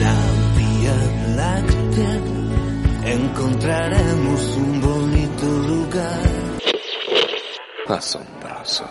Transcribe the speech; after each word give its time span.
La 0.00 0.16
Vía 0.56 0.96
Láctea 1.36 2.14
encontraremos 3.04 4.56
un 4.56 4.80
bonito 4.80 5.46
lugar. 5.70 6.22
Asombroso. 7.86 8.86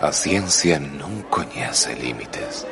A 0.00 0.12
ciencia 0.12 0.78
non 0.78 1.26
coñece 1.30 1.94
límites. 1.96 2.66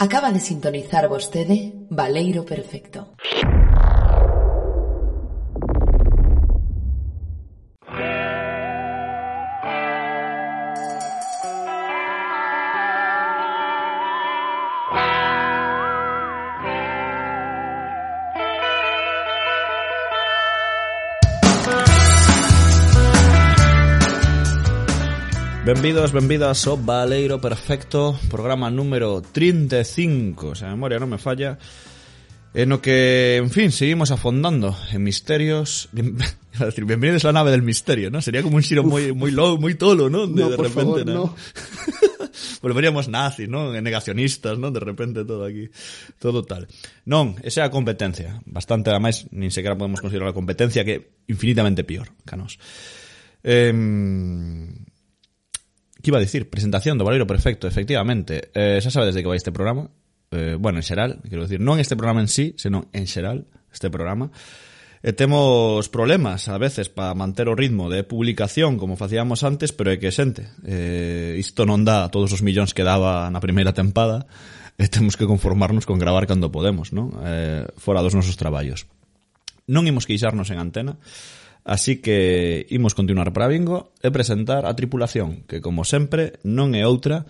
Acaba 0.00 0.30
de 0.30 0.38
sintonizar 0.38 1.08
vostede 1.08 1.74
Valeiro 1.90 2.46
Perfecto. 2.46 3.17
Benvidos, 25.78 26.10
benvidas 26.10 26.66
ao 26.66 26.74
Baleiro 26.74 27.38
Perfecto 27.38 28.18
Programa 28.26 28.66
número 28.66 29.22
35 29.22 30.58
Se 30.58 30.66
a 30.66 30.74
memoria 30.74 30.98
non 30.98 31.06
me 31.06 31.22
falla 31.22 31.54
En 32.50 32.66
no 32.66 32.82
que, 32.82 33.38
en 33.38 33.46
fin, 33.46 33.70
seguimos 33.70 34.10
afondando 34.10 34.74
en 34.90 35.06
misterios 35.06 35.86
bien, 35.94 36.18
decir, 36.58 36.82
Bienvenidos 36.82 37.22
a 37.22 37.30
la 37.30 37.38
nave 37.38 37.54
del 37.54 37.62
misterio, 37.62 38.10
¿no? 38.10 38.18
Sería 38.18 38.42
como 38.42 38.58
un 38.58 38.66
xiro 38.66 38.82
muy, 38.82 39.14
muy 39.14 39.30
low, 39.30 39.54
muy 39.54 39.78
tolo, 39.78 40.10
¿no? 40.10 40.26
De, 40.26 40.42
no, 40.42 40.50
de 40.50 40.56
por 40.58 40.66
repente, 40.66 40.82
favor, 40.82 41.06
¿no? 41.06 41.14
no. 41.14 41.36
Volveríamos 42.62 43.06
nazis, 43.06 43.46
¿no? 43.46 43.70
Negacionistas, 43.70 44.58
¿no? 44.58 44.74
De 44.74 44.82
repente 44.82 45.22
todo 45.22 45.46
aquí, 45.46 45.70
todo 46.18 46.42
tal. 46.42 46.66
Non, 47.06 47.38
esa 47.46 47.62
é 47.62 47.64
a 47.64 47.70
competencia. 47.70 48.42
Bastante, 48.50 48.90
además, 48.90 49.30
nin 49.30 49.54
sequera 49.54 49.78
podemos 49.78 50.02
considerar 50.02 50.34
a 50.34 50.34
competencia 50.34 50.82
que 50.82 51.22
infinitamente 51.30 51.86
pior, 51.86 52.10
canos. 52.26 52.58
Eh, 53.46 53.70
¿Qué 56.02 56.10
iba 56.10 56.18
a 56.18 56.24
decir? 56.24 56.48
Presentación 56.48 56.96
do 56.96 57.04
Valeiro 57.04 57.26
Perfecto, 57.26 57.66
efectivamente. 57.66 58.54
Eh, 58.54 58.78
xa 58.78 58.94
sabedes 58.94 59.18
de 59.18 59.22
que 59.26 59.30
vai 59.30 59.38
este 59.38 59.50
programa. 59.50 59.90
Eh, 60.30 60.54
bueno, 60.54 60.78
en 60.78 60.86
xeral, 60.86 61.18
quero 61.26 61.42
dicir, 61.42 61.58
non 61.58 61.82
este 61.82 61.98
programa 61.98 62.22
en 62.22 62.30
sí, 62.30 62.54
senón 62.54 62.86
en 62.94 63.10
xeral, 63.10 63.50
este 63.74 63.90
programa. 63.90 64.30
E 64.98 65.14
temos 65.14 65.86
problemas 65.90 66.50
a 66.50 66.58
veces 66.58 66.90
para 66.90 67.14
manter 67.14 67.46
o 67.46 67.54
ritmo 67.54 67.86
de 67.86 68.02
publicación 68.02 68.78
como 68.78 68.98
facíamos 68.98 69.46
antes, 69.46 69.70
pero 69.70 69.94
é 69.94 69.98
que 69.98 70.10
xente. 70.10 70.50
Eh, 70.66 71.38
isto 71.38 71.62
non 71.66 71.86
dá 71.86 72.10
todos 72.10 72.34
os 72.34 72.42
millóns 72.42 72.74
que 72.74 72.86
daba 72.86 73.30
na 73.30 73.42
primeira 73.42 73.74
tempada 73.74 74.26
e 74.78 74.90
temos 74.90 75.18
que 75.18 75.26
conformarnos 75.26 75.86
con 75.86 75.98
gravar 76.02 76.26
cando 76.26 76.50
podemos, 76.50 76.90
non? 76.94 77.14
Eh, 77.22 77.66
fora 77.78 78.02
dos 78.02 78.14
nosos 78.14 78.34
traballos. 78.34 78.90
Non 79.70 79.86
imos 79.86 80.06
queixarnos 80.06 80.50
en 80.50 80.58
antena, 80.58 80.98
Así 81.68 82.00
que 82.00 82.64
imos 82.72 82.96
continuar 82.96 83.28
para 83.36 83.44
Bingo 83.44 83.92
e 84.00 84.08
presentar 84.08 84.64
a 84.64 84.72
tripulación, 84.72 85.44
que 85.44 85.60
como 85.60 85.84
sempre 85.84 86.40
non 86.40 86.72
é 86.72 86.88
outra 86.88 87.28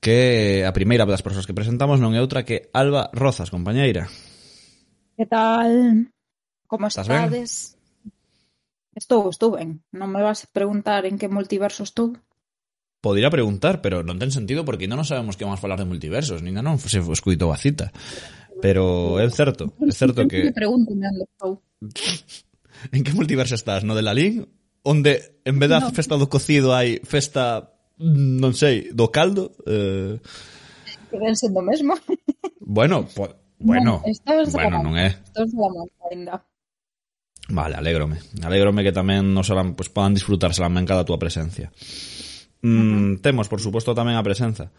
que 0.00 0.64
a 0.64 0.72
primeira 0.72 1.04
das 1.04 1.20
persoas 1.20 1.44
que 1.44 1.52
presentamos 1.52 2.00
non 2.00 2.16
é 2.16 2.24
outra 2.24 2.48
que 2.48 2.72
Alba 2.72 3.12
Rozas, 3.12 3.52
compañeira. 3.52 4.08
Que 5.20 5.28
tal? 5.28 6.08
Como 6.64 6.88
estás? 6.88 7.04
Ben? 7.04 7.28
Estou, 8.96 9.28
estou 9.28 9.52
ben. 9.52 9.84
Non 9.92 10.08
me 10.08 10.24
vas 10.24 10.48
a 10.48 10.50
preguntar 10.50 11.04
en 11.04 11.20
que 11.20 11.28
multiverso 11.28 11.84
estou? 11.84 12.16
Podría 13.04 13.28
preguntar, 13.28 13.84
pero 13.84 14.00
non 14.00 14.16
ten 14.16 14.32
sentido 14.32 14.64
porque 14.64 14.88
non 14.88 15.04
sabemos 15.04 15.36
que 15.36 15.44
vamos 15.44 15.60
a 15.60 15.64
falar 15.68 15.76
de 15.76 15.84
multiversos, 15.84 16.40
nin 16.40 16.56
non 16.56 16.80
se 16.80 17.04
escuitou 17.04 17.52
a 17.52 17.60
cita. 17.60 17.92
Pero 18.64 19.20
é 19.20 19.28
certo, 19.28 19.76
é 19.76 19.92
certo 19.92 20.24
que... 20.24 20.48
Pregúntame, 20.56 21.04
estou. 21.20 21.60
en 22.92 23.04
que 23.04 23.12
multiverso 23.12 23.54
estás? 23.54 23.84
No 23.84 23.94
de 23.94 24.02
Lalín? 24.02 24.48
Onde, 24.82 25.38
en 25.44 25.58
vez 25.62 25.70
da 25.70 25.78
no. 25.78 25.94
festa 25.94 26.18
do 26.18 26.26
cocido, 26.26 26.74
hai 26.74 26.98
festa, 27.06 27.70
non 28.02 28.50
sei, 28.58 28.90
do 28.90 29.14
caldo? 29.14 29.54
Eh... 29.62 30.18
Que 31.12 31.16
ven 31.20 31.38
sendo 31.38 31.62
mesmo. 31.62 31.94
Bueno, 32.72 33.04
po, 33.04 33.28
bueno, 33.58 34.00
no, 34.00 34.12
bueno, 34.24 34.48
bueno 34.48 34.78
non 34.80 34.94
é. 34.96 35.12
Estos 35.12 35.52
de 35.52 35.60
la 35.60 35.84
ainda. 36.08 36.34
Vale, 37.52 37.74
alégrome. 37.76 38.16
Alégrome 38.40 38.80
que 38.80 38.96
tamén 38.96 39.34
nos 39.34 39.50
harán, 39.52 39.74
pues, 39.76 39.92
podan 39.92 40.16
disfrutarse 40.16 40.62
Salamanca 40.62 40.96
da 40.96 41.04
túa 41.04 41.20
presencia. 41.20 41.68
Mm, 42.62 43.20
temos, 43.20 43.50
por 43.50 43.60
suposto, 43.60 43.92
tamén 43.92 44.16
a 44.16 44.24
presenza 44.24 44.70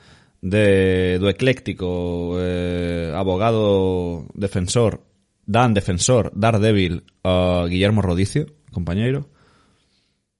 de, 0.43 1.19
do 1.19 1.31
ecléctico 1.31 2.35
eh, 2.39 3.11
abogado 3.15 4.27
defensor 4.35 5.03
Dan 5.45 5.73
Defensor, 5.73 6.31
Daredevil, 6.33 7.03
uh, 7.23 7.67
Guillermo 7.67 8.01
Rodicio, 8.01 8.47
compañeiro. 8.71 9.29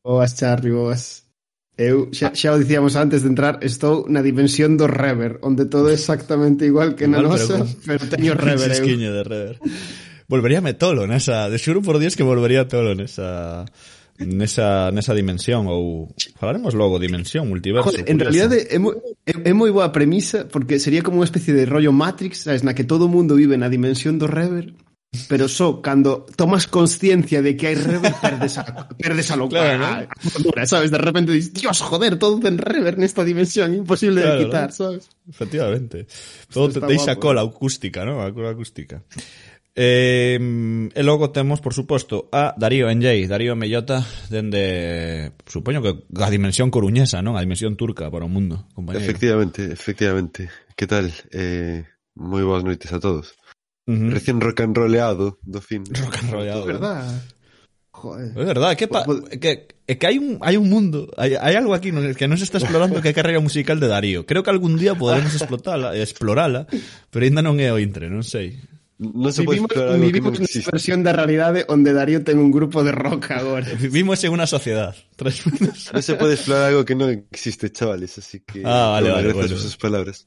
Boas, 0.04 0.36
Charlie, 0.36 0.72
boas. 0.72 1.24
Eu 1.76 2.14
xa, 2.14 2.38
xa 2.38 2.54
o 2.54 2.60
dicíamos 2.62 2.94
antes 2.94 3.26
de 3.26 3.34
entrar, 3.34 3.58
estou 3.66 4.06
na 4.06 4.22
dimensión 4.22 4.78
do 4.78 4.86
rever, 4.86 5.42
onde 5.42 5.66
todo 5.66 5.90
é 5.90 5.98
exactamente 5.98 6.70
igual 6.70 6.94
que 6.94 7.10
na 7.10 7.18
igual, 7.18 7.34
nosa, 7.34 7.66
pero, 7.82 7.98
pero 7.98 8.14
teño 8.14 8.38
rever 8.38 8.78
eu. 8.78 8.86
de 8.86 9.24
rever. 9.26 9.56
Volveríame 10.30 10.78
tolo 10.78 11.10
nesa, 11.10 11.50
de 11.50 11.58
xuro 11.58 11.82
por 11.82 11.98
dios 11.98 12.14
que 12.14 12.22
volvería 12.22 12.70
tolo 12.70 12.94
nesa 12.94 13.66
nesa, 14.22 14.94
nesa 14.94 15.18
dimensión 15.18 15.66
ou 15.66 16.14
falaremos 16.38 16.78
logo 16.78 17.02
dimensión, 17.02 17.50
multiverso. 17.50 17.90
Joder, 17.90 18.06
en 18.06 18.22
realidad 18.22 18.54
é, 18.54 18.78
é, 18.78 19.34
é 19.34 19.54
moi 19.58 19.74
boa 19.74 19.90
premisa 19.90 20.46
porque 20.46 20.78
sería 20.78 21.02
como 21.02 21.26
unha 21.26 21.28
especie 21.28 21.58
de 21.58 21.66
rollo 21.66 21.90
Matrix, 21.90 22.46
sabes, 22.46 22.62
na 22.62 22.78
que 22.78 22.86
todo 22.86 23.10
o 23.10 23.12
mundo 23.12 23.34
vive 23.34 23.58
na 23.58 23.66
dimensión 23.66 24.22
do 24.22 24.30
rever 24.30 24.78
pero 25.28 25.48
só 25.48 25.82
cando 25.82 26.26
tomas 26.36 26.66
conciencia 26.68 27.42
de 27.42 27.54
que 27.54 27.70
hai 27.70 27.78
rever 27.78 28.14
perdes 28.18 28.58
a, 28.58 28.66
perdes 28.98 29.30
a 29.30 29.38
locura, 29.38 29.78
claro, 29.78 30.10
¿no? 30.10 30.66
Sabes, 30.66 30.90
de 30.90 30.98
repente 30.98 31.32
dices, 31.32 31.54
Dios, 31.54 31.82
joder, 31.82 32.18
todo 32.18 32.42
ten 32.42 32.58
rever 32.58 32.98
nesta 32.98 33.22
dimensión, 33.22 33.74
imposible 33.78 34.26
claro, 34.26 34.40
de 34.40 34.46
quitar, 34.46 34.70
¿no? 34.70 34.76
sabes? 34.76 35.10
Efectivamente. 35.30 36.08
Todo 36.50 36.70
te 36.70 36.82
deixa 36.82 37.14
¿eh? 37.14 37.22
cola 37.22 37.46
acústica, 37.46 38.02
¿no? 38.06 38.26
A 38.26 38.34
cola 38.34 38.50
acústica. 38.50 39.06
Eh, 39.74 40.38
e 40.94 41.02
logo 41.02 41.34
temos, 41.34 41.58
por 41.62 41.74
suposto, 41.74 42.30
a 42.30 42.54
Darío 42.58 42.90
NJ, 42.90 43.26
Darío 43.26 43.58
Mellota, 43.58 44.06
dende, 44.30 45.34
supoño 45.46 45.82
que 45.82 46.06
a 46.22 46.30
dimensión 46.30 46.70
coruñesa, 46.70 47.22
non? 47.22 47.38
A 47.38 47.42
dimensión 47.42 47.78
turca 47.78 48.10
para 48.10 48.26
o 48.26 48.30
mundo, 48.30 48.66
compañero. 48.74 49.06
Efectivamente, 49.06 49.70
efectivamente. 49.70 50.50
Que 50.74 50.86
tal? 50.90 51.14
Eh, 51.30 51.86
moi 52.18 52.46
boas 52.46 52.66
noites 52.66 52.90
a 52.94 53.02
todos. 53.02 53.34
Recién 53.86 54.40
rock 54.40 54.62
and 54.64 54.76
rolleado 54.76 55.38
do 55.44 55.60
fin. 55.60 55.84
Rock 55.90 56.24
and 56.24 56.30
rollado. 56.32 56.64
É 56.64 56.66
verdad. 56.72 57.04
Joder. 57.94 58.32
É 58.36 58.44
verdade, 58.44 58.76
que, 58.76 58.88
pa, 58.88 59.04
Pues- 59.06 59.22
que, 59.40 59.68
é 59.86 59.94
que 59.96 60.06
hai 60.08 60.18
un, 60.18 60.40
hai 60.42 60.58
un 60.58 60.66
mundo, 60.68 61.08
hai 61.16 61.38
algo 61.56 61.78
aquí 61.78 61.94
no, 61.94 62.02
que 62.18 62.26
non 62.28 62.42
se 62.42 62.48
está 62.48 62.58
explorando 62.58 63.00
que 63.04 63.12
é 63.12 63.14
a 63.14 63.18
carreira 63.18 63.40
musical 63.44 63.78
de 63.78 63.86
Darío. 63.92 64.26
Creo 64.26 64.42
que 64.42 64.50
algún 64.50 64.76
día 64.82 64.98
poderemos 64.98 65.36
explotala, 65.38 65.94
explorala, 65.96 66.66
pero 67.14 67.22
ainda 67.28 67.46
non 67.46 67.62
é 67.62 67.70
o 67.70 67.78
intre, 67.78 68.10
non 68.10 68.26
sei. 68.26 68.58
Non 68.98 69.30
se 69.36 69.44
Vivimos, 69.46 69.70
que 69.70 69.78
non 69.84 70.00
vivimos 70.02 70.40
na 70.40 70.48
existe. 70.48 70.72
versión 70.74 71.04
da 71.06 71.12
realidade 71.14 71.68
onde 71.70 71.92
Darío 71.94 72.24
ten 72.26 72.40
un 72.42 72.50
grupo 72.50 72.82
de 72.82 72.92
rock 72.96 73.30
agora. 73.36 73.68
Vivimos 73.78 74.18
en 74.26 74.32
unha 74.34 74.48
sociedad. 74.50 74.96
Tres 75.14 75.44
Non 75.46 76.02
se 76.02 76.18
pode 76.18 76.34
explorar 76.40 76.72
algo 76.74 76.88
que 76.88 76.96
non 76.98 77.12
existe, 77.30 77.70
chavales, 77.70 78.16
así 78.18 78.42
que... 78.42 78.64
Ah, 78.66 78.96
vale, 78.98 79.12
vale, 79.14 79.30
Gracias 79.32 79.38
bueno. 79.38 79.54
por 79.54 79.60
sus 79.62 79.78
palabras. 79.78 80.18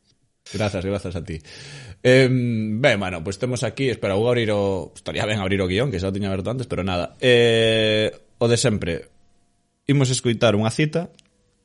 Gracias, 0.55 0.85
gracias 0.87 1.15
a 1.19 1.23
ti. 1.27 1.43
Eh, 2.09 2.29
ben, 2.31 3.01
bueno, 3.01 3.17
pois 3.17 3.35
pues 3.35 3.39
temos 3.41 3.65
aquí, 3.65 3.91
espera, 3.91 4.15
vou 4.15 4.31
abrir 4.31 4.53
o... 4.55 4.93
Estaría 4.95 5.27
ben 5.27 5.43
abrir 5.43 5.59
o 5.59 5.67
guión, 5.67 5.91
que 5.91 5.99
xa 5.99 6.07
o 6.07 6.15
tiña 6.15 6.31
aberto 6.31 6.55
antes, 6.55 6.71
pero 6.71 6.87
nada. 6.87 7.19
Eh, 7.19 8.15
o 8.39 8.47
de 8.47 8.55
sempre, 8.55 9.11
imos 9.91 10.15
escoitar 10.15 10.55
unha 10.55 10.71
cita 10.71 11.11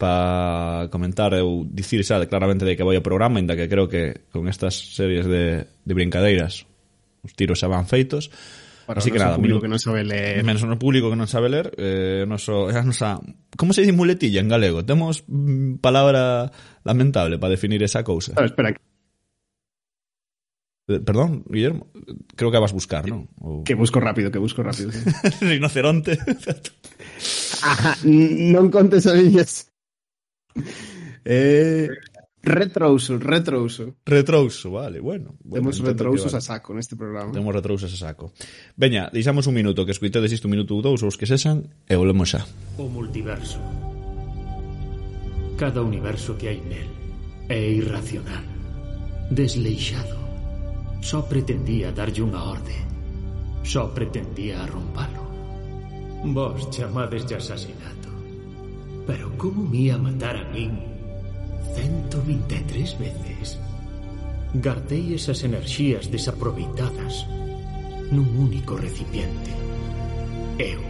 para 0.01 0.89
comentar 0.89 1.38
ou 1.38 1.61
dicir 1.69 2.01
xa 2.01 2.17
claramente 2.25 2.65
de 2.65 2.73
que 2.73 2.81
vai 2.81 2.97
o 2.97 3.05
programa, 3.05 3.38
inda 3.38 3.53
que 3.53 3.69
creo 3.69 3.85
que 3.85 4.25
con 4.33 4.49
estas 4.49 4.73
series 4.73 5.29
de, 5.29 5.69
de 5.69 5.93
brincadeiras 5.93 6.65
os 7.21 7.38
tiros 7.38 7.61
xa 7.61 7.69
van 7.69 7.85
feitos. 7.85 8.33
Para 8.89 8.97
Así 8.97 9.13
que 9.13 9.21
nada, 9.21 9.38
público 9.38 9.61
que 9.61 9.69
non 9.69 9.77
sabe 9.77 10.01
ler. 10.01 10.41
Menos 10.41 10.65
o 10.65 10.73
público 10.81 11.13
que 11.13 11.21
non 11.21 11.29
sabe 11.29 11.53
ler, 11.53 11.69
eh, 11.77 12.25
noso, 12.25 12.65
é 12.65 12.81
a 12.81 12.81
nosa... 12.81 13.21
Como 13.53 13.77
se 13.77 13.85
dice 13.85 13.93
muletilla 13.93 14.41
en 14.41 14.49
galego? 14.49 14.81
Temos 14.81 15.21
mm, 15.29 15.85
palabra 15.85 16.49
lamentable 16.81 17.38
para 17.38 17.53
definir 17.53 17.85
esa 17.85 18.01
cousa. 18.01 18.33
Ah, 18.41 18.49
espera, 18.49 18.73
Eh, 20.87 20.99
perdón, 20.99 21.43
Guillermo, 21.47 21.87
creo 22.35 22.51
que 22.51 22.57
vas 22.57 22.71
a 22.71 22.73
buscar, 22.73 23.07
¿no? 23.07 23.27
O... 23.39 23.63
Que 23.63 23.75
busco 23.75 23.99
rápido, 23.99 24.31
que 24.31 24.39
busco 24.39 24.63
rápido. 24.63 24.91
Rinoceronte. 25.41 26.17
Ajá, 27.61 27.97
non 28.03 28.73
contes 28.73 29.05
a 29.05 29.13
miñas. 29.13 29.69
Eh, 31.21 31.85
retrouso, 32.41 33.21
retrouso. 33.21 34.01
Retrouso, 34.01 34.73
vale, 34.73 34.97
bueno. 34.99 35.37
bueno 35.45 35.69
Temos 35.69 35.79
retrousos 35.85 36.33
vale. 36.33 36.37
a 36.37 36.41
saco 36.41 36.73
neste 36.73 36.97
programa. 36.97 37.29
Temos 37.29 37.53
retrousos 37.53 37.93
a 37.93 37.97
saco. 37.97 38.33
Veña, 38.73 39.13
deixamos 39.13 39.45
un 39.45 39.53
minuto, 39.53 39.85
que 39.85 39.93
escuitedes 39.93 40.33
isto 40.33 40.49
un 40.49 40.57
minuto 40.57 40.73
ou 40.73 40.81
dous, 40.81 41.05
os 41.05 41.13
que 41.13 41.29
sesan, 41.29 41.69
e 41.85 41.93
volvemos 41.93 42.33
xa. 42.33 42.41
O 42.81 42.89
multiverso. 42.89 43.61
Cada 45.61 45.85
universo 45.85 46.33
que 46.41 46.49
hai 46.49 46.59
nel 46.65 46.89
é 47.45 47.61
irracional, 47.69 48.41
desleixado 49.29 50.20
Só 51.01 51.25
pretendía 51.25 51.89
darlle 51.89 52.21
unha 52.21 52.45
orde. 52.45 52.77
Só 53.65 53.89
pretendía 53.89 54.62
arrompalo. 54.62 55.25
Vos 56.30 56.69
chamades 56.69 57.25
de 57.25 57.42
asasinato. 57.42 58.09
Pero 59.09 59.33
como 59.33 59.65
me 59.65 59.89
ia 59.89 59.98
matar 59.98 60.38
a 60.38 60.45
min 60.53 60.77
123 61.74 63.01
veces? 63.01 63.57
Gardei 64.53 65.18
esas 65.18 65.42
enerxías 65.42 66.06
desaproveitadas 66.13 67.25
nun 68.13 68.30
único 68.38 68.77
recipiente. 68.77 69.50
Eu. 70.62 70.86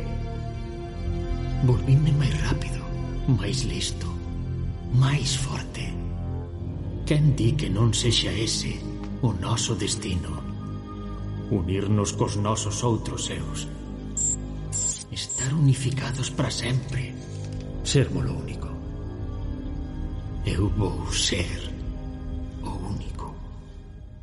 Volvíme 1.63 2.11
máis 2.19 2.35
rápido, 2.43 2.83
máis 3.31 3.63
listo, 3.63 4.11
máis 4.91 5.39
forte. 5.39 5.87
Quen 7.07 7.31
di 7.39 7.55
que 7.55 7.71
non 7.71 7.95
sexa 7.95 8.33
ese 8.35 8.90
o 9.21 9.33
noso 9.33 9.75
destino. 9.75 10.41
Unirnos 11.51 12.13
cos 12.17 12.37
nosos 12.37 12.81
outros 12.81 13.29
seus. 13.29 13.69
Estar 15.11 15.53
unificados 15.53 16.31
para 16.31 16.49
sempre. 16.49 17.13
Sermolo 17.83 18.33
único. 18.33 18.69
Eu 20.45 20.69
vou 20.73 21.05
ser 21.13 21.49
o 22.63 22.71
único. 22.87 23.35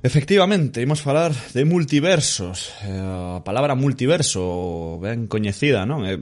Efectivamente, 0.02 0.82
imos 0.82 0.98
falar 0.98 1.30
de 1.30 1.62
multiversos. 1.62 2.74
Eh, 2.82 3.38
a 3.38 3.44
palabra 3.44 3.78
multiverso 3.78 4.98
ben 4.98 5.30
coñecida, 5.30 5.86
non? 5.86 6.02
Eh, 6.08 6.18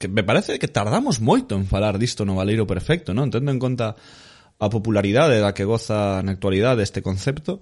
que 0.00 0.08
me 0.08 0.24
parece 0.24 0.56
que 0.56 0.70
tardamos 0.70 1.20
moito 1.20 1.58
en 1.58 1.68
falar 1.68 2.00
disto 2.00 2.24
no 2.24 2.40
Valeiro 2.40 2.64
Perfecto, 2.64 3.12
non? 3.12 3.28
Tendo 3.28 3.52
en 3.52 3.60
conta 3.60 3.98
a 4.56 4.68
popularidade 4.70 5.42
da 5.42 5.52
que 5.52 5.68
goza 5.68 6.22
na 6.22 6.32
actualidade 6.32 6.86
este 6.86 7.02
concepto, 7.02 7.60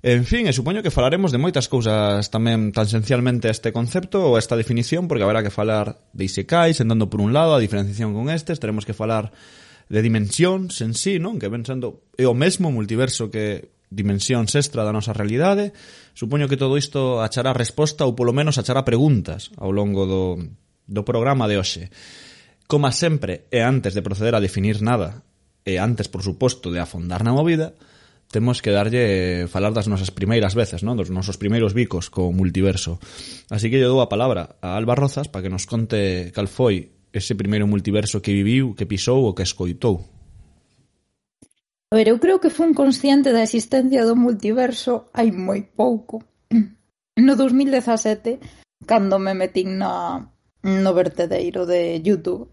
En 0.00 0.24
fin, 0.24 0.48
e 0.48 0.56
supoño 0.56 0.80
que 0.80 0.88
falaremos 0.88 1.28
de 1.28 1.36
moitas 1.36 1.68
cousas 1.68 2.32
tamén 2.32 2.72
tangencialmente 2.72 3.48
a 3.48 3.52
este 3.52 3.68
concepto 3.68 4.32
ou 4.32 4.32
a 4.32 4.40
esta 4.40 4.56
definición, 4.56 5.04
porque 5.04 5.20
haberá 5.20 5.44
que 5.44 5.52
falar 5.52 6.00
de 6.16 6.24
isekais, 6.24 6.80
sentando 6.80 7.12
por 7.12 7.20
un 7.20 7.36
lado 7.36 7.52
a 7.52 7.60
diferenciación 7.60 8.16
con 8.16 8.32
estes, 8.32 8.56
teremos 8.56 8.88
que 8.88 8.96
falar 8.96 9.28
de 9.92 10.00
dimensións 10.00 10.80
en 10.80 10.96
sí, 10.96 11.20
non? 11.20 11.36
Que 11.36 11.52
ven 11.52 11.68
sendo 11.68 12.08
é 12.16 12.24
o 12.24 12.32
mesmo 12.32 12.72
multiverso 12.72 13.28
que 13.28 13.76
dimensións 13.92 14.56
extra 14.56 14.88
da 14.88 14.94
nosa 14.94 15.12
realidade. 15.12 15.76
Supoño 16.16 16.48
que 16.48 16.56
todo 16.56 16.80
isto 16.80 17.20
achará 17.20 17.52
resposta 17.52 18.08
ou 18.08 18.16
polo 18.16 18.32
menos 18.32 18.56
achará 18.56 18.88
preguntas 18.88 19.52
ao 19.60 19.68
longo 19.68 20.08
do, 20.08 20.24
do 20.88 21.04
programa 21.04 21.44
de 21.44 21.60
hoxe. 21.60 21.92
Como 22.64 22.88
sempre, 22.88 23.52
e 23.52 23.60
antes 23.60 23.92
de 23.92 24.00
proceder 24.00 24.32
a 24.32 24.40
definir 24.40 24.80
nada, 24.80 25.26
e 25.66 25.76
antes, 25.76 26.08
por 26.08 26.24
suposto, 26.24 26.72
de 26.72 26.80
afondar 26.80 27.20
na 27.20 27.36
movida, 27.36 27.76
temos 28.30 28.62
que 28.62 28.70
darlle 28.70 29.46
falar 29.50 29.74
das 29.74 29.90
nosas 29.90 30.14
primeiras 30.14 30.54
veces, 30.54 30.86
non? 30.86 30.94
Dos 30.94 31.10
nosos 31.10 31.34
primeiros 31.34 31.74
bicos 31.74 32.06
co 32.08 32.30
multiverso. 32.30 33.02
Así 33.50 33.66
que 33.66 33.82
lle 33.82 33.90
dou 33.90 33.98
a 33.98 34.08
palabra 34.08 34.54
a 34.62 34.78
Alba 34.78 34.94
Rozas 34.94 35.26
para 35.26 35.42
que 35.42 35.52
nos 35.52 35.66
conte 35.66 36.30
cal 36.30 36.46
foi 36.46 36.94
ese 37.10 37.34
primeiro 37.34 37.66
multiverso 37.66 38.22
que 38.22 38.30
viviu, 38.30 38.78
que 38.78 38.86
pisou 38.86 39.26
ou 39.26 39.34
que 39.34 39.42
escoitou. 39.42 40.06
A 41.90 41.98
ver, 41.98 42.06
eu 42.06 42.22
creo 42.22 42.38
que 42.38 42.54
fun 42.54 42.70
consciente 42.70 43.34
da 43.34 43.42
existencia 43.42 44.06
do 44.06 44.14
multiverso 44.14 45.10
hai 45.10 45.34
moi 45.34 45.66
pouco. 45.66 46.22
No 47.20 47.36
2017, 47.36 48.40
cando 48.86 49.18
me 49.20 49.34
metín 49.36 49.76
na, 49.76 50.24
no 50.62 50.92
vertedeiro 50.94 51.66
de 51.66 52.00
YouTube, 52.00 52.48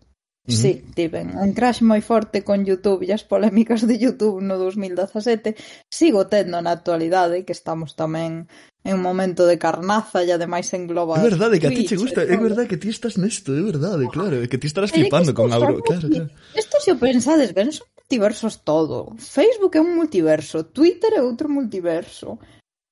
Uh 0.47 0.53
-huh. 0.53 0.93
Tiven 0.95 1.35
un 1.35 1.51
crash 1.51 1.83
moi 1.83 1.99
forte 1.99 2.39
con 2.47 2.63
YouTube 2.63 3.03
e 3.03 3.11
as 3.11 3.27
polémicas 3.27 3.83
de 3.83 3.99
YouTube 3.99 4.39
no 4.39 4.55
2017 4.55 5.59
sigo 5.91 6.31
tendo 6.31 6.55
na 6.63 6.71
actualidade 6.71 7.43
que 7.43 7.51
estamos 7.51 7.99
tamén 7.99 8.47
en 8.87 8.93
un 8.95 9.03
momento 9.03 9.43
de 9.43 9.59
carnaza 9.59 10.23
e 10.23 10.31
ademais 10.31 10.71
engloba 10.71 11.19
É 11.19 11.27
verdade 11.27 11.59
que 11.59 11.67
a 11.67 11.75
ti 11.75 11.83
che 11.83 11.99
gusta, 11.99 12.23
é 12.23 12.31
todo. 12.31 12.47
verdade 12.47 12.71
que 12.71 12.79
ti 12.79 12.87
estás 12.87 13.19
nesto, 13.19 13.51
é 13.51 13.59
verdade, 13.59 14.07
oh. 14.07 14.13
claro, 14.15 14.39
que 14.47 14.55
ti 14.55 14.71
estarás 14.71 14.95
flipando 14.95 15.35
con 15.35 15.51
algo, 15.51 15.83
claro, 15.83 16.07
claro. 16.07 16.31
Isto 16.55 16.79
se 16.79 16.95
o 16.95 16.97
pensades 16.97 17.51
ben, 17.51 17.67
son 17.75 17.91
multiversos 17.99 18.63
todo. 18.63 19.19
Facebook 19.19 19.75
é 19.75 19.83
un 19.83 19.99
multiverso, 19.99 20.63
Twitter 20.71 21.11
é 21.19 21.21
outro 21.21 21.51
multiverso. 21.51 22.39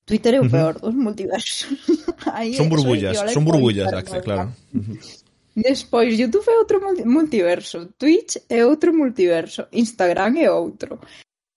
Twitter 0.04 0.36
é 0.36 0.40
o 0.44 0.50
peor 0.52 0.76
uh 0.76 0.78
-huh. 0.78 0.92
dos 0.92 0.96
multiversos. 0.96 1.72
Aí 2.36 2.52
son 2.54 2.68
burbullas, 2.68 3.16
son 3.32 3.48
burbullas, 3.48 3.90
Axel, 3.96 4.22
claro. 4.22 4.52
Uh 4.76 4.84
-huh. 4.84 5.25
Despois 5.56 6.20
Youtube 6.20 6.50
é 6.50 6.60
outro 6.60 6.82
multiverso, 7.06 7.94
Twitch 7.98 8.36
é 8.50 8.66
outro 8.66 8.94
multiverso, 8.94 9.68
Instagram 9.72 10.36
é 10.38 10.52
outro. 10.52 11.00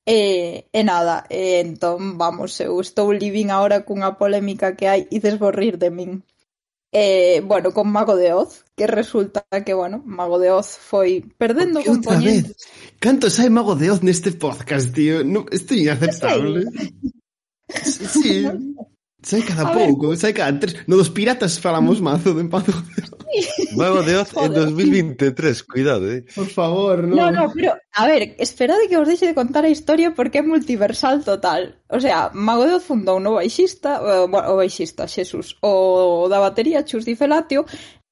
E, 0.06 0.64
e 0.72 0.82
nada, 0.84 1.26
e 1.28 1.60
entón, 1.60 2.16
vamos, 2.16 2.60
eu 2.60 2.80
estou 2.80 3.12
living 3.12 3.50
agora 3.50 3.82
cunha 3.82 4.14
polémica 4.14 4.72
que 4.78 4.86
hai 4.86 5.10
e 5.10 5.18
desborrir 5.18 5.76
de 5.76 5.90
min. 5.90 6.22
Eh, 6.94 7.42
bueno, 7.44 7.74
con 7.74 7.92
Mago 7.92 8.16
de 8.16 8.32
Oz, 8.32 8.64
que 8.74 8.86
resulta 8.86 9.44
que, 9.66 9.74
bueno, 9.74 10.00
Mago 10.06 10.38
de 10.38 10.50
Oz 10.54 10.78
foi 10.78 11.20
perdendo 11.36 11.82
que 11.82 11.90
componentes. 11.90 12.54
Vez? 12.54 12.96
Cantos 13.02 13.36
hai 13.42 13.50
Mago 13.50 13.74
de 13.74 13.90
Oz 13.90 14.00
neste 14.00 14.30
podcast, 14.32 14.94
tío? 14.94 15.26
No, 15.26 15.44
isto 15.52 15.74
é 15.74 15.84
inaceptable. 15.84 16.64
Sí. 17.84 18.06
sí. 18.06 18.34
Sai 19.20 19.42
cada 19.42 19.66
a 19.66 19.72
pouco, 19.74 20.14
sai 20.14 20.32
cada 20.32 20.54
tres. 20.54 20.86
No 20.86 20.94
dos 20.94 21.10
piratas 21.10 21.58
falamos 21.58 22.00
mazo 22.00 22.34
de 22.34 22.42
empado. 22.42 22.70
Mago 23.76 24.02
de 24.02 24.16
Oz 24.16 24.30
en 24.36 24.54
2023, 24.54 25.62
cuidado, 25.64 26.10
eh. 26.10 26.24
Por 26.34 26.46
favor, 26.46 27.02
no. 27.02 27.16
No, 27.16 27.30
no, 27.30 27.52
pero, 27.52 27.74
a 27.94 28.06
ver, 28.06 28.36
esperade 28.38 28.88
que 28.88 28.96
os 28.96 29.08
deixe 29.08 29.26
de 29.26 29.34
contar 29.34 29.64
a 29.64 29.74
historia 29.74 30.14
porque 30.14 30.38
é 30.38 30.42
multiversal 30.42 31.26
total. 31.26 31.82
O 31.90 31.98
sea, 31.98 32.30
Mago 32.32 32.64
de 32.64 32.78
Oz 32.78 32.84
fundou 32.86 33.18
un 33.18 33.26
novo 33.26 33.42
baixista, 33.42 33.98
o, 33.98 34.30
o 34.30 34.54
baixista, 34.56 35.10
Xesús, 35.10 35.58
o 35.66 36.30
da 36.30 36.38
batería 36.38 36.86
Chus 36.86 37.04
Di 37.04 37.18
Felatio, 37.18 37.66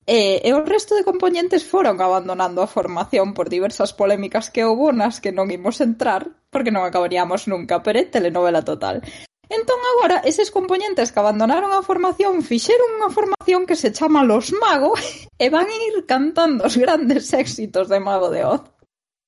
E, 0.06 0.38
e 0.46 0.54
o 0.54 0.62
resto 0.62 0.94
de 0.94 1.02
componentes 1.02 1.66
foron 1.66 1.98
abandonando 1.98 2.62
a 2.62 2.70
formación 2.70 3.34
por 3.34 3.50
diversas 3.50 3.90
polémicas 3.90 4.54
que 4.54 4.62
houbo 4.62 4.94
nas 4.94 5.18
que 5.18 5.34
non 5.34 5.50
imos 5.50 5.82
entrar, 5.82 6.30
porque 6.46 6.70
non 6.70 6.86
acabaríamos 6.86 7.50
nunca, 7.50 7.82
pero 7.82 7.98
é 7.98 8.06
telenovela 8.06 8.62
total. 8.62 9.02
Entón 9.48 9.78
agora 9.94 10.22
eses 10.26 10.50
compoñentes 10.50 11.14
que 11.14 11.20
abandonaron 11.22 11.70
a 11.70 11.86
formación 11.86 12.42
fixeron 12.42 12.98
unha 12.98 13.14
formación 13.14 13.62
que 13.62 13.78
se 13.78 13.94
chama 13.94 14.26
Los 14.26 14.50
Mago 14.50 14.98
e 15.42 15.46
van 15.54 15.70
a 15.70 15.76
ir 15.90 16.02
cantando 16.06 16.66
os 16.66 16.74
grandes 16.74 17.30
éxitos 17.30 17.86
de 17.86 17.98
Mago 18.02 18.28
de 18.34 18.42
Oz. 18.42 18.62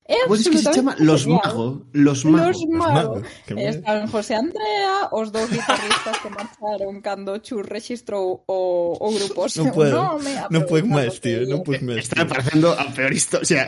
É 0.09 0.25
Vos 0.25 0.41
que 0.41 0.57
se 0.57 0.73
chama 0.73 0.97
Los 0.97 1.29
Mago, 1.29 1.85
Los 1.93 2.25
Mago. 2.25 2.49
Los 2.49 2.65
Mago. 2.65 3.21
Los 3.21 3.53
mago. 3.53 3.61
Están 3.61 4.07
José 4.09 4.33
Andrea, 4.35 5.07
os 5.13 5.31
dous 5.31 5.47
guitarristas 5.53 6.17
que 6.17 6.29
marcharon 6.33 6.99
cando 6.99 7.37
Chur 7.45 7.63
registrou 7.69 8.41
o, 8.49 8.59
o 8.97 9.07
grupo. 9.13 9.45
Non 9.55 9.69
puedo, 9.69 10.17
non 10.49 10.65
puedo 10.65 10.89
máis, 10.89 11.21
tío, 11.21 11.45
non 11.45 11.61
puedo 11.61 11.85
máis. 11.85 12.09
Está 12.09 12.25
parecendo 12.25 12.73
a 12.73 12.89
peor 12.89 13.13
historia, 13.13 13.45
o 13.45 13.47
sea, 13.47 13.65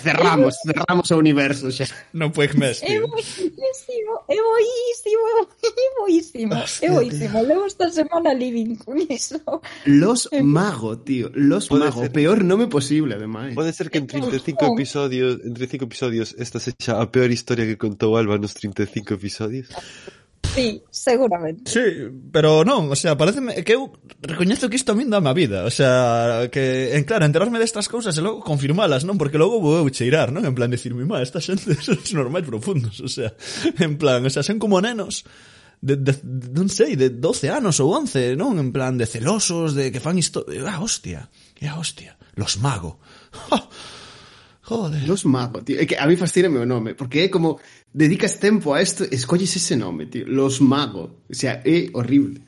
cerramos, 0.00 0.56
cerramos 0.64 1.10
o 1.12 1.16
universo 1.20 1.68
xa. 1.72 1.84
Non 2.16 2.32
puedo 2.32 2.56
máis, 2.56 2.80
É 2.80 2.96
tío. 2.96 3.04
boísimo, 3.08 4.12
é 4.24 4.36
boísimo, 4.40 5.24
é 5.28 5.86
boísimo, 6.00 6.54
é 6.80 6.88
boísimo. 6.88 7.36
Levo 7.44 7.64
esta 7.68 7.90
semana 7.92 8.32
living 8.32 8.76
con 8.80 8.96
iso. 9.04 9.40
Los 9.84 10.28
Mago, 10.40 10.96
tío. 11.04 11.28
Los 11.36 11.68
Puede 11.68 11.92
Mago. 11.92 12.00
ser. 12.02 12.12
Peor 12.12 12.40
nome 12.44 12.66
posible, 12.68 13.14
ademais. 13.20 13.52
Pode 13.54 13.72
ser 13.72 13.90
que 13.90 13.98
en 13.98 14.06
35 14.06 14.64
Oh. 14.64 14.74
episodios, 14.74 15.40
en 15.44 15.52
35 15.54 15.84
episodios, 15.84 16.34
esta 16.38 16.58
sexa 16.58 16.96
a 17.00 17.10
peor 17.12 17.30
historia 17.30 17.66
que 17.66 17.76
contou 17.76 18.16
Alba 18.16 18.38
nos 18.38 18.54
35 18.54 19.14
episodios. 19.14 19.68
Sí, 20.54 20.82
seguramente. 20.90 21.70
Sí, 21.70 21.80
pero 22.30 22.60
non, 22.60 22.92
o 22.92 22.96
sea, 22.96 23.16
pareceme 23.16 23.64
que 23.64 23.72
eu 23.72 23.88
recoñezo 24.20 24.68
que 24.68 24.76
isto 24.76 24.92
a 24.92 24.98
min 24.98 25.08
dame 25.08 25.32
a 25.32 25.36
vida, 25.36 25.64
o 25.64 25.72
sea, 25.72 26.52
que, 26.52 26.92
en 26.92 27.08
claro, 27.08 27.24
enterarme 27.24 27.56
destas 27.56 27.88
cousas 27.88 28.12
e 28.12 28.20
logo 28.20 28.44
confirmalas, 28.44 29.08
non? 29.08 29.16
Porque 29.16 29.40
logo 29.40 29.64
vou 29.64 29.80
eu 29.80 29.88
cheirar, 29.88 30.28
non? 30.28 30.44
En 30.44 30.52
plan, 30.52 30.68
dicirme, 30.68 31.08
má, 31.08 31.24
esta 31.24 31.40
xente 31.40 31.72
son 31.80 31.96
normais 32.12 32.44
profundos, 32.44 33.00
o 33.00 33.08
sea, 33.08 33.32
en 33.80 33.96
plan, 33.96 34.20
o 34.20 34.28
sea, 34.28 34.44
son 34.44 34.60
como 34.60 34.76
nenos, 34.84 35.24
de, 35.80 35.96
de, 35.96 36.12
non 36.52 36.68
sei, 36.68 37.00
de 37.00 37.08
12 37.08 37.48
anos 37.48 37.80
ou 37.80 37.88
11, 37.96 38.36
non? 38.36 38.60
En 38.60 38.76
plan, 38.76 39.00
de 39.00 39.08
celosos, 39.08 39.72
de 39.72 39.88
que 39.88 40.04
fan 40.04 40.20
isto... 40.20 40.44
Ah, 40.68 40.84
hostia, 40.84 41.32
ah, 41.64 41.80
hostia, 41.80 42.20
los 42.36 42.60
mago. 42.60 43.00
Oh, 43.50 43.56
joder. 44.68 45.08
Los 45.08 45.24
mago, 45.24 45.64
tío. 45.64 45.80
É 45.80 45.88
que 45.88 45.96
a 45.96 46.06
mí 46.06 46.16
fascina 46.16 46.48
o 46.48 46.66
nome, 46.68 46.94
porque 46.94 47.24
é 47.24 47.28
como 47.28 47.58
dedicas 47.92 48.40
tempo 48.40 48.74
a 48.74 48.82
isto, 48.82 49.04
escolles 49.04 49.54
ese 49.56 49.76
nome, 49.76 50.06
tío, 50.06 50.26
Los 50.26 50.60
Mago. 50.60 51.22
O 51.28 51.34
sea, 51.34 51.62
é 51.64 51.88
horrible. 51.92 52.40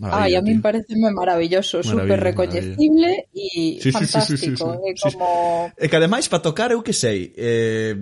Ay, 0.00 0.34
a 0.34 0.42
mí 0.42 0.54
me 0.54 0.60
parece 0.60 0.96
maravilloso, 0.96 1.82
super 1.82 2.20
recoñecible 2.20 3.28
e 3.32 3.78
sí, 3.80 3.92
fantástico. 3.92 4.36
Sí, 4.36 4.36
sí, 4.36 4.56
sí, 4.56 4.56
sí, 4.56 4.56
sí. 4.56 4.62
Eh, 4.62 4.94
como... 5.12 5.72
E 5.76 5.88
que 5.88 5.96
ademais, 5.96 6.28
para 6.28 6.44
tocar, 6.44 6.72
eu 6.72 6.80
que 6.84 6.92
sei, 6.92 7.32
eh, 7.36 7.96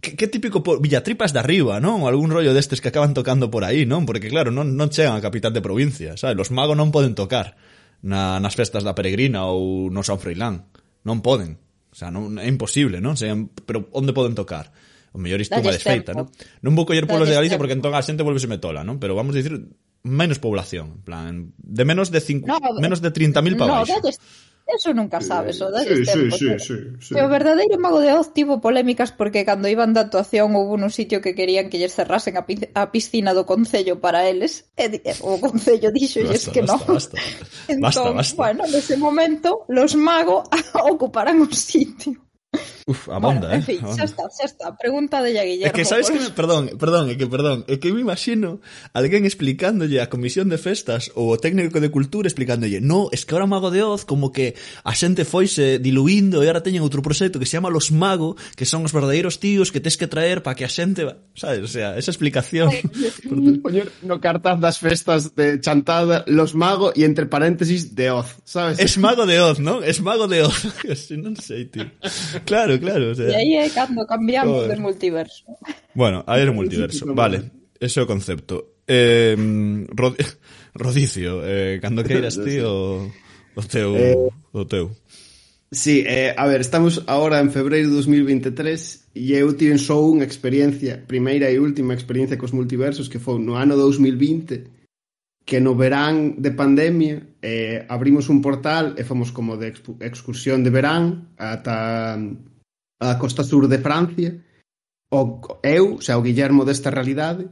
que, 0.00 0.16
que 0.16 0.28
típico 0.28 0.62
por 0.62 0.80
Villatripas 0.80 1.32
de 1.32 1.40
arriba, 1.40 1.80
non? 1.80 2.04
Algún 2.04 2.28
rollo 2.28 2.52
destes 2.52 2.80
que 2.84 2.92
acaban 2.92 3.16
tocando 3.16 3.48
por 3.48 3.64
aí, 3.64 3.88
non? 3.88 4.04
Porque 4.04 4.28
claro, 4.28 4.52
non, 4.52 4.76
non 4.76 4.92
chegan 4.92 5.16
a 5.16 5.24
capital 5.24 5.52
de 5.56 5.64
provincia, 5.64 6.16
sabes? 6.20 6.36
Los 6.36 6.52
magos 6.52 6.76
non 6.76 6.92
poden 6.92 7.16
tocar 7.16 7.56
na, 8.04 8.36
nas 8.36 8.52
festas 8.52 8.84
da 8.84 8.92
peregrina 8.92 9.48
ou 9.48 9.88
no 9.88 10.04
San 10.04 10.20
Froilán. 10.20 10.68
Non 11.04 11.24
poden. 11.24 11.56
O 11.88 11.96
sea, 11.96 12.12
non, 12.12 12.36
é 12.36 12.48
imposible, 12.48 13.00
non? 13.00 13.16
Sean, 13.16 13.48
pero 13.64 13.88
onde 13.96 14.12
poden 14.12 14.36
tocar? 14.36 14.68
O 15.14 15.18
mellor 15.22 15.38
isto 15.38 15.54
má 15.54 15.70
desfeita, 15.70 16.10
non? 16.10 16.26
Non 16.58 16.74
vou 16.74 16.82
coller 16.82 17.06
polos 17.06 17.30
de 17.30 17.38
Galicia 17.38 17.54
porque 17.54 17.78
entón 17.78 17.94
a 17.94 18.02
xente 18.02 18.26
volvese 18.26 18.50
metola, 18.50 18.82
non? 18.82 18.98
Pero 18.98 19.14
vamos 19.14 19.32
a 19.32 19.38
dicir 19.38 19.62
menos 20.02 20.42
población, 20.42 20.98
en 20.98 21.02
plan, 21.06 21.32
de 21.56 21.84
menos 21.86 22.10
de 22.10 22.18
cinco, 22.18 22.50
no, 22.50 22.58
menos 22.82 22.98
de 22.98 23.14
30.000 23.14 23.54
para 23.56 23.86
baixo. 23.86 23.94
No, 24.02 24.10
Eso 24.66 24.94
nunca 24.94 25.20
sabes, 25.20 25.60
o 25.60 25.70
das 25.70 25.84
sí, 25.84 26.06
sí, 26.06 26.30
sí, 26.30 26.48
sí, 26.58 26.74
sí. 26.98 27.12
O 27.20 27.28
verdadeiro 27.28 27.76
Mago 27.76 28.00
de 28.00 28.16
Oz 28.16 28.32
tivo 28.32 28.64
polémicas 28.64 29.12
porque 29.12 29.44
cando 29.44 29.68
iban 29.68 29.92
da 29.92 30.08
actuación 30.08 30.56
houve 30.56 30.80
un 30.80 30.88
sitio 30.88 31.20
que 31.20 31.36
querían 31.36 31.68
que 31.68 31.76
lles 31.76 31.92
cerrasen 31.92 32.40
a, 32.40 32.48
a 32.48 32.88
piscina 32.88 33.36
do 33.36 33.44
Concello 33.44 34.00
para 34.00 34.24
eles 34.24 34.72
e, 34.80 35.04
e 35.04 35.12
o 35.20 35.36
Concello 35.36 35.92
dixolles 35.92 36.48
que 36.48 36.64
non. 36.64 36.80
Basta, 36.80 37.20
entón, 37.68 37.84
basta, 37.84 38.08
basta. 38.16 38.40
bueno, 38.40 38.64
nese 38.64 38.96
momento 38.96 39.68
los 39.68 39.92
magos 40.00 40.48
ocuparán 40.80 41.44
o 41.44 41.48
sitio. 41.52 42.16
Uf, 42.86 43.08
a 43.08 43.18
banda, 43.18 43.48
bueno, 43.48 43.54
en 43.54 43.60
eh. 43.60 43.64
fin, 43.64 43.80
eh. 43.80 43.96
Xa 43.96 44.04
está, 44.04 44.28
xa 44.28 44.44
está. 44.44 44.76
Pregunta 44.76 45.24
de 45.24 45.32
Guillermo. 45.32 45.72
É 45.72 45.72
que 45.72 45.88
sabes 45.88 46.12
por... 46.12 46.20
que, 46.20 46.20
me, 46.20 46.30
perdón, 46.36 46.62
perdón, 46.76 47.04
é 47.08 47.16
que 47.16 47.24
perdón, 47.24 47.64
é 47.64 47.80
que 47.80 47.88
me 47.88 48.04
imagino 48.04 48.60
alguén 48.92 49.24
explicándolle 49.24 50.04
a 50.04 50.12
comisión 50.12 50.52
de 50.52 50.60
festas 50.60 51.08
ou 51.16 51.32
o 51.32 51.40
técnico 51.40 51.80
de 51.80 51.88
cultura 51.88 52.28
explicándolle, 52.28 52.84
"No, 52.84 53.08
es 53.08 53.24
que 53.24 53.32
ahora 53.32 53.48
Mago 53.48 53.72
de 53.72 53.80
Oz 53.80 54.04
como 54.04 54.36
que 54.36 54.52
a 54.84 54.92
xente 54.92 55.24
foise 55.24 55.80
diluindo 55.80 56.44
e 56.44 56.44
agora 56.44 56.60
teñen 56.60 56.84
outro 56.84 57.00
proxecto 57.00 57.40
que 57.40 57.48
se 57.48 57.56
chama 57.56 57.72
Los 57.72 57.88
Mago, 57.88 58.36
que 58.52 58.68
son 58.68 58.84
os 58.84 58.92
verdadeiros 58.92 59.40
tíos 59.40 59.72
que 59.72 59.80
tes 59.80 59.96
que 59.96 60.04
traer 60.04 60.44
para 60.44 60.52
que 60.52 60.68
a 60.68 60.70
xente, 60.70 61.08
va... 61.08 61.16
sabes, 61.32 61.64
o 61.64 61.70
sea, 61.72 61.96
esa 61.96 62.12
explicación. 62.12 62.68
Poñer 63.64 63.88
no 64.04 64.20
cartaz 64.20 64.60
das 64.60 64.76
festas 64.76 65.32
de 65.32 65.56
chantada 65.56 66.28
Los 66.28 66.52
Mago 66.52 66.92
e 66.92 67.08
entre 67.08 67.24
paréntesis 67.24 67.96
de 67.96 68.12
Oz, 68.12 68.44
sabes? 68.44 68.76
Es 68.76 69.00
Mago 69.00 69.24
de 69.24 69.40
Oz, 69.40 69.56
¿no? 69.56 69.80
Es 69.80 70.04
Mago 70.04 70.28
de 70.28 70.44
Oz. 70.44 70.68
non 71.24 71.32
sei, 71.40 71.64
tío. 71.64 71.88
Claro, 72.44 72.73
claro, 72.80 73.10
claro. 73.10 73.10
O 73.10 73.14
sea. 73.14 73.30
E 73.30 73.34
aí 73.34 73.52
é 73.56 73.68
cando 73.70 74.06
cambiamos 74.06 74.64
Joder. 74.64 74.76
de 74.76 74.82
multiverso. 74.82 75.44
Bueno, 75.94 76.24
aí 76.26 76.42
es 76.42 76.52
multiverso. 76.52 77.14
Vale, 77.14 77.50
ese 77.80 78.00
é 78.00 78.02
o 78.02 78.06
concepto. 78.06 78.80
Eh, 78.86 79.36
rod 79.94 80.14
rodicio, 80.74 81.40
eh, 81.44 81.78
cando 81.80 82.04
queiras 82.08 82.36
ti 82.36 82.60
o, 82.60 83.08
o 83.54 83.62
teu... 83.62 83.96
Eh, 83.96 84.16
o 84.52 84.64
teu. 84.66 84.90
Sí, 85.74 86.04
eh, 86.06 86.34
a 86.36 86.46
ver, 86.46 86.60
estamos 86.60 87.02
ahora 87.06 87.40
en 87.40 87.50
febreiro 87.50 87.88
de 87.88 87.94
2023 87.96 89.10
e 89.14 89.34
eu 89.34 89.50
tiven 89.58 89.82
só 89.82 89.98
unha 89.98 90.22
experiencia, 90.22 91.02
primeira 91.02 91.50
e 91.50 91.58
última 91.58 91.94
experiencia 91.94 92.38
cos 92.38 92.54
multiversos 92.54 93.10
que 93.10 93.18
foi 93.18 93.42
no 93.42 93.58
ano 93.58 93.74
2020 93.74 94.74
que 95.44 95.60
no 95.60 95.74
verán 95.74 96.40
de 96.40 96.50
pandemia 96.50 97.26
eh, 97.42 97.84
abrimos 97.88 98.30
un 98.30 98.40
portal 98.40 98.94
e 98.96 99.04
fomos 99.04 99.30
como 99.30 99.58
de 99.60 99.74
excursión 100.00 100.64
de 100.64 100.70
verán 100.70 101.34
ata 101.36 102.16
a 103.00 103.18
costa 103.18 103.44
sur 103.44 103.68
de 103.68 103.78
Francia, 103.78 104.38
o 105.10 105.40
eu, 105.62 105.98
o 105.98 106.02
sea, 106.02 106.18
o 106.18 106.22
Guillermo 106.22 106.64
desta 106.64 106.90
realidade, 106.90 107.48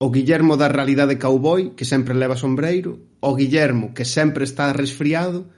o 0.00 0.10
Guillermo 0.10 0.56
da 0.56 0.68
realidade 0.68 1.18
cowboy, 1.18 1.74
que 1.76 1.84
sempre 1.84 2.14
leva 2.14 2.36
sombreiro, 2.36 3.18
o 3.20 3.34
Guillermo, 3.34 3.94
que 3.94 4.04
sempre 4.04 4.44
está 4.44 4.72
resfriado, 4.72 5.50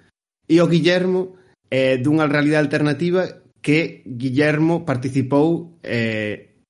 e 0.48 0.60
o 0.60 0.68
Guillermo 0.68 1.34
eh, 1.70 1.98
dunha 1.98 2.30
realidade 2.30 2.70
alternativa 2.70 3.46
que 3.58 4.06
Guillermo 4.06 4.86
participou 4.86 5.80
eh, 5.82 6.62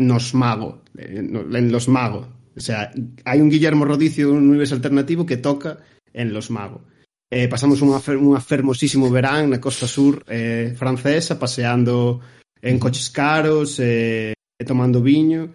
nos 0.00 0.34
mago, 0.34 0.82
eh, 0.98 1.22
en 1.22 1.70
los 1.70 1.86
mago. 1.86 2.26
O 2.56 2.60
sea, 2.60 2.90
hai 3.24 3.38
un 3.38 3.48
Guillermo 3.48 3.86
Rodicio 3.86 4.26
dun 4.26 4.50
universo 4.50 4.74
alternativo 4.74 5.22
que 5.22 5.38
toca 5.38 5.78
en 6.10 6.34
los 6.34 6.50
mago. 6.50 6.82
Eh, 7.30 7.46
pasamos 7.46 7.78
unha, 7.78 8.02
unha 8.18 8.42
fermosísimo 8.42 9.06
verán 9.06 9.54
na 9.54 9.62
costa 9.62 9.86
sur 9.86 10.26
eh, 10.26 10.74
francesa, 10.74 11.38
paseando 11.38 12.18
en 12.58 12.82
coches 12.82 13.06
caros, 13.14 13.78
eh, 13.78 14.34
tomando 14.66 14.98
viño, 14.98 15.54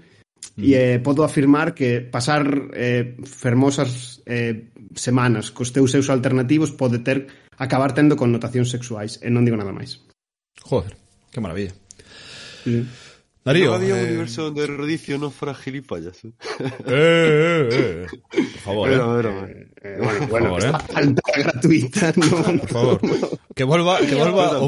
e 0.55 0.71
eh, 0.71 0.97
podo 1.03 1.27
afirmar 1.27 1.75
que 1.75 1.99
pasar 1.99 2.47
eh, 2.71 3.19
fermosas 3.27 4.23
eh, 4.23 4.71
semanas 4.95 5.51
cos 5.51 5.75
teus 5.75 5.91
seus 5.91 6.07
alternativos 6.07 6.71
pode 6.71 7.03
ter 7.03 7.27
acabar 7.59 7.91
tendo 7.91 8.15
connotacións 8.15 8.71
sexuais, 8.71 9.19
e 9.19 9.27
non 9.27 9.43
digo 9.43 9.59
nada 9.59 9.75
máis. 9.75 9.99
Joder, 10.63 10.95
que 11.27 11.43
maravilla. 11.43 11.75
Sí. 12.63 12.87
Darío. 13.45 13.69
No 13.69 13.75
había 13.75 13.93
universo 13.93 14.45
donde 14.45 14.65
Rodicio 14.65 15.19
no 15.19 15.29
fuera 15.29 15.53
gilipollas. 15.53 16.25
¿eh? 16.25 16.31
Eh, 16.87 16.87
eh, 16.87 17.69
eh, 17.71 18.07
eh. 18.09 18.17
Por 18.27 18.45
favor. 18.61 18.89
Eh. 18.91 18.95
eh. 19.83 19.97
Bueno, 20.01 20.27
bueno, 20.27 20.49
por 20.49 20.61
falta 20.63 21.21
gratuita. 21.37 22.11
No, 22.15 22.27
por 22.57 22.67
favor. 22.67 22.99
Que 23.53 23.63
vuelva, 23.63 23.99
que 23.99 24.15
vuelva. 24.15 24.59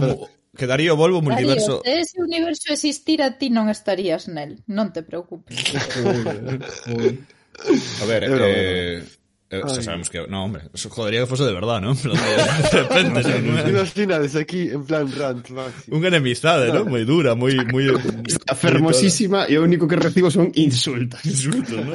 Que 0.56 0.68
Darío 0.68 0.96
vuelva 0.96 1.18
un 1.18 1.26
multiverso. 1.26 1.82
Darío, 1.84 2.02
ese 2.02 2.22
universo 2.22 2.72
existir 2.72 3.22
a 3.22 3.38
ti 3.38 3.50
non 3.50 3.70
estarías 3.70 4.28
en 4.30 4.38
él. 4.38 4.62
No 4.70 4.94
te 4.94 5.02
preocupes. 5.02 5.58
a 8.02 8.06
ver, 8.06 8.24
eh, 8.30 9.04
Eh, 9.50 9.62
o 9.64 9.70
sea, 9.70 9.82
sabemos 9.82 10.10
que. 10.10 10.28
No, 10.28 10.44
hombre, 10.44 10.64
eso 10.74 10.90
jodería 10.90 11.22
que 11.22 11.28
fuese 11.28 11.46
de 11.46 11.54
verdad, 11.54 11.80
¿no? 11.80 11.94
De 11.96 12.70
repente. 12.72 13.24
sí, 13.24 13.32
¿no? 13.44 13.70
Imagina 13.70 14.20
desde 14.20 14.42
aquí, 14.42 14.70
en 14.70 14.86
plan 14.86 15.10
rant 15.18 15.50
máximo. 15.50 15.98
Una 15.98 16.10
enemistad, 16.10 16.68
¿eh? 16.68 16.74
¿no? 16.74 16.84
Muy 16.84 17.06
dura, 17.06 17.34
muy. 17.36 17.56
muy 17.66 17.88
Fermosísima 18.56 19.48
y 19.48 19.54
lo 19.54 19.64
único 19.64 19.88
que 19.88 19.96
recibo 19.96 20.30
son 20.30 20.52
insultos. 20.56 21.24
Insultos, 21.26 21.86
¿no? 21.86 21.94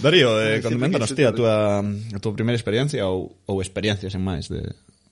Darío, 0.00 0.42
eh, 0.42 0.60
contámonos, 0.62 1.14
tía, 1.14 1.30
a 1.30 1.34
túa, 1.34 1.78
a 1.80 2.18
túa 2.22 2.34
primeira 2.34 2.54
experiencia 2.54 3.06
ou, 3.06 3.34
ou 3.46 3.58
experiencias 3.58 4.14
en 4.14 4.22
máis 4.22 4.46
de, 4.46 4.62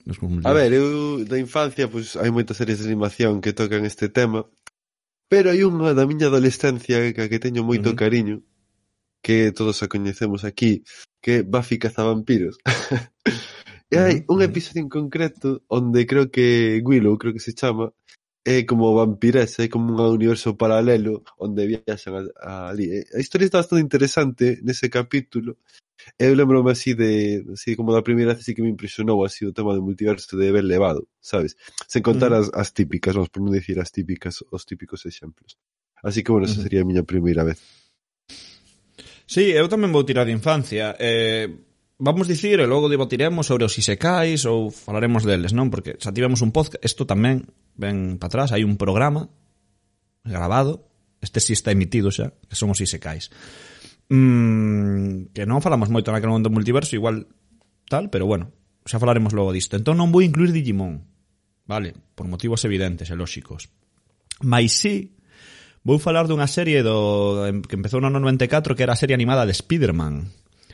dos. 0.05 0.19
A 0.45 0.53
ver, 0.53 0.71
eu 0.71 1.25
da 1.25 1.39
infancia, 1.39 1.87
pois, 1.87 2.15
hai 2.15 2.31
moitas 2.31 2.55
series 2.55 2.79
de 2.79 2.87
animación 2.87 3.41
que 3.43 3.51
tocan 3.51 3.83
este 3.83 4.07
tema, 4.07 4.47
pero 5.27 5.51
hai 5.51 5.65
unha 5.67 5.91
da 5.91 6.07
miña 6.07 6.31
adolescencia 6.31 7.11
que, 7.11 7.27
que 7.27 7.39
teño 7.39 7.67
moito 7.67 7.91
uh 7.91 7.93
-huh. 7.93 7.99
cariño, 7.99 8.35
que 9.25 9.51
todos 9.51 9.81
a 9.81 9.87
coñecemos 9.87 10.45
aquí, 10.45 10.83
que 11.19 11.41
é 11.41 11.43
Buffy 11.43 11.79
cazavampiros. 11.79 12.61
e 13.89 13.97
hai 13.97 14.21
un 14.29 14.45
episodio 14.45 14.85
en 14.85 14.89
concreto 14.97 15.65
onde 15.65 16.05
creo 16.05 16.29
que 16.29 16.77
Willow, 16.85 17.17
creo 17.17 17.33
que 17.33 17.41
se 17.41 17.57
chama, 17.57 17.89
é 18.45 18.61
como 18.69 18.93
vampiresa, 18.93 19.65
é 19.65 19.67
como 19.67 19.97
un 19.97 20.13
universo 20.13 20.53
paralelo 20.53 21.25
onde 21.41 21.65
viaxan 21.65 22.13
a, 22.13 22.21
a, 22.37 22.51
ali. 22.69 22.85
A 23.01 23.17
historia 23.17 23.49
está 23.49 23.65
bastante 23.65 23.81
interesante 23.81 24.61
nese 24.61 24.93
capítulo. 24.93 25.57
Eu 26.21 26.37
lembro-me 26.37 26.69
así 26.69 26.93
de, 26.93 27.41
así 27.49 27.73
como 27.73 27.97
da 27.97 28.05
primeira 28.05 28.37
vez 28.37 28.45
así 28.45 28.53
que 28.53 28.61
me 28.61 28.69
impresionou 28.69 29.25
así 29.25 29.41
o 29.41 29.55
tema 29.57 29.73
do 29.73 29.81
multiverso 29.81 30.37
de 30.37 30.53
ver 30.53 30.69
levado, 30.69 31.09
sabes? 31.17 31.57
Sen 31.89 32.05
contar 32.05 32.29
as, 32.29 32.53
as 32.53 32.69
típicas, 32.77 33.17
vamos 33.17 33.33
por 33.33 33.41
non 33.41 33.57
dicir 33.57 33.81
as 33.81 33.89
típicas, 33.89 34.45
os 34.53 34.69
típicos 34.69 35.01
exemplos. 35.09 35.57
Así 36.05 36.21
que, 36.21 36.29
bueno, 36.29 36.45
esa 36.45 36.61
sería 36.61 36.85
a 36.85 36.89
miña 36.89 37.01
primeira 37.01 37.41
vez. 37.41 37.84
Sí, 39.25 39.49
eu 39.49 39.65
tamén 39.65 39.89
vou 39.89 40.05
tirar 40.05 40.29
de 40.29 40.37
infancia. 40.37 40.93
Eh, 41.01 41.49
vamos 41.97 42.29
dicir 42.29 42.61
e 42.61 42.69
logo 42.69 42.91
debatiremos 42.91 43.49
sobre 43.49 43.65
os 43.65 43.73
isekais 43.73 44.45
ou 44.45 44.69
falaremos 44.69 45.25
deles, 45.25 45.55
non? 45.55 45.73
Porque 45.73 45.97
xa 45.97 46.13
tivemos 46.13 46.45
un 46.45 46.53
podcast, 46.53 46.81
isto 46.85 47.09
tamén 47.09 47.49
ven 47.73 48.21
para 48.21 48.29
atrás, 48.29 48.49
hai 48.53 48.61
un 48.61 48.77
programa 48.77 49.31
grabado, 50.21 50.85
este 51.25 51.41
si 51.41 51.53
sí 51.53 51.53
está 51.57 51.73
emitido 51.73 52.13
xa, 52.13 52.37
que 52.45 52.53
son 52.53 52.69
os 52.69 52.81
isekais. 52.81 53.33
Mm, 54.13 55.33
que 55.33 55.49
non 55.49 55.63
falamos 55.63 55.89
moito 55.89 56.13
naquele 56.13 56.29
momento 56.29 56.53
multiverso, 56.53 56.93
igual 56.93 57.25
tal, 57.89 58.13
pero 58.13 58.29
bueno, 58.29 58.53
xa 58.85 59.01
falaremos 59.01 59.33
logo 59.33 59.55
disto. 59.55 59.73
Entón 59.73 59.97
non 59.97 60.13
vou 60.13 60.21
incluir 60.21 60.53
Digimon, 60.53 61.01
vale, 61.65 61.97
por 62.13 62.29
motivos 62.29 62.61
evidentes 62.67 63.09
e 63.09 63.15
lóxicos. 63.17 63.71
Mais 64.43 64.75
sí 64.75 65.14
Vou 65.85 66.01
falar 66.01 66.25
dunha 66.25 66.49
serie 66.49 66.81
do 66.81 67.45
que 67.69 67.77
empezou 67.77 68.01
no 68.01 68.09
94 68.09 68.73
que 68.73 68.81
era 68.81 68.97
a 68.97 68.99
serie 68.99 69.13
animada 69.13 69.45
de 69.45 69.53
Spider-Man 69.53 70.25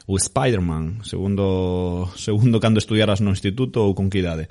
ou 0.08 0.16
Spiderman, 0.16 1.04
segundo 1.04 2.08
segundo 2.16 2.64
cando 2.64 2.80
estudiaras 2.80 3.20
no 3.20 3.36
instituto 3.36 3.84
ou 3.84 3.92
con 3.92 4.08
que 4.08 4.24
idade. 4.24 4.48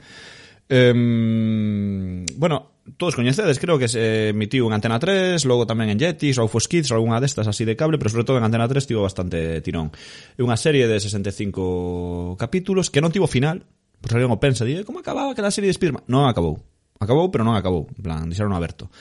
Um, 0.68 2.28
bueno, 2.36 2.76
todos 3.00 3.16
coñecedes, 3.16 3.58
creo 3.58 3.80
que 3.80 3.88
se 3.88 4.36
emitiu 4.36 4.68
en 4.68 4.76
Antena 4.76 5.00
3, 5.00 5.42
logo 5.48 5.64
tamén 5.64 5.90
en 5.90 5.98
Jetix 5.98 6.36
ou 6.36 6.46
Fox 6.46 6.68
Kids, 6.68 6.92
ou 6.92 7.00
algunha 7.00 7.24
destas 7.24 7.48
así 7.48 7.64
de 7.64 7.72
cable, 7.72 7.96
pero 7.96 8.12
sobre 8.12 8.28
todo 8.28 8.36
en 8.36 8.44
Antena 8.44 8.68
3 8.68 8.84
tivo 8.84 9.00
bastante 9.00 9.64
tirón. 9.64 9.90
É 10.36 10.44
unha 10.44 10.60
serie 10.60 10.84
de 10.86 11.00
65 11.00 12.36
capítulos 12.36 12.92
que 12.92 13.00
non 13.00 13.10
tivo 13.10 13.24
final, 13.26 13.64
pois 13.98 14.12
alguén 14.12 14.28
o 14.28 14.36
pensa, 14.36 14.68
di, 14.68 14.78
eh, 14.78 14.84
como 14.84 15.00
acababa 15.00 15.32
aquela 15.32 15.50
serie 15.50 15.72
de 15.72 15.74
Spiderman? 15.74 16.04
Non 16.04 16.28
acabou. 16.28 16.60
Acabou, 17.00 17.32
pero 17.32 17.48
non 17.48 17.56
acabou, 17.56 17.88
en 17.90 18.02
plan, 18.04 18.28
deixaron 18.28 18.52
aberto. 18.52 18.92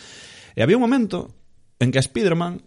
E 0.55 0.63
había 0.63 0.79
un 0.79 0.87
momento 0.87 1.39
en 1.79 1.91
que 1.91 1.99
a 1.99 2.03
Spiderman, 2.03 2.61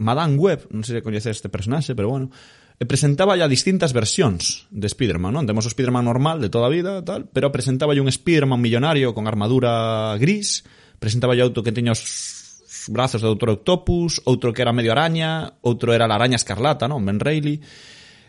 Madame 0.00 0.36
Web, 0.36 0.68
non 0.72 0.84
sei 0.84 1.00
se 1.00 1.04
coñeces 1.04 1.36
este 1.36 1.52
personaxe, 1.52 1.92
pero 1.96 2.08
bueno, 2.08 2.32
eh, 2.80 2.88
presentaba 2.88 3.36
ya 3.36 3.48
distintas 3.48 3.92
versións 3.92 4.68
de 4.72 4.88
Spiderman, 4.88 5.36
non? 5.36 5.44
Temos 5.44 5.68
o 5.68 5.72
Spiderman 5.72 6.04
normal 6.04 6.40
de 6.40 6.48
toda 6.48 6.68
a 6.68 6.72
vida, 6.72 7.04
tal, 7.04 7.28
pero 7.28 7.52
presentaba 7.52 7.92
un 7.92 8.08
Spiderman 8.08 8.60
millonario 8.60 9.12
con 9.12 9.28
armadura 9.28 10.16
gris, 10.16 10.64
presentaba 10.96 11.36
outro 11.36 11.60
que 11.60 11.76
teña 11.76 11.92
os 11.92 12.00
brazos 12.88 13.20
de 13.20 13.28
Doutor 13.28 13.60
Octopus, 13.60 14.24
outro 14.24 14.56
que 14.56 14.64
era 14.64 14.72
medio 14.72 14.96
araña, 14.96 15.60
outro 15.60 15.92
era 15.92 16.08
la 16.08 16.16
araña 16.16 16.40
escarlata, 16.40 16.88
non? 16.88 17.04
Ben 17.04 17.20
Reilly, 17.20 17.60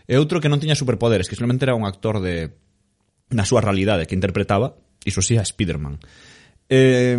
e 0.08 0.14
outro 0.20 0.44
que 0.44 0.52
non 0.52 0.60
tiña 0.60 0.76
superpoderes, 0.76 1.32
que 1.32 1.40
simplemente 1.40 1.64
era 1.64 1.80
un 1.80 1.88
actor 1.88 2.20
de 2.20 2.52
na 3.32 3.48
súa 3.48 3.64
realidade 3.64 4.04
que 4.04 4.20
interpretaba, 4.20 4.76
iso 5.08 5.24
sí, 5.24 5.40
a 5.40 5.48
Spiderman. 5.48 6.04
Eh, 6.68 7.16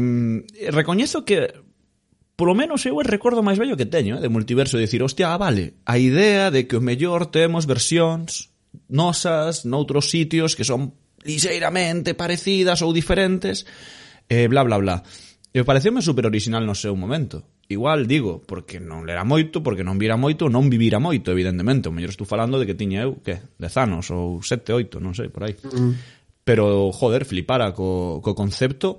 recoñezo 0.68 1.24
que 1.24 1.48
polo 2.36 2.56
menos 2.56 2.84
eu 2.88 2.98
é 3.00 3.04
recordo 3.04 3.44
máis 3.44 3.60
bello 3.60 3.76
que 3.76 3.88
teño 3.88 4.18
eh, 4.18 4.22
de 4.22 4.32
multiverso, 4.32 4.76
de 4.76 4.88
dicir, 4.88 5.02
hostia, 5.04 5.36
vale, 5.36 5.80
a 5.84 6.00
idea 6.00 6.50
de 6.50 6.64
que 6.66 6.76
o 6.76 6.84
mellor 6.84 7.28
temos 7.28 7.68
versións 7.68 8.52
nosas 8.88 9.68
noutros 9.68 10.08
sitios 10.08 10.56
que 10.56 10.64
son 10.64 10.96
lixeiramente 11.22 12.14
parecidas 12.14 12.82
ou 12.82 12.90
diferentes, 12.90 13.68
e 14.26 14.44
eh, 14.44 14.46
bla, 14.48 14.64
bla, 14.64 14.78
bla. 14.80 14.96
E 15.52 15.60
pareceume 15.68 16.00
super 16.00 16.24
original 16.24 16.64
no 16.64 16.72
seu 16.72 16.96
momento. 16.96 17.44
Igual 17.68 18.08
digo, 18.08 18.40
porque 18.40 18.80
non 18.80 19.04
lera 19.04 19.24
moito, 19.24 19.60
porque 19.60 19.84
non 19.84 20.00
vira 20.00 20.16
moito, 20.16 20.48
non 20.48 20.72
vivira 20.72 20.96
moito, 20.96 21.28
evidentemente. 21.28 21.92
O 21.92 21.94
mellor 21.94 22.12
estou 22.12 22.24
falando 22.24 22.56
de 22.56 22.64
que 22.64 22.76
tiña 22.76 23.04
eu, 23.04 23.20
que, 23.20 23.36
dez 23.60 23.74
anos, 23.76 24.08
ou 24.08 24.40
sete, 24.40 24.72
oito, 24.72 24.96
non 24.96 25.12
sei, 25.12 25.28
por 25.28 25.44
aí. 25.44 25.56
Mm. 25.60 25.92
Pero, 26.42 26.88
joder, 26.90 27.28
flipara 27.28 27.76
co, 27.76 28.24
co 28.24 28.32
concepto. 28.32 28.96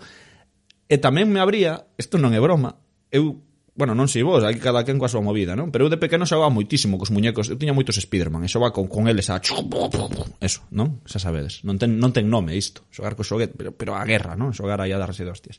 E 0.86 1.02
tamén 1.02 1.34
me 1.34 1.42
abría, 1.42 1.90
isto 1.98 2.22
non 2.22 2.38
é 2.38 2.40
broma, 2.40 2.78
eu 3.14 3.46
bueno, 3.74 3.98
non 3.98 4.06
sei 4.06 4.22
vos, 4.22 4.46
hai 4.46 4.54
cada 4.62 4.86
quen 4.86 5.02
coa 5.02 5.10
súa 5.10 5.26
movida, 5.26 5.58
non? 5.58 5.74
Pero 5.74 5.90
eu 5.90 5.90
de 5.90 5.98
pequeno 5.98 6.30
xogaba 6.30 6.54
moitísimo 6.54 7.02
cos 7.02 7.10
muñecos, 7.10 7.50
eu 7.50 7.58
tiña 7.58 7.74
moitos 7.74 7.98
Spiderman, 7.98 8.46
e 8.46 8.50
xogaba 8.50 8.70
con, 8.70 8.86
con 8.86 9.10
eles 9.10 9.34
a... 9.34 9.42
Eso, 9.42 10.62
non? 10.70 11.02
Xa 11.10 11.18
sabedes, 11.18 11.66
non 11.66 11.82
ten, 11.82 11.98
non 11.98 12.14
ten 12.14 12.30
nome 12.30 12.54
isto, 12.54 12.86
xogar 12.94 13.18
co 13.18 13.26
xoguete, 13.26 13.58
pero, 13.58 13.74
pero 13.74 13.98
a 13.98 14.06
guerra, 14.06 14.38
non? 14.38 14.54
Xogar 14.54 14.78
aí 14.78 14.94
a 14.94 15.02
darse 15.02 15.26
de 15.26 15.34
hostias. 15.34 15.58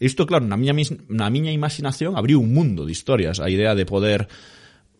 E 0.00 0.08
isto, 0.08 0.24
claro, 0.24 0.48
na 0.48 0.56
miña, 0.56 0.72
na 1.12 1.28
miña 1.28 1.52
imaginación 1.52 2.16
abriu 2.16 2.40
un 2.40 2.48
mundo 2.56 2.88
de 2.88 2.96
historias, 2.96 3.44
a 3.44 3.52
idea 3.52 3.76
de 3.76 3.84
poder 3.84 4.24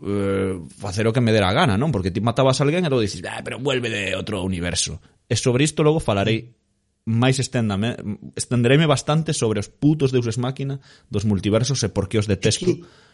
eh, 0.04 0.60
facer 0.76 1.08
o 1.08 1.16
que 1.16 1.24
me 1.24 1.32
dera 1.32 1.48
a 1.48 1.56
gana, 1.56 1.80
non? 1.80 1.88
Porque 1.88 2.12
ti 2.12 2.20
matabas 2.20 2.60
a 2.60 2.68
alguén 2.68 2.84
e 2.84 2.92
logo 2.92 3.00
dices, 3.00 3.24
ah, 3.24 3.40
pero 3.40 3.56
vuelve 3.56 3.88
de 3.88 4.12
outro 4.20 4.44
universo. 4.44 5.00
E 5.24 5.32
sobre 5.32 5.64
isto 5.64 5.80
logo 5.80 5.96
falarei 5.96 6.59
máis 7.10 7.42
esténdame, 7.42 7.98
estendereime 8.38 8.86
bastante 8.86 9.34
sobre 9.34 9.58
os 9.58 9.66
putos 9.66 10.14
deuses 10.14 10.38
máquina 10.38 10.78
dos 11.10 11.26
multiversos 11.26 11.82
e 11.82 11.90
por 11.90 12.06
que 12.06 12.22
os 12.22 12.30
detesto. 12.30 12.78
Que 12.78 13.09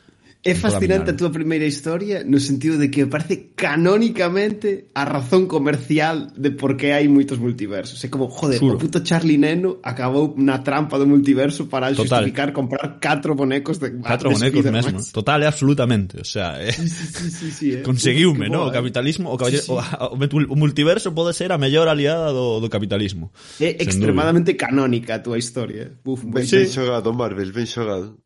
É 0.47 0.55
fascinante 0.55 1.11
a 1.11 1.19
túa 1.19 1.35
primeira 1.35 1.67
historia 1.67 2.23
no 2.23 2.38
sentido 2.38 2.79
de 2.79 2.87
que 2.87 3.11
parece 3.11 3.50
canónicamente 3.59 4.87
a 4.95 5.03
razón 5.03 5.50
comercial 5.50 6.31
de 6.38 6.55
por 6.55 6.79
que 6.79 6.95
hai 6.95 7.11
moitos 7.11 7.43
multiversos. 7.43 7.99
É 7.99 8.09
como, 8.09 8.31
joder, 8.31 8.62
Juro. 8.62 8.79
o 8.79 8.81
puto 8.81 9.03
Charlie 9.03 9.43
Neno 9.43 9.83
acabou 9.83 10.38
na 10.38 10.62
trampa 10.62 11.03
do 11.03 11.07
multiverso 11.11 11.67
para 11.67 11.91
Total. 11.91 12.23
justificar 12.31 12.55
comprar 12.55 13.03
catro 13.03 13.35
bonecos 13.35 13.83
de 13.83 13.99
Catro 13.99 14.31
de 14.31 14.38
bonecos 14.38 14.62
mesmo. 14.71 15.03
Total, 15.11 15.43
eh, 15.43 15.50
absolutamente. 15.50 16.23
O 16.23 16.29
sea, 16.29 16.62
eh, 16.62 16.71
sí, 16.71 16.87
sí, 16.87 17.31
sí, 17.31 17.50
sí, 17.50 17.67
eh. 17.75 17.83
conseguiume, 17.83 18.47
no? 18.47 18.62
Boa, 18.62 18.69
o 18.69 18.71
eh. 18.71 18.79
capitalismo, 18.79 19.35
o, 19.35 19.37
caballero, 19.37 19.67
sí, 19.67 19.75
sí. 19.75 19.97
O, 19.99 20.15
o, 20.15 20.55
o 20.55 20.57
multiverso 20.57 21.11
pode 21.11 21.35
ser 21.35 21.50
a 21.50 21.59
mellor 21.59 21.91
aliada 21.91 22.31
do, 22.31 22.62
do 22.62 22.69
capitalismo. 22.71 23.35
É 23.59 23.83
extremadamente 23.83 24.55
canónica 24.55 25.19
a 25.19 25.23
túa 25.23 25.38
historia. 25.43 25.91
Eh. 25.91 26.07
Uf, 26.07 26.23
ben, 26.23 26.47
sí. 26.47 26.62
ben 26.62 26.71
xogado, 26.71 27.11
Marvel, 27.11 27.50
ben 27.50 27.67
xogado. 27.67 28.23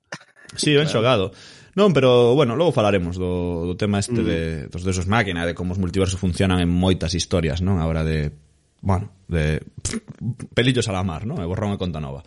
Sí, 0.57 0.77
ben 0.77 0.85
claro. 0.85 0.93
xogado. 0.93 1.27
Non, 1.75 1.95
pero, 1.95 2.35
bueno, 2.35 2.59
logo 2.59 2.75
falaremos 2.75 3.15
do, 3.15 3.67
do 3.67 3.75
tema 3.79 4.03
este 4.03 4.21
mm. 4.21 4.27
de, 4.27 4.39
dos 4.67 4.83
desos 4.83 5.07
máquina, 5.07 5.47
de 5.47 5.55
como 5.55 5.75
os 5.75 5.81
multiversos 5.83 6.19
funcionan 6.19 6.59
en 6.59 6.71
moitas 6.71 7.15
historias, 7.15 7.63
non? 7.63 7.79
A 7.79 7.87
hora 7.87 8.03
de, 8.03 8.35
bueno, 8.83 9.15
de 9.31 9.63
pff, 9.83 10.03
pelillos 10.57 10.91
a 10.91 10.97
la 10.97 11.07
mar, 11.07 11.27
non? 11.27 11.39
E 11.39 11.47
borrón 11.47 11.75
e 11.75 11.79
conta 11.79 12.03
nova. 12.03 12.27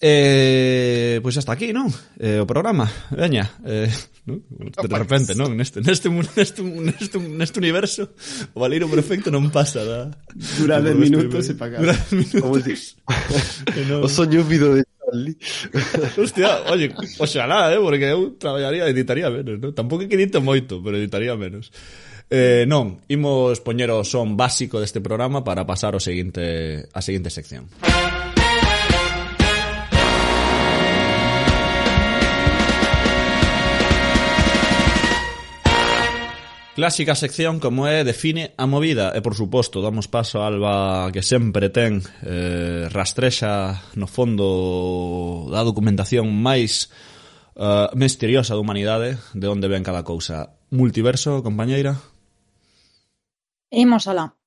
Eh, 0.00 1.18
pois 1.22 1.34
pues 1.34 1.42
hasta 1.42 1.58
aquí, 1.58 1.74
non? 1.74 1.90
Eh, 2.22 2.38
o 2.38 2.46
programa, 2.46 2.86
veña 3.10 3.50
eh, 3.66 3.90
non? 4.30 4.46
De 4.70 4.94
repente, 4.94 5.34
non? 5.34 5.58
Neste, 5.58 5.82
neste, 5.82 6.06
neste, 6.06 6.62
neste, 6.62 7.18
neste 7.18 7.58
universo 7.58 8.14
O 8.54 8.62
valeiro 8.62 8.86
perfecto 8.86 9.34
non 9.34 9.50
pasa 9.50 9.82
da... 9.82 10.06
Dura 10.54 10.78
10 10.78 11.02
minutos 11.02 11.50
e 11.50 11.58
pagado 11.58 11.82
Dura 11.82 11.98
10 11.98 12.14
minutos 12.14 12.94
Como 13.74 14.06
o 14.06 14.08
soño 14.12 14.46
vido 14.46 14.78
de 14.78 14.86
Hostia, 16.18 16.62
oye, 16.70 16.92
oxalá, 17.18 17.72
eh, 17.72 17.80
porque 17.80 18.10
eu 18.10 18.36
traballaría, 18.38 18.88
editaría 18.88 19.30
menos, 19.30 19.58
¿no? 19.58 19.72
Tampouco 19.72 20.06
que 20.08 20.16
edito 20.16 20.40
moito, 20.40 20.82
pero 20.82 20.96
editaría 20.96 21.36
menos. 21.36 21.72
Eh, 22.28 22.68
non, 22.68 23.00
imos 23.08 23.64
poñer 23.64 23.88
o 23.88 24.04
son 24.04 24.36
básico 24.36 24.78
deste 24.78 25.00
programa 25.00 25.40
para 25.40 25.64
pasar 25.64 25.96
o 25.96 26.00
seguinte, 26.00 26.84
a 26.92 27.00
seguinte 27.00 27.32
sección. 27.32 27.72
Música 27.80 28.37
Clásica 36.78 37.16
sección 37.16 37.58
como 37.58 37.88
é 37.88 38.06
define 38.06 38.54
a 38.54 38.62
movida 38.70 39.10
e 39.10 39.18
por 39.18 39.34
suposto 39.34 39.82
damos 39.82 40.06
paso 40.06 40.38
a 40.38 40.46
Alba 40.46 41.10
que 41.10 41.26
sempre 41.26 41.74
ten 41.74 41.98
eh, 42.22 42.86
rastrexa 42.94 43.82
no 43.98 44.06
fondo 44.06 45.50
da 45.50 45.66
documentación 45.66 46.30
máis 46.30 46.86
eh, 47.58 47.90
misteriosa 47.98 48.54
da 48.54 48.62
humanidade 48.62 49.18
de 49.34 49.46
onde 49.50 49.66
ven 49.66 49.82
cada 49.82 50.06
cousa. 50.06 50.54
Multiverso, 50.70 51.42
compañeira? 51.42 51.98
Imos 53.74 54.06
alá. 54.06 54.38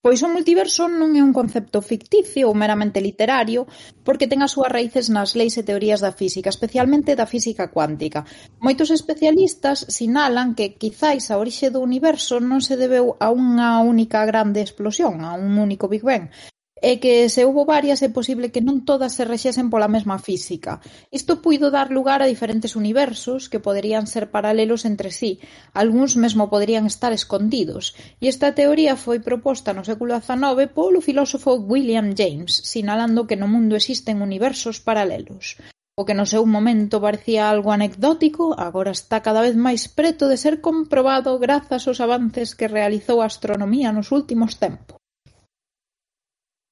Pois 0.00 0.24
o 0.24 0.32
multiverso 0.32 0.88
non 0.88 1.12
é 1.12 1.20
un 1.20 1.36
concepto 1.36 1.84
ficticio 1.84 2.48
ou 2.48 2.56
meramente 2.56 3.04
literario, 3.04 3.68
porque 4.00 4.24
ten 4.30 4.40
as 4.40 4.56
súas 4.56 4.72
raíces 4.72 5.12
nas 5.12 5.36
leis 5.36 5.60
e 5.60 5.66
teorías 5.68 6.00
da 6.00 6.16
física, 6.16 6.48
especialmente 6.48 7.12
da 7.20 7.28
física 7.28 7.68
cuántica. 7.68 8.24
Moitos 8.64 8.88
especialistas 8.88 9.84
sinalan 9.92 10.56
que 10.56 10.72
quizáis 10.80 11.28
a 11.28 11.36
orixe 11.36 11.68
do 11.68 11.84
universo 11.84 12.40
non 12.40 12.64
se 12.64 12.80
debeu 12.80 13.20
a 13.20 13.28
unha 13.28 13.84
única 13.84 14.24
grande 14.24 14.64
explosión, 14.64 15.20
a 15.20 15.36
un 15.36 15.60
único 15.60 15.84
Big 15.92 16.00
Bang, 16.00 16.32
é 16.80 16.96
que 16.96 17.28
se 17.28 17.44
houbo 17.44 17.68
varias 17.68 18.00
é 18.00 18.08
posible 18.08 18.48
que 18.48 18.64
non 18.64 18.88
todas 18.88 19.12
se 19.12 19.28
rexesen 19.28 19.68
pola 19.68 19.88
mesma 19.88 20.16
física. 20.16 20.80
Isto 21.12 21.44
puido 21.44 21.68
dar 21.68 21.92
lugar 21.92 22.24
a 22.24 22.30
diferentes 22.30 22.72
universos 22.76 23.52
que 23.52 23.60
poderían 23.60 24.08
ser 24.08 24.32
paralelos 24.32 24.88
entre 24.88 25.12
sí, 25.12 25.40
algúns 25.76 26.16
mesmo 26.16 26.48
poderían 26.48 26.88
estar 26.88 27.12
escondidos, 27.12 27.92
e 28.16 28.32
esta 28.32 28.56
teoría 28.56 28.96
foi 28.96 29.20
proposta 29.20 29.76
no 29.76 29.84
século 29.84 30.16
XIX 30.16 30.72
polo 30.72 31.04
filósofo 31.04 31.60
William 31.60 32.16
James, 32.16 32.52
sinalando 32.64 33.28
que 33.28 33.36
no 33.36 33.48
mundo 33.48 33.76
existen 33.76 34.24
universos 34.24 34.80
paralelos. 34.80 35.60
O 36.00 36.06
que 36.08 36.16
no 36.16 36.24
seu 36.24 36.48
momento 36.48 36.96
parecía 36.96 37.52
algo 37.52 37.76
anecdótico, 37.76 38.56
agora 38.56 38.88
está 38.88 39.20
cada 39.20 39.44
vez 39.44 39.52
máis 39.52 39.84
preto 39.84 40.32
de 40.32 40.40
ser 40.40 40.64
comprobado 40.64 41.36
grazas 41.36 41.84
aos 41.84 42.00
avances 42.00 42.56
que 42.56 42.72
realizou 42.72 43.20
a 43.20 43.28
astronomía 43.28 43.92
nos 43.92 44.08
últimos 44.08 44.56
tempos. 44.56 44.99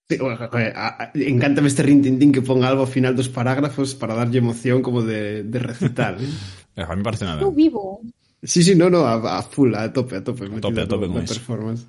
Encántame 0.09 1.69
este 1.69 1.83
rintintín 1.83 2.33
que 2.33 2.41
ponga 2.41 2.69
algo 2.69 2.89
ao 2.89 2.91
final 2.91 3.13
dos 3.13 3.29
parágrafos 3.29 3.93
para 3.93 4.17
darlle 4.17 4.41
emoción 4.41 4.81
como 4.81 5.05
de, 5.05 5.45
de 5.45 5.59
recital. 5.61 6.17
¿eh? 6.77 6.81
a 6.81 6.89
mí 6.97 6.97
me 6.97 7.05
parece 7.05 7.29
nada. 7.29 7.45
Estou 7.45 7.53
vivo. 7.53 8.01
Sí, 8.43 8.63
sí, 8.65 8.73
no, 8.75 8.89
no, 8.89 9.05
a, 9.05 9.21
a 9.21 9.43
full, 9.43 9.75
a 9.75 9.93
tope, 9.93 10.17
a 10.17 10.25
tope. 10.25 10.49
A 10.49 10.61
tope, 10.61 10.81
a 10.81 10.89
tope 10.89 11.07
con 11.13 11.25
performance. 11.25 11.85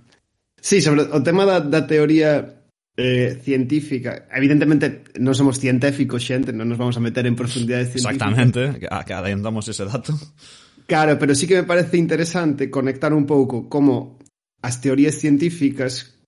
Sí, 0.60 0.82
sobre 0.82 1.08
o 1.08 1.24
tema 1.24 1.48
da, 1.48 1.64
da 1.64 1.88
teoría 1.88 2.60
eh, 3.00 3.40
científica. 3.40 4.28
Evidentemente, 4.36 5.16
non 5.16 5.32
somos 5.32 5.56
científicos, 5.56 6.20
xente, 6.20 6.52
non 6.52 6.68
nos 6.68 6.76
vamos 6.76 7.00
a 7.00 7.04
meter 7.06 7.24
en 7.24 7.40
profundidades 7.40 7.96
científicas. 7.96 8.36
Exactamente, 8.36 8.84
adendamos 8.92 9.64
ese 9.72 9.88
dato. 9.88 10.12
Claro, 10.84 11.16
pero 11.16 11.32
sí 11.32 11.48
que 11.48 11.56
me 11.56 11.64
parece 11.64 11.96
interesante 11.96 12.68
conectar 12.68 13.16
un 13.16 13.24
pouco 13.24 13.72
como 13.72 14.20
as 14.60 14.84
teorías 14.84 15.16
científicas 15.16 16.19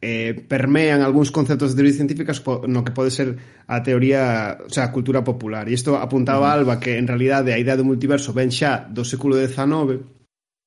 eh, 0.00 0.32
permean 0.48 1.04
algúns 1.04 1.30
conceptos 1.30 1.72
de 1.72 1.76
teorías 1.76 1.96
científicas 2.00 2.40
no 2.66 2.84
que 2.84 2.96
pode 2.96 3.12
ser 3.12 3.36
a 3.68 3.84
teoría, 3.84 4.56
o 4.64 4.72
sea, 4.72 4.88
a 4.88 4.92
cultura 4.92 5.20
popular. 5.22 5.68
E 5.68 5.76
isto 5.76 6.00
apuntaba 6.00 6.48
uh 6.48 6.52
-huh. 6.52 6.56
Alba 6.60 6.80
que 6.80 6.96
en 6.96 7.06
realidade 7.06 7.52
a 7.52 7.60
idea 7.60 7.76
do 7.76 7.84
multiverso 7.84 8.32
ven 8.32 8.50
xa 8.50 8.88
do 8.88 9.04
século 9.04 9.36
XIX, 9.36 10.00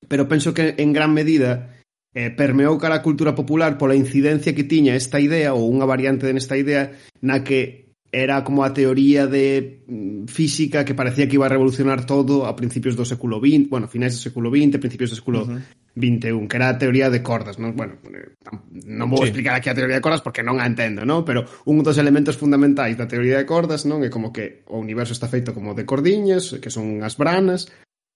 pero 0.07 0.29
penso 0.29 0.53
que 0.53 0.77
en 0.77 0.93
gran 0.93 1.11
medida 1.11 1.81
eh, 2.13 2.29
permeou 2.29 2.77
cara 2.77 3.01
a 3.01 3.05
cultura 3.05 3.33
popular 3.33 3.77
pola 3.81 3.97
incidencia 3.97 4.53
que 4.53 4.69
tiña 4.69 4.93
esta 4.93 5.17
idea 5.17 5.57
ou 5.57 5.65
unha 5.65 5.89
variante 5.89 6.29
nesta 6.29 6.53
idea 6.53 6.93
na 7.25 7.41
que 7.41 7.82
era 8.13 8.43
como 8.43 8.63
a 8.63 8.71
teoría 8.77 9.25
de 9.25 9.81
mm, 9.89 10.25
física 10.29 10.85
que 10.85 10.93
parecía 10.93 11.27
que 11.27 11.33
iba 11.33 11.47
a 11.47 11.49
revolucionar 11.49 12.05
todo 12.05 12.45
a 12.45 12.55
principios 12.55 12.93
do 12.93 13.09
século 13.09 13.41
XX, 13.41 13.65
bueno, 13.73 13.89
finais 13.89 14.13
do 14.13 14.21
século 14.21 14.53
XX, 14.53 14.77
principios 14.77 15.09
do 15.09 15.17
século 15.17 15.49
uh 15.49 15.57
-huh. 15.57 15.61
XXI, 15.97 16.45
que 16.45 16.57
era 16.61 16.69
a 16.69 16.77
teoría 16.77 17.09
de 17.09 17.25
cordas, 17.25 17.57
non? 17.57 17.73
Bueno, 17.73 17.97
eh, 18.13 18.37
non 18.85 19.09
vou 19.09 19.25
sí. 19.25 19.33
explicar 19.33 19.57
aquí 19.57 19.73
a 19.73 19.73
teoría 19.73 19.97
de 19.97 20.05
cordas 20.05 20.21
porque 20.21 20.45
non 20.45 20.61
a 20.61 20.69
entendo, 20.69 21.01
non? 21.09 21.25
Pero 21.25 21.49
un 21.65 21.81
dos 21.81 21.97
elementos 21.97 22.37
fundamentais 22.37 22.93
da 22.93 23.09
teoría 23.09 23.41
de 23.41 23.49
cordas, 23.49 23.81
non? 23.89 24.05
É 24.05 24.13
como 24.13 24.29
que 24.29 24.61
o 24.69 24.77
universo 24.77 25.17
está 25.17 25.25
feito 25.25 25.49
como 25.49 25.73
de 25.73 25.89
cordiñas, 25.89 26.61
que 26.61 26.69
son 26.69 27.01
as 27.01 27.17
branas, 27.17 27.65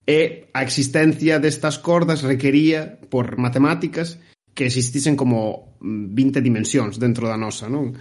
e 0.06 0.46
a 0.54 0.62
existencia 0.62 1.42
destas 1.42 1.82
cordas 1.82 2.22
requería, 2.22 3.02
por 3.10 3.42
matemáticas, 3.42 4.22
que 4.54 4.70
existisen 4.70 5.18
como 5.18 5.74
mm, 5.82 6.14
20 6.14 6.46
dimensións 6.46 7.02
dentro 7.02 7.26
da 7.26 7.38
nosa, 7.38 7.66
non? 7.66 7.98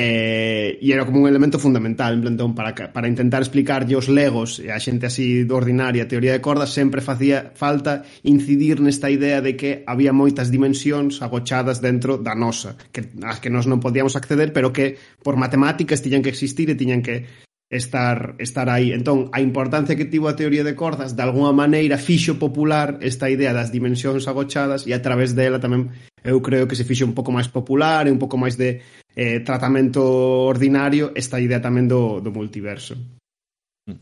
Eh, 0.00 0.78
e 0.78 0.94
era 0.94 1.02
como 1.02 1.18
un 1.18 1.26
elemento 1.26 1.58
fundamental, 1.58 2.14
en 2.14 2.22
plantón, 2.22 2.54
para, 2.54 2.70
para 2.70 3.10
intentar 3.10 3.42
explicarlle 3.42 3.98
os 3.98 4.06
legos 4.06 4.62
e 4.62 4.70
a 4.70 4.78
xente 4.78 5.10
así 5.10 5.42
do 5.42 5.58
ordinaria 5.58 6.06
teoría 6.06 6.30
de 6.30 6.38
cordas 6.38 6.70
sempre 6.70 7.02
facía 7.02 7.50
falta 7.58 8.06
incidir 8.22 8.78
nesta 8.78 9.10
idea 9.10 9.42
de 9.42 9.58
que 9.58 9.82
había 9.90 10.14
moitas 10.14 10.54
dimensións 10.54 11.18
agochadas 11.18 11.82
dentro 11.82 12.14
da 12.14 12.38
nosa, 12.38 12.78
que, 12.94 13.10
as 13.26 13.42
que 13.42 13.50
nós 13.50 13.66
non 13.66 13.82
podíamos 13.82 14.14
acceder, 14.14 14.54
pero 14.54 14.70
que 14.70 14.94
por 15.18 15.34
matemáticas 15.34 15.98
tiñan 15.98 16.22
que 16.22 16.30
existir 16.30 16.70
e 16.70 16.78
tiñan 16.78 17.02
que 17.02 17.47
estar 17.70 18.34
estar 18.38 18.68
aí. 18.70 18.92
Entón, 18.92 19.28
a 19.32 19.40
importancia 19.40 19.96
que 19.96 20.08
tivo 20.08 20.28
a 20.28 20.36
teoría 20.36 20.64
de 20.64 20.74
cordas, 20.74 21.16
de 21.16 21.22
algunha 21.22 21.52
maneira 21.52 22.00
fixo 22.00 22.40
popular 22.40 22.98
esta 23.04 23.28
idea 23.28 23.52
das 23.52 23.68
dimensións 23.68 24.24
agochadas 24.24 24.88
e 24.88 24.96
a 24.96 25.04
través 25.04 25.36
dela 25.36 25.60
tamén 25.60 25.92
eu 26.24 26.40
creo 26.40 26.64
que 26.66 26.76
se 26.76 26.88
fixo 26.88 27.04
un 27.04 27.12
pouco 27.12 27.28
máis 27.28 27.52
popular 27.52 28.08
e 28.08 28.12
un 28.12 28.18
pouco 28.20 28.40
máis 28.40 28.56
de 28.56 28.80
eh, 29.12 29.40
tratamento 29.44 30.00
ordinario 30.48 31.12
esta 31.12 31.36
idea 31.36 31.60
tamén 31.60 31.84
do, 31.84 32.24
do 32.24 32.32
multiverso. 32.32 32.96
Hmm. 33.84 34.00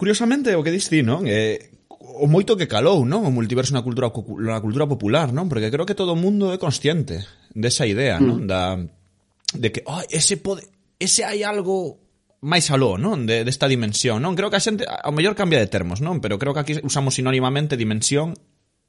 Curiosamente, 0.00 0.56
o 0.56 0.64
que 0.64 0.72
dis 0.72 0.88
ti, 0.88 1.04
non? 1.04 1.28
Eh, 1.28 1.76
o 2.20 2.24
moito 2.24 2.56
que 2.56 2.64
calou, 2.64 3.04
non? 3.04 3.28
O 3.28 3.32
multiverso 3.32 3.76
na 3.76 3.84
cultura, 3.84 4.08
na 4.40 4.64
cultura 4.64 4.88
popular, 4.88 5.28
non? 5.28 5.44
Porque 5.52 5.68
creo 5.68 5.84
que 5.84 5.96
todo 5.98 6.16
o 6.16 6.20
mundo 6.20 6.56
é 6.56 6.56
consciente 6.56 7.20
desa 7.52 7.84
idea, 7.84 8.16
non? 8.16 8.44
Mm. 8.44 8.48
Da, 8.48 8.80
de 9.60 9.68
que, 9.68 9.84
oh, 9.84 10.00
ese 10.08 10.40
pode 10.40 10.79
ese 11.00 11.24
hai 11.24 11.42
algo 11.42 11.98
máis 12.44 12.68
aló, 12.72 12.96
non? 12.96 13.24
De, 13.24 13.44
desta 13.44 13.68
dimensión, 13.68 14.20
non? 14.20 14.36
Creo 14.36 14.52
que 14.52 14.60
a 14.60 14.64
xente, 14.64 14.84
ao 14.84 15.12
mellor 15.12 15.34
cambia 15.34 15.60
de 15.60 15.68
termos, 15.68 16.04
non? 16.04 16.20
Pero 16.20 16.36
creo 16.36 16.52
que 16.52 16.62
aquí 16.62 16.74
usamos 16.84 17.16
sinónimamente 17.16 17.80
dimensión 17.80 18.36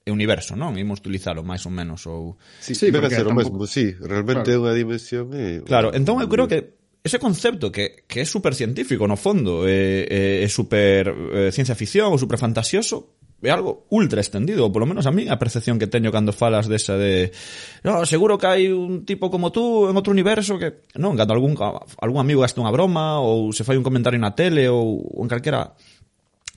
e 0.04 0.10
universo, 0.12 0.56
non? 0.56 0.80
Imos 0.80 1.00
utilizalo 1.04 1.44
máis 1.44 1.64
ou 1.68 1.74
menos 1.74 2.08
ou 2.08 2.40
Sí, 2.60 2.76
sí 2.76 2.92
debe 2.92 3.12
ser 3.12 3.28
o 3.28 3.36
mesmo, 3.36 3.64
sí, 3.68 3.96
realmente 4.00 4.52
é 4.52 4.58
claro. 4.58 4.64
unha 4.68 4.74
dimensión 4.76 5.26
e... 5.36 5.64
Claro, 5.64 5.92
entón 5.96 6.20
eu 6.24 6.30
creo 6.32 6.48
que 6.48 6.80
ese 7.04 7.18
concepto 7.18 7.72
que, 7.72 8.06
que 8.06 8.22
é 8.22 8.26
super 8.26 8.54
científico 8.54 9.06
no 9.06 9.18
fondo, 9.18 9.66
é, 9.66 10.06
é, 10.10 10.22
é 10.46 10.50
super 10.50 11.10
é, 11.34 11.50
ciencia 11.52 11.78
ficción 11.78 12.14
ou 12.14 12.18
super 12.18 12.38
fantasioso, 12.38 13.21
é 13.42 13.50
algo 13.50 13.90
ultra 13.90 14.22
extendido, 14.22 14.62
ou 14.62 14.70
polo 14.70 14.86
menos 14.86 15.10
a 15.10 15.12
mí 15.12 15.26
a 15.26 15.42
percepción 15.42 15.82
que 15.82 15.90
teño 15.90 16.14
cando 16.14 16.30
falas 16.30 16.70
desa 16.70 16.94
de 16.94 17.34
no, 17.82 18.06
seguro 18.06 18.38
que 18.38 18.48
hai 18.48 18.64
un 18.70 19.02
tipo 19.04 19.34
como 19.34 19.50
tú 19.50 19.90
en 19.90 19.98
outro 19.98 20.14
universo 20.14 20.62
que, 20.62 20.86
non, 21.02 21.18
cando 21.18 21.34
algún, 21.34 21.58
algún 21.58 22.22
amigo 22.22 22.46
gaste 22.46 22.62
unha 22.62 22.70
broma 22.70 23.18
ou 23.18 23.50
se 23.50 23.66
fai 23.66 23.82
un 23.82 23.86
comentario 23.86 24.22
na 24.22 24.38
tele 24.38 24.70
ou, 24.70 25.02
ou 25.02 25.22
en 25.26 25.30
calquera 25.30 25.74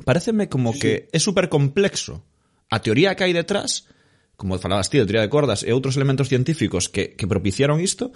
pareceme 0.05 0.53
como 0.53 0.77
sí. 0.77 0.81
que 0.81 0.93
é 1.09 1.19
super 1.19 1.49
complexo 1.49 2.21
a 2.69 2.85
teoría 2.85 3.17
que 3.17 3.25
hai 3.25 3.33
detrás 3.33 3.89
como 4.37 4.59
falabas 4.61 4.91
ti, 4.91 5.01
a 5.01 5.09
teoría 5.09 5.25
de 5.25 5.33
cordas 5.33 5.65
e 5.65 5.73
outros 5.73 5.97
elementos 5.97 6.29
científicos 6.29 6.93
que, 6.93 7.17
que 7.17 7.25
propiciaron 7.25 7.81
isto 7.81 8.13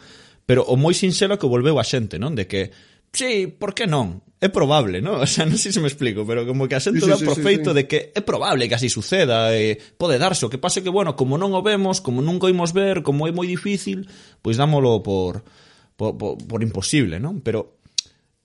pero 0.49 0.65
o 0.65 0.81
moi 0.81 0.97
sinxelo 0.97 1.37
que 1.37 1.45
volveu 1.45 1.77
a 1.77 1.85
xente, 1.85 2.17
non? 2.17 2.33
De 2.33 2.49
que 2.49 2.73
sí, 3.13 3.47
por 3.47 3.75
que 3.75 3.87
non? 3.87 4.23
É 4.39 4.49
probable, 4.49 5.03
non? 5.03 5.19
O 5.25 5.27
sea, 5.27 5.43
non 5.45 5.59
sei 5.59 5.75
se 5.75 5.83
me 5.83 5.91
explico, 5.91 6.23
pero 6.23 6.47
como 6.47 6.71
que 6.71 6.79
a 6.79 6.83
xente 6.83 7.03
sí, 7.03 7.07
sí, 7.07 7.13
dá 7.13 7.19
sí, 7.19 7.27
por 7.27 7.37
sí, 7.39 7.43
feito 7.43 7.75
sí, 7.75 7.77
de 7.77 7.83
que 7.91 8.15
é 8.15 8.23
probable 8.23 8.71
que 8.71 8.79
así 8.79 8.87
suceda, 8.87 9.51
e 9.59 9.79
pode 9.99 10.19
darse, 10.19 10.47
o 10.47 10.53
que 10.53 10.63
pase 10.63 10.81
que, 10.81 10.93
bueno, 10.95 11.19
como 11.19 11.35
non 11.35 11.51
o 11.55 11.61
vemos, 11.63 11.99
como 11.99 12.23
nunca 12.23 12.47
o 12.47 12.53
imos 12.53 12.71
ver, 12.71 13.03
como 13.03 13.27
é 13.27 13.33
moi 13.35 13.51
difícil, 13.51 14.07
pois 14.45 14.55
dámolo 14.55 15.03
por, 15.03 15.43
por, 15.99 16.15
por, 16.15 16.39
por 16.39 16.61
imposible, 16.63 17.19
non? 17.19 17.43
Pero 17.43 17.83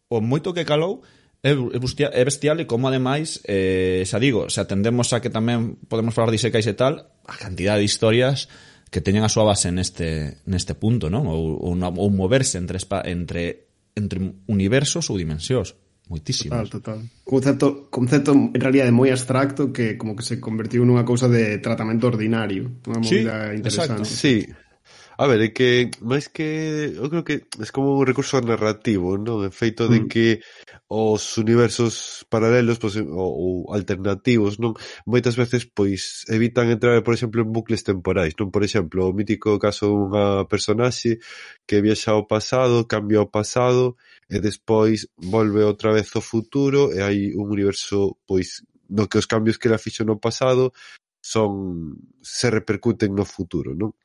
o 0.09 0.17
moito 0.21 0.53
que 0.53 0.65
calou 0.65 1.05
é 1.43 1.53
bestial, 1.77 2.11
é 2.15 2.23
bestial 2.23 2.57
e 2.63 2.65
como 2.65 2.87
ademais, 2.87 3.43
eh, 3.43 4.01
xa 4.07 4.17
digo, 4.17 4.47
se 4.47 4.63
atendemos 4.63 5.11
a 5.11 5.19
que 5.19 5.27
tamén 5.27 5.75
podemos 5.91 6.15
falar 6.15 6.31
de 6.31 6.39
disecais 6.39 6.63
e 6.65 6.73
tal, 6.73 7.11
a 7.27 7.35
cantidad 7.35 7.75
de 7.75 7.83
historias 7.83 8.47
que 8.87 9.03
teñen 9.03 9.27
a 9.27 9.29
súa 9.29 9.51
base 9.51 9.67
neste, 9.69 10.39
neste 10.47 10.71
punto, 10.73 11.11
non? 11.11 11.27
Ou, 11.27 11.59
ou, 11.59 11.73
ou 11.75 12.07
moverse 12.15 12.55
entre, 12.55 12.79
entre 13.11 13.72
entre 13.95 14.19
universos 14.49 15.09
ou 15.09 15.17
dimensións 15.17 15.75
moitísimas. 16.09 16.69
Total, 16.69 16.99
total. 16.99 16.99
Concepto, 17.23 17.67
concepto 17.89 18.31
en 18.33 18.59
realidad 18.59 18.91
moi 18.91 19.09
abstracto 19.09 19.71
que 19.71 19.95
como 19.95 20.15
que 20.17 20.25
se 20.25 20.37
convertiu 20.43 20.83
nunha 20.83 21.07
cousa 21.07 21.31
de 21.31 21.63
tratamento 21.63 22.11
ordinario, 22.11 22.83
unha 22.83 23.01
sí, 23.05 23.23
interesante. 23.23 24.03
Exacto. 24.03 24.05
Sí. 24.05 24.35
A 25.13 25.29
ver, 25.29 25.45
é 25.45 25.49
que 25.53 25.93
máis 26.01 26.27
que 26.27 26.97
eu 26.97 27.07
creo 27.07 27.23
que 27.23 27.45
é 27.45 27.67
como 27.69 28.01
un 28.01 28.05
recurso 28.05 28.41
narrativo, 28.41 29.15
non? 29.15 29.45
O 29.45 29.53
feito 29.53 29.87
de 29.87 30.03
mm. 30.03 30.07
que 30.09 30.41
os 30.93 31.37
universos 31.41 32.23
paralelos 32.29 32.77
pois, 32.77 32.95
ou, 33.01 33.31
ou 33.43 33.73
alternativos, 33.73 34.61
non? 34.61 34.77
Moitas 35.09 35.33
veces 35.41 35.65
pois 35.65 36.21
evitan 36.29 36.69
entrar, 36.69 37.01
por 37.01 37.13
exemplo, 37.17 37.41
en 37.41 37.49
bucles 37.49 37.81
temporais, 37.81 38.37
non? 38.37 38.53
Por 38.53 38.61
exemplo, 38.61 39.09
o 39.09 39.15
mítico 39.17 39.57
caso 39.57 39.89
dunha 39.89 40.45
personaxe 40.45 41.17
que 41.65 41.81
viaxa 41.81 42.13
ao 42.13 42.29
pasado, 42.29 42.85
cambia 42.85 43.19
ao 43.25 43.31
pasado 43.37 43.97
e 44.29 44.37
despois 44.37 45.09
volve 45.17 45.65
outra 45.65 45.89
vez 45.97 46.13
ao 46.13 46.21
futuro 46.21 46.93
e 46.93 47.01
hai 47.01 47.17
un 47.33 47.49
universo 47.49 48.21
pois 48.29 48.61
no 48.93 49.09
que 49.09 49.17
os 49.17 49.25
cambios 49.25 49.57
que 49.57 49.67
ela 49.67 49.81
fixo 49.81 50.05
no 50.05 50.21
pasado 50.21 50.73
son 51.23 51.97
se 52.21 52.51
repercuten 52.53 53.15
no 53.17 53.25
futuro, 53.25 53.73
non? 53.73 53.97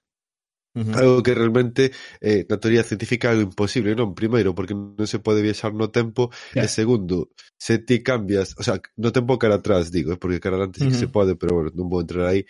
Uh 0.74 0.84
-huh. 0.84 0.96
Algo 0.96 1.22
que 1.22 1.34
realmente 1.34 1.92
eh, 2.20 2.44
na 2.44 2.60
teoría 2.60 2.84
científica 2.84 3.28
é 3.28 3.30
algo 3.32 3.48
imposible, 3.48 3.96
non? 3.96 4.12
Primeiro, 4.12 4.52
porque 4.52 4.76
non 4.76 5.08
se 5.08 5.18
pode 5.18 5.40
viaxar 5.40 5.72
no 5.72 5.88
tempo, 5.88 6.28
yeah. 6.52 6.64
e 6.64 6.68
segundo, 6.68 7.32
se 7.56 7.80
ti 7.80 8.04
cambias, 8.04 8.54
o 8.60 8.62
sea, 8.62 8.78
no 9.00 9.10
tempo 9.10 9.40
cara 9.40 9.58
atrás, 9.58 9.90
digo, 9.90 10.14
porque 10.20 10.38
cara 10.38 10.60
adelante 10.60 10.84
uh 10.84 10.92
-huh. 10.92 10.94
se 10.94 11.08
pode, 11.08 11.34
pero 11.40 11.56
bueno, 11.56 11.72
non 11.72 11.88
vou 11.88 12.04
entrar 12.04 12.28
aí. 12.28 12.44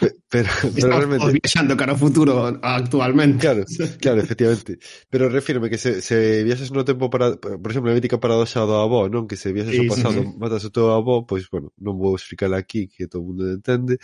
Pero, 0.00 0.48
pero 0.74 0.88
realmente... 0.96 1.38
viaxando 1.38 1.76
cara 1.76 1.92
ao 1.92 2.00
futuro 2.00 2.48
actualmente. 2.64 3.44
Claro, 3.44 3.62
claro, 4.02 4.18
efectivamente. 4.24 4.80
Pero 5.12 5.28
refírme 5.28 5.68
que 5.68 5.78
se, 5.78 6.00
se 6.00 6.42
viaxas 6.42 6.72
no 6.72 6.82
tempo 6.88 7.12
para, 7.12 7.36
por 7.36 7.68
exemplo, 7.68 7.92
a 7.92 7.94
mítica 7.94 8.18
paradoxa 8.18 8.64
do 8.64 8.80
avó, 8.80 9.12
non? 9.12 9.28
Que 9.28 9.36
se 9.36 9.52
viaxas 9.52 9.76
sí, 9.76 9.84
ao 9.84 9.92
pasado, 9.92 10.24
sí, 10.24 10.26
sí. 10.26 10.40
matas 10.40 10.64
o 10.64 10.72
teu 10.72 10.88
avó, 10.88 11.28
pois, 11.28 11.46
bueno, 11.52 11.70
non 11.78 12.00
vou 12.00 12.16
explicar 12.16 12.50
aquí, 12.56 12.88
que 12.88 13.06
todo 13.06 13.22
o 13.22 13.30
mundo 13.30 13.44
entende. 13.46 14.00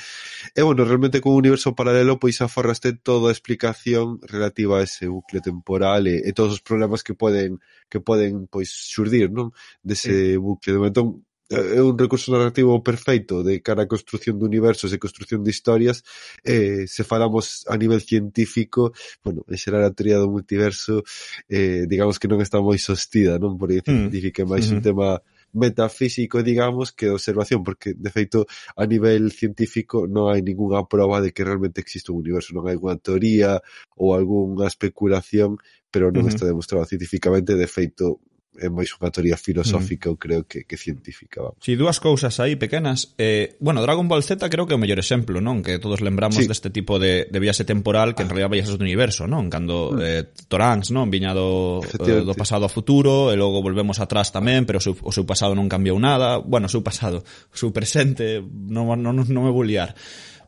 E, 0.53 0.61
bueno, 0.63 0.85
realmente 0.85 1.19
con 1.25 1.33
un 1.33 1.43
universo 1.43 1.73
paralelo, 1.75 2.21
pois 2.21 2.39
aforraste 2.45 2.93
toda 2.95 3.33
a 3.33 3.38
explicación 3.38 4.18
relativa 4.27 4.83
a 4.83 4.85
ese 4.85 5.07
bucle 5.07 5.38
temporal 5.38 6.11
e, 6.11 6.27
e 6.27 6.35
todos 6.35 6.59
os 6.59 6.62
problemas 6.62 7.07
que 7.07 7.14
poden 7.14 7.62
que 7.87 8.03
poden 8.03 8.51
pois 8.51 8.68
xurdir, 8.68 9.31
non? 9.31 9.55
Dese 9.87 10.35
sí. 10.35 10.42
bucle. 10.42 10.74
De 10.74 10.90
entón, 10.90 11.22
é 11.48 11.81
un 11.81 11.96
recurso 11.96 12.31
narrativo 12.31 12.83
perfeito 12.83 13.42
de 13.42 13.61
cara 13.64 13.85
a 13.85 13.88
construción 13.88 14.38
de 14.38 14.44
universos 14.44 14.92
e 14.92 15.01
construción 15.01 15.40
de 15.40 15.51
historias 15.51 16.05
eh, 16.44 16.85
se 16.85 17.05
falamos 17.09 17.64
a 17.72 17.77
nivel 17.81 18.05
científico 18.05 18.92
bueno, 19.24 19.48
en 19.48 19.57
xeral 19.57 19.81
a 19.85 19.94
teoría 19.96 20.20
do 20.20 20.29
multiverso 20.29 21.01
eh, 21.48 21.88
digamos 21.88 22.20
que 22.20 22.29
non 22.29 22.44
está 22.44 22.61
moi 22.61 22.77
sostida 22.77 23.40
non 23.40 23.57
por 23.57 23.72
mm. 23.72 23.81
científica 23.81 24.44
é 24.44 24.46
máis 24.46 24.68
mm 24.68 24.77
-hmm. 24.77 24.77
un 24.77 24.85
tema 24.85 25.09
metafísico, 25.53 26.43
digamos, 26.43 26.93
que 26.93 27.11
observación, 27.11 27.63
porque 27.65 27.95
de 27.95 28.11
feito 28.11 28.47
a 28.77 28.85
nivel 28.87 29.33
científico 29.33 30.07
non 30.07 30.29
hai 30.29 30.45
ningunha 30.45 30.85
prova 30.87 31.25
de 31.25 31.33
que 31.33 31.45
realmente 31.45 31.81
existe 31.81 32.13
un 32.13 32.21
universo, 32.21 32.53
non 32.53 32.69
hai 32.69 32.77
unha 32.77 33.01
teoría 33.01 33.61
ou 33.97 34.13
algunha 34.13 34.69
especulación, 34.69 35.57
pero 35.91 36.13
non 36.13 36.25
uh 36.25 36.29
-huh. 36.29 36.33
está 36.35 36.45
demostrado 36.45 36.85
científicamente, 36.85 37.57
de 37.57 37.69
feito 37.69 38.21
é 38.59 38.68
máis 38.68 38.90
unha 38.99 39.14
teoría 39.14 39.38
filosófica, 39.38 40.11
mm. 40.11 40.12
eu 40.12 40.16
creo 40.18 40.42
que, 40.44 40.66
que 40.66 40.75
científica, 40.75 41.40
vamos. 41.40 41.62
Si, 41.62 41.73
sí, 41.73 41.79
dúas 41.79 42.03
cousas 42.03 42.35
aí 42.42 42.59
pequenas. 42.59 43.14
Eh, 43.16 43.57
bueno, 43.62 43.81
Dragon 43.81 44.11
Ball 44.11 44.27
Z 44.27 44.42
creo 44.51 44.66
que 44.66 44.75
é 44.75 44.79
o 44.79 44.83
mellor 44.83 44.99
exemplo, 44.99 45.38
non? 45.38 45.62
Que 45.62 45.79
todos 45.79 46.03
lembramos 46.03 46.42
sí. 46.42 46.51
deste 46.51 46.75
tipo 46.75 46.99
de, 46.99 47.31
de 47.31 47.38
viaxe 47.38 47.62
temporal 47.62 48.18
que 48.18 48.27
en 48.27 48.29
ah. 48.29 48.35
realidad 48.35 48.51
viaxes 48.51 48.75
do 48.75 48.83
universo, 48.83 49.31
non? 49.31 49.47
Cando 49.47 49.94
mm. 49.94 50.03
eh, 50.03 50.23
Toranks, 50.51 50.90
non? 50.90 51.07
Viña 51.07 51.31
do, 51.33 51.81
eh, 51.83 52.27
do 52.27 52.35
pasado 52.35 52.66
ao 52.66 52.73
futuro 52.73 53.31
e 53.31 53.38
logo 53.38 53.62
volvemos 53.62 54.03
atrás 54.03 54.35
tamén, 54.35 54.66
pero 54.66 54.83
o 54.83 54.85
seu, 54.85 54.99
o 54.99 55.14
seu 55.14 55.23
pasado 55.23 55.55
non 55.55 55.71
cambiou 55.71 55.97
nada. 56.03 56.42
Bueno, 56.42 56.66
o 56.66 56.73
seu 56.73 56.83
pasado, 56.83 57.23
o 57.23 57.57
seu 57.57 57.71
presente, 57.71 58.42
non, 58.42 58.90
non, 58.99 59.14
non, 59.23 59.42
me 59.47 59.55
vou 59.55 59.62
liar. 59.62 59.94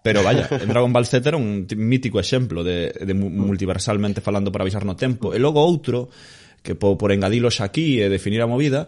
Pero 0.03 0.25
vaya, 0.25 0.49
Dragon 0.69 0.93
Ball 0.93 1.07
Z 1.07 1.23
era 1.23 1.37
un 1.37 1.69
mítico 1.77 2.19
exemplo 2.19 2.65
de, 2.65 2.91
de 2.91 3.15
multiversalmente 3.15 4.21
falando 4.21 4.51
para 4.51 4.65
avisar 4.65 4.85
no 4.85 4.97
tempo. 4.97 5.31
E 5.31 5.39
logo 5.39 5.61
outro 5.61 6.09
que 6.63 6.75
por, 6.75 6.99
por 6.99 7.13
engadilos 7.13 7.61
aquí 7.61 8.01
e 8.01 8.09
definir 8.09 8.43
a 8.43 8.49
movida, 8.49 8.87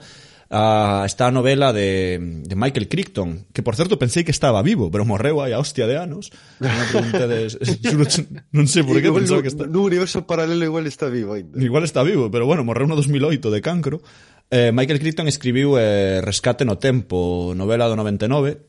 a, 0.53 1.05
está 1.07 1.29
a 1.29 1.33
novela 1.33 1.73
de, 1.73 2.21
de 2.21 2.55
Michael 2.55 2.89
Crichton, 2.89 3.49
que 3.53 3.65
por 3.65 3.75
certo 3.75 3.99
pensei 3.99 4.23
que 4.23 4.31
estaba 4.31 4.61
vivo, 4.61 4.93
pero 4.93 5.09
morreu 5.09 5.41
aí 5.41 5.57
a 5.57 5.59
hostia 5.59 5.89
de 5.89 5.97
anos. 5.97 6.29
Non 6.61 6.87
preguntedes, 6.93 7.57
non, 7.89 8.05
non 8.53 8.67
sei 8.69 8.85
por 8.85 9.01
que 9.01 9.09
pensaba 9.09 9.41
que 9.41 9.49
está... 9.49 9.65
No 9.65 9.81
universo 9.81 10.29
paralelo 10.29 10.61
igual 10.61 10.85
está 10.85 11.09
vivo 11.09 11.41
ainda. 11.41 11.57
Igual 11.57 11.89
está 11.89 12.05
vivo, 12.05 12.29
pero 12.29 12.45
bueno, 12.45 12.69
morreu 12.69 12.85
no 12.85 12.95
2008 13.01 13.49
de 13.49 13.61
cancro. 13.65 14.05
Eh, 14.53 14.69
Michael 14.77 15.01
Crichton 15.01 15.27
escribiu 15.33 15.81
eh, 15.81 16.21
Rescate 16.21 16.69
no 16.69 16.77
tempo, 16.77 17.57
novela 17.57 17.89
do 17.89 17.97
99, 17.97 18.61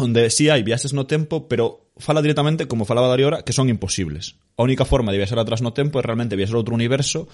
onde 0.00 0.32
si 0.32 0.48
sí 0.48 0.48
hai 0.48 0.64
viaxes 0.64 0.96
no 0.96 1.04
tempo, 1.04 1.44
pero 1.44 1.92
fala 2.00 2.24
directamente, 2.24 2.64
como 2.64 2.88
falaba 2.88 3.12
Darío 3.12 3.28
Ora, 3.28 3.44
que 3.44 3.52
son 3.52 3.68
imposibles. 3.68 4.40
A 4.56 4.64
única 4.64 4.88
forma 4.88 5.12
de 5.12 5.20
viaxar 5.20 5.36
atrás 5.36 5.60
no 5.60 5.76
tempo 5.76 6.00
é 6.00 6.02
realmente 6.02 6.32
viaxar 6.32 6.56
a 6.56 6.64
outro 6.64 6.72
universo 6.72 7.28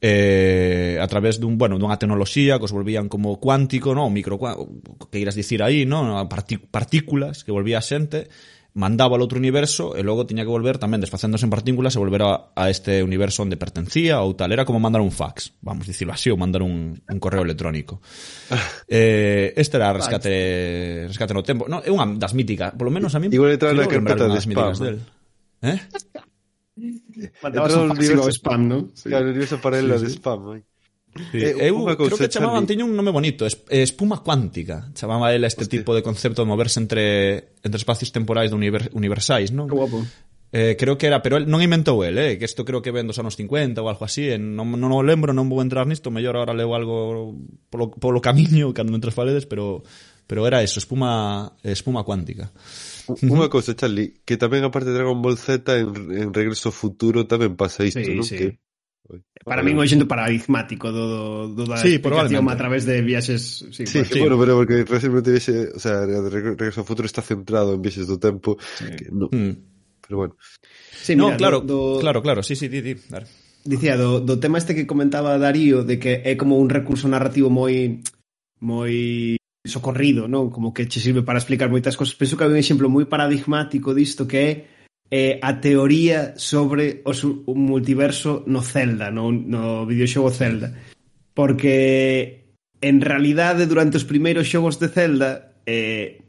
eh, 0.00 0.98
a 1.00 1.06
través 1.06 1.40
dun, 1.40 1.58
bueno, 1.58 1.78
dunha 1.78 1.98
tecnoloxía 1.98 2.58
que 2.58 2.66
os 2.66 2.74
volvían 2.74 3.10
como 3.10 3.42
cuántico, 3.42 3.94
no? 3.94 4.06
micro, 4.10 4.38
que 5.10 5.18
irás 5.18 5.34
dicir 5.34 5.62
aí, 5.62 5.86
no? 5.86 6.22
Parti, 6.30 6.58
partículas 6.58 7.42
que 7.42 7.50
volvía 7.50 7.78
a 7.78 7.84
xente, 7.84 8.30
mandaba 8.78 9.18
ao 9.18 9.22
outro 9.26 9.42
universo 9.42 9.98
e 9.98 10.06
logo 10.06 10.22
tiña 10.22 10.46
que 10.46 10.54
volver 10.54 10.78
tamén 10.78 11.02
desfacéndose 11.02 11.42
en 11.42 11.50
partículas 11.50 11.98
e 11.98 12.02
volver 12.02 12.22
a, 12.22 12.54
a 12.54 12.70
este 12.70 13.02
universo 13.02 13.42
onde 13.42 13.58
pertencía 13.58 14.22
ou 14.22 14.38
tal, 14.38 14.54
era 14.54 14.62
como 14.62 14.78
mandar 14.78 15.02
un 15.02 15.10
fax, 15.10 15.58
vamos 15.66 15.90
dicirlo 15.90 16.14
así, 16.14 16.30
ou 16.30 16.38
mandar 16.38 16.62
un, 16.62 16.94
un 16.94 17.18
correo 17.18 17.42
electrónico. 17.42 17.98
eh, 18.86 19.50
este 19.58 19.82
era 19.82 19.90
rescate, 19.90 21.10
rescate 21.10 21.34
no 21.34 21.42
tempo. 21.42 21.66
No, 21.66 21.82
é 21.82 21.90
unha 21.90 22.06
das 22.14 22.38
míticas, 22.38 22.70
polo 22.78 22.94
menos 22.94 23.10
a 23.16 23.18
mí. 23.18 23.26
Igual 23.34 23.58
entra 23.58 23.74
na 23.74 23.90
carpeta 23.90 24.30
de 24.30 24.38
spam. 24.38 24.78
Del. 24.78 25.02
Eh? 25.66 25.78
Mandabas 27.42 27.74
un 27.74 27.94
fax 27.94 28.38
spam, 28.38 28.62
non? 28.68 28.80
Sí. 28.94 29.08
Claro, 29.10 29.30
universo 29.30 29.58
paralelo 29.60 29.98
sí, 29.98 30.06
sí. 30.06 30.06
de 30.06 30.18
spam, 30.18 30.40
aí. 30.54 30.62
Sí. 31.32 31.38
Eh, 31.40 31.66
eh 31.66 31.68
eu 31.72 31.82
creo 31.82 32.18
que 32.18 32.28
chamaban, 32.28 32.68
tiña 32.68 32.84
un 32.84 32.94
nome 32.94 33.10
bonito 33.10 33.42
Espuma 33.72 34.22
cuántica 34.22 34.92
Chamaba 34.94 35.32
ela 35.34 35.48
este 35.48 35.64
Hostia. 35.64 35.80
tipo 35.80 35.90
de 35.96 36.04
concepto 36.04 36.44
de 36.44 36.46
moverse 36.46 36.78
entre 36.78 37.56
Entre 37.64 37.80
espacios 37.80 38.12
temporais 38.12 38.52
de 38.52 38.54
univers, 38.54 38.92
universais 38.92 39.50
non? 39.50 39.66
Qué 39.66 39.74
guapo 39.74 40.04
Eh, 40.50 40.76
creo 40.78 40.96
que 40.96 41.06
era, 41.06 41.20
pero 41.20 41.36
el 41.36 41.44
non 41.44 41.60
inventou 41.60 42.00
el, 42.08 42.16
eh, 42.16 42.40
que 42.40 42.48
isto 42.48 42.64
creo 42.64 42.80
que 42.80 42.88
ven 42.88 43.04
dos 43.04 43.20
anos 43.20 43.36
50 43.36 43.84
ou 43.84 43.92
algo 43.92 44.08
así, 44.08 44.32
eh, 44.32 44.40
non, 44.40 44.64
non 44.80 44.96
o 44.96 45.04
lembro, 45.04 45.36
non 45.36 45.44
vou 45.44 45.60
entrar 45.60 45.84
nisto, 45.84 46.08
mellor 46.08 46.40
agora 46.40 46.56
leo 46.56 46.72
algo 46.72 47.36
polo, 47.68 47.92
polo 47.92 48.24
camiño 48.24 48.72
cando 48.76 48.96
entras 48.96 49.12
paredes, 49.12 49.44
pero 49.44 49.84
pero 50.24 50.48
era 50.48 50.64
eso, 50.64 50.80
espuma 50.80 51.52
espuma 51.60 52.00
cuántica. 52.00 52.48
Unha 53.08 53.48
cousa, 53.48 53.72
Charlie, 53.72 54.20
que 54.22 54.36
tamén 54.36 54.64
a 54.64 54.72
parte 54.72 54.92
de 54.92 54.96
Dragon 55.00 55.16
Ball 55.24 55.40
Z 55.40 55.64
en, 55.80 56.12
en 56.12 56.28
Regreso 56.36 56.68
ao 56.68 56.76
Futuro 56.76 57.24
tamén 57.24 57.56
pasa 57.56 57.88
isto, 57.88 58.04
sí, 58.04 58.12
non? 58.12 58.26
Sí. 58.26 58.36
Que... 58.36 58.48
Para 59.44 59.64
mí 59.64 59.72
é 59.72 59.74
un 59.74 59.80
exemplo 59.80 60.04
paradigmático 60.04 60.92
do, 60.92 61.04
do, 61.08 61.24
do 61.56 61.64
da 61.64 61.80
sí, 61.80 61.96
explicación 61.96 62.44
a 62.44 62.56
través 62.60 62.84
de 62.84 63.00
viaxes 63.00 63.64
sí, 63.72 63.88
sí, 63.88 64.04
sí, 64.04 64.20
bueno, 64.20 64.36
pero 64.36 64.60
porque 64.60 64.84
recientemente 64.84 65.32
viaxe, 65.32 65.72
o 65.72 65.80
sea, 65.80 66.04
Regreso 66.04 66.84
ao 66.84 66.88
Futuro 66.88 67.08
está 67.08 67.24
centrado 67.24 67.72
en 67.72 67.80
viaxes 67.80 68.04
do 68.04 68.20
tempo 68.20 68.60
sí. 68.60 68.84
que 68.92 69.08
no, 69.08 69.32
mm. 69.32 70.04
pero 70.04 70.14
bueno 70.20 70.34
sí, 70.92 71.16
mira, 71.16 71.32
no, 71.32 71.36
claro, 71.40 71.64
do, 71.64 71.96
do... 71.96 72.04
claro, 72.04 72.20
claro, 72.20 72.44
sí, 72.44 72.52
sí, 72.52 72.68
di, 72.68 72.84
di, 72.84 73.00
dale. 73.08 73.24
Dicía, 73.64 73.96
do, 73.96 74.20
do 74.20 74.36
tema 74.36 74.60
este 74.60 74.76
que 74.76 74.84
comentaba 74.84 75.40
Darío 75.40 75.88
de 75.88 75.96
que 75.96 76.20
é 76.28 76.36
como 76.36 76.60
un 76.60 76.68
recurso 76.68 77.08
narrativo 77.08 77.48
moi 77.48 78.04
moi 78.60 79.37
socorrido, 79.68 80.26
non? 80.26 80.50
Como 80.50 80.72
que 80.72 80.88
che 80.88 81.00
sirve 81.00 81.22
para 81.22 81.38
explicar 81.38 81.70
moitas 81.70 81.96
cosas. 81.96 82.16
Penso 82.16 82.36
que 82.36 82.44
hai 82.44 82.52
un 82.52 82.60
exemplo 82.60 82.88
moi 82.88 83.06
paradigmático 83.06 83.92
disto 83.92 84.26
que 84.26 84.38
é 84.40 84.50
eh, 85.10 85.34
a 85.40 85.60
teoría 85.60 86.34
sobre 86.36 87.00
o, 87.04 87.12
o 87.12 87.54
multiverso 87.54 88.44
no 88.46 88.60
Zelda, 88.60 89.10
no, 89.10 89.32
no 89.32 89.86
videoxogo 89.86 90.30
Zelda. 90.30 90.72
Porque 91.32 92.54
en 92.80 93.00
realidade 93.00 93.66
durante 93.66 93.96
os 93.96 94.08
primeiros 94.08 94.48
xogos 94.48 94.78
de 94.78 94.88
Zelda 94.88 95.56
eh, 95.66 96.24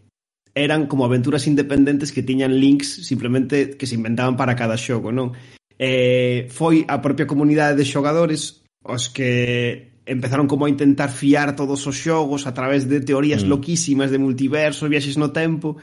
eran 0.56 0.88
como 0.88 1.06
aventuras 1.06 1.48
independentes 1.48 2.12
que 2.12 2.24
tiñan 2.24 2.60
links 2.60 3.06
simplemente 3.06 3.78
que 3.78 3.88
se 3.88 3.96
inventaban 3.96 4.36
para 4.36 4.56
cada 4.56 4.78
xogo, 4.78 5.12
non? 5.12 5.32
Eh, 5.80 6.52
foi 6.52 6.84
a 6.92 7.00
propia 7.00 7.30
comunidade 7.30 7.80
de 7.80 7.88
xogadores 7.88 8.60
os 8.84 9.08
que 9.08 9.89
empezaron 10.10 10.50
como 10.50 10.66
a 10.66 10.74
intentar 10.74 11.14
fiar 11.14 11.56
todos 11.56 11.86
os 11.86 11.96
xogos 11.96 12.50
a 12.50 12.54
través 12.58 12.90
de 12.90 13.00
teorías 13.00 13.46
mm. 13.46 13.48
loquísimas 13.48 14.10
de 14.10 14.18
multiverso, 14.18 14.90
viaxes 14.90 15.22
no 15.22 15.30
tempo, 15.30 15.78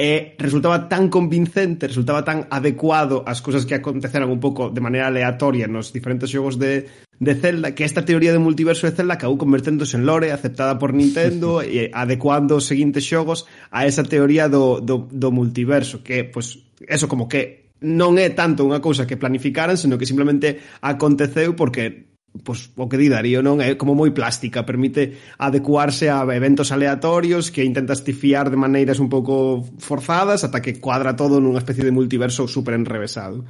e 0.00 0.32
resultaba 0.40 0.88
tan 0.88 1.12
convincente, 1.12 1.84
resultaba 1.84 2.24
tan 2.24 2.48
adecuado 2.48 3.20
ás 3.28 3.44
cousas 3.44 3.68
que 3.68 3.76
aconteceran 3.76 4.32
un 4.32 4.40
pouco 4.40 4.72
de 4.72 4.80
maneira 4.80 5.12
aleatoria 5.12 5.68
nos 5.68 5.92
diferentes 5.92 6.32
xogos 6.32 6.56
de, 6.56 6.88
de 7.20 7.32
Zelda, 7.36 7.76
que 7.76 7.84
esta 7.84 8.00
teoría 8.00 8.32
de 8.32 8.40
multiverso 8.40 8.88
de 8.88 8.96
Zelda 8.96 9.20
acabou 9.20 9.36
converténdose 9.36 10.00
en 10.00 10.08
lore 10.08 10.32
aceptada 10.32 10.80
por 10.80 10.96
Nintendo 10.96 11.60
e 11.66 11.92
adecuando 11.92 12.56
os 12.56 12.64
seguintes 12.64 13.04
xogos 13.04 13.44
a 13.68 13.84
esa 13.84 14.00
teoría 14.00 14.48
do, 14.48 14.80
do, 14.80 15.04
do 15.04 15.28
multiverso, 15.28 16.00
que, 16.00 16.24
pois, 16.24 16.64
pues, 16.80 16.88
eso 16.88 17.04
como 17.04 17.28
que 17.28 17.68
non 17.84 18.16
é 18.16 18.32
tanto 18.32 18.64
unha 18.64 18.80
cousa 18.80 19.04
que 19.04 19.20
planificaran, 19.20 19.76
senón 19.76 20.00
que 20.00 20.08
simplemente 20.08 20.64
aconteceu 20.80 21.52
porque 21.52 22.08
pois, 22.44 22.70
o 22.76 22.86
que 22.86 22.96
di 22.96 23.10
Darío, 23.10 23.42
non? 23.42 23.58
É 23.58 23.74
como 23.74 23.98
moi 23.98 24.14
plástica, 24.14 24.62
permite 24.62 25.18
adecuarse 25.38 26.06
a 26.10 26.22
eventos 26.30 26.70
aleatorios 26.70 27.50
que 27.50 27.66
intentas 27.66 28.06
tifiar 28.06 28.48
de 28.48 28.60
maneiras 28.60 29.02
un 29.02 29.10
pouco 29.10 29.66
forzadas 29.82 30.46
ata 30.46 30.62
que 30.62 30.78
cuadra 30.78 31.18
todo 31.18 31.42
nunha 31.42 31.58
especie 31.58 31.82
de 31.82 31.94
multiverso 31.94 32.46
super 32.46 32.78
enrevesado. 32.78 33.42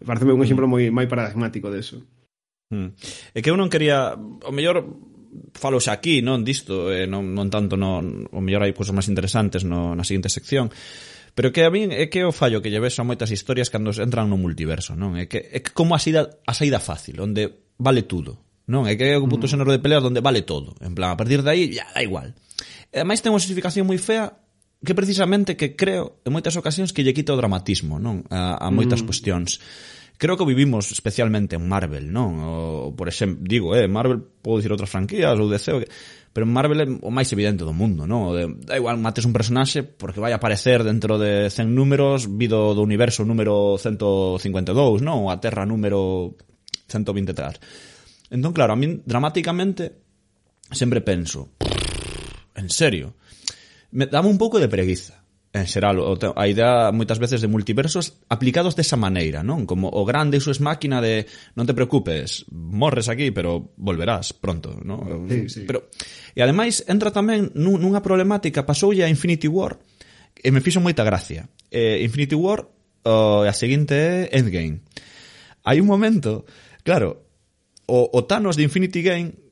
Pareceme 0.00 0.32
un 0.32 0.40
mm. 0.40 0.46
exemplo 0.46 0.66
moi, 0.70 0.88
moi 0.94 1.10
paradigmático 1.10 1.68
deso. 1.68 2.06
Mm. 2.70 2.94
É 3.34 3.38
que 3.42 3.50
eu 3.50 3.58
non 3.58 3.68
quería... 3.68 4.14
O 4.16 4.54
mellor 4.54 4.86
falo 5.54 5.82
xa 5.82 5.98
aquí, 5.98 6.22
non 6.22 6.46
disto, 6.46 6.90
eh, 6.90 7.06
non, 7.06 7.34
non 7.34 7.50
tanto, 7.50 7.74
non, 7.74 8.26
o 8.30 8.40
mellor 8.42 8.66
hai 8.66 8.74
cousas 8.74 8.94
máis 8.94 9.10
interesantes 9.10 9.62
no, 9.66 9.94
na 9.94 10.06
seguinte 10.06 10.30
sección, 10.30 10.70
Pero 11.40 11.56
que 11.56 11.64
a 11.64 11.72
min 11.72 11.88
é 11.88 12.12
que 12.12 12.20
o 12.20 12.36
fallo 12.36 12.60
que 12.60 12.68
lleves 12.68 13.00
a 13.00 13.02
moitas 13.08 13.32
historias 13.32 13.72
cando 13.72 13.96
entran 13.96 14.28
no 14.28 14.36
multiverso, 14.36 14.92
non? 14.92 15.16
É 15.16 15.24
que, 15.24 15.40
é 15.40 15.64
que 15.64 15.72
como 15.72 15.96
a 15.96 15.98
saída, 15.98 16.36
a 16.44 16.52
saída 16.52 16.84
fácil, 16.84 17.16
onde 17.16 17.64
vale 17.80 18.04
tudo, 18.04 18.44
non? 18.68 18.84
É 18.84 18.92
que 18.92 19.08
é 19.08 19.16
un 19.16 19.24
punto 19.24 19.48
mm. 19.48 19.56
xénero 19.56 19.72
de 19.72 19.80
peleas 19.80 20.04
onde 20.04 20.20
vale 20.20 20.44
todo. 20.44 20.76
En 20.84 20.92
plan, 20.92 21.08
a 21.08 21.16
partir 21.16 21.40
de 21.40 21.48
aí, 21.48 21.72
ya, 21.72 21.88
da 21.96 22.04
igual. 22.04 22.36
E 22.92 23.00
ademais 23.00 23.24
ten 23.24 23.32
unha 23.32 23.40
justificación 23.40 23.88
moi 23.88 23.96
fea 23.96 24.36
que 24.84 24.92
precisamente 24.92 25.56
que 25.56 25.80
creo 25.80 26.20
en 26.28 26.36
moitas 26.36 26.60
ocasións 26.60 26.92
que 26.92 27.00
lle 27.00 27.16
quita 27.16 27.32
o 27.32 27.40
dramatismo, 27.40 27.96
non? 27.96 28.20
A, 28.28 28.60
a 28.60 28.68
moitas 28.68 29.00
mm. 29.00 29.08
cuestións 29.08 29.64
creo 30.20 30.36
que 30.36 30.44
vivimos 30.44 30.92
especialmente 30.92 31.56
en 31.56 31.64
Marvel, 31.64 32.12
non? 32.12 32.36
O, 32.44 32.92
por 32.92 33.08
exemplo, 33.08 33.40
digo, 33.40 33.72
eh, 33.72 33.88
Marvel 33.88 34.20
podo 34.20 34.60
dicir 34.60 34.76
outras 34.76 34.92
franquías 34.92 35.40
ou 35.40 35.48
DC, 35.48 35.72
que 35.80 35.88
pero 36.32 36.46
en 36.46 36.52
Marvel 36.54 36.80
é 36.80 36.86
o 36.86 37.10
máis 37.10 37.26
evidente 37.34 37.66
do 37.66 37.74
mundo, 37.74 38.06
non? 38.06 38.30
De, 38.30 38.46
da 38.62 38.78
igual 38.78 39.02
mates 39.02 39.26
un 39.26 39.34
personaxe 39.34 39.82
porque 39.82 40.22
vai 40.22 40.30
aparecer 40.30 40.86
dentro 40.86 41.18
de 41.18 41.50
100 41.50 41.74
números 41.74 42.30
vido 42.30 42.70
do 42.74 42.82
universo 42.86 43.26
número 43.26 43.74
152, 43.78 45.02
non? 45.02 45.26
A 45.26 45.42
Terra 45.42 45.66
número 45.66 46.38
123. 46.86 48.30
Entón, 48.30 48.54
claro, 48.54 48.74
a 48.74 48.78
min 48.78 49.02
dramáticamente 49.02 50.06
sempre 50.70 51.02
penso, 51.02 51.50
en 52.54 52.70
serio, 52.70 53.18
me 53.90 54.06
dame 54.06 54.30
un 54.30 54.38
pouco 54.38 54.62
de 54.62 54.70
preguiza 54.70 55.19
en 55.52 55.66
xeral, 55.66 55.98
a 55.98 56.44
idea 56.46 56.94
moitas 56.94 57.18
veces 57.18 57.42
de 57.42 57.50
multiversos 57.50 58.22
aplicados 58.30 58.78
desa 58.78 58.94
maneira, 58.94 59.42
non? 59.42 59.66
Como 59.66 59.90
o 59.90 60.06
grande 60.06 60.38
e 60.38 60.42
es 60.46 60.62
máquina 60.62 61.02
de 61.02 61.26
non 61.58 61.66
te 61.66 61.74
preocupes, 61.74 62.46
morres 62.54 63.10
aquí, 63.10 63.34
pero 63.34 63.74
volverás 63.74 64.30
pronto, 64.30 64.78
non? 64.86 65.26
Sí, 65.26 65.50
sí. 65.50 65.60
Pero, 65.66 65.90
e 66.38 66.40
ademais 66.46 66.86
entra 66.86 67.10
tamén 67.10 67.50
nunha 67.58 67.98
problemática, 67.98 68.62
pasoulle 68.62 69.02
a 69.02 69.10
Infinity 69.10 69.50
War, 69.50 69.82
e 70.38 70.48
me 70.54 70.62
fixo 70.62 70.78
moita 70.78 71.02
gracia. 71.02 71.50
Eh, 71.66 71.98
Infinity 72.06 72.38
War, 72.38 72.70
o, 73.02 73.42
a 73.42 73.54
seguinte 73.54 74.30
é 74.30 74.38
Endgame. 74.38 74.86
Hai 75.66 75.82
un 75.82 75.90
momento, 75.90 76.46
claro, 76.86 77.26
o, 77.90 78.06
o 78.06 78.18
Thanos 78.22 78.54
de 78.54 78.62
Infinity 78.62 79.02
Game 79.02 79.49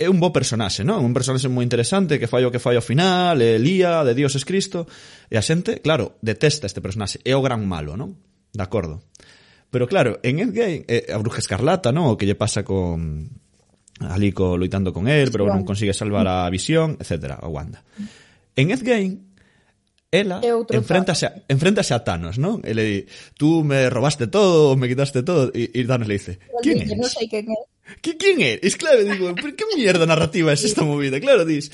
é 0.00 0.08
un 0.08 0.16
bo 0.16 0.32
personaxe, 0.32 0.80
non? 0.80 1.04
Un 1.04 1.12
personaxe 1.12 1.52
moi 1.52 1.60
interesante 1.60 2.16
que 2.16 2.24
fai 2.24 2.48
o 2.48 2.50
que 2.50 2.56
fai 2.56 2.80
ao 2.80 2.82
final, 2.82 3.36
é 3.44 3.60
lía, 3.60 4.00
de 4.00 4.16
Dios 4.16 4.32
es 4.32 4.48
Cristo, 4.48 4.88
e 5.28 5.36
a 5.36 5.44
xente, 5.44 5.84
claro, 5.84 6.16
detesta 6.24 6.64
este 6.64 6.80
personaxe, 6.80 7.20
é 7.20 7.36
o 7.36 7.44
gran 7.44 7.68
malo, 7.68 8.00
non? 8.00 8.16
De 8.48 8.64
acordo. 8.64 9.04
Pero 9.68 9.84
claro, 9.84 10.16
en 10.24 10.40
Endgame, 10.40 10.88
é 10.88 11.12
a 11.12 11.20
Bruja 11.20 11.44
Escarlata, 11.44 11.92
non? 11.92 12.08
O 12.08 12.16
que 12.16 12.24
lle 12.24 12.32
pasa 12.32 12.64
con 12.64 13.28
ali 14.00 14.32
co, 14.32 14.56
loitando 14.56 14.96
con 14.96 15.04
él, 15.04 15.28
pero 15.28 15.44
non 15.52 15.68
consigue 15.68 15.92
salvar 15.92 16.24
a 16.24 16.48
Visión, 16.48 16.96
etc. 16.96 17.36
a 17.36 17.44
Wanda. 17.52 17.84
En 18.56 18.72
Endgame, 18.72 19.20
ela 20.08 20.40
enfréntase 20.42 21.28
a, 21.28 21.30
enfréntase 21.44 21.92
a 21.92 22.00
Thanos, 22.00 22.40
non? 22.40 22.64
E 22.64 22.72
le 22.72 22.82
di, 22.88 22.98
tú 23.36 23.62
me 23.68 23.92
robaste 23.92 24.32
todo, 24.32 24.74
me 24.80 24.88
quitaste 24.88 25.20
todo, 25.20 25.52
e, 25.52 25.68
e 25.70 25.80
Thanos 25.84 26.08
le 26.08 26.16
dice, 26.16 26.40
¿quién 26.64 26.82
eres? 26.82 26.96
No 26.96 27.06
sei 27.06 27.28
quen 27.28 27.46
é. 27.52 27.69
Que 28.00 28.16
quen 28.16 28.38
é? 28.40 28.60
Es 28.62 28.76
claro, 28.76 29.02
digo, 29.02 29.34
pero 29.34 29.56
que 29.56 29.64
mierda 29.74 30.06
narrativa 30.06 30.52
es 30.52 30.62
esta 30.64 30.84
movida? 30.84 31.18
Claro, 31.18 31.44
dis, 31.44 31.72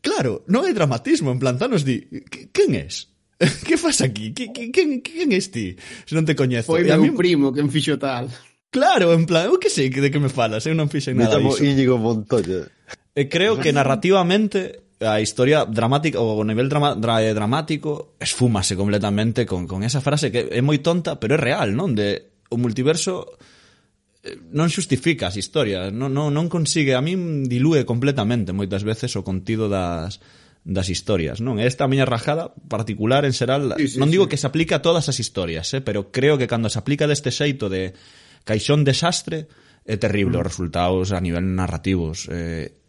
claro, 0.00 0.44
non 0.48 0.64
hai 0.64 0.72
dramatismo, 0.72 1.28
en 1.28 1.38
plan, 1.38 1.60
Thanos 1.60 1.84
di, 1.84 2.08
quen 2.52 2.72
es? 2.72 3.12
que 3.68 3.76
faz 3.76 4.00
aquí? 4.00 4.32
Quen 4.32 5.30
es 5.32 5.52
ti? 5.52 5.76
Se 6.08 6.16
non 6.16 6.24
te 6.24 6.32
coñezo. 6.32 6.72
Foi 6.72 6.88
meu 6.88 7.04
mí... 7.04 7.12
primo 7.12 7.52
que 7.52 7.60
en 7.60 7.68
fixo 7.68 8.00
tal. 8.00 8.32
Claro, 8.72 9.12
en 9.12 9.28
plan, 9.28 9.48
eu 9.48 9.60
que 9.60 9.68
sei 9.68 9.92
de 9.92 10.08
que 10.08 10.20
me 10.20 10.32
falas, 10.32 10.64
eu 10.64 10.72
non 10.72 10.88
fixen 10.88 11.20
nada 11.20 11.36
disso. 11.36 11.60
Me 11.60 11.76
Íñigo 11.76 12.00
Montoya. 12.00 12.68
E 13.16 13.28
creo 13.28 13.60
que 13.60 13.72
narrativamente 13.72 14.88
a 15.00 15.20
historia 15.20 15.68
dramática 15.68 16.20
o 16.20 16.40
nivel 16.44 16.72
drama, 16.72 16.96
dra, 16.96 17.20
eh, 17.20 17.36
dramático 17.36 18.16
esfúmase 18.16 18.76
completamente 18.76 19.44
con, 19.44 19.68
con 19.68 19.84
esa 19.84 20.00
frase 20.00 20.32
que 20.32 20.48
é 20.48 20.60
moi 20.64 20.80
tonta, 20.80 21.20
pero 21.20 21.36
é 21.36 21.40
real, 21.40 21.76
non? 21.76 21.92
De 21.92 22.40
o 22.48 22.56
multiverso 22.56 23.36
non 24.50 24.68
xustifica 24.72 25.30
as 25.30 25.36
historias, 25.38 25.94
non, 25.94 26.10
non, 26.10 26.34
non 26.34 26.46
consigue, 26.50 26.98
a 26.98 27.02
min 27.02 27.46
dilúe 27.46 27.86
completamente 27.86 28.50
moitas 28.50 28.82
veces 28.82 29.14
o 29.14 29.22
contido 29.22 29.70
das, 29.70 30.18
das 30.66 30.90
historias, 30.90 31.38
non? 31.38 31.62
Esta 31.62 31.86
miña 31.86 32.08
rajada 32.08 32.50
particular 32.66 33.22
en 33.22 33.30
xeral, 33.30 33.78
sí, 33.78 33.94
sí, 33.94 33.98
non 34.02 34.10
digo 34.10 34.26
sí. 34.26 34.34
que 34.34 34.40
se 34.40 34.50
aplica 34.50 34.78
a 34.78 34.84
todas 34.84 35.06
as 35.06 35.22
historias, 35.22 35.70
eh, 35.74 35.80
pero 35.80 36.10
creo 36.10 36.34
que 36.34 36.50
cando 36.50 36.66
se 36.66 36.82
aplica 36.82 37.06
deste 37.06 37.30
xeito 37.30 37.70
de 37.70 37.94
caixón 38.42 38.82
desastre, 38.82 39.46
é 39.86 39.94
terrible 39.94 40.36
mm. 40.36 40.40
os 40.42 40.48
resultados 40.50 41.06
a 41.14 41.22
nivel 41.22 41.46
narrativos. 41.54 42.26
Eh, 42.26 42.85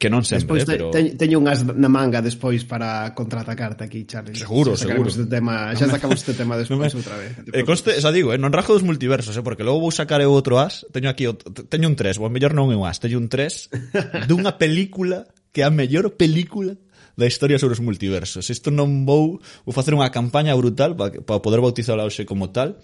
que 0.00 0.08
non 0.08 0.24
sempre, 0.24 0.48
despois 0.48 0.64
te, 0.64 0.72
pero... 0.80 0.88
Te, 0.88 1.12
teño 1.12 1.36
unhas 1.36 1.60
na 1.60 1.92
manga 1.92 2.24
despois 2.24 2.64
para 2.64 3.12
contraatacarte 3.12 3.84
aquí, 3.84 4.08
Charlie. 4.08 4.32
Seguro, 4.32 4.72
xa 4.72 4.88
seguro. 4.88 5.12
Este 5.12 5.28
tema, 5.28 5.76
xa 5.76 5.92
sacamos 5.92 6.24
este 6.24 6.32
tema 6.32 6.56
despois 6.60 6.80
me... 6.80 6.88
outra 6.96 7.20
vez. 7.20 7.36
E 7.52 7.60
eh, 7.60 7.64
coste, 7.68 7.92
xa 8.00 8.08
digo, 8.08 8.32
eh, 8.32 8.40
non 8.40 8.48
rajo 8.48 8.72
dos 8.72 8.80
multiversos, 8.80 9.36
eh, 9.36 9.44
porque 9.44 9.60
logo 9.60 9.84
vou 9.84 9.92
sacar 9.92 10.24
eu 10.24 10.32
outro 10.32 10.56
as, 10.56 10.88
teño 10.88 11.12
aquí, 11.12 11.28
outro, 11.28 11.52
teño 11.68 11.92
un 11.92 12.00
3, 12.00 12.16
ou 12.16 12.32
mellor 12.32 12.56
non 12.56 12.72
é 12.72 12.76
un 12.80 12.88
as, 12.88 12.96
teño 12.96 13.20
un 13.20 13.28
3 13.28 14.24
dunha 14.30 14.56
película 14.56 15.28
que 15.52 15.60
é 15.60 15.68
a 15.68 15.72
mellor 15.72 16.16
película 16.16 16.80
da 17.12 17.28
historia 17.28 17.60
sobre 17.60 17.76
os 17.76 17.84
multiversos. 17.84 18.48
Isto 18.48 18.72
non 18.72 19.04
vou, 19.04 19.36
vou 19.68 19.74
facer 19.76 19.92
unha 19.92 20.08
campaña 20.08 20.56
brutal 20.56 20.96
para 20.96 21.20
pa 21.20 21.44
poder 21.44 21.60
bautizarla 21.60 22.08
hoxe 22.08 22.24
como 22.24 22.48
tal. 22.48 22.80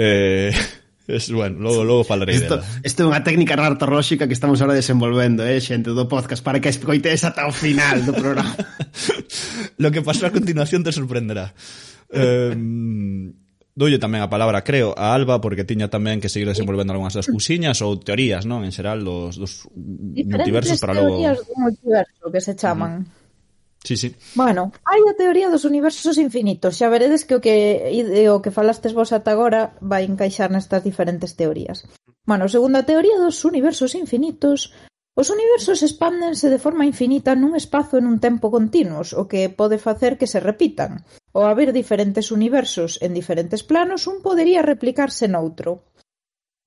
Eh, 0.00 0.56
Es, 1.06 1.30
bueno, 1.30 1.60
logo, 1.60 1.84
logo 1.84 2.04
falarei 2.04 2.34
isto, 2.34 2.58
dela. 2.58 2.66
Isto 2.82 3.02
é 3.02 3.06
unha 3.06 3.22
técnica 3.22 3.54
narratolóxica 3.54 4.26
que 4.26 4.34
estamos 4.34 4.58
agora 4.58 4.74
desenvolvendo, 4.74 5.46
eh, 5.46 5.62
xente 5.62 5.94
do 5.94 6.10
podcast, 6.10 6.42
para 6.42 6.58
que 6.58 6.66
escoites 6.66 7.22
ata 7.22 7.46
o 7.46 7.54
final 7.54 8.02
do 8.02 8.10
programa. 8.10 8.50
Lo 9.82 9.94
que 9.94 10.02
pasará 10.02 10.34
a 10.34 10.36
continuación 10.36 10.82
te 10.82 10.90
sorprenderá. 10.90 11.54
Eh, 12.10 12.54
doulle 13.76 14.02
tamén 14.02 14.24
a 14.24 14.32
palabra, 14.32 14.66
creo, 14.66 14.98
a 14.98 15.14
Alba, 15.14 15.38
porque 15.38 15.62
tiña 15.62 15.86
tamén 15.86 16.18
que 16.18 16.26
seguir 16.26 16.50
desenvolvendo 16.50 16.90
algunhas 16.90 17.14
das 17.14 17.30
cousiñas 17.30 17.78
ou 17.86 17.94
teorías, 18.02 18.42
non? 18.42 18.66
En 18.66 18.74
xeral, 18.74 19.06
dos, 19.06 19.38
dos 19.38 19.70
multiversos 19.76 20.82
para 20.82 20.96
logo... 20.96 21.22
teorías 21.22 21.38
do 21.46 21.54
multiverso 21.54 22.24
que 22.34 22.40
se 22.42 22.58
chaman. 22.58 23.06
Sí, 23.84 23.96
sí. 23.96 24.16
Bueno, 24.34 24.72
hai 24.82 25.02
a 25.06 25.14
teoría 25.14 25.50
dos 25.50 25.64
universos 25.64 26.18
infinitos. 26.18 26.74
Xa 26.78 26.90
veredes 26.90 27.22
que 27.24 27.38
o 27.38 27.40
que 27.40 27.56
o 28.30 28.42
que 28.42 28.54
falastes 28.54 28.92
vos 28.92 29.14
ata 29.14 29.30
agora 29.30 29.78
vai 29.80 30.04
encaixar 30.04 30.50
nestas 30.50 30.82
diferentes 30.82 31.38
teorías. 31.38 31.86
Bueno, 32.26 32.50
segundo 32.50 32.82
a 32.82 32.88
teoría 32.88 33.16
dos 33.22 33.46
universos 33.46 33.94
infinitos, 33.94 34.74
os 35.14 35.30
universos 35.30 35.80
expándense 35.86 36.50
de 36.50 36.58
forma 36.58 36.84
infinita 36.84 37.32
nun 37.38 37.56
espazo 37.56 37.96
e 37.96 38.04
nun 38.04 38.18
tempo 38.18 38.52
continuos, 38.52 39.14
o 39.14 39.24
que 39.30 39.48
pode 39.48 39.78
facer 39.78 40.18
que 40.20 40.28
se 40.28 40.42
repitan. 40.42 41.06
Ao 41.32 41.46
haber 41.46 41.70
diferentes 41.72 42.34
universos 42.34 43.00
en 43.00 43.14
diferentes 43.14 43.62
planos, 43.62 44.04
un 44.10 44.20
podería 44.20 44.66
replicarse 44.66 45.24
noutro. 45.30 45.88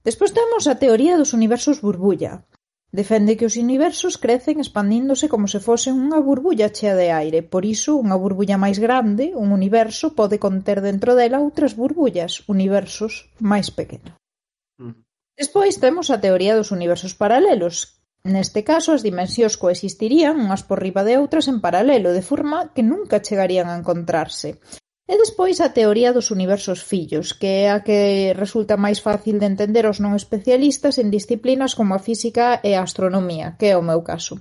Despois 0.08 0.32
temos 0.34 0.66
a 0.66 0.80
teoría 0.80 1.20
dos 1.20 1.36
universos 1.36 1.84
burbulla. 1.84 2.48
Defende 2.92 3.38
que 3.38 3.46
os 3.46 3.56
universos 3.56 4.18
crecen 4.18 4.58
expandíndose 4.60 5.30
como 5.30 5.46
se 5.46 5.62
fosen 5.62 5.94
unha 5.94 6.18
burbulla 6.18 6.74
chea 6.74 6.98
de 6.98 7.14
aire, 7.14 7.46
por 7.46 7.62
iso 7.62 8.02
unha 8.02 8.18
burbulla 8.18 8.58
máis 8.58 8.82
grande, 8.82 9.38
un 9.38 9.54
universo, 9.54 10.18
pode 10.18 10.42
conter 10.42 10.82
dentro 10.82 11.14
dela 11.14 11.38
outras 11.38 11.78
burbullas, 11.78 12.42
universos 12.50 13.30
máis 13.38 13.70
pequenos. 13.70 14.18
Mm. 14.82 15.06
Despois 15.38 15.78
temos 15.78 16.10
a 16.10 16.18
teoría 16.18 16.58
dos 16.58 16.74
universos 16.74 17.14
paralelos. 17.14 18.02
Neste 18.26 18.66
caso, 18.66 18.90
as 18.92 19.06
dimensións 19.06 19.56
coexistirían 19.62 20.42
unhas 20.42 20.66
por 20.66 20.82
riba 20.82 21.06
de 21.06 21.22
outras 21.22 21.46
en 21.46 21.62
paralelo, 21.62 22.10
de 22.10 22.26
forma 22.26 22.74
que 22.74 22.82
nunca 22.82 23.22
chegarían 23.22 23.70
a 23.70 23.78
encontrarse. 23.78 24.58
E 25.10 25.18
despois 25.18 25.58
a 25.58 25.74
teoría 25.74 26.14
dos 26.14 26.30
universos 26.30 26.86
fillos, 26.86 27.34
que 27.34 27.66
é 27.66 27.74
a 27.74 27.82
que 27.82 28.38
resulta 28.38 28.78
máis 28.78 29.02
fácil 29.02 29.42
de 29.42 29.50
entender 29.50 29.90
aos 29.90 29.98
non 29.98 30.14
especialistas 30.14 31.02
en 31.02 31.10
disciplinas 31.10 31.74
como 31.74 31.98
a 31.98 32.04
física 32.08 32.62
e 32.62 32.78
a 32.78 32.86
astronomía, 32.86 33.58
que 33.58 33.74
é 33.74 33.76
o 33.76 33.82
meu 33.82 34.06
caso. 34.06 34.38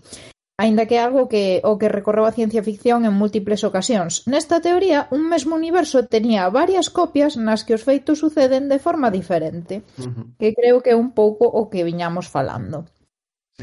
Aínda 0.61 0.85
que 0.85 1.01
é 1.01 1.03
algo 1.09 1.25
que 1.25 1.65
o 1.65 1.81
que 1.81 1.89
recorreu 1.89 2.29
a 2.29 2.37
ciencia 2.37 2.61
ficción 2.61 3.09
en 3.09 3.17
múltiples 3.17 3.65
ocasións. 3.65 4.29
Nesta 4.29 4.61
teoría, 4.61 5.09
un 5.09 5.25
mesmo 5.33 5.57
universo 5.57 6.05
tenía 6.05 6.53
varias 6.53 6.93
copias 6.93 7.41
nas 7.41 7.65
que 7.65 7.73
os 7.73 7.87
feitos 7.89 8.21
suceden 8.21 8.69
de 8.69 8.77
forma 8.77 9.09
diferente, 9.09 9.89
que 10.37 10.53
creo 10.53 10.85
que 10.85 10.93
é 10.93 11.01
un 11.01 11.17
pouco 11.17 11.49
o 11.49 11.73
que 11.73 11.81
viñamos 11.81 12.29
falando. 12.29 12.85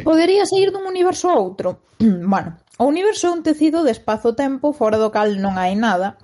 Podería 0.01 0.49
sair 0.49 0.73
dun 0.73 0.89
universo 0.89 1.29
a 1.29 1.37
outro. 1.37 1.85
bueno, 2.01 2.57
o 2.81 2.89
universo 2.89 3.29
é 3.29 3.35
un 3.37 3.45
tecido 3.45 3.85
de 3.85 3.93
espazo-tempo 3.93 4.73
fora 4.73 4.97
do 4.97 5.13
cal 5.13 5.37
non 5.37 5.61
hai 5.61 5.77
nada, 5.77 6.17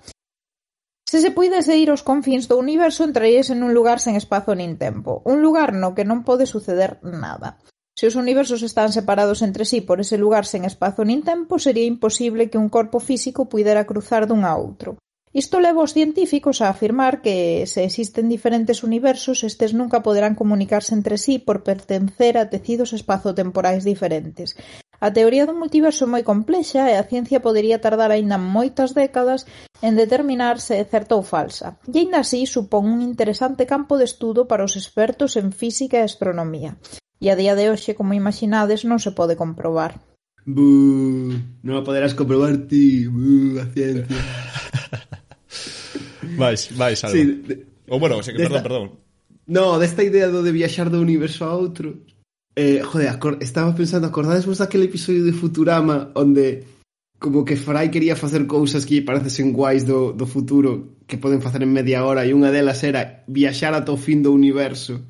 Se 1.11 1.19
se 1.19 1.31
puidese 1.31 1.75
ir 1.75 1.89
aos 1.91 2.07
confíns 2.07 2.47
do 2.47 2.55
universo 2.55 3.03
entrarías 3.03 3.51
nun 3.51 3.75
lugar 3.75 3.99
sen 3.99 4.15
espazo 4.15 4.55
nin 4.55 4.79
tempo, 4.79 5.19
un 5.27 5.43
lugar 5.43 5.75
no 5.75 5.91
que 5.91 6.07
non 6.07 6.23
pode 6.23 6.47
suceder 6.47 7.03
nada. 7.03 7.59
Se 7.99 8.07
os 8.07 8.15
universos 8.15 8.63
están 8.63 8.95
separados 8.95 9.43
entre 9.43 9.67
sí 9.67 9.83
por 9.83 9.99
ese 9.99 10.15
lugar 10.15 10.47
sen 10.47 10.63
espazo 10.63 11.03
nin 11.03 11.19
tempo, 11.19 11.59
sería 11.59 11.83
imposible 11.83 12.47
que 12.47 12.55
un 12.55 12.71
corpo 12.71 13.03
físico 13.03 13.51
puidera 13.51 13.83
cruzar 13.83 14.23
dun 14.23 14.47
a 14.47 14.55
outro. 14.55 14.95
Isto 15.35 15.59
leva 15.59 15.83
os 15.83 15.91
científicos 15.91 16.63
a 16.63 16.71
afirmar 16.71 17.19
que, 17.19 17.67
se 17.67 17.83
existen 17.83 18.31
diferentes 18.31 18.79
universos, 18.79 19.43
estes 19.43 19.75
nunca 19.75 19.99
poderán 20.07 20.39
comunicarse 20.39 20.95
entre 20.95 21.19
sí 21.19 21.43
por 21.43 21.67
pertencer 21.67 22.39
a 22.39 22.47
tecidos 22.47 22.95
espazotemporais 22.95 23.83
diferentes. 23.83 24.55
A 25.01 25.09
teoría 25.09 25.49
do 25.49 25.57
multiverso 25.57 26.05
é 26.05 26.11
moi 26.13 26.21
complexa 26.21 26.85
e 26.85 26.93
a 26.93 27.07
ciencia 27.09 27.41
podería 27.41 27.81
tardar 27.81 28.13
aínda 28.13 28.37
moitas 28.37 28.93
décadas 28.93 29.49
en 29.81 29.97
determinar 29.97 30.61
se 30.61 30.77
é 30.77 30.85
certa 30.85 31.17
ou 31.17 31.25
falsa. 31.25 31.81
E 31.89 31.97
aínda 31.97 32.21
así 32.21 32.45
supón 32.45 32.85
un 32.85 33.01
interesante 33.01 33.65
campo 33.65 33.97
de 33.97 34.05
estudo 34.05 34.45
para 34.45 34.61
os 34.61 34.77
expertos 34.77 35.41
en 35.41 35.49
física 35.57 35.97
e 35.97 36.05
astronomía. 36.05 36.77
E 37.17 37.33
a 37.33 37.35
día 37.41 37.57
de 37.57 37.73
hoxe, 37.73 37.97
como 37.97 38.13
imaginades, 38.13 38.85
non 38.85 39.01
se 39.01 39.09
pode 39.17 39.33
comprobar. 39.33 39.97
Bú, 40.45 41.33
non 41.65 41.75
a 41.77 41.85
poderás 41.85 42.13
comprobar 42.13 42.69
ti, 42.69 43.09
bú, 43.09 43.57
a 43.57 43.65
ciencia. 43.73 44.21
vais, 46.37 46.61
vais, 46.77 46.99
Alba. 47.01 47.17
Sí, 47.17 47.21
de... 47.49 47.53
Ou 47.89 47.97
bueno, 47.97 48.21
o 48.21 48.23
sea, 48.23 48.37
que, 48.37 48.45
desta... 48.45 48.61
perdón, 48.61 48.93
perdón. 48.93 49.01
No, 49.49 49.81
desta 49.81 50.05
idea 50.05 50.29
do 50.29 50.45
de 50.45 50.53
viaxar 50.53 50.93
do 50.93 51.01
universo 51.01 51.41
a 51.49 51.57
outro, 51.57 52.05
Eh, 52.55 52.81
joder, 52.83 53.17
estaba 53.39 53.73
pensando, 53.73 54.07
acordades 54.07 54.45
vos 54.45 54.57
daquele 54.57 54.85
episodio 54.85 55.23
de 55.23 55.31
Futurama 55.31 56.11
onde 56.15 56.67
como 57.17 57.45
que 57.45 57.55
Fry 57.55 57.89
quería 57.91 58.15
facer 58.15 58.47
cousas 58.47 58.85
que 58.85 59.01
parecesen 59.01 59.53
guais 59.53 59.85
do, 59.85 60.11
do 60.11 60.25
futuro 60.25 60.97
que 61.07 61.17
poden 61.17 61.39
facer 61.39 61.61
en 61.63 61.71
media 61.71 62.03
hora 62.03 62.25
e 62.25 62.33
unha 62.33 62.49
delas 62.51 62.81
era 62.83 63.23
viaxar 63.29 63.71
ata 63.71 63.93
o 63.93 63.99
fin 63.99 64.19
do 64.19 64.33
universo? 64.33 65.05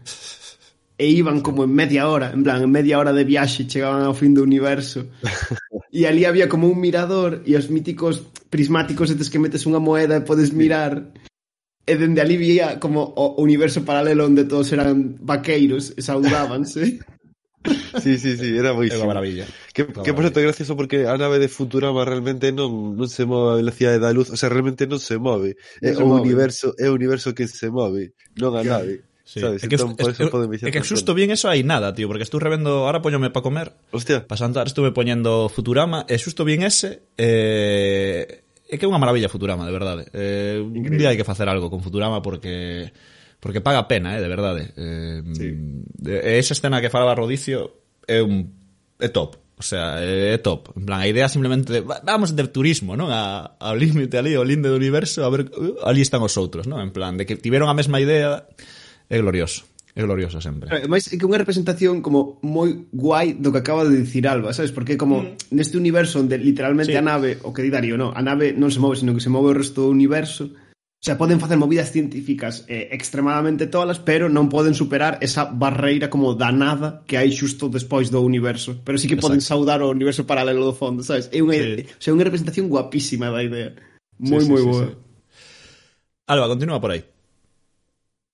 E 1.02 1.10
iban 1.10 1.42
como 1.42 1.66
en 1.66 1.74
media 1.74 2.06
hora, 2.06 2.30
en 2.30 2.46
plan, 2.46 2.62
en 2.62 2.70
media 2.70 3.00
hora 3.02 3.16
de 3.16 3.26
viaxe 3.26 3.66
chegaban 3.66 4.06
ao 4.06 4.14
fin 4.14 4.36
do 4.36 4.46
universo. 4.46 5.10
E 5.92 6.08
ali 6.08 6.24
había 6.24 6.48
como 6.48 6.72
un 6.72 6.80
mirador 6.80 7.44
e 7.44 7.52
os 7.52 7.68
míticos 7.68 8.24
prismáticos 8.48 9.12
estes 9.12 9.28
que 9.28 9.44
metes 9.44 9.68
unha 9.68 9.84
moeda 9.84 10.16
e 10.16 10.24
podes 10.24 10.56
mirar 10.56 11.12
e 11.84 11.94
dende 12.00 12.24
ali 12.24 12.40
vía 12.40 12.80
como 12.80 13.12
o 13.12 13.36
universo 13.44 13.84
paralelo 13.84 14.24
onde 14.24 14.48
todos 14.48 14.72
eran 14.72 15.20
vaqueiros 15.20 15.92
e 15.92 16.00
saudábanse. 16.00 17.04
Sí, 18.02 18.18
sí, 18.18 18.38
sí, 18.38 18.58
era 18.58 18.72
buenísimo. 18.76 19.04
Era 19.04 19.08
maravilla. 19.08 19.46
Que, 19.74 19.84
una 19.84 20.04
que 20.04 20.14
por 20.14 20.24
cierto, 20.24 20.42
gracioso 20.42 20.76
porque 20.76 21.08
a 21.08 21.18
nave 21.18 21.40
de 21.40 21.48
Futurama 21.48 22.06
realmente 22.06 22.52
non, 22.52 22.98
non 22.98 23.08
se 23.08 23.26
move 23.26 23.54
a 23.54 23.56
velocidade 23.62 24.02
da 24.02 24.10
luz, 24.10 24.34
o 24.34 24.38
sea, 24.38 24.50
realmente 24.50 24.90
non 24.90 24.98
se 24.98 25.22
move. 25.22 25.56
Non 25.82 25.86
é 25.86 25.94
se 25.94 26.02
o 26.02 26.08
move. 26.10 26.26
universo, 26.26 26.74
é 26.82 26.90
o 26.90 26.94
universo 26.98 27.38
que 27.38 27.46
se 27.46 27.70
move, 27.70 28.18
non 28.40 28.58
a 28.58 28.66
nave. 28.66 29.06
Sí. 29.24 29.40
Sabes? 29.40 29.64
É 29.64 29.70
que, 29.70 29.78
entón, 29.78 29.96
por 29.96 30.12
eso 30.12 30.28
poden 30.28 30.50
é 30.52 30.72
que 30.74 30.84
xusto 30.84 31.14
bien 31.14 31.32
eso 31.32 31.48
hai 31.48 31.62
nada, 31.64 31.94
tío, 31.94 32.10
porque 32.10 32.26
estou 32.26 32.42
revendo, 32.42 32.90
ahora 32.90 33.00
poñome 33.00 33.30
para 33.30 33.46
comer. 33.46 33.72
Hostia. 33.94 34.26
Para 34.26 34.42
santar 34.42 34.68
estuve 34.68 34.92
poñendo 34.92 35.48
Futurama, 35.48 36.04
e 36.10 36.18
xusto 36.20 36.44
bien 36.44 36.66
ese, 36.66 37.06
eh, 37.16 38.44
é 38.68 38.76
que 38.76 38.84
é 38.84 38.90
unha 38.90 39.00
maravilla 39.00 39.32
Futurama, 39.32 39.64
de 39.64 39.74
verdade. 39.76 40.04
Eh. 40.12 40.60
eh, 40.60 40.66
un 40.66 40.98
día 40.98 41.14
hai 41.14 41.18
que 41.20 41.28
facer 41.28 41.48
algo 41.48 41.72
con 41.72 41.80
Futurama 41.80 42.20
porque 42.20 42.92
porque 43.42 43.60
paga 43.60 43.90
pena, 43.90 44.16
eh, 44.16 44.22
de 44.22 44.30
verdade. 44.30 44.72
Eh, 44.78 45.22
sí. 45.34 45.50
Esa 46.06 46.54
escena 46.54 46.80
que 46.80 46.94
falaba 46.94 47.18
Rodicio 47.18 47.74
é 48.08 48.22
un 48.22 48.54
é 49.02 49.10
top. 49.10 49.42
O 49.58 49.64
sea, 49.64 49.98
é 50.02 50.38
top. 50.38 50.78
En 50.78 50.86
plan, 50.86 51.02
a 51.02 51.08
idea 51.10 51.30
simplemente 51.30 51.74
de, 51.74 51.82
vamos 51.82 52.38
de 52.38 52.48
turismo, 52.50 52.94
non? 52.94 53.10
A, 53.10 53.58
ao 53.58 53.74
límite 53.74 54.18
ali, 54.18 54.38
ao 54.38 54.46
linde 54.46 54.70
do 54.70 54.78
universo, 54.78 55.26
a 55.26 55.30
ver, 55.34 55.50
uh, 55.54 55.82
ali 55.86 56.06
están 56.06 56.22
os 56.22 56.38
outros, 56.38 56.70
non? 56.70 56.82
En 56.82 56.94
plan, 56.94 57.18
de 57.18 57.26
que 57.26 57.34
tiveron 57.34 57.70
a 57.70 57.78
mesma 57.78 57.98
idea, 57.98 58.46
é 59.10 59.18
glorioso. 59.18 59.66
É 59.94 60.02
glorioso 60.06 60.40
sempre. 60.40 60.70
Mas 60.88 61.12
é 61.12 61.18
que 61.20 61.28
unha 61.28 61.42
representación 61.42 62.00
como 62.00 62.40
moi 62.46 62.88
guai 62.94 63.36
do 63.36 63.52
que 63.52 63.60
acaba 63.60 63.84
de 63.84 64.00
dicir 64.00 64.24
Alba, 64.30 64.54
sabes? 64.56 64.72
Porque 64.72 64.96
como 64.96 65.26
mm. 65.26 65.52
neste 65.52 65.76
universo 65.82 66.22
onde 66.22 66.38
literalmente 66.38 66.94
sí. 66.94 66.98
a 66.98 67.04
nave, 67.04 67.42
o 67.44 67.52
que 67.52 67.66
di 67.66 67.74
Darío, 67.74 67.98
no, 67.98 68.14
a 68.14 68.22
nave 68.22 68.54
non 68.54 68.70
se 68.70 68.80
move, 68.80 68.96
sino 68.96 69.18
que 69.18 69.22
se 69.22 69.34
move 69.34 69.52
o 69.52 69.58
resto 69.58 69.86
do 69.86 69.92
universo, 69.92 70.54
O 71.02 71.04
sea, 71.04 71.18
poden 71.18 71.40
facer 71.40 71.58
movidas 71.58 71.92
científicas 71.92 72.64
eh, 72.68 72.90
extremadamente 72.92 73.66
tolas, 73.66 73.98
pero 73.98 74.30
non 74.30 74.54
poden 74.54 74.78
superar 74.78 75.18
esa 75.18 75.50
barreira 75.50 76.14
como 76.14 76.38
da 76.38 76.54
nada 76.54 77.02
que 77.10 77.18
hai 77.18 77.34
xusto 77.34 77.74
despois 77.74 78.14
do 78.14 78.22
universo. 78.22 78.78
Pero 78.86 79.02
sí 79.02 79.10
que 79.10 79.18
Exacto. 79.18 79.34
poden 79.34 79.42
saudar 79.42 79.82
o 79.82 79.90
universo 79.90 80.30
paralelo 80.30 80.62
do 80.62 80.78
fondo, 80.78 81.02
sabes? 81.02 81.26
É 81.34 81.42
unha, 81.42 81.58
sí. 81.58 81.90
o 81.90 82.02
sea, 82.06 82.14
unha 82.14 82.22
representación 82.22 82.70
guapísima 82.70 83.34
da 83.34 83.42
idea. 83.42 83.74
Moi, 84.22 84.46
sí, 84.46 84.46
sí, 84.46 84.52
moi 84.54 84.62
sí, 84.62 84.68
boa. 84.70 84.86
Sí, 84.86 84.94
sí. 84.94 85.12
Alba, 86.30 86.46
continúa 86.54 86.78
por 86.78 86.94
aí. 86.94 87.02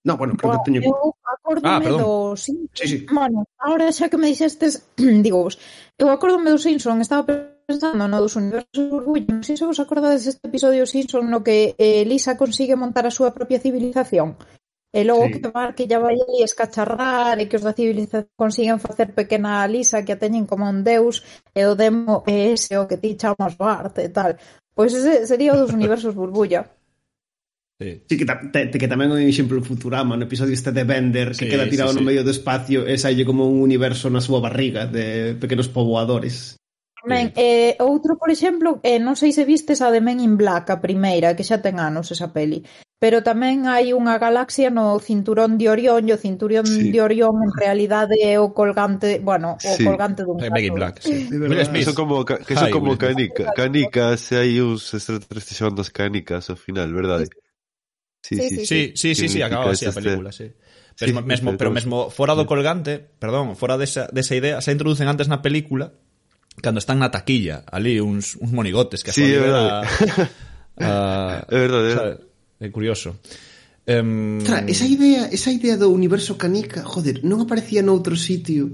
No, 0.03 0.19
bueno, 0.19 0.35
creo 0.35 0.59
que 0.59 0.67
teño... 0.67 0.83
Eu 0.83 1.15
acórdome 1.23 1.87
ah, 1.87 1.95
do... 1.95 2.35
Sí, 2.35 2.51
sí. 2.75 3.07
Bueno, 3.07 3.47
ahora 3.63 3.95
xa 3.95 4.11
que 4.11 4.19
me 4.19 4.27
dixestes, 4.27 4.83
digo 5.23 5.39
vos, 5.39 5.55
eu 5.95 6.11
acórdome 6.11 6.51
do 6.51 6.59
Simpson, 6.59 6.99
estaba 6.99 7.23
pensando 7.67 8.07
no 8.07 8.23
dos 8.23 8.39
universos 8.39 8.87
burbulla, 8.87 9.27
non 9.27 9.43
sei 9.43 9.59
se 9.59 9.67
vos 9.67 9.83
acordades 9.83 10.23
deste 10.23 10.47
episodio 10.47 10.87
Simpson 10.87 11.27
no 11.27 11.43
que 11.43 11.75
eh, 11.75 12.07
Lisa 12.07 12.39
consigue 12.39 12.79
montar 12.79 13.03
a 13.03 13.11
súa 13.11 13.35
propia 13.35 13.59
civilización. 13.59 14.39
E 14.95 15.03
logo 15.03 15.27
sí. 15.27 15.43
que 15.43 15.51
Mark 15.51 15.75
ya 15.83 15.99
vai 15.99 16.15
ali 16.15 16.47
escacharrar 16.47 17.35
e 17.43 17.51
que 17.51 17.59
os 17.59 17.67
da 17.67 17.75
civilización 17.75 18.31
consiguen 18.39 18.79
facer 18.79 19.11
pequena 19.11 19.61
a 19.61 19.67
Lisa 19.67 20.07
que 20.07 20.15
a 20.15 20.21
teñen 20.23 20.47
como 20.47 20.63
un 20.63 20.87
deus 20.87 21.27
e 21.51 21.67
o 21.67 21.75
demo 21.75 22.23
é 22.23 22.55
ese 22.55 22.79
o 22.79 22.87
que 22.87 22.95
ti 22.95 23.19
chamas 23.19 23.59
Bart 23.59 23.99
e 23.99 24.09
tal. 24.15 24.39
Pois 24.71 24.95
ese 24.95 25.27
sería 25.27 25.51
o 25.51 25.59
dos 25.59 25.75
universos 25.75 26.15
burbulla. 26.19 26.71
Sí. 27.77 28.01
sí, 28.09 28.17
que, 28.17 28.25
ta, 28.25 28.41
te, 28.41 28.73
que 28.73 28.89
tamén 28.89 29.13
hai 29.13 29.21
un 29.21 29.29
exemplo 29.29 29.61
Futurama 29.61 30.17
no 30.17 30.25
episodio 30.25 30.57
este 30.57 30.73
de 30.73 30.81
Bender 30.81 31.37
que 31.37 31.45
sí, 31.45 31.51
queda 31.51 31.69
tirado 31.69 31.93
sí, 31.93 31.99
sí. 31.99 32.01
no 32.01 32.07
medio 32.09 32.25
do 32.25 32.33
espacio 32.33 32.89
e 32.89 32.97
salle 32.97 33.21
como 33.21 33.45
un 33.45 33.61
universo 33.61 34.09
na 34.09 34.17
súa 34.17 34.41
barriga 34.41 34.89
de 34.89 35.37
pequenos 35.37 35.69
poboadores 35.69 36.56
Tamén, 36.97 37.29
eh, 37.37 37.77
outro, 37.85 38.17
por 38.17 38.33
exemplo, 38.33 38.81
eh, 38.81 38.97
non 38.97 39.13
sei 39.13 39.29
se 39.29 39.45
vistes 39.45 39.85
a 39.85 39.93
de 39.93 40.01
Men 40.01 40.17
in 40.17 40.33
Black, 40.33 40.73
a 40.73 40.81
primeira, 40.81 41.37
que 41.37 41.45
xa 41.45 41.61
ten 41.61 41.77
anos 41.77 42.09
esa 42.09 42.33
peli. 42.33 42.65
Pero 42.97 43.21
tamén 43.21 43.69
hai 43.69 43.93
unha 43.93 44.17
galaxia 44.17 44.73
no 44.73 44.97
cinturón 44.97 45.61
de 45.61 45.69
Orión, 45.69 46.09
e 46.09 46.11
o 46.11 46.17
cinturón 46.17 46.65
sí. 46.65 46.89
de 46.89 46.97
Orión 46.97 47.37
en 47.45 47.53
realidade 47.53 48.17
é 48.17 48.41
o 48.41 48.49
colgante, 48.49 49.21
bueno, 49.21 49.61
o 49.61 49.73
sí. 49.77 49.85
colgante 49.85 50.25
dun 50.25 50.41
gato. 50.41 50.49
Men 50.49 50.65
in 50.65 50.73
Black, 50.73 50.95
sí. 51.05 51.29
verdad, 51.29 51.69
que 51.69 51.85
son 51.85 51.93
como, 51.93 52.25
que 52.25 52.55
son 52.57 52.69
Hi, 52.69 52.73
como 52.73 52.97
canica, 52.97 53.53
canicas, 53.53 54.33
e 54.33 54.41
hai 54.41 54.51
uns 54.57 54.89
extraterrestres 54.97 55.53
chamando 55.61 55.85
as 55.85 55.93
canicas 55.93 56.49
ao 56.49 56.57
final, 56.57 56.89
verdade? 56.89 57.29
Sí, 58.25 58.41
sí, 58.41 58.65
sí, 58.65 58.79
sí, 58.97 59.09
sí, 59.13 59.25
sí, 59.29 59.39
acababa 59.45 59.77
así 59.77 59.85
a 59.85 59.93
película, 59.93 60.33
este... 60.33 60.57
sí. 60.57 60.65
Pero 60.97 61.13
sí, 61.13 61.21
mesmo, 61.21 61.53
pero 61.53 61.69
mesmo 61.69 62.09
fora 62.09 62.33
do 62.33 62.49
colgante, 62.49 62.97
perdón, 62.97 63.53
fora 63.53 63.77
desa, 63.77 64.09
desa 64.09 64.33
idea, 64.33 64.57
se 64.65 64.73
introducen 64.73 65.05
antes 65.05 65.29
na 65.29 65.45
película 65.45 65.93
cando 66.61 66.79
están 66.79 66.99
na 66.99 67.13
taquilla, 67.13 67.63
ali 67.69 68.01
uns, 68.01 68.35
uns 68.37 68.51
monigotes 68.51 69.03
que 69.03 69.13
sí, 69.13 69.23
a 69.23 69.41
verdade. 69.41 69.69
A, 69.71 71.45
a, 71.45 71.45
é 71.49 71.57
verdade, 71.57 71.87
sabe, 71.93 72.13
é 72.59 72.67
curioso. 72.69 73.19
Um... 73.87 74.39
Tra, 74.43 74.65
esa 74.67 74.85
idea, 74.85 75.29
esa 75.31 75.51
idea 75.51 75.77
do 75.77 75.93
universo 75.93 76.35
canica, 76.35 76.83
joder, 76.83 77.23
non 77.23 77.39
aparecía 77.39 77.79
noutro 77.79 78.19
sitio. 78.19 78.67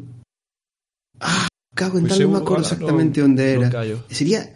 Ah, 1.22 1.46
cago 1.76 2.02
en 2.02 2.10
pues 2.10 2.18
tal, 2.18 2.26
non 2.26 2.34
me 2.34 2.42
acordo 2.42 2.66
ah, 2.66 2.68
exactamente 2.72 3.22
no, 3.22 3.30
onde 3.30 3.44
era. 3.46 3.68
No 3.70 4.10
Sería 4.10 4.50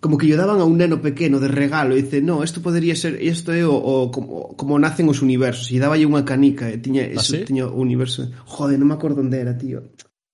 como 0.00 0.18
que 0.18 0.26
lle 0.26 0.36
daban 0.36 0.60
a 0.60 0.66
un 0.68 0.78
neno 0.78 1.02
pequeno 1.02 1.40
de 1.40 1.48
regalo 1.48 1.96
e 1.96 2.02
dice, 2.06 2.22
no, 2.22 2.44
isto 2.44 2.62
podería 2.62 2.94
ser, 2.94 3.18
isto 3.18 3.50
é 3.50 3.66
o, 3.66 3.74
o 3.74 4.10
como, 4.14 4.54
como 4.54 4.78
nacen 4.78 5.08
os 5.10 5.22
universos, 5.24 5.72
e 5.74 5.82
daballe 5.82 6.06
unha 6.06 6.22
canica 6.22 6.70
e 6.70 6.78
tiña, 6.78 7.08
¿Ah, 7.08 7.18
eso, 7.18 7.34
sí? 7.34 7.48
tiña 7.48 7.66
o 7.66 7.80
universo. 7.80 8.30
Joder, 8.46 8.78
non 8.78 8.92
me 8.92 8.94
acordo 8.94 9.24
onde 9.24 9.40
era, 9.42 9.58
tío. 9.58 9.88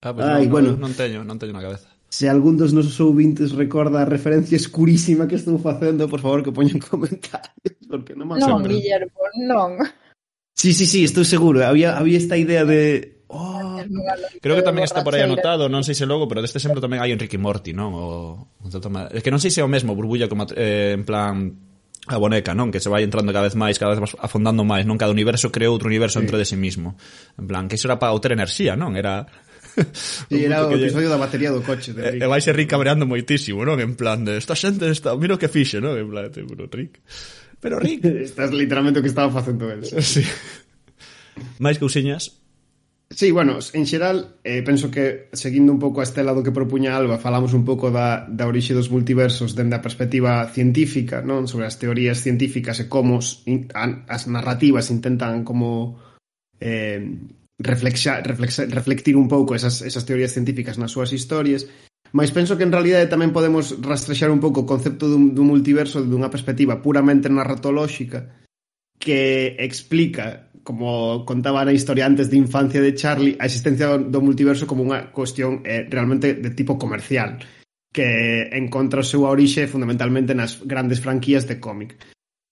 Ah, 0.05 0.13
pues 0.13 0.27
Ai, 0.27 0.45
no, 0.45 0.53
bueno. 0.53 0.69
non 0.77 0.93
teño, 0.93 1.25
non 1.25 1.41
teño 1.41 1.57
na 1.57 1.65
cabeza. 1.65 1.94
Se 2.15 2.29
algún 2.29 2.57
dos 2.57 2.73
nosos 2.73 2.95
ouvintes 3.01 3.51
recorda 3.51 4.03
a 4.03 4.05
referencia 4.07 4.55
escurísima 4.55 5.27
que 5.27 5.35
estou 5.35 5.59
facendo, 5.59 6.07
por 6.07 6.23
favor, 6.23 6.47
que 6.47 6.55
poñan 6.55 6.79
comentarios, 6.91 7.75
porque 7.91 8.15
non 8.15 8.31
me 8.31 8.39
Non, 8.39 8.63
Guillermo, 8.63 9.19
non. 9.43 9.83
Sí, 10.55 10.71
sí, 10.79 10.87
sí, 10.87 11.03
estou 11.03 11.27
seguro. 11.27 11.67
Había, 11.67 11.99
había 11.99 12.15
esta 12.15 12.39
idea 12.39 12.63
de... 12.63 13.27
Oh, 13.27 13.83
creo 14.39 14.55
que 14.55 14.63
tamén 14.63 14.87
está 14.87 15.03
por 15.03 15.19
aí 15.19 15.27
anotado, 15.27 15.67
non 15.67 15.83
sei 15.83 15.99
se 15.99 16.07
logo, 16.07 16.31
pero 16.31 16.39
deste 16.39 16.63
exemplo 16.63 16.79
tamén 16.79 17.03
hai 17.03 17.11
Enrique 17.11 17.35
Morty, 17.35 17.75
non? 17.75 17.91
O, 17.99 18.47
é 19.11 19.19
que 19.19 19.35
non 19.35 19.43
sei 19.43 19.51
se 19.51 19.59
é 19.59 19.67
o 19.67 19.73
mesmo, 19.75 19.99
burbulla 19.99 20.31
como 20.31 20.47
eh, 20.55 20.95
en 20.95 21.03
plan 21.03 21.51
a 22.07 22.15
boneca, 22.15 22.55
non? 22.55 22.71
Que 22.71 22.79
se 22.79 22.93
vai 22.93 23.03
entrando 23.03 23.35
cada 23.35 23.49
vez 23.51 23.59
máis, 23.59 23.75
cada 23.75 23.97
vez 23.97 24.15
afondando 24.23 24.63
máis, 24.63 24.87
non? 24.87 25.01
Cada 25.01 25.11
universo 25.11 25.51
creou 25.51 25.75
outro 25.75 25.91
universo 25.91 26.21
sí. 26.21 26.29
dentro 26.29 26.39
de 26.39 26.47
sí 26.47 26.55
mismo. 26.55 26.95
En 27.35 27.49
plan, 27.49 27.67
que 27.67 27.75
iso 27.75 27.89
era 27.89 27.99
para 27.99 28.15
outra 28.15 28.37
enerxía, 28.37 28.79
non? 28.79 28.95
Era 28.95 29.25
Sí, 30.31 30.45
era 30.45 30.67
o 30.67 30.73
episodio 30.73 31.09
lle... 31.09 31.15
da 31.15 31.19
batería 31.19 31.51
do 31.51 31.63
coche. 31.63 31.93
De 31.93 32.03
eh, 32.03 32.11
Rick. 32.17 32.23
E, 32.23 32.27
vai 32.31 32.41
ser 32.41 32.55
Rick 32.55 32.71
cabreando 32.71 33.07
moitísimo, 33.07 33.67
non? 33.67 33.83
En 33.83 33.99
plan, 33.99 34.23
de, 34.23 34.39
esta 34.39 34.55
xente, 34.55 34.87
está, 34.91 35.15
mira 35.19 35.35
o 35.35 35.41
que 35.41 35.51
fixe, 35.51 35.83
non? 35.83 35.99
En 35.99 36.09
plan, 36.09 36.31
tipo, 36.31 36.55
Rick. 36.55 37.03
Pero 37.59 37.81
Rick... 37.83 38.05
Estás 38.31 38.55
literalmente 38.55 39.01
o 39.01 39.03
que 39.03 39.11
estaba 39.11 39.31
facendo 39.31 39.71
el. 39.71 39.83
Sí. 40.03 40.23
Máis 41.59 41.83
cousiñas, 41.83 42.45
Sí, 43.11 43.31
bueno, 43.31 43.59
en 43.73 43.87
xeral, 43.87 44.35
eh, 44.43 44.63
penso 44.63 44.91
que 44.91 45.29
seguindo 45.33 45.71
un 45.73 45.79
pouco 45.79 46.01
a 46.01 46.09
estela 46.09 46.35
do 46.35 46.43
que 46.43 46.51
propuña 46.51 46.97
Alba, 46.97 47.21
falamos 47.21 47.55
un 47.55 47.63
pouco 47.63 47.93
da, 47.95 48.27
da 48.27 48.49
orixe 48.49 48.75
dos 48.75 48.91
multiversos 48.91 49.55
dende 49.55 49.79
a 49.79 49.85
perspectiva 49.85 50.51
científica, 50.51 51.23
non 51.23 51.47
sobre 51.47 51.71
as 51.71 51.79
teorías 51.79 52.19
científicas 52.19 52.83
e 52.83 52.91
como 52.91 53.23
as 53.23 54.23
narrativas 54.27 54.91
intentan 54.91 55.47
como 55.47 56.01
eh, 56.59 57.07
reflexa, 57.59 58.21
reflexa, 58.21 58.67
reflectir 58.67 59.17
un 59.17 59.29
pouco 59.29 59.55
esas, 59.55 59.83
esas 59.83 60.05
teorías 60.05 60.33
científicas 60.33 60.79
nas 60.79 60.91
súas 60.91 61.15
historias 61.15 61.71
mas 62.15 62.31
penso 62.31 62.55
que 62.55 62.63
en 62.63 62.71
realidade 62.71 63.11
tamén 63.11 63.35
podemos 63.35 63.75
rastrexar 63.83 64.31
un 64.31 64.39
pouco 64.39 64.63
o 64.63 64.69
concepto 64.71 65.11
dun, 65.11 65.35
dun 65.35 65.51
multiverso 65.51 65.99
dunha 66.03 66.31
perspectiva 66.31 66.79
puramente 66.79 67.27
narratolóxica 67.27 68.43
que 68.99 69.59
explica 69.59 70.55
como 70.65 71.27
contaba 71.29 71.67
na 71.67 71.77
historia 71.77 72.07
antes 72.09 72.31
de 72.33 72.41
infancia 72.41 72.81
de 72.81 72.95
Charlie, 72.97 73.37
a 73.37 73.45
existencia 73.45 73.91
do, 73.91 73.99
do 74.01 74.25
multiverso 74.25 74.65
como 74.65 74.87
unha 74.87 75.13
cuestión 75.13 75.61
eh, 75.67 75.85
realmente 75.91 76.39
de 76.39 76.51
tipo 76.57 76.79
comercial 76.79 77.43
que 77.95 78.51
encontra 78.51 79.03
a 79.03 79.07
súa 79.07 79.31
orixe 79.31 79.71
fundamentalmente 79.71 80.35
nas 80.35 80.59
grandes 80.63 80.99
franquías 80.99 81.47
de 81.47 81.63
cómic 81.63 81.95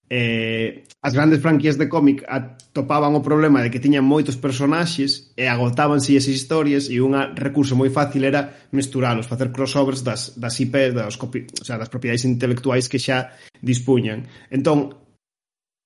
eh, 0.09 0.83
as 1.01 1.13
grandes 1.13 1.41
franquías 1.41 1.77
de 1.77 1.89
cómic 1.89 2.23
atopaban 2.27 3.15
o 3.15 3.25
problema 3.25 3.63
de 3.63 3.71
que 3.71 3.79
tiñan 3.79 4.03
moitos 4.03 4.35
personaxes 4.35 5.31
e 5.39 5.47
agotábanse 5.47 6.15
esas 6.15 6.35
historias 6.35 6.91
e 6.91 6.99
un 6.99 7.15
recurso 7.35 7.75
moi 7.75 7.89
fácil 7.89 8.27
era 8.27 8.51
mesturalos, 8.75 9.27
facer 9.27 9.51
crossovers 9.55 10.03
das, 10.03 10.35
das 10.35 10.59
IP, 10.59 10.95
das, 10.95 11.15
copi, 11.15 11.47
o 11.59 11.65
sea, 11.65 11.79
das 11.79 11.91
propiedades 11.91 12.27
intelectuais 12.27 12.91
que 12.91 12.99
xa 12.99 13.31
dispuñan. 13.63 14.27
Entón, 14.51 14.95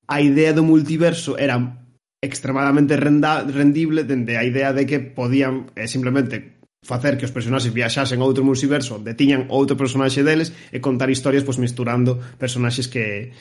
a 0.07 0.17
idea 0.21 0.55
do 0.55 0.63
multiverso 0.65 1.37
era 1.37 1.85
extremadamente 2.23 2.97
renda, 2.97 3.45
rendible 3.45 4.03
dende 4.03 4.37
a 4.37 4.43
idea 4.43 4.73
de 4.73 4.89
que 4.89 4.99
podían 4.99 5.69
eh, 5.77 5.85
simplemente 5.85 6.57
facer 6.83 7.17
que 7.17 7.25
os 7.25 7.35
personaxes 7.35 7.73
viaxasen 7.73 8.21
a 8.21 8.25
outro 8.25 8.47
multiverso 8.47 8.95
onde 8.97 9.17
tiñan 9.17 9.49
outro 9.51 9.75
personaxe 9.75 10.23
deles 10.23 10.55
e 10.71 10.79
contar 10.79 11.11
historias 11.11 11.43
pois 11.43 11.59
misturando 11.59 12.17
personaxes 12.39 12.87
que 12.87 13.35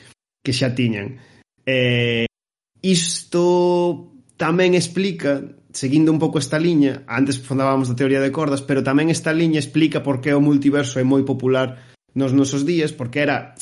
que 0.47 0.55
xa 0.55 0.71
tiñan. 0.71 1.19
Eh, 1.67 2.23
isto 2.79 3.43
tamén 4.39 4.79
explica, 4.79 5.43
seguindo 5.75 6.07
un 6.15 6.23
pouco 6.23 6.39
esta 6.39 6.55
liña, 6.55 7.03
antes 7.03 7.35
fundábamos 7.43 7.91
da 7.91 7.99
teoría 7.99 8.23
de 8.23 8.31
cordas, 8.31 8.63
pero 8.63 8.79
tamén 8.79 9.11
esta 9.11 9.35
liña 9.35 9.59
explica 9.59 9.99
por 9.99 10.23
que 10.23 10.31
o 10.31 10.39
multiverso 10.39 11.03
é 11.03 11.03
moi 11.03 11.27
popular 11.27 11.83
nos 12.15 12.31
nosos 12.31 12.63
días, 12.63 12.95
porque 12.95 13.19
era 13.19 13.59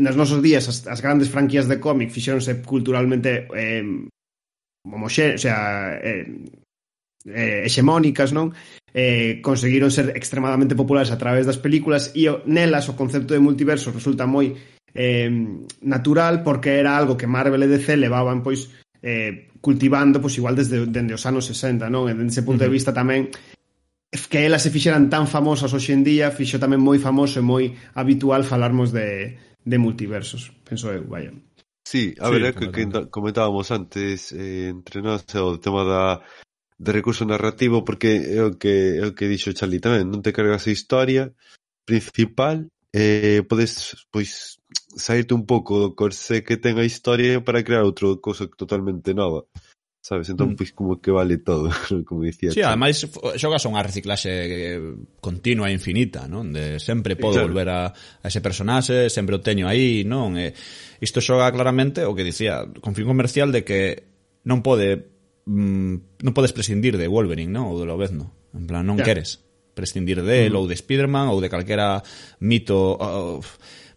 nos 0.00 0.16
nosos 0.16 0.40
días 0.40 0.64
as, 0.72 0.88
as 0.88 1.04
grandes 1.04 1.28
franquías 1.28 1.68
de 1.68 1.76
cómic 1.76 2.08
fixéronse 2.08 2.64
culturalmente 2.64 3.44
eh, 3.52 3.84
homoxe, 4.88 5.36
o 5.36 5.40
sea, 5.40 6.00
eh, 6.00 6.24
eh, 7.28 7.68
hexemónicas, 7.68 8.32
non? 8.32 8.56
Eh, 8.96 9.44
conseguiron 9.44 9.92
ser 9.92 10.16
extremadamente 10.16 10.78
populares 10.78 11.12
a 11.12 11.20
través 11.20 11.44
das 11.44 11.60
películas 11.60 12.16
e 12.16 12.30
o, 12.32 12.40
nelas 12.48 12.88
o 12.88 12.96
concepto 12.96 13.36
de 13.36 13.44
multiverso 13.44 13.92
resulta 13.92 14.24
moi 14.24 14.56
eh, 14.96 15.28
natural 15.84 16.42
porque 16.42 16.80
era 16.80 16.96
algo 16.96 17.20
que 17.20 17.28
Marvel 17.28 17.62
e 17.62 17.68
DC 17.68 18.00
levaban 18.00 18.40
pois 18.40 18.72
eh, 19.04 19.52
cultivando 19.60 20.18
pois 20.24 20.34
igual 20.40 20.56
desde, 20.56 20.88
dende 20.88 21.12
os 21.12 21.28
anos 21.28 21.44
60, 21.46 21.92
non? 21.92 22.08
E 22.08 22.16
dende 22.16 22.32
ese 22.32 22.42
punto 22.42 22.64
uh 22.64 22.66
-huh. 22.66 22.72
de 22.72 22.76
vista 22.80 22.96
tamén 22.96 23.28
que 24.32 24.46
elas 24.46 24.64
se 24.64 24.72
fixeran 24.72 25.12
tan 25.12 25.28
famosas 25.28 25.72
hoxe 25.76 25.92
en 25.92 26.00
día, 26.00 26.32
fixo 26.32 26.56
tamén 26.56 26.80
moi 26.80 26.96
famoso 26.96 27.38
e 27.38 27.44
moi 27.44 27.64
habitual 27.92 28.42
falarmos 28.48 28.90
de, 28.90 29.36
de 29.60 29.76
multiversos, 29.76 30.54
penso 30.64 30.88
eu, 30.88 31.04
vaya. 31.04 31.36
Sí, 31.86 32.14
a 32.18 32.26
sí, 32.26 32.32
ver, 32.32 32.42
é 32.48 32.52
que, 32.56 32.72
que 32.72 32.84
comentábamos 33.12 33.70
antes 33.70 34.32
eh, 34.32 34.72
entre 34.72 35.02
nós 35.04 35.22
o 35.36 35.60
tema 35.60 35.84
da 35.84 36.24
de 36.78 36.90
recurso 36.92 37.24
narrativo 37.24 37.84
porque 37.84 38.20
é 38.36 38.42
o 38.42 38.56
que 38.56 39.00
é 39.00 39.04
o 39.06 39.14
que 39.14 39.28
dixo 39.28 39.54
Charlie 39.56 39.80
tamén, 39.80 40.08
non 40.08 40.20
te 40.20 40.32
cargas 40.32 40.66
a 40.66 40.74
historia 40.74 41.32
principal 41.88 42.68
eh, 42.96 43.44
podes 43.44 44.08
pois 44.08 44.56
saírte 44.96 45.36
un 45.36 45.44
pouco 45.44 45.76
do 45.76 45.92
corsé 45.92 46.40
que 46.40 46.56
ten 46.56 46.80
a 46.80 46.88
historia 46.88 47.44
para 47.44 47.60
crear 47.60 47.84
outra 47.84 48.08
cousa 48.16 48.48
totalmente 48.48 49.12
nova. 49.12 49.44
Sabes? 50.00 50.30
Entón, 50.30 50.54
mm. 50.54 50.56
pois, 50.56 50.70
como 50.70 51.02
que 51.02 51.10
vale 51.10 51.36
todo, 51.36 51.68
como 52.08 52.22
dicía. 52.22 52.54
Sí, 52.54 52.62
ademais, 52.62 53.04
xogas 53.36 53.66
unha 53.68 53.82
reciclaxe 53.84 54.30
eh, 54.32 54.80
continua 55.20 55.68
e 55.68 55.76
infinita, 55.76 56.24
non? 56.30 56.54
De 56.54 56.80
sempre 56.80 57.18
podo 57.20 57.42
claro. 57.42 57.52
volver 57.52 57.68
a, 57.68 57.80
a 57.90 58.26
ese 58.30 58.40
personaxe, 58.40 59.12
sempre 59.12 59.36
o 59.36 59.44
teño 59.44 59.68
aí, 59.68 60.06
non? 60.06 60.38
E 60.40 60.54
isto 61.02 61.20
xoga 61.20 61.50
claramente 61.52 62.06
o 62.06 62.16
que 62.16 62.24
dicía, 62.24 62.64
con 62.80 62.96
fin 62.96 63.04
comercial 63.04 63.52
de 63.52 63.66
que 63.66 64.08
non 64.46 64.62
pode 64.62 65.10
mm, 65.44 66.22
non 66.22 66.32
podes 66.32 66.54
prescindir 66.54 66.96
de 66.96 67.10
Wolverine, 67.10 67.50
non? 67.50 67.74
Ou 67.74 67.76
de 67.76 67.84
Lobezno. 67.84 68.32
En 68.54 68.64
plan, 68.64 68.86
non 68.86 68.96
yeah. 68.96 69.10
queres 69.10 69.45
prescindir 69.76 70.24
del 70.24 70.56
uh 70.56 70.64
ou 70.64 70.64
de 70.64 70.80
Spiderman 70.80 71.28
ou 71.28 71.38
de 71.44 71.52
calquera 71.52 72.00
mito 72.40 72.96
uh, 72.96 73.44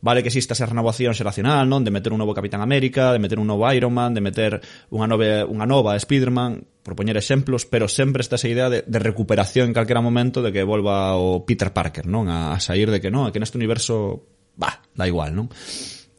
vale 0.01 0.21
que 0.21 0.30
exista 0.30 0.53
esa 0.53 0.65
renovación 0.65 1.13
xeracional, 1.13 1.67
non? 1.67 1.84
De 1.84 1.91
meter 1.91 2.15
un 2.15 2.19
novo 2.19 2.36
Capitán 2.36 2.63
América, 2.63 3.11
de 3.11 3.19
meter 3.19 3.39
un 3.39 3.47
novo 3.47 3.67
Iron 3.71 3.91
Man, 3.91 4.15
de 4.15 4.23
meter 4.23 4.63
unha 4.91 5.07
nova, 5.07 5.43
unha 5.47 5.67
nova 5.67 5.99
Spider-Man, 5.99 6.84
por 6.84 6.95
poñer 6.95 7.19
exemplos, 7.19 7.67
pero 7.67 7.91
sempre 7.91 8.23
está 8.23 8.39
esa 8.39 8.47
idea 8.47 8.71
de, 8.71 8.84
de 8.88 8.99
recuperación 8.99 9.71
en 9.71 9.75
calquera 9.75 9.99
momento 9.99 10.39
de 10.39 10.55
que 10.55 10.63
volva 10.63 11.19
o 11.19 11.43
Peter 11.43 11.75
Parker, 11.75 12.07
non? 12.07 12.32
A, 12.32 12.55
a 12.55 12.59
sair 12.63 12.88
de 12.88 13.03
que 13.03 13.11
non, 13.11 13.27
que 13.36 13.43
neste 13.43 13.59
universo, 13.59 14.23
bah, 14.55 14.80
da 14.95 15.03
igual, 15.03 15.36
non? 15.36 15.51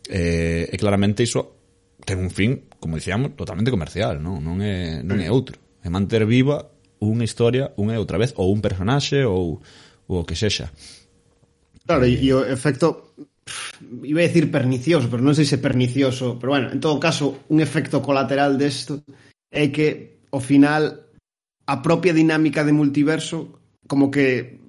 Eh, 0.08 0.68
e 0.68 0.76
claramente 0.76 1.24
iso 1.24 1.56
ten 2.04 2.20
un 2.20 2.32
fin, 2.32 2.68
como 2.80 3.00
dicíamos, 3.00 3.32
totalmente 3.36 3.72
comercial, 3.72 4.20
non? 4.20 4.44
Non 4.44 4.60
é, 4.60 5.00
non 5.00 5.20
é 5.24 5.32
outro. 5.32 5.56
É 5.80 5.88
manter 5.88 6.28
viva 6.28 6.68
unha 7.00 7.24
historia 7.24 7.72
unha 7.80 7.96
e 7.96 8.02
outra 8.02 8.20
vez, 8.20 8.36
ou 8.36 8.52
un 8.52 8.60
personaxe, 8.60 9.24
ou, 9.24 9.64
ou 10.06 10.16
o 10.20 10.26
que 10.28 10.36
sexa. 10.36 10.68
Claro, 11.88 12.04
e, 12.04 12.14
eh, 12.14 12.24
e 12.24 12.28
o 12.36 12.44
efecto 12.44 13.16
iba 14.04 14.20
a 14.20 14.28
decir 14.28 14.52
pernicioso, 14.52 15.08
pero 15.08 15.24
non 15.24 15.34
sei 15.34 15.48
se 15.48 15.58
pernicioso, 15.58 16.36
pero 16.38 16.54
bueno, 16.54 16.68
en 16.70 16.78
todo 16.78 17.00
caso, 17.00 17.42
un 17.48 17.58
efecto 17.58 18.04
colateral 18.04 18.60
desto 18.60 19.02
é 19.50 19.72
que 19.72 20.20
ao 20.30 20.38
final 20.38 21.08
a 21.66 21.76
propia 21.82 22.14
dinámica 22.14 22.62
de 22.62 22.76
multiverso 22.76 23.58
como 23.88 24.12
que 24.12 24.59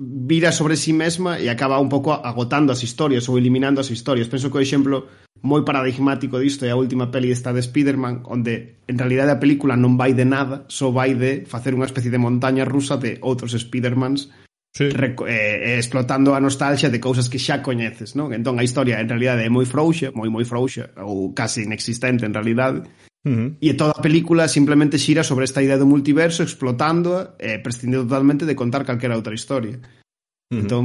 vira 0.00 0.50
sobre 0.50 0.76
si 0.76 0.90
sí 0.90 0.92
mesma 0.96 1.36
e 1.36 1.52
acaba 1.52 1.76
un 1.76 1.92
pouco 1.92 2.16
agotando 2.16 2.72
as 2.72 2.80
historias 2.80 3.28
ou 3.28 3.36
eliminando 3.36 3.84
as 3.84 3.92
historias. 3.92 4.32
Penso 4.32 4.48
que 4.48 4.56
o 4.56 4.64
exemplo 4.64 5.04
moi 5.44 5.60
paradigmático 5.60 6.40
disto 6.40 6.64
é 6.64 6.72
a 6.72 6.80
última 6.80 7.12
peli 7.12 7.28
esta 7.28 7.52
de 7.52 7.60
Spider-Man, 7.60 8.24
onde 8.24 8.80
en 8.88 8.96
realidade 8.96 9.36
a 9.36 9.40
película 9.40 9.76
non 9.76 10.00
vai 10.00 10.16
de 10.16 10.24
nada, 10.24 10.64
só 10.72 10.88
vai 10.88 11.12
de 11.12 11.44
facer 11.44 11.76
unha 11.76 11.84
especie 11.84 12.08
de 12.08 12.16
montaña 12.16 12.64
rusa 12.64 12.96
de 12.96 13.20
outros 13.20 13.52
Spider-Mans 13.52 14.32
sí. 14.72 14.88
eh, 14.88 15.76
explotando 15.76 16.32
a 16.32 16.40
nostalgia 16.40 16.88
de 16.88 17.00
cousas 17.00 17.28
que 17.28 17.36
xa 17.36 17.60
coñeces, 17.60 18.16
non? 18.16 18.32
Entón 18.32 18.56
a 18.56 18.64
historia 18.64 19.04
en 19.04 19.08
realidade 19.08 19.44
é 19.44 19.52
moi 19.52 19.68
frouxa, 19.68 20.08
moi 20.16 20.32
moi 20.32 20.48
frouxa 20.48 20.96
ou 20.96 21.36
casi 21.36 21.68
inexistente 21.68 22.24
en 22.24 22.32
realidade, 22.32 22.88
Uh 23.20 23.32
-huh. 23.32 23.48
E 23.60 23.76
toda 23.76 23.92
a 23.92 24.00
película 24.00 24.48
simplemente 24.48 24.96
xira 24.96 25.20
sobre 25.20 25.44
esta 25.44 25.60
idea 25.60 25.76
do 25.76 25.84
multiverso 25.84 26.40
explotando 26.40 27.36
e 27.36 27.56
eh, 27.56 27.58
prescindindo 27.60 28.08
totalmente 28.08 28.48
de 28.48 28.56
contar 28.56 28.88
calquera 28.88 29.18
outra 29.18 29.36
historia. 29.36 29.76
Uh 29.76 30.56
-huh. 30.56 30.60
Entón, 30.64 30.84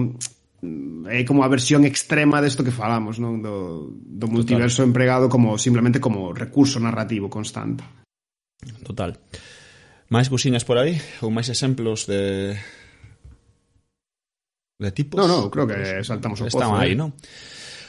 é 1.08 1.24
como 1.24 1.44
a 1.44 1.52
versión 1.52 1.86
extrema 1.86 2.42
desto 2.42 2.64
que 2.64 2.76
falamos, 2.76 3.20
non? 3.24 3.40
Do, 3.40 3.96
do 4.04 4.28
multiverso 4.28 4.84
Total. 4.84 4.90
empregado 4.92 5.26
como 5.32 5.56
simplemente 5.56 6.04
como 6.04 6.36
recurso 6.36 6.80
narrativo 6.80 7.32
constante. 7.32 7.88
Total. 8.84 9.16
Máis 10.10 10.30
businas 10.30 10.68
por 10.68 10.78
aí? 10.78 11.00
Ou 11.24 11.32
máis 11.32 11.50
exemplos 11.50 12.06
de... 12.06 12.54
De 14.76 14.92
tipos? 14.92 15.16
No, 15.16 15.26
no, 15.28 15.48
creo 15.48 15.66
que 15.66 16.04
saltamos 16.04 16.44
o 16.44 16.52
pozo. 16.52 16.60
Estamos 16.60 16.78
aí, 16.84 16.94
eh? 16.94 17.00
non? 17.00 17.16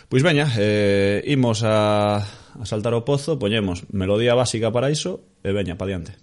Pois 0.06 0.22
veña, 0.22 0.46
eh, 0.54 1.18
imos 1.26 1.66
a 1.66 2.22
a 2.60 2.64
saltar 2.64 2.96
o 2.96 3.04
pozo, 3.04 3.38
poñemos 3.38 3.84
melodía 3.92 4.34
básica 4.34 4.72
para 4.72 4.90
iso 4.90 5.24
e 5.44 5.52
veña, 5.52 5.76
pa 5.76 5.84
diante. 5.84 6.16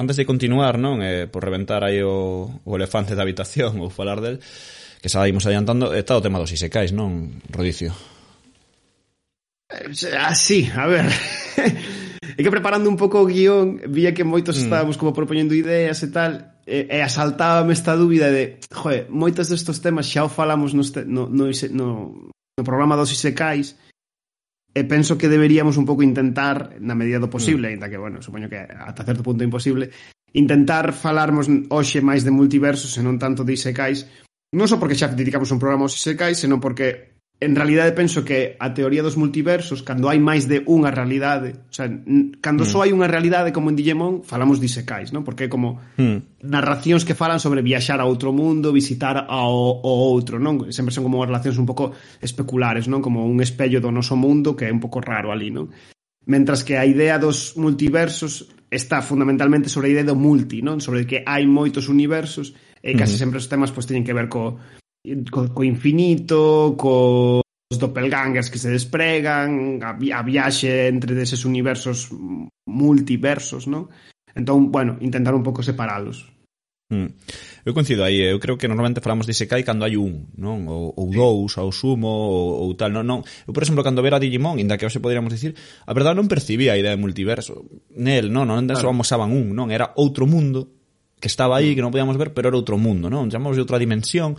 Antes 0.00 0.16
de 0.16 0.24
continuar, 0.24 0.80
non, 0.80 1.04
eh, 1.04 1.28
por 1.28 1.44
reventar 1.44 1.84
aí 1.84 2.00
o, 2.00 2.48
o 2.64 2.72
elefante 2.72 3.12
da 3.12 3.20
habitación 3.20 3.84
ou 3.84 3.92
falar 3.92 4.24
del, 4.24 4.40
que 5.04 5.12
xa 5.12 5.28
imos 5.28 5.44
adiantando, 5.44 5.92
eh, 5.92 6.00
está 6.00 6.16
o 6.16 6.24
tema 6.24 6.40
dos 6.40 6.48
isekais, 6.48 6.96
non, 6.96 7.44
Rodicio? 7.52 7.92
Eh, 9.68 9.92
Así, 10.16 10.72
a 10.72 10.88
ver... 10.88 11.04
é 12.36 12.40
que 12.40 12.48
preparando 12.48 12.88
un 12.88 12.96
pouco 12.96 13.20
o 13.20 13.28
guión, 13.28 13.76
vía 13.92 14.16
que 14.16 14.24
moitos 14.24 14.56
mm. 14.56 14.64
estábamos 14.64 14.96
como 14.96 15.12
propoñendo 15.12 15.52
ideas 15.52 16.00
e 16.00 16.08
tal, 16.08 16.56
e, 16.70 16.86
e 16.86 16.98
asaltábame 17.02 17.74
esta 17.74 17.98
dúbida 17.98 18.30
de, 18.30 18.62
joe, 18.70 19.10
moitos 19.10 19.50
destos 19.50 19.82
temas 19.82 20.06
xa 20.06 20.22
o 20.22 20.30
falamos 20.30 20.70
no, 20.70 20.86
no, 21.10 21.26
no, 21.26 21.50
no, 21.50 21.88
no 22.30 22.62
programa 22.62 22.94
dos 22.94 23.10
Isekais, 23.10 23.74
e 24.70 24.86
penso 24.86 25.18
que 25.18 25.26
deberíamos 25.26 25.74
un 25.74 25.84
pouco 25.84 26.06
intentar, 26.06 26.78
na 26.78 26.94
medida 26.94 27.18
do 27.18 27.26
posible, 27.26 27.66
mm. 27.66 27.72
ainda 27.74 27.90
que, 27.90 27.98
bueno, 27.98 28.22
supoño 28.22 28.46
que 28.46 28.62
ata 28.62 29.02
certo 29.02 29.26
punto 29.26 29.42
é 29.42 29.50
imposible, 29.50 29.90
intentar 30.30 30.94
falarmos 30.94 31.50
hoxe 31.74 31.98
máis 31.98 32.22
de 32.22 32.30
multiversos 32.30 32.94
e 32.94 33.02
non 33.02 33.18
tanto 33.18 33.42
de 33.42 33.58
Isekais, 33.58 34.06
non 34.54 34.70
só 34.70 34.78
porque 34.78 34.94
xa 34.94 35.10
dedicamos 35.10 35.50
un 35.50 35.58
programa 35.58 35.90
aos 35.90 35.98
Isekais, 35.98 36.38
senón 36.38 36.62
porque 36.62 37.18
en 37.40 37.56
realidade 37.56 37.92
penso 37.96 38.22
que 38.22 38.56
a 38.60 38.76
teoría 38.76 39.00
dos 39.00 39.16
multiversos 39.16 39.80
cando 39.80 40.12
hai 40.12 40.20
máis 40.20 40.44
de 40.44 40.60
unha 40.68 40.92
realidade 40.92 41.56
o 41.56 41.72
sea, 41.72 41.88
cando 42.44 42.62
mm. 42.62 42.68
só 42.68 42.84
hai 42.84 42.92
unha 42.92 43.08
realidade 43.08 43.48
como 43.48 43.72
en 43.72 43.80
Digimon 43.80 44.20
falamos 44.28 44.60
de 44.60 44.68
isekais, 44.68 45.08
non? 45.16 45.24
porque 45.24 45.48
é 45.48 45.50
como 45.50 45.80
mm. 45.96 46.44
narracións 46.44 47.08
que 47.08 47.16
falan 47.16 47.40
sobre 47.40 47.64
viaxar 47.64 47.96
a 47.96 48.04
outro 48.04 48.36
mundo 48.36 48.76
visitar 48.76 49.24
ao, 49.24 49.80
ao 49.80 49.98
outro 50.12 50.36
non 50.36 50.68
sempre 50.68 50.92
son 50.92 51.08
como 51.08 51.24
relacións 51.24 51.56
un 51.56 51.64
pouco 51.64 51.96
especulares 52.20 52.92
non 52.92 53.00
como 53.00 53.24
un 53.24 53.40
espello 53.40 53.80
do 53.80 53.88
noso 53.88 54.20
mundo 54.20 54.52
que 54.52 54.68
é 54.68 54.72
un 54.72 54.84
pouco 54.84 55.00
raro 55.00 55.32
ali 55.32 55.48
non 55.48 55.72
mentras 56.28 56.60
que 56.60 56.76
a 56.76 56.84
idea 56.84 57.16
dos 57.16 57.56
multiversos 57.56 58.52
está 58.68 59.00
fundamentalmente 59.00 59.72
sobre 59.72 59.88
a 59.88 59.92
idea 59.96 60.12
do 60.12 60.14
multi 60.14 60.60
non? 60.60 60.76
sobre 60.84 61.08
que 61.08 61.24
hai 61.24 61.48
moitos 61.48 61.88
universos 61.88 62.52
e 62.84 62.92
case 62.92 63.16
mm. 63.16 63.20
sempre 63.24 63.40
os 63.40 63.48
temas 63.48 63.72
pois 63.72 63.88
teñen 63.88 64.04
que 64.04 64.12
ver 64.12 64.28
co 64.28 64.60
co, 65.30 65.48
co 65.52 65.62
infinito, 65.64 66.74
co 66.76 67.40
os 67.70 67.78
doppelgangers 67.78 68.50
que 68.50 68.58
se 68.58 68.70
despregan, 68.70 69.78
a, 69.82 69.94
a 69.94 70.22
viaxe 70.22 70.90
entre 70.90 71.14
deses 71.14 71.46
universos 71.46 72.10
multiversos, 72.66 73.70
non? 73.70 73.86
Entón, 74.34 74.70
bueno, 74.74 74.98
intentar 75.00 75.34
un 75.34 75.46
pouco 75.46 75.62
separalos. 75.62 76.26
Mm. 76.90 77.14
Eu 77.62 77.72
coincido 77.74 78.02
aí, 78.02 78.18
eu 78.18 78.42
creo 78.42 78.58
que 78.58 78.66
normalmente 78.66 78.98
falamos 78.98 79.26
de 79.26 79.30
Isekai 79.30 79.62
cando 79.62 79.86
hai 79.86 79.94
un, 79.94 80.34
non? 80.34 80.66
Ou, 80.66 80.90
ou 80.98 81.06
dous, 81.14 81.54
ao 81.62 81.70
sumo, 81.70 82.10
ou, 82.10 82.66
ou 82.66 82.74
tal, 82.74 82.90
non, 82.90 83.06
non. 83.06 83.22
Eu, 83.46 83.54
por 83.54 83.62
exemplo, 83.62 83.86
cando 83.86 84.02
ver 84.02 84.18
a 84.18 84.22
Digimon, 84.22 84.58
inda 84.58 84.74
que 84.74 84.90
hoxe 84.90 84.98
poderíamos 84.98 85.30
dicir, 85.30 85.54
a 85.86 85.92
verdade 85.94 86.18
non 86.18 86.26
percibía 86.26 86.74
a 86.74 86.80
idea 86.80 86.90
de 86.90 86.98
multiverso. 86.98 87.62
Nel, 87.94 88.34
non, 88.34 88.50
non, 88.50 88.66
claro. 88.66 88.82
só 88.82 88.88
amosaban 88.90 89.30
un, 89.30 89.54
non? 89.54 89.70
Era 89.70 89.94
outro 89.94 90.26
mundo 90.26 90.74
que 91.22 91.30
estaba 91.30 91.62
aí, 91.62 91.70
mm. 91.70 91.74
que 91.78 91.84
non 91.86 91.94
podíamos 91.94 92.18
ver, 92.18 92.34
pero 92.34 92.50
era 92.50 92.58
outro 92.58 92.74
mundo, 92.74 93.06
non? 93.06 93.30
Chamamos 93.30 93.54
de 93.54 93.62
outra 93.62 93.78
dimensión, 93.78 94.34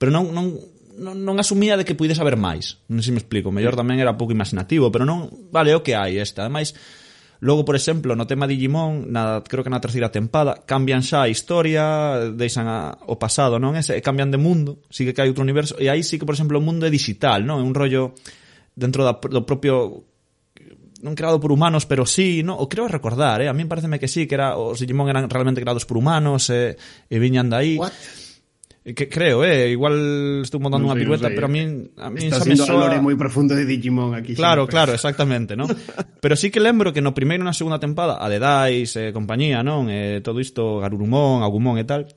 pero 0.00 0.08
non, 0.08 0.32
non, 0.32 0.56
non, 0.96 1.12
non 1.20 1.36
asumía 1.36 1.76
de 1.76 1.84
que 1.84 1.92
puides 1.92 2.16
saber 2.16 2.40
máis. 2.40 2.80
Non 2.88 3.04
sei 3.04 3.12
se 3.12 3.16
me 3.16 3.20
explico. 3.20 3.52
Mellor 3.52 3.76
tamén 3.76 4.00
era 4.00 4.16
pouco 4.16 4.32
imaginativo, 4.32 4.88
pero 4.88 5.04
non... 5.04 5.28
Vale, 5.52 5.76
o 5.76 5.84
que 5.84 5.92
hai 5.92 6.16
esta. 6.16 6.48
Ademais, 6.48 6.72
logo, 7.44 7.68
por 7.68 7.76
exemplo, 7.76 8.16
no 8.16 8.24
tema 8.24 8.48
de 8.48 8.56
Digimon, 8.56 9.12
na, 9.12 9.44
creo 9.44 9.60
que 9.60 9.68
na 9.68 9.76
terceira 9.76 10.08
tempada, 10.08 10.64
cambian 10.64 11.04
xa 11.04 11.28
a 11.28 11.32
historia, 11.32 12.32
deixan 12.32 12.64
a, 12.64 12.96
o 13.12 13.20
pasado, 13.20 13.60
non? 13.60 13.76
Ese, 13.76 14.00
cambian 14.00 14.32
de 14.32 14.40
mundo, 14.40 14.80
sí 14.88 15.04
que 15.04 15.12
hai 15.20 15.28
outro 15.28 15.44
universo. 15.44 15.76
E 15.76 15.92
aí 15.92 16.00
sí 16.00 16.16
que, 16.16 16.24
por 16.24 16.32
exemplo, 16.32 16.56
o 16.56 16.64
mundo 16.64 16.88
é 16.88 16.90
digital, 16.92 17.44
non? 17.44 17.60
É 17.60 17.64
un 17.68 17.76
rollo 17.76 18.16
dentro 18.72 19.04
da, 19.04 19.20
do 19.20 19.44
propio 19.44 20.08
non 21.04 21.12
creado 21.12 21.36
por 21.36 21.52
humanos, 21.52 21.84
pero 21.84 22.08
sí, 22.08 22.40
no, 22.40 22.56
o 22.56 22.72
creo 22.72 22.88
recordar, 22.88 23.44
eh? 23.44 23.48
a 23.48 23.56
mí 23.56 23.68
pareceme 23.68 24.00
que 24.00 24.08
sí, 24.08 24.24
que 24.24 24.36
era 24.36 24.56
os 24.56 24.80
Digimon 24.80 25.12
eran 25.12 25.28
realmente 25.28 25.60
creados 25.60 25.84
por 25.84 26.00
humanos 26.00 26.48
eh, 26.48 26.76
e 27.08 27.16
viñan 27.20 27.52
de 27.52 27.56
aí. 27.56 27.74
What? 27.76 27.92
Eh, 28.82 28.94
que 28.94 29.08
creo, 29.08 29.44
eh, 29.44 29.68
igual 29.68 30.40
estou 30.40 30.56
montando 30.56 30.88
no 30.88 30.92
unha 30.92 30.96
pirueta, 30.96 31.28
pero 31.28 31.46
a 31.46 31.52
mí 31.52 31.60
eh, 31.60 32.00
a 32.00 32.08
mí 32.08 32.32
Está 32.32 32.40
xa 32.40 32.48
me 32.48 32.56
soa 32.56 32.88
lore 32.88 32.96
moi 33.04 33.12
profundo 33.12 33.52
de 33.52 33.68
Digimon 33.68 34.16
aquí. 34.16 34.32
Claro, 34.32 34.64
sempre. 34.64 34.72
claro, 34.72 34.90
exactamente, 34.96 35.52
¿no? 35.52 35.68
pero 36.24 36.32
sí 36.32 36.48
que 36.48 36.64
lembro 36.64 36.88
que 36.88 37.04
no 37.04 37.12
primeiro 37.12 37.44
e 37.44 37.48
na 37.48 37.52
segunda 37.52 37.76
tempada, 37.76 38.16
a 38.16 38.26
de 38.32 38.40
Dice, 38.40 39.08
eh, 39.08 39.12
compañía, 39.12 39.60
non, 39.60 39.92
eh, 39.92 40.24
todo 40.24 40.40
isto 40.40 40.80
Garurumon, 40.80 41.44
Agumon 41.44 41.76
e 41.76 41.84
tal. 41.84 42.08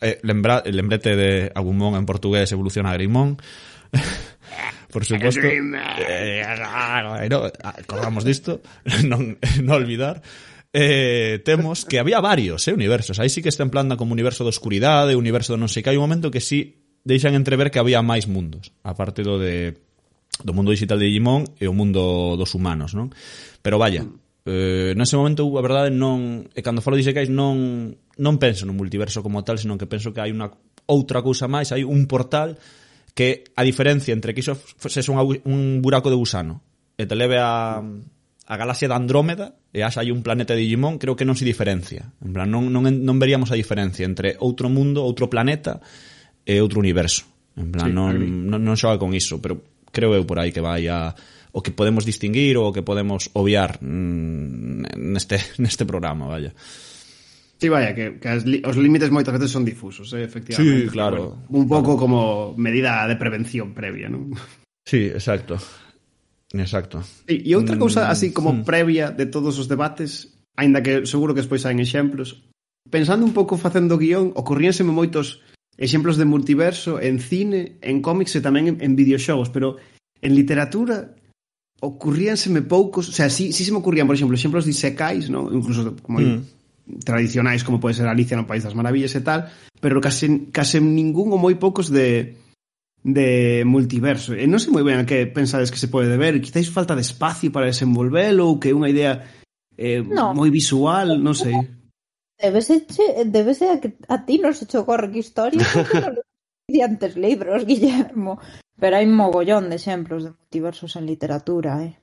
Eh, 0.00 0.20
lembra, 0.20 0.60
lembrete 0.68 1.16
de 1.16 1.48
Agumon 1.56 1.96
en 1.96 2.04
portugués 2.04 2.52
evoluciona 2.52 2.92
a 2.92 2.96
Grimón. 3.00 3.40
por 4.92 5.04
suposto. 5.04 5.40
Eh, 5.40 5.56
eh, 6.44 7.28
no, 7.30 7.48
ah, 7.62 7.74
acordamos 7.80 8.24
disto, 8.24 8.60
non, 9.08 9.40
non 9.64 9.72
olvidar 9.72 10.20
eh, 10.72 11.42
temos 11.44 11.84
que 11.84 11.98
había 11.98 12.20
varios 12.20 12.66
eh, 12.68 12.72
universos. 12.72 13.18
Aí 13.18 13.28
sí 13.28 13.42
que 13.42 13.48
está 13.48 13.62
en 13.62 13.70
plan 13.70 13.88
como 13.96 14.12
universo 14.12 14.44
de 14.44 14.50
oscuridade, 14.50 15.16
universo 15.16 15.54
de 15.54 15.60
non 15.60 15.70
sei 15.70 15.82
que. 15.82 15.90
Hai 15.90 15.98
un 15.98 16.06
momento 16.06 16.30
que 16.30 16.42
sí 16.42 16.82
deixan 17.02 17.34
entrever 17.34 17.72
que 17.72 17.80
había 17.80 18.04
máis 18.04 18.28
mundos, 18.30 18.70
aparte 18.84 19.24
do 19.26 19.40
de 19.40 19.76
do 20.40 20.56
mundo 20.56 20.72
digital 20.72 20.96
de 20.96 21.10
Digimon 21.10 21.44
e 21.60 21.68
o 21.68 21.74
mundo 21.76 22.36
dos 22.38 22.54
humanos, 22.56 22.96
non? 22.96 23.12
Pero 23.60 23.76
vaya, 23.76 24.06
eh, 24.46 24.96
nese 24.96 25.18
momento, 25.18 25.44
a 25.44 25.62
verdade, 25.62 25.92
non... 25.92 26.48
E 26.54 26.60
cando 26.64 26.80
falo 26.80 26.96
de 26.96 27.04
Isekais, 27.04 27.28
non, 27.28 27.92
non 28.16 28.34
penso 28.40 28.64
no 28.64 28.72
multiverso 28.72 29.20
como 29.20 29.44
tal, 29.44 29.60
senón 29.60 29.76
que 29.76 29.90
penso 29.90 30.14
que 30.14 30.22
hai 30.22 30.32
unha 30.32 30.48
outra 30.88 31.20
cousa 31.20 31.50
máis, 31.50 31.74
hai 31.74 31.84
un 31.84 32.08
portal 32.08 32.56
que 33.12 33.44
a 33.58 33.62
diferencia 33.66 34.14
entre 34.14 34.32
que 34.32 34.40
iso 34.40 34.56
fose 34.56 35.04
un, 35.10 35.18
un 35.44 35.60
buraco 35.82 36.08
de 36.08 36.16
gusano 36.16 36.62
e 36.96 37.04
te 37.04 37.16
leve 37.18 37.36
a, 37.36 37.82
a 38.50 38.56
galaxia 38.58 38.90
de 38.90 38.98
Andrómeda 38.98 39.54
e 39.70 39.86
haxa 39.86 40.02
hai 40.02 40.10
un 40.10 40.26
planeta 40.26 40.58
de 40.58 40.66
Digimon, 40.66 40.98
creo 40.98 41.14
que 41.14 41.22
non 41.22 41.38
se 41.38 41.46
diferencia. 41.46 42.10
En 42.18 42.34
plan, 42.34 42.50
non, 42.50 42.66
non, 42.74 42.82
non 42.82 43.16
veríamos 43.22 43.54
a 43.54 43.56
diferencia 43.56 44.02
entre 44.02 44.34
outro 44.42 44.66
mundo, 44.66 45.06
outro 45.06 45.30
planeta 45.30 45.78
e 46.42 46.58
outro 46.58 46.82
universo. 46.82 47.30
En 47.54 47.70
plan, 47.70 47.86
sí, 47.86 47.94
non, 47.94 48.18
non, 48.50 48.58
non 48.58 48.74
xoga 48.74 48.98
con 48.98 49.14
iso, 49.14 49.38
pero 49.38 49.62
creo 49.94 50.18
eu 50.18 50.26
por 50.26 50.42
aí 50.42 50.50
que 50.50 50.58
vai 50.58 50.90
a 50.90 51.14
o 51.54 51.62
que 51.62 51.70
podemos 51.70 52.02
distinguir 52.02 52.58
ou 52.58 52.70
o 52.70 52.74
que 52.74 52.82
podemos 52.82 53.30
obviar 53.38 53.78
mmm, 53.78 54.98
neste, 54.98 55.38
neste 55.62 55.86
programa, 55.86 56.26
vaya. 56.26 56.50
Sí, 57.60 57.70
vaya, 57.70 57.94
que, 57.94 58.18
que 58.18 58.28
as, 58.34 58.42
os 58.42 58.76
límites 58.82 59.14
moitas 59.14 59.30
veces 59.30 59.54
son 59.54 59.62
difusos, 59.62 60.10
eh, 60.18 60.26
efectivamente. 60.26 60.90
Sí, 60.90 60.90
claro. 60.90 61.38
Bueno, 61.46 61.54
un 61.54 61.66
pouco 61.70 61.94
claro. 61.94 62.02
como 62.02 62.18
medida 62.58 63.06
de 63.06 63.14
prevención 63.14 63.78
previa, 63.78 64.10
non? 64.10 64.34
Sí, 64.82 65.06
exacto. 65.06 65.54
Exacto. 66.54 67.02
E, 67.30 67.46
e 67.46 67.54
outra 67.54 67.76
mm, 67.76 67.80
cousa 67.80 68.10
así 68.10 68.34
como 68.34 68.50
mm. 68.52 68.62
previa 68.66 69.06
de 69.14 69.26
todos 69.26 69.58
os 69.58 69.70
debates, 69.70 70.34
aínda 70.58 70.82
que 70.82 71.06
seguro 71.06 71.34
que 71.34 71.42
despois 71.42 71.62
hai 71.62 71.78
exemplos, 71.78 72.42
pensando 72.90 73.22
un 73.22 73.30
pouco 73.30 73.54
facendo 73.54 73.98
guión, 73.98 74.34
ocorríanseme 74.34 74.90
moitos 74.90 75.44
exemplos 75.78 76.18
de 76.18 76.26
multiverso 76.26 76.98
en 76.98 77.22
cine, 77.22 77.78
en 77.80 78.02
cómics 78.02 78.34
e 78.34 78.44
tamén 78.44 78.66
en, 78.66 78.76
en 78.82 78.92
videoxogos, 78.98 79.48
pero 79.48 79.78
en 80.20 80.34
literatura 80.34 81.14
ocurríanseme 81.80 82.60
poucos, 82.62 83.08
o 83.08 83.12
sea, 83.12 83.30
si, 83.30 83.52
si 83.52 83.64
se 83.64 83.72
me 83.72 83.78
ocurrían, 83.78 84.06
por 84.06 84.14
exemplo, 84.14 84.36
exemplos 84.36 84.66
de 84.66 84.72
isekais, 84.76 85.30
¿no? 85.30 85.48
incluso 85.48 85.96
como 86.02 86.20
mm. 86.20 87.00
tradicionais 87.04 87.64
como 87.64 87.80
pode 87.80 87.94
ser 87.94 88.10
Alicia 88.10 88.36
no 88.36 88.44
País 88.44 88.66
das 88.66 88.76
Maravillas 88.76 89.14
e 89.16 89.22
tal, 89.24 89.48
pero 89.80 90.02
case, 90.02 90.52
case 90.52 90.82
ningún 90.82 91.32
ou 91.32 91.40
moi 91.40 91.56
poucos 91.56 91.88
de 91.88 92.36
de 93.02 93.62
multiverso. 93.64 94.36
E 94.36 94.44
non 94.44 94.60
sei 94.60 94.70
moi 94.72 94.84
ben 94.84 95.00
a 95.00 95.08
que 95.08 95.24
pensades 95.28 95.72
que 95.72 95.80
se 95.80 95.88
pode 95.88 96.12
deber, 96.12 96.40
quizáis 96.40 96.68
falta 96.68 96.94
de 96.94 97.04
espacio 97.04 97.48
para 97.48 97.70
desenvolvelo 97.70 98.46
ou 98.48 98.60
que 98.60 98.76
unha 98.76 98.92
idea 98.92 99.24
eh, 99.76 100.04
no. 100.04 100.36
moi 100.36 100.52
visual, 100.52 101.16
non 101.16 101.32
sei. 101.32 101.56
Debese, 102.40 102.88
che, 102.88 103.24
debese 103.28 103.68
a 103.68 103.76
que 103.80 103.96
a 104.08 104.24
ti 104.24 104.40
non 104.40 104.52
se 104.52 104.64
che 104.64 104.80
ocorre 104.80 105.12
que 105.12 105.20
historia 105.20 105.60
antes 106.84 107.16
libros, 107.16 107.66
Guillermo. 107.66 108.38
Pero 108.80 108.96
hai 108.96 109.04
mogollón 109.04 109.68
de 109.68 109.76
exemplos 109.76 110.24
de 110.24 110.30
multiversos 110.30 110.96
en 110.96 111.04
literatura, 111.04 111.84
eh. 111.84 112.00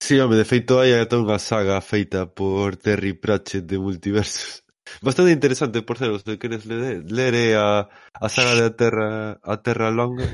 Sí, 0.00 0.18
home, 0.18 0.36
de 0.36 0.48
feito 0.48 0.80
hai 0.80 0.96
ata 0.96 1.20
unha 1.20 1.36
saga 1.36 1.76
feita 1.84 2.24
por 2.24 2.80
Terry 2.80 3.12
Pratchett 3.12 3.68
de 3.68 3.76
multiversos. 3.76 4.64
Bastante 5.00 5.32
interesante, 5.32 5.82
por 5.82 5.98
cero, 5.98 6.18
se 6.18 6.38
queres 6.38 6.66
ler, 6.66 7.04
ler 7.10 7.56
a, 7.56 7.88
a 8.14 8.28
saga 8.28 8.54
de 8.54 8.66
eh, 8.66 8.66
uh, 8.66 8.70
a 8.70 8.76
Terra, 8.76 9.08
a 9.42 9.54
Terra 9.62 9.90
Longa. 9.90 10.26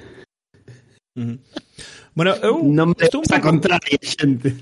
Bueno, 2.17 2.33
eu 2.41 2.65
non 2.65 2.93
me 2.93 3.05
estou 3.05 3.21
un 3.21 3.29
pouco 3.29 3.45
contraria, 3.45 4.01
xente. 4.01 4.57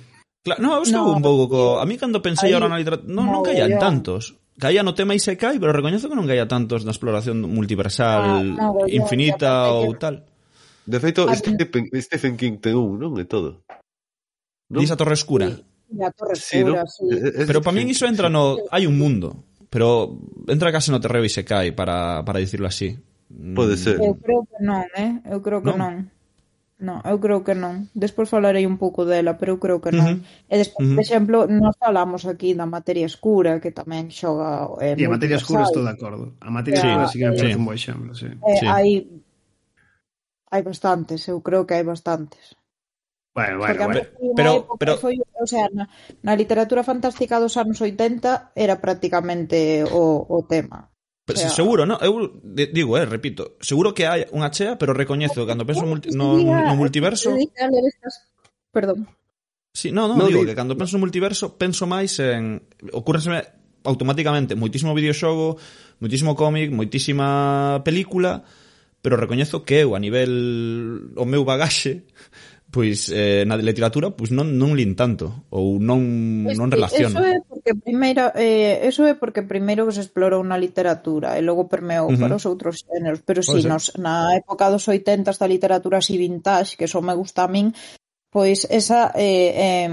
Claro, 0.45 0.61
no, 0.61 0.70
eu 0.76 0.84
estou 0.84 1.07
no, 1.07 1.16
un 1.16 1.22
pouco 1.22 1.42
co... 1.49 1.61
a 1.78 1.86
mí 1.86 1.97
cando 1.97 2.20
pensei 2.20 2.51
aí, 2.51 2.55
ahora 2.55 2.68
na 2.68 2.78
literatura, 2.78 3.09
non, 3.11 3.30
no, 3.30 3.40
non 3.40 3.47
caían 3.47 3.78
tantos. 3.78 4.34
Caía 4.55 4.86
no 4.86 4.95
tema 4.95 5.18
Isekai, 5.18 5.59
pero 5.59 5.74
recoñezo 5.74 6.07
que 6.07 6.18
non 6.18 6.26
caía 6.30 6.47
tantos 6.47 6.86
na 6.86 6.95
exploración 6.95 7.42
multiversal 7.42 8.55
ah, 8.55 8.70
no, 8.74 8.86
infinita 8.86 9.70
no, 9.70 9.86
ou 9.86 9.99
tal. 9.99 10.22
De 10.84 10.99
feito, 11.01 11.26
ah, 11.26 11.34
Stephen, 11.34 11.88
Stephen 11.97 12.34
King 12.36 12.61
ten 12.61 12.76
un, 12.76 13.01
non? 13.01 13.16
E 13.18 13.24
todo. 13.24 13.64
Non? 14.70 14.82
Dís 14.82 14.92
a 14.92 14.99
Torre 15.01 15.16
Escura. 15.16 15.49
Sí, 15.49 16.03
a 16.03 16.11
Torre 16.14 16.36
Escura, 16.38 16.84
sí. 16.86 17.07
No? 17.07 17.22
sí. 17.26 17.47
Pero 17.49 17.62
para 17.64 17.74
min 17.74 17.90
iso 17.90 18.05
entra 18.05 18.28
no... 18.28 18.61
Hai 18.70 18.84
un 18.86 18.95
mundo 18.95 19.47
pero 19.75 20.14
entra 20.47 20.70
case 20.70 20.95
no 20.95 21.03
terreo 21.03 21.27
e 21.27 21.35
se 21.35 21.43
cae 21.43 21.75
para, 21.75 22.22
para 22.22 22.39
dicirlo 22.39 22.70
así. 22.70 22.95
Pode 23.59 23.75
ser. 23.75 23.99
Eu 23.99 24.14
creo 24.22 24.47
que 24.47 24.62
non, 24.62 24.87
eh? 24.95 25.18
Eu 25.27 25.43
creo 25.43 25.66
que 25.66 25.75
non. 25.75 26.07
Non, 26.79 27.03
non 27.03 27.03
eu 27.03 27.18
creo 27.18 27.43
que 27.43 27.59
non. 27.59 27.91
Despois 27.91 28.31
falarei 28.31 28.70
un 28.70 28.79
pouco 28.79 29.03
dela, 29.03 29.35
pero 29.35 29.59
eu 29.59 29.59
creo 29.59 29.83
que 29.83 29.91
non. 29.91 30.07
Uh 30.07 30.22
-huh. 30.22 30.47
E 30.47 30.55
despois, 30.62 30.79
uh 30.79 30.87
-huh. 30.87 30.95
por 30.95 31.03
exemplo, 31.03 31.37
nós 31.51 31.75
falamos 31.75 32.22
aquí 32.22 32.55
da 32.55 32.70
materia 32.70 33.03
escura, 33.03 33.59
que 33.59 33.75
tamén 33.75 34.14
xoga... 34.14 34.79
Eh, 34.79 34.95
e 34.95 35.03
a 35.03 35.11
materia 35.11 35.43
escura 35.43 35.66
estou 35.66 35.83
de 35.83 35.91
acordo. 35.91 36.39
A 36.39 36.55
materia 36.55 36.79
sí, 36.79 36.87
escura 36.87 37.11
sí 37.11 37.16
que 37.18 37.27
me 37.27 37.35
parece 37.35 37.51
sí. 37.51 37.59
un 37.59 37.66
bo 37.66 37.75
exemplo, 37.75 38.11
sí. 38.14 38.31
Eh, 38.31 38.59
sí. 38.62 38.66
Hai, 38.70 38.91
hai 40.55 40.62
bastantes, 40.62 41.27
eu 41.27 41.43
creo 41.43 41.66
que 41.66 41.75
hai 41.75 41.83
bastantes. 41.83 42.55
Bueno, 43.35 43.59
bueno, 43.59 43.85
bueno. 43.85 44.01
Pero, 44.37 44.68
pero, 44.78 44.97
foi, 44.97 45.18
o 45.18 45.47
sea, 45.47 45.66
na, 45.74 45.91
na 46.22 46.39
literatura 46.39 46.87
fantástica 46.87 47.43
dos 47.43 47.59
anos 47.59 47.82
80 47.82 48.55
era 48.55 48.78
prácticamente 48.78 49.82
o, 49.82 50.22
o 50.22 50.47
tema. 50.47 50.95
Pero, 51.26 51.39
o 51.39 51.43
sea, 51.43 51.51
seguro, 51.51 51.82
no? 51.82 51.99
Eu 51.99 52.30
digo, 52.47 52.95
eh, 52.95 53.07
repito, 53.11 53.59
seguro 53.59 53.91
que 53.91 54.07
hai 54.07 54.30
unha 54.30 54.55
chea, 54.55 54.78
pero 54.78 54.95
recoñezo 54.95 55.43
que 55.43 55.51
cando 55.51 55.66
penso 55.66 55.82
multi, 55.82 56.14
no, 56.14 56.39
no 56.39 56.74
multiverso... 56.78 57.35
Perdón. 58.70 59.11
Sí, 59.74 59.91
no, 59.91 60.07
no, 60.07 60.14
no 60.14 60.30
digo 60.30 60.47
que 60.47 60.55
cando 60.55 60.78
penso 60.78 60.95
no 60.95 61.03
multiverso 61.03 61.59
penso 61.59 61.91
máis 61.91 62.14
en... 62.22 62.62
Ocúrreseme 62.95 63.43
automáticamente 63.82 64.55
moitísimo 64.55 64.95
videoxogo, 64.95 65.59
moitísimo 65.99 66.39
cómic, 66.39 66.70
moitísima 66.70 67.82
película, 67.82 68.47
pero 69.03 69.18
recoñezo 69.18 69.66
que 69.66 69.82
eu 69.82 69.99
a 69.99 70.01
nivel 70.01 71.11
o 71.18 71.26
meu 71.26 71.43
bagaxe 71.43 72.07
pois 72.75 73.07
eh, 73.14 73.47
na 73.47 73.55
literatura 73.55 74.11
pois 74.11 74.35
non 74.35 74.59
non 74.59 74.75
lin 74.75 74.99
tanto 74.99 75.47
ou 75.55 75.79
non 75.79 76.03
pues, 76.43 76.59
non 76.59 76.75
relaciono. 76.75 77.22
Eso 77.22 77.22
é 77.22 77.39
porque 77.47 77.72
primeiro 77.79 78.35
eh, 78.35 78.83
eso 78.83 79.07
é 79.07 79.14
porque 79.14 79.47
primeiro 79.47 79.87
se 79.95 80.03
explorou 80.03 80.43
na 80.43 80.59
literatura 80.59 81.39
e 81.39 81.41
logo 81.47 81.70
permeou 81.70 82.11
uh 82.11 82.18
-huh. 82.18 82.18
para 82.18 82.35
os 82.35 82.43
outros 82.51 82.83
xéneros, 82.83 83.22
pero 83.22 83.47
si 83.47 83.62
sí, 83.62 83.70
nos 83.70 83.95
na 83.95 84.35
época 84.35 84.66
dos 84.75 84.91
80 84.91 85.39
da 85.39 85.47
literatura 85.47 86.03
así 86.03 86.18
vintage, 86.18 86.75
que 86.75 86.91
só 86.91 86.99
me 86.99 87.14
gusta 87.14 87.47
a 87.47 87.53
min, 87.55 87.70
pois 88.35 88.66
esa 88.66 89.14
eh, 89.14 89.55
eh 89.55 89.91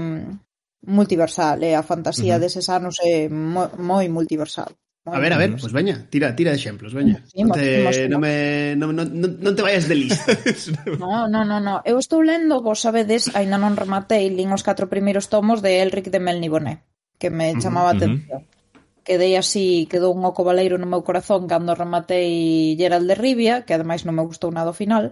multiversal, 0.82 1.62
eh, 1.62 1.78
a 1.78 1.86
fantasía 1.86 2.34
uh 2.34 2.36
-huh. 2.36 2.42
deses 2.42 2.66
anos 2.66 2.98
é 2.98 3.24
eh, 3.24 3.28
moi 3.30 4.10
multiversal. 4.10 4.74
A 5.04 5.18
ver, 5.18 5.32
a 5.32 5.38
ver, 5.38 5.56
pues 5.56 5.72
veña, 5.72 6.06
tira, 6.10 6.36
tira 6.36 6.52
de 6.52 6.58
exemplos, 6.58 6.94
veña. 6.94 7.24
Sí, 7.26 7.42
non, 7.42 7.50
te, 7.50 8.06
non, 8.06 8.22
me, 8.22 8.76
non, 8.78 8.94
non, 8.94 9.10
non 9.10 9.52
te 9.58 9.62
vayas 9.66 9.90
de 9.90 9.98
lista. 9.98 10.30
no, 11.02 11.26
no, 11.26 11.42
no, 11.42 11.58
no. 11.58 11.82
eu 11.82 11.98
estou 11.98 12.22
lendo, 12.22 12.62
vos 12.62 12.78
sabedes, 12.78 13.26
aínda 13.34 13.58
non 13.58 13.74
rematei, 13.74 14.30
lin 14.30 14.54
os 14.54 14.62
catro 14.62 14.86
primeiros 14.86 15.26
tomos 15.26 15.58
de 15.58 15.82
Elric 15.82 16.06
de 16.06 16.22
Melniboné, 16.22 16.86
que 17.18 17.34
me 17.34 17.50
chamaba 17.58 17.90
a 17.90 17.98
uh 17.98 17.98
-huh. 17.98 17.98
atención. 17.98 18.40
Quedei 19.02 19.34
así, 19.34 19.90
quedou 19.90 20.14
un 20.14 20.22
oco 20.22 20.46
baleiro 20.46 20.78
no 20.78 20.86
meu 20.86 21.02
corazón 21.02 21.50
cando 21.50 21.74
rematei 21.74 22.78
Gerald 22.78 23.10
de 23.10 23.18
Rivia, 23.18 23.66
que 23.66 23.74
ademais 23.74 24.06
non 24.06 24.14
me 24.14 24.22
gustou 24.22 24.54
nada 24.54 24.70
o 24.70 24.78
final, 24.78 25.10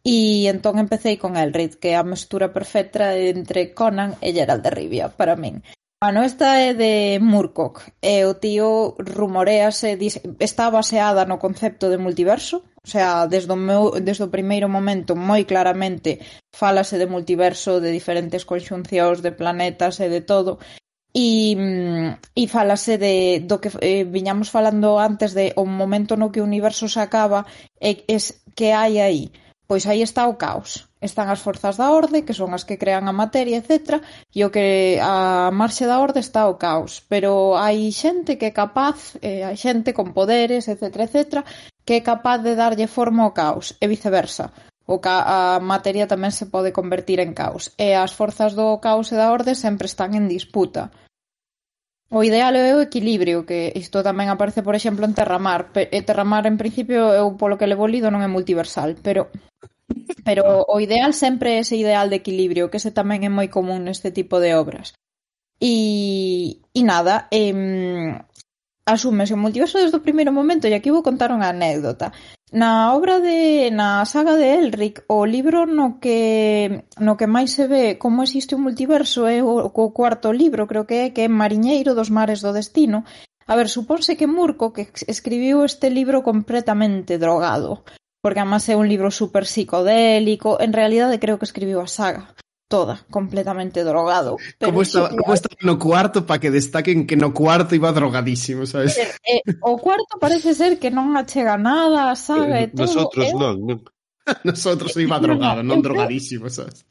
e 0.00 0.48
entón 0.48 0.80
empecéi 0.80 1.20
con 1.20 1.36
Elric, 1.36 1.76
que 1.76 1.92
é 1.92 1.96
a 2.00 2.08
mestura 2.08 2.56
perfecta 2.56 3.12
entre 3.12 3.76
Conan 3.76 4.16
e 4.24 4.32
Gerald 4.32 4.64
de 4.64 4.72
Rivia, 4.72 5.12
para 5.12 5.36
min. 5.36 5.60
A 6.06 6.12
nosta 6.12 6.48
é 6.68 6.70
de 6.82 7.18
Murcock 7.18 7.82
e 8.00 8.22
o 8.30 8.38
tío 8.44 8.94
rumorease, 9.16 9.98
está 10.38 10.70
baseada 10.70 11.26
no 11.26 11.42
concepto 11.44 11.90
de 11.90 11.98
multiverso, 11.98 12.56
o 12.86 12.88
sea, 12.92 13.26
desde 13.26 13.50
o, 13.50 13.58
meu, 13.58 13.90
desde 13.98 14.22
o 14.22 14.30
primeiro 14.36 14.68
momento 14.70 15.18
moi 15.28 15.42
claramente 15.50 16.22
falase 16.54 16.94
de 17.02 17.10
multiverso, 17.10 17.82
de 17.82 17.90
diferentes 17.90 18.46
conxuncións 18.46 19.18
de 19.18 19.34
planetas 19.34 19.98
e 19.98 20.06
de 20.06 20.22
todo, 20.22 20.62
e, 21.10 21.58
mm, 21.58 22.38
e 22.38 22.42
falase 22.46 23.02
de 23.02 23.42
do 23.42 23.58
que 23.58 23.74
eh, 23.82 24.06
viñamos 24.06 24.54
falando 24.54 25.02
antes 25.02 25.34
de 25.34 25.58
o 25.58 25.66
momento 25.66 26.14
no 26.14 26.30
que 26.30 26.38
o 26.38 26.46
universo 26.46 26.86
se 26.86 27.02
acaba 27.02 27.50
e 27.82 28.06
es 28.06 28.46
que 28.54 28.70
hai 28.70 29.02
aí. 29.02 29.34
Pois 29.66 29.90
aí 29.90 30.06
está 30.06 30.30
o 30.30 30.38
caos. 30.38 30.85
Están 31.00 31.28
as 31.28 31.44
forzas 31.44 31.76
da 31.76 31.92
orde, 31.92 32.24
que 32.24 32.32
son 32.32 32.56
as 32.56 32.64
que 32.64 32.80
crean 32.80 33.04
a 33.04 33.12
materia, 33.12 33.60
etcétera, 33.60 34.00
e 34.32 34.40
o 34.46 34.52
que 34.54 34.96
a 35.04 35.52
marxe 35.52 35.84
da 35.84 36.00
orde 36.00 36.24
está 36.24 36.48
o 36.48 36.56
caos. 36.56 37.04
Pero 37.04 37.52
hai 37.60 37.92
xente 37.92 38.40
que 38.40 38.48
é 38.48 38.56
capaz, 38.56 39.20
eh, 39.20 39.44
hai 39.44 39.60
xente 39.60 39.92
con 39.92 40.16
poderes, 40.16 40.72
etcétera, 40.72 41.04
etcétera, 41.04 41.42
que 41.84 42.00
é 42.00 42.02
capaz 42.02 42.40
de 42.40 42.56
darlle 42.56 42.88
forma 42.88 43.28
ao 43.28 43.36
caos, 43.36 43.76
e 43.76 43.84
viceversa. 43.84 44.56
O 44.88 44.96
ca 45.04 45.16
a 45.26 45.60
materia 45.60 46.08
tamén 46.08 46.32
se 46.32 46.48
pode 46.48 46.72
convertir 46.72 47.20
en 47.20 47.36
caos, 47.36 47.76
e 47.76 47.92
as 47.92 48.16
forzas 48.16 48.56
do 48.56 48.80
caos 48.80 49.12
e 49.12 49.20
da 49.20 49.28
orde 49.36 49.52
sempre 49.52 49.90
están 49.90 50.16
en 50.16 50.32
disputa. 50.32 50.94
O 52.08 52.22
ideal 52.22 52.54
é 52.54 52.72
o 52.72 52.80
equilibrio, 52.80 53.44
que 53.44 53.74
isto 53.74 53.98
tamén 54.00 54.30
aparece, 54.30 54.62
por 54.62 54.78
exemplo, 54.78 55.04
en 55.04 55.12
Terramar. 55.18 55.74
E 55.74 56.00
Terramar, 56.06 56.46
en 56.46 56.56
principio, 56.56 57.10
eu 57.12 57.34
polo 57.34 57.58
que 57.58 57.66
levo 57.66 57.90
lido 57.90 58.14
non 58.14 58.22
é 58.22 58.30
multiversal, 58.30 58.94
pero 59.02 59.26
Pero 60.26 60.66
ah. 60.66 60.74
o 60.74 60.82
ideal 60.82 61.14
sempre 61.14 61.54
é 61.54 61.62
ese 61.62 61.78
ideal 61.78 62.10
de 62.10 62.18
equilibrio, 62.18 62.66
que 62.66 62.82
ese 62.82 62.90
tamén 62.90 63.22
é 63.22 63.30
moi 63.30 63.46
común 63.46 63.86
neste 63.86 64.10
tipo 64.10 64.42
de 64.42 64.58
obras. 64.58 64.90
E, 65.62 66.66
e 66.74 66.82
nada, 66.82 67.30
eh, 67.30 67.54
asúmese 68.86 69.34
o 69.34 69.42
multiverso 69.44 69.78
desde 69.78 69.96
o 69.96 70.04
primeiro 70.06 70.34
momento 70.34 70.66
e 70.66 70.74
aquí 70.74 70.90
vou 70.90 71.06
contar 71.06 71.30
unha 71.30 71.54
anécdota. 71.54 72.10
Na 72.54 72.94
obra 72.94 73.18
de 73.18 73.70
na 73.74 74.06
saga 74.06 74.38
de 74.38 74.46
Elric, 74.46 75.02
o 75.10 75.26
libro 75.26 75.66
no 75.66 75.98
que 76.02 76.86
no 77.02 77.18
que 77.18 77.26
máis 77.26 77.50
se 77.54 77.66
ve 77.66 77.98
como 77.98 78.22
existe 78.22 78.54
un 78.54 78.62
multiverso 78.66 79.26
é 79.26 79.42
o, 79.42 79.66
o 79.66 79.84
cuarto 79.90 80.30
libro, 80.30 80.70
creo 80.70 80.86
que 80.86 80.98
é 81.06 81.10
que 81.10 81.26
é 81.26 81.28
Mariñeiro 81.28 81.94
dos 81.98 82.10
mares 82.10 82.42
do 82.42 82.54
destino. 82.54 83.02
A 83.50 83.54
ver, 83.58 83.66
supónse 83.70 84.18
que 84.18 84.30
Murco 84.30 84.74
que 84.74 84.90
escribiu 85.06 85.66
este 85.66 85.90
libro 85.90 86.22
completamente 86.22 87.18
drogado 87.18 87.82
porque 88.26 88.42
además 88.42 88.66
é 88.66 88.74
un 88.74 88.90
libro 88.90 89.14
super 89.14 89.46
psicodélico, 89.46 90.58
en 90.58 90.74
realidade 90.74 91.22
creo 91.22 91.38
que 91.38 91.46
escribiu 91.46 91.78
a 91.78 91.86
saga 91.86 92.34
toda, 92.66 93.06
completamente 93.08 93.86
drogado. 93.86 94.34
Pero 94.58 94.74
como 94.74 94.82
está, 94.82 95.14
como 95.14 95.30
está 95.30 95.46
no 95.62 95.78
cuarto 95.78 96.26
para 96.26 96.40
que 96.42 96.50
destaquen 96.50 97.06
que 97.06 97.14
no 97.14 97.30
cuarto 97.30 97.78
iba 97.78 97.94
drogadísimo, 97.94 98.66
sabes? 98.66 98.98
Eh, 98.98 99.14
eh, 99.22 99.42
o 99.62 99.78
cuarto 99.78 100.18
parece 100.18 100.58
ser 100.58 100.82
que 100.82 100.90
non 100.90 101.14
achega 101.14 101.54
nada, 101.54 102.18
sabe? 102.18 102.66
Eh, 102.66 102.68
todo. 102.74 102.90
Nosotros 102.90 103.30
eu... 103.30 103.38
non, 103.38 103.54
non. 103.62 103.78
Nosotros 104.42 104.90
iba 104.98 105.22
drogado, 105.22 105.62
non 105.62 105.78
drogadísimo, 105.78 106.50
sabes? 106.50 106.82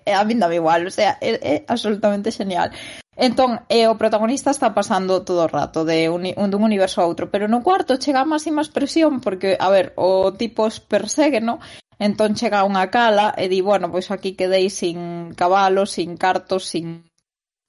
Eh, 0.00 0.06
eh, 0.06 0.14
a 0.14 0.22
mí 0.22 0.38
dame 0.38 0.62
igual, 0.62 0.86
o 0.86 0.94
sea, 0.94 1.18
é, 1.18 1.34
é 1.42 1.54
absolutamente 1.66 2.30
genial. 2.30 2.70
Entón, 3.20 3.60
e 3.68 3.84
o 3.84 4.00
protagonista 4.00 4.48
está 4.48 4.72
pasando 4.72 5.20
todo 5.28 5.44
o 5.44 5.52
rato 5.52 5.84
de 5.84 6.08
un, 6.08 6.24
un 6.24 6.48
dun 6.48 6.64
universo 6.64 7.04
a 7.04 7.08
outro, 7.10 7.28
pero 7.28 7.52
no 7.52 7.60
cuarto 7.60 8.00
chega 8.00 8.24
máis 8.24 8.48
e 8.48 8.56
máis 8.56 8.72
presión 8.72 9.20
porque, 9.20 9.60
a 9.60 9.68
ver, 9.68 9.92
o 10.00 10.32
tipo 10.32 10.64
os 10.64 10.80
persegue, 10.80 11.44
no? 11.44 11.60
Entón 12.00 12.32
chega 12.32 12.64
a 12.64 12.68
unha 12.70 12.88
cala 12.88 13.36
e 13.36 13.52
di, 13.52 13.60
bueno, 13.60 13.92
pois 13.92 14.08
aquí 14.08 14.32
quedei 14.32 14.72
sin 14.72 15.36
cabalo, 15.36 15.84
sin 15.84 16.16
cartos, 16.16 16.64
sin 16.64 17.09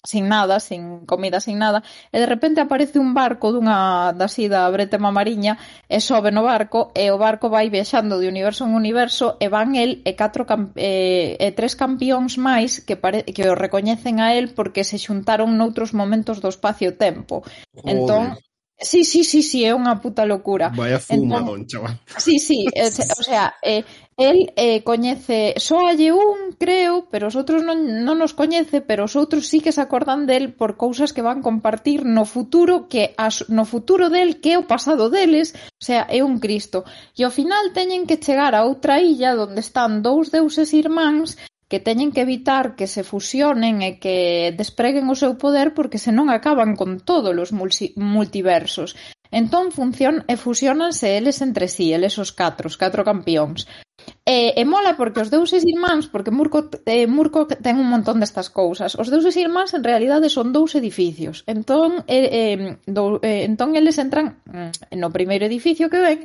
sin 0.04 0.28
nada, 0.28 0.60
sin 0.60 1.06
comida, 1.06 1.40
sin 1.40 1.60
nada, 1.60 1.84
e 2.12 2.18
de 2.20 2.26
repente 2.26 2.62
aparece 2.62 2.98
un 2.98 3.14
barco 3.14 3.54
dunha 3.54 4.14
da 4.18 4.28
sida 4.28 4.66
bretema 4.74 5.14
mariña 5.14 5.62
e 5.86 6.02
sobe 6.02 6.34
no 6.34 6.42
barco 6.42 6.90
e 6.98 7.14
o 7.14 7.22
barco 7.22 7.54
vai 7.54 7.70
viaxando 7.70 8.18
de 8.18 8.28
universo 8.28 8.66
en 8.66 8.74
universo 8.74 9.38
e 9.38 9.48
van 9.48 9.78
el 9.78 10.02
e 10.02 10.18
catro 10.18 10.44
e 10.76 11.50
tres 11.54 11.78
campións 11.78 12.42
máis 12.42 12.82
que 12.82 12.98
pare 12.98 13.22
que 13.30 13.46
o 13.46 13.54
recoñecen 13.54 14.18
a 14.18 14.34
el 14.34 14.50
porque 14.58 14.82
se 14.82 14.98
xuntaron 14.98 15.54
noutros 15.54 15.94
momentos 15.94 16.42
do 16.42 16.50
espacio-tempo. 16.50 17.46
Entón, 17.86 18.42
Sí, 18.82 19.06
sí, 19.06 19.24
sí, 19.24 19.44
sí, 19.44 19.62
é 19.62 19.78
unha 19.78 20.02
puta 20.02 20.26
locura. 20.26 20.74
Vai 20.74 20.90
a 20.90 20.98
fuma, 20.98 21.38
entón, 21.38 21.46
don 21.46 21.62
chaval. 21.70 22.02
Sí, 22.18 22.42
sí, 22.42 22.66
é, 22.74 22.90
o 23.22 23.22
sea, 23.22 23.54
eh, 23.62 23.86
el 24.30 24.54
eh, 24.56 24.84
coñece 24.84 25.56
soalle 25.58 26.12
un, 26.12 26.54
creo, 26.58 27.08
pero 27.10 27.28
os 27.28 27.36
outros 27.36 27.66
non, 27.66 28.06
non 28.06 28.22
nos 28.22 28.38
coñece, 28.38 28.78
pero 28.80 29.10
os 29.10 29.18
outros 29.18 29.50
sí 29.50 29.60
que 29.64 29.74
se 29.74 29.82
acordan 29.82 30.30
del 30.30 30.54
por 30.54 30.78
cousas 30.78 31.14
que 31.16 31.26
van 31.26 31.42
compartir 31.42 32.06
no 32.06 32.24
futuro 32.26 32.86
que 32.92 33.16
as, 33.18 33.50
no 33.50 33.66
futuro 33.66 34.14
del 34.14 34.40
que 34.42 34.54
é 34.54 34.58
o 34.58 34.70
pasado 34.70 35.10
deles, 35.10 35.58
o 35.82 35.84
sea, 35.84 36.06
é 36.10 36.22
un 36.22 36.38
Cristo. 36.44 36.86
E 37.18 37.26
ao 37.26 37.34
final 37.34 37.74
teñen 37.74 38.06
que 38.10 38.22
chegar 38.22 38.54
a 38.56 38.66
outra 38.70 39.02
illa 39.02 39.34
onde 39.34 39.62
están 39.64 40.02
dous 40.06 40.30
deuses 40.30 40.70
irmáns 40.74 41.40
que 41.72 41.80
teñen 41.80 42.12
que 42.12 42.20
evitar 42.28 42.76
que 42.76 42.86
se 42.86 43.08
fusionen 43.08 43.80
e 43.80 43.96
que 44.04 44.52
despreguen 44.60 45.08
o 45.08 45.16
seu 45.16 45.40
poder 45.40 45.72
porque 45.72 46.04
senón 46.04 46.28
acaban 46.28 46.76
con 46.76 47.00
todos 47.00 47.32
os 47.32 47.52
multiversos. 47.96 49.00
Entón 49.32 49.72
funcion 49.72 50.28
e 50.28 50.36
fusionanse 50.36 51.16
eles 51.16 51.40
entre 51.40 51.72
sí, 51.72 51.96
eles 51.96 52.20
os 52.20 52.36
catro, 52.36 52.68
os 52.68 52.76
catro 52.76 53.08
campións. 53.08 53.64
E, 54.22 54.54
e 54.54 54.64
mola 54.66 54.94
porque 55.00 55.22
os 55.24 55.34
deuses 55.34 55.66
irmáns, 55.66 56.06
porque 56.06 56.30
Murco, 56.30 56.70
eh, 56.86 57.08
Murco 57.10 57.50
ten 57.50 57.82
un 57.82 57.90
montón 57.90 58.22
destas 58.22 58.54
cousas, 58.54 58.94
os 58.96 59.10
deuses 59.10 59.34
irmáns 59.36 59.74
en 59.74 59.84
realidade 59.84 60.30
son 60.30 60.54
dous 60.54 60.78
edificios. 60.78 61.42
Entón, 61.50 62.06
eh, 62.06 62.30
eh, 62.30 62.58
dou, 62.86 63.18
eh, 63.26 63.44
entón 63.50 63.74
eles 63.74 63.98
entran 63.98 64.40
mm, 64.46 64.94
no 65.02 65.10
primeiro 65.10 65.50
edificio 65.50 65.90
que 65.90 66.00
ven 66.00 66.20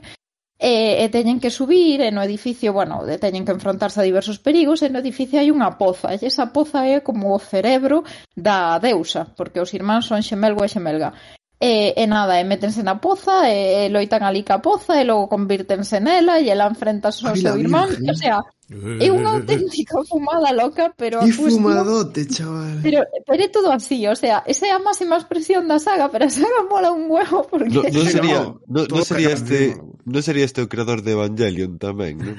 e, 0.59 1.05
e 1.05 1.07
teñen 1.13 1.37
que 1.41 1.53
subir 1.53 2.01
e 2.01 2.09
no 2.09 2.25
edificio, 2.25 2.73
bueno, 2.73 3.05
e 3.05 3.21
teñen 3.21 3.45
que 3.45 3.53
enfrontarse 3.53 4.01
a 4.01 4.09
diversos 4.09 4.41
perigos 4.41 4.81
e 4.81 4.89
no 4.89 5.01
edificio 5.05 5.37
hai 5.37 5.53
unha 5.53 5.77
poza 5.77 6.17
e 6.17 6.21
esa 6.25 6.49
poza 6.49 6.89
é 6.89 7.05
como 7.05 7.37
o 7.37 7.41
cerebro 7.41 8.09
da 8.33 8.81
deusa, 8.81 9.29
porque 9.37 9.61
os 9.61 9.73
irmáns 9.77 10.09
son 10.09 10.25
xemelgo 10.25 10.65
e 10.65 10.73
xemelga. 10.73 11.13
E, 11.59 11.95
e 11.97 12.07
nada, 12.07 12.39
e 12.39 12.45
métense 12.45 12.83
na 12.83 13.01
poza, 13.01 13.49
e, 13.49 13.87
e 13.87 13.89
loitan 13.89 14.23
ali 14.23 14.43
ca 14.45 14.59
poza, 14.61 15.01
e 15.01 15.05
logo 15.05 15.27
convírtense 15.29 16.01
nela, 16.01 16.39
e 16.39 16.51
ela 16.51 16.69
enfrenta 16.69 17.09
ao 17.09 17.37
seu 17.37 17.57
irmán, 17.57 17.89
o 17.89 18.15
sea, 18.15 18.45
é 18.71 19.09
unha 19.15 19.31
auténtica 19.39 20.03
fumada 20.11 20.51
loca, 20.51 20.91
pero 20.99 21.23
Que 21.23 21.31
cuestión 21.31 21.63
fumadote, 21.63 22.27
chaval. 22.27 22.83
Pero, 22.83 23.07
pero 23.23 23.41
é 23.43 23.49
todo 23.49 23.71
así, 23.71 24.03
o 24.11 24.17
sea, 24.19 24.43
esa 24.47 24.67
é 24.67 24.73
a 24.75 24.83
máxima 24.83 25.15
expresión 25.15 25.71
da 25.71 25.79
saga, 25.79 26.11
pero 26.11 26.27
a 26.27 26.31
saga 26.31 26.67
mola 26.67 26.91
un 26.91 27.07
huevo 27.07 27.47
porque... 27.47 27.71
No, 27.71 27.83
no 27.87 28.05
sería, 28.11 28.41
no, 28.43 28.61
no, 28.67 28.81
no 28.91 29.01
sería 29.07 29.31
este, 29.31 29.79
no. 29.79 29.95
no 30.03 30.19
sería 30.23 30.45
este 30.45 30.63
o 30.63 30.69
creador 30.69 31.07
de 31.07 31.15
Evangelion 31.15 31.79
tamén, 31.79 32.19
non? 32.19 32.37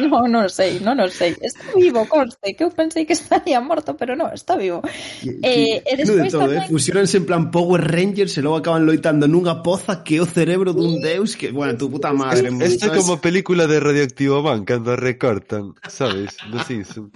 No, 0.00 0.24
non 0.24 0.48
sei, 0.48 0.80
non 0.80 0.96
o 1.04 1.08
sei. 1.12 1.36
Está 1.36 1.68
vivo, 1.76 2.08
conste, 2.08 2.56
que 2.56 2.64
eu 2.64 2.72
pensei 2.72 3.04
que 3.04 3.12
estaría 3.12 3.60
morto, 3.60 3.92
pero 3.96 4.16
no, 4.16 4.32
está 4.32 4.56
vivo. 4.56 4.80
Que- 5.20 5.36
Eh, 5.42 5.82
e 5.84 5.92
no 6.04 6.16
de 6.16 6.30
todo, 6.32 6.48
tamén... 6.48 6.64
eh? 6.64 6.68
Fusionanse 6.72 7.20
en 7.20 7.26
plan 7.28 7.52
Power 7.52 7.80
Rangers 7.84 8.36
e 8.38 8.40
logo 8.40 8.56
acaban 8.56 8.88
loitando 8.88 9.28
nunha 9.28 9.60
poza 9.60 10.00
que 10.00 10.16
é 10.16 10.24
o 10.24 10.28
cerebro 10.28 10.72
dun 10.72 11.04
deus 11.04 11.36
que, 11.36 11.52
bueno, 11.52 11.76
tu 11.76 11.92
puta 11.92 12.12
madre. 12.16 12.48
Esto 12.64 12.88
é 12.88 12.96
¿sabes? 12.96 13.04
como 13.04 13.20
película 13.20 13.68
de 13.68 13.76
Radioactivo 13.80 14.40
Man 14.40 14.61
cando 14.64 14.96
recortan, 14.96 15.74
sabes, 15.88 16.36
no 16.50 16.62
Simpson. 16.64 17.10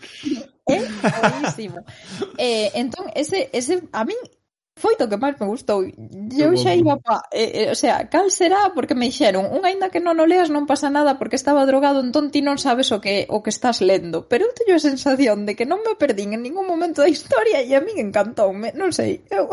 É 0.66 0.82
buenísimo. 1.30 1.78
Eh, 2.38 2.70
entón, 2.74 3.06
ese, 3.14 3.48
ese, 3.52 3.86
a 3.92 4.02
min 4.04 4.18
foi 4.76 4.92
do 5.00 5.08
que 5.08 5.16
máis 5.16 5.40
me 5.40 5.46
gustou. 5.48 5.86
Eu 6.36 6.52
xa 6.58 6.76
iba 6.76 7.00
pa... 7.00 7.24
Eh, 7.32 7.64
eh, 7.64 7.68
o 7.72 7.76
sea, 7.78 8.12
cal 8.12 8.28
será? 8.28 8.76
Porque 8.76 8.92
me 8.92 9.08
dixeron, 9.08 9.48
un 9.48 9.64
aínda 9.64 9.88
que 9.88 10.04
non 10.04 10.20
o 10.20 10.28
leas 10.28 10.52
non 10.52 10.68
pasa 10.68 10.92
nada 10.92 11.16
porque 11.16 11.40
estaba 11.40 11.64
drogado, 11.64 12.04
entón 12.04 12.28
ti 12.28 12.44
non 12.44 12.60
sabes 12.60 12.92
o 12.92 13.00
que 13.00 13.24
o 13.32 13.40
que 13.40 13.54
estás 13.54 13.80
lendo. 13.80 14.28
Pero 14.28 14.44
eu 14.44 14.52
teño 14.52 14.76
a 14.76 14.82
sensación 14.82 15.48
de 15.48 15.56
que 15.56 15.64
non 15.64 15.80
me 15.80 15.96
perdín 15.96 16.36
en 16.36 16.44
ningún 16.44 16.68
momento 16.68 17.00
da 17.00 17.08
historia 17.08 17.64
e 17.64 17.72
a 17.72 17.80
min 17.80 17.96
encantoume. 17.96 18.76
Non 18.76 18.92
sei, 18.92 19.24
eu 19.32 19.48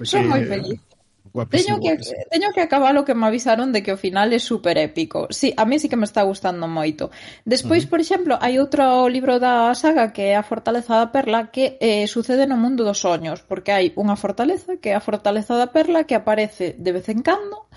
pues 0.00 0.10
son 0.10 0.26
sí, 0.26 0.30
moi 0.34 0.42
eh, 0.42 0.50
feliz. 0.50 0.80
Eh 0.82 0.95
Guapísimo, 1.36 1.76
teño 1.76 1.82
que, 1.84 1.92
guapísimo. 2.00 2.24
teño 2.32 2.48
que 2.56 2.62
acabar 2.64 2.96
o 2.96 3.04
que 3.04 3.12
me 3.12 3.28
avisaron 3.28 3.68
de 3.68 3.84
que 3.84 3.92
o 3.92 4.00
final 4.00 4.32
é 4.32 4.40
super 4.40 4.80
épico. 4.80 5.28
Sí, 5.28 5.52
a 5.60 5.68
mí 5.68 5.76
sí 5.76 5.92
que 5.92 6.00
me 6.00 6.08
está 6.08 6.24
gustando 6.24 6.64
moito. 6.64 7.12
Despois, 7.44 7.84
uh 7.84 7.86
-huh. 7.86 7.92
por 7.92 8.00
exemplo, 8.00 8.32
hai 8.40 8.56
outro 8.56 9.04
libro 9.12 9.36
da 9.36 9.76
saga 9.76 10.16
que 10.16 10.32
é 10.32 10.34
A 10.40 10.48
Fortaleza 10.48 10.96
da 10.96 11.12
Perla 11.12 11.52
que 11.52 11.76
eh, 11.76 12.08
sucede 12.08 12.48
no 12.48 12.56
mundo 12.56 12.88
dos 12.88 13.04
soños, 13.04 13.44
porque 13.44 13.76
hai 13.76 13.92
unha 14.00 14.16
fortaleza 14.16 14.80
que 14.80 14.88
é 14.92 14.96
a 14.96 15.04
Fortaleza 15.04 15.52
da 15.60 15.68
Perla 15.76 16.08
que 16.08 16.16
aparece 16.16 16.72
de 16.80 16.90
vez 16.96 17.06
en 17.12 17.20
cando 17.20 17.68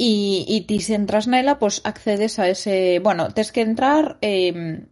e, 0.00 0.48
e 0.48 0.56
ti 0.64 0.80
se 0.80 0.96
entras 0.96 1.28
nela, 1.28 1.60
pois 1.60 1.84
accedes 1.84 2.40
a 2.40 2.48
ese... 2.48 3.04
Bueno, 3.04 3.28
tes 3.36 3.52
que 3.52 3.60
entrar... 3.60 4.16
Eh, 4.24 4.88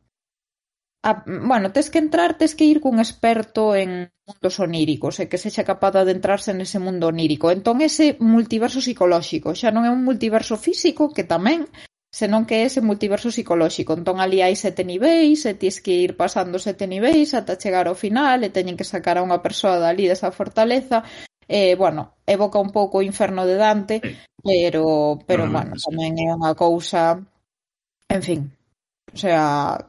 a, 1.02 1.24
bueno, 1.26 1.72
tes 1.72 1.90
que 1.90 1.98
entrar, 1.98 2.38
tes 2.38 2.54
que 2.54 2.64
ir 2.64 2.80
cun 2.80 3.02
experto 3.02 3.74
en 3.74 4.14
mundos 4.22 4.60
oníricos 4.62 5.18
e 5.18 5.26
que 5.26 5.38
sexa 5.38 5.66
capaz 5.66 5.98
de 5.98 6.00
adentrarse 6.06 6.54
nese 6.54 6.78
mundo 6.78 7.10
onírico. 7.10 7.50
Entón 7.50 7.82
ese 7.82 8.14
multiverso 8.22 8.78
psicolóxico, 8.78 9.50
xa 9.58 9.74
non 9.74 9.82
é 9.82 9.90
un 9.90 10.06
multiverso 10.06 10.54
físico 10.54 11.10
que 11.10 11.26
tamén, 11.26 11.66
senón 12.14 12.46
que 12.46 12.62
é 12.62 12.70
ese 12.70 12.78
multiverso 12.78 13.34
psicolóxico. 13.34 13.98
Entón 13.98 14.22
ali 14.22 14.46
hai 14.46 14.54
sete 14.54 14.86
niveis, 14.86 15.42
e 15.42 15.58
tis 15.58 15.82
que 15.82 15.90
ir 15.90 16.14
pasando 16.14 16.62
sete 16.62 16.86
niveis 16.86 17.34
ata 17.34 17.58
chegar 17.58 17.90
ao 17.90 17.98
final 17.98 18.46
e 18.46 18.54
teñen 18.54 18.78
que 18.78 18.86
sacar 18.86 19.18
a 19.18 19.26
unha 19.26 19.42
persoa 19.42 19.82
dali 19.82 20.06
desa 20.06 20.30
fortaleza. 20.30 21.02
Eh, 21.50 21.74
bueno, 21.74 22.14
evoca 22.30 22.62
un 22.62 22.70
pouco 22.70 23.02
o 23.02 23.06
inferno 23.10 23.42
de 23.42 23.58
Dante, 23.58 23.96
pero 24.38 25.18
pero 25.26 25.50
ah, 25.50 25.50
bueno, 25.50 25.74
tamén 25.74 26.14
é 26.22 26.30
unha 26.30 26.54
cousa, 26.54 27.18
en 28.06 28.22
fin, 28.22 28.40
o 29.10 29.18
sea, 29.18 29.82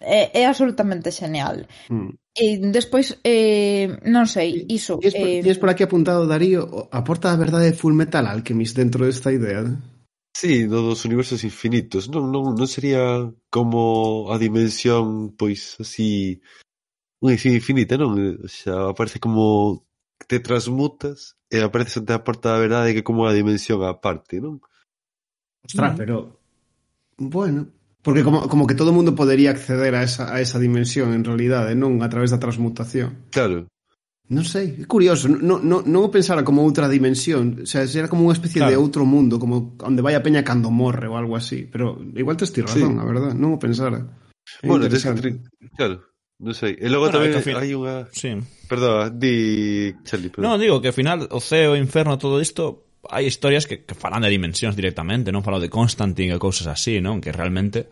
é, 0.00 0.32
é 0.40 0.46
absolutamente 0.46 1.10
genial. 1.12 1.68
Mm. 1.88 2.16
E 2.34 2.58
despois, 2.72 3.18
eh, 3.22 4.00
non 4.08 4.24
sei, 4.24 4.64
iso... 4.72 4.96
Tienes 4.98 5.18
por, 5.18 5.28
eh... 5.28 5.42
Tienes 5.44 5.60
por 5.60 5.68
aquí 5.68 5.82
apuntado, 5.84 6.24
Darío, 6.24 6.88
aporta 6.90 7.30
a 7.30 7.36
verdade 7.36 7.76
Full 7.76 7.92
Metal 7.92 8.24
Alchemist 8.24 8.74
dentro 8.76 9.04
desta 9.04 9.28
idea? 9.30 9.66
Sí, 10.32 10.64
no 10.64 10.80
dos 10.80 11.04
universos 11.04 11.44
infinitos. 11.44 12.08
Non, 12.08 12.32
non, 12.32 12.56
non 12.56 12.68
sería 12.70 13.28
como 13.52 14.32
a 14.32 14.40
dimensión, 14.40 15.36
pois, 15.36 15.76
así... 15.82 16.40
Unha 17.20 17.36
dimensión 17.36 17.60
infinita, 17.60 17.94
non? 18.00 18.16
Xa 18.48 18.94
aparece 18.96 19.20
como 19.20 19.84
te 20.24 20.40
transmutas 20.40 21.36
e 21.52 21.60
aparece 21.60 22.00
ante 22.00 22.14
a 22.14 22.24
porta 22.24 22.56
da 22.56 22.62
verdade 22.62 22.94
que 22.96 23.04
como 23.04 23.28
a 23.28 23.36
dimensión 23.36 23.84
aparte, 23.84 24.40
non? 24.40 24.64
Ostras, 25.66 25.92
mm. 25.92 25.98
pero... 26.00 26.16
Bueno, 27.20 27.68
Porque 28.02 28.24
como, 28.24 28.48
como 28.48 28.66
que 28.66 28.74
todo 28.74 28.90
o 28.90 28.96
mundo 28.96 29.14
podería 29.14 29.52
acceder 29.52 29.94
a 29.94 30.02
esa, 30.02 30.32
a 30.32 30.40
esa 30.40 30.58
dimensión 30.58 31.12
en 31.12 31.24
realidade, 31.24 31.76
non? 31.76 32.00
A 32.00 32.08
través 32.08 32.32
da 32.32 32.40
transmutación. 32.40 33.28
Claro. 33.28 33.68
Non 34.30 34.46
sei, 34.46 34.78
é 34.78 34.86
curioso, 34.86 35.26
non, 35.26 35.66
non, 35.66 35.82
non 35.90 36.06
o 36.06 36.12
pensara 36.14 36.46
como 36.46 36.62
outra 36.62 36.86
dimensión, 36.86 37.60
o 37.60 37.68
sea, 37.68 37.82
era 37.82 38.06
como 38.06 38.30
unha 38.30 38.38
especie 38.38 38.62
claro. 38.62 38.70
de 38.70 38.78
outro 38.78 39.02
mundo, 39.02 39.42
como 39.42 39.74
onde 39.82 40.06
vai 40.06 40.14
a 40.14 40.22
peña 40.22 40.46
cando 40.46 40.70
morre 40.70 41.10
ou 41.10 41.18
algo 41.18 41.34
así, 41.34 41.66
pero 41.66 41.98
igual 42.14 42.38
te 42.38 42.46
estir 42.46 42.62
razón, 42.62 42.94
sí. 42.94 43.02
a 43.02 43.04
verdad, 43.04 43.34
non 43.34 43.58
o 43.58 43.60
pensara. 43.60 44.06
É 44.62 44.70
bueno, 44.70 44.86
tes 44.86 45.02
que 45.02 45.42
claro, 45.74 46.06
non 46.38 46.54
sei. 46.54 46.78
E 46.78 46.86
logo 46.86 47.10
bueno, 47.10 47.26
tamén 47.26 47.42
fin... 47.42 47.58
hai 47.58 47.74
unha 47.74 48.06
Sí. 48.14 48.38
Perdón, 48.70 49.18
di 49.18 49.90
Charlie, 50.06 50.30
perdón. 50.30 50.46
Non, 50.46 50.62
digo 50.62 50.78
que 50.78 50.94
ao 50.94 50.96
final 50.96 51.26
o 51.34 51.42
ceo, 51.42 51.74
o 51.74 51.80
inferno, 51.82 52.14
todo 52.14 52.38
isto 52.38 52.89
hai 53.08 53.24
historias 53.24 53.64
que, 53.64 53.86
que 53.88 53.96
falan 53.96 54.20
de 54.20 54.28
dimensións 54.28 54.76
directamente, 54.76 55.32
non 55.32 55.40
falo 55.40 55.56
de 55.56 55.72
Constantine 55.72 56.36
e 56.36 56.42
cousas 56.42 56.68
así, 56.68 57.00
non? 57.00 57.24
Que 57.24 57.32
realmente 57.32 57.88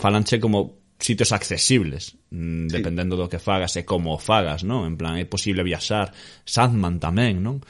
falanche 0.00 0.40
como 0.40 0.80
sitios 0.96 1.32
accesibles, 1.32 2.16
mm, 2.32 2.68
sí. 2.68 2.72
dependendo 2.72 3.20
do 3.20 3.28
que 3.28 3.36
fagas 3.36 3.76
e 3.76 3.84
como 3.84 4.16
o 4.16 4.18
fagas, 4.18 4.64
non? 4.64 4.88
En 4.88 4.96
plan, 4.96 5.20
é 5.20 5.28
posible 5.28 5.60
viaxar, 5.60 6.16
Sandman 6.48 6.96
tamén, 6.96 7.44
non? 7.44 7.60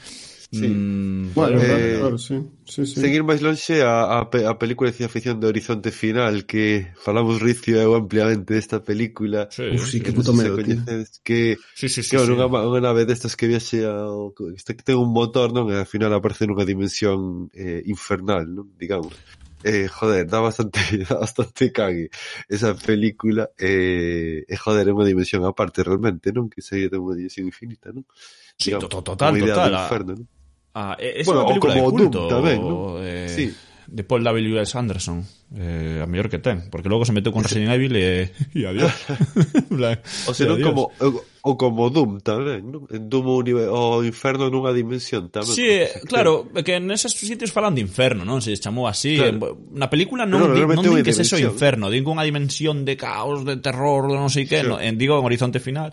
Sí. 0.51 0.67
Mm, 0.67 1.33
bueno, 1.33 1.61
eh, 1.61 1.65
claro, 1.65 1.99
claro, 1.99 2.17
sí. 2.17 2.41
Sí, 2.63 2.85
sí. 2.85 3.01
Seguir 3.01 3.23
máis 3.27 3.43
lonxe 3.43 3.83
a, 3.83 4.23
a, 4.23 4.27
a 4.27 4.53
película 4.55 4.87
de 4.87 4.95
ciencia 4.95 5.11
ficción 5.11 5.39
de 5.43 5.47
Horizonte 5.47 5.91
Final 5.91 6.47
que 6.47 6.87
falamos 6.95 7.43
Ricio 7.43 7.75
eu 7.75 7.95
ampliamente 7.95 8.55
desta 8.55 8.79
película. 8.79 9.51
Sí, 9.51 9.75
Uf, 9.75 9.91
sí, 9.91 9.99
que, 9.99 10.11
que 10.11 10.15
puto 10.15 10.31
medo, 10.31 10.55
coñeces, 10.55 11.19
que, 11.19 11.59
sí, 11.75 11.91
sí, 11.91 11.99
sí, 11.99 12.15
que 12.15 12.23
sí. 12.23 12.31
unha, 12.31 12.47
unha 12.47 12.79
nave 12.79 13.03
destas 13.03 13.35
que 13.35 13.51
viaxe 13.51 13.83
ao, 13.83 14.31
que 14.31 14.83
ten 14.87 14.95
un 14.95 15.11
motor, 15.11 15.51
non? 15.51 15.67
E 15.67 15.83
al 15.83 15.89
final 15.89 16.15
aparece 16.15 16.47
nunha 16.47 16.63
dimensión 16.63 17.51
eh, 17.51 17.83
infernal, 17.83 18.47
non? 18.47 18.71
Digamos. 18.79 19.19
Eh, 19.67 19.91
joder, 19.91 20.31
dá 20.31 20.39
bastante, 20.39 20.79
dá 21.09 21.19
bastante 21.19 21.75
cague 21.75 22.07
esa 22.47 22.71
película 22.71 23.51
eh, 23.59 24.47
e 24.47 24.53
eh, 24.53 24.55
joder, 24.55 24.87
é 24.87 24.95
unha 24.95 25.03
dimensión 25.03 25.43
aparte 25.43 25.83
realmente, 25.83 26.31
non? 26.31 26.47
Que 26.47 26.63
sería 26.63 26.87
unha 26.95 27.19
dimensión 27.19 27.51
infinita, 27.51 27.91
non? 27.91 28.07
Sí, 28.55 28.71
Digamos, 28.71 28.87
total, 28.87 29.35
total, 29.35 29.35
total. 29.43 29.73
Inferno, 29.75 30.13
non? 30.23 30.36
Ah, 30.77 30.93
é, 31.01 31.25
esa 31.25 31.33
bueno, 31.33 31.41
é 31.41 31.47
película 31.49 31.73
como 31.73 31.89
de 31.89 31.97
culto, 31.97 32.19
Doom, 32.21 32.29
tamén, 32.29 32.59
¿no? 32.61 33.01
eh, 33.01 33.25
sí. 33.33 33.49
de 33.87 34.03
Paul 34.03 34.21
W. 34.21 34.61
S. 34.61 34.77
Anderson, 34.77 35.25
eh, 35.55 36.03
a 36.03 36.05
mellor 36.05 36.29
que 36.29 36.37
ten, 36.37 36.69
porque 36.69 36.85
logo 36.85 37.01
se 37.01 37.17
meteu 37.17 37.33
con 37.33 37.41
Resident 37.41 37.73
Evil 37.73 37.97
e, 37.97 38.29
e 38.53 38.61
adiós. 38.69 38.93
Black, 39.73 40.05
o 40.29 40.37
sea, 40.37 40.53
adiós. 40.53 40.61
como 40.61 40.93
o 41.41 41.57
como 41.57 41.89
Doom 41.89 42.21
tamén, 42.21 42.61
non? 42.67 42.85
En 42.93 43.09
Doom 43.09 43.47
o 43.73 44.05
inferno 44.05 44.53
nunha 44.53 44.69
dimensión 44.69 45.33
tamén. 45.33 45.55
Sí, 45.55 45.65
eh, 45.65 45.89
claro, 46.05 46.45
que 46.61 46.77
en 46.77 46.93
esos 46.93 47.17
sitios 47.17 47.49
falan 47.49 47.73
de 47.73 47.81
inferno, 47.81 48.21
non? 48.21 48.37
Se 48.43 48.53
chamou 48.59 48.85
así. 48.85 49.17
Claro. 49.17 49.57
Na 49.73 49.89
película 49.89 50.29
non, 50.29 50.53
di, 50.53 50.61
non 50.61 50.85
din 50.85 51.01
que 51.01 51.09
é 51.09 51.25
eso 51.25 51.41
inferno, 51.41 51.89
din 51.89 52.05
que 52.05 52.11
unha 52.13 52.21
dimensión 52.21 52.85
de 52.85 52.93
caos, 52.93 53.41
de 53.41 53.57
terror, 53.57 54.11
de 54.11 54.19
non 54.19 54.29
sei 54.29 54.45
que, 54.45 54.61
sí. 54.61 54.69
no, 54.69 54.77
En, 54.77 54.99
digo 55.01 55.17
en 55.17 55.25
Horizonte 55.25 55.57
Final 55.57 55.89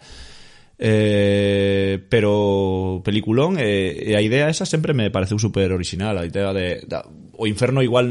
Eh, 0.74 2.02
pero 2.10 3.00
peliculón 3.06 3.62
eh, 3.62 4.10
e 4.10 4.18
a 4.18 4.22
idea 4.22 4.50
esa 4.50 4.66
sempre 4.66 4.90
me 4.90 5.06
pareceu 5.14 5.38
super 5.38 5.70
original 5.70 6.18
a 6.18 6.26
idea 6.26 6.50
de 6.50 6.82
da, 6.82 7.06
o 7.38 7.46
inferno 7.46 7.78
igual 7.78 8.10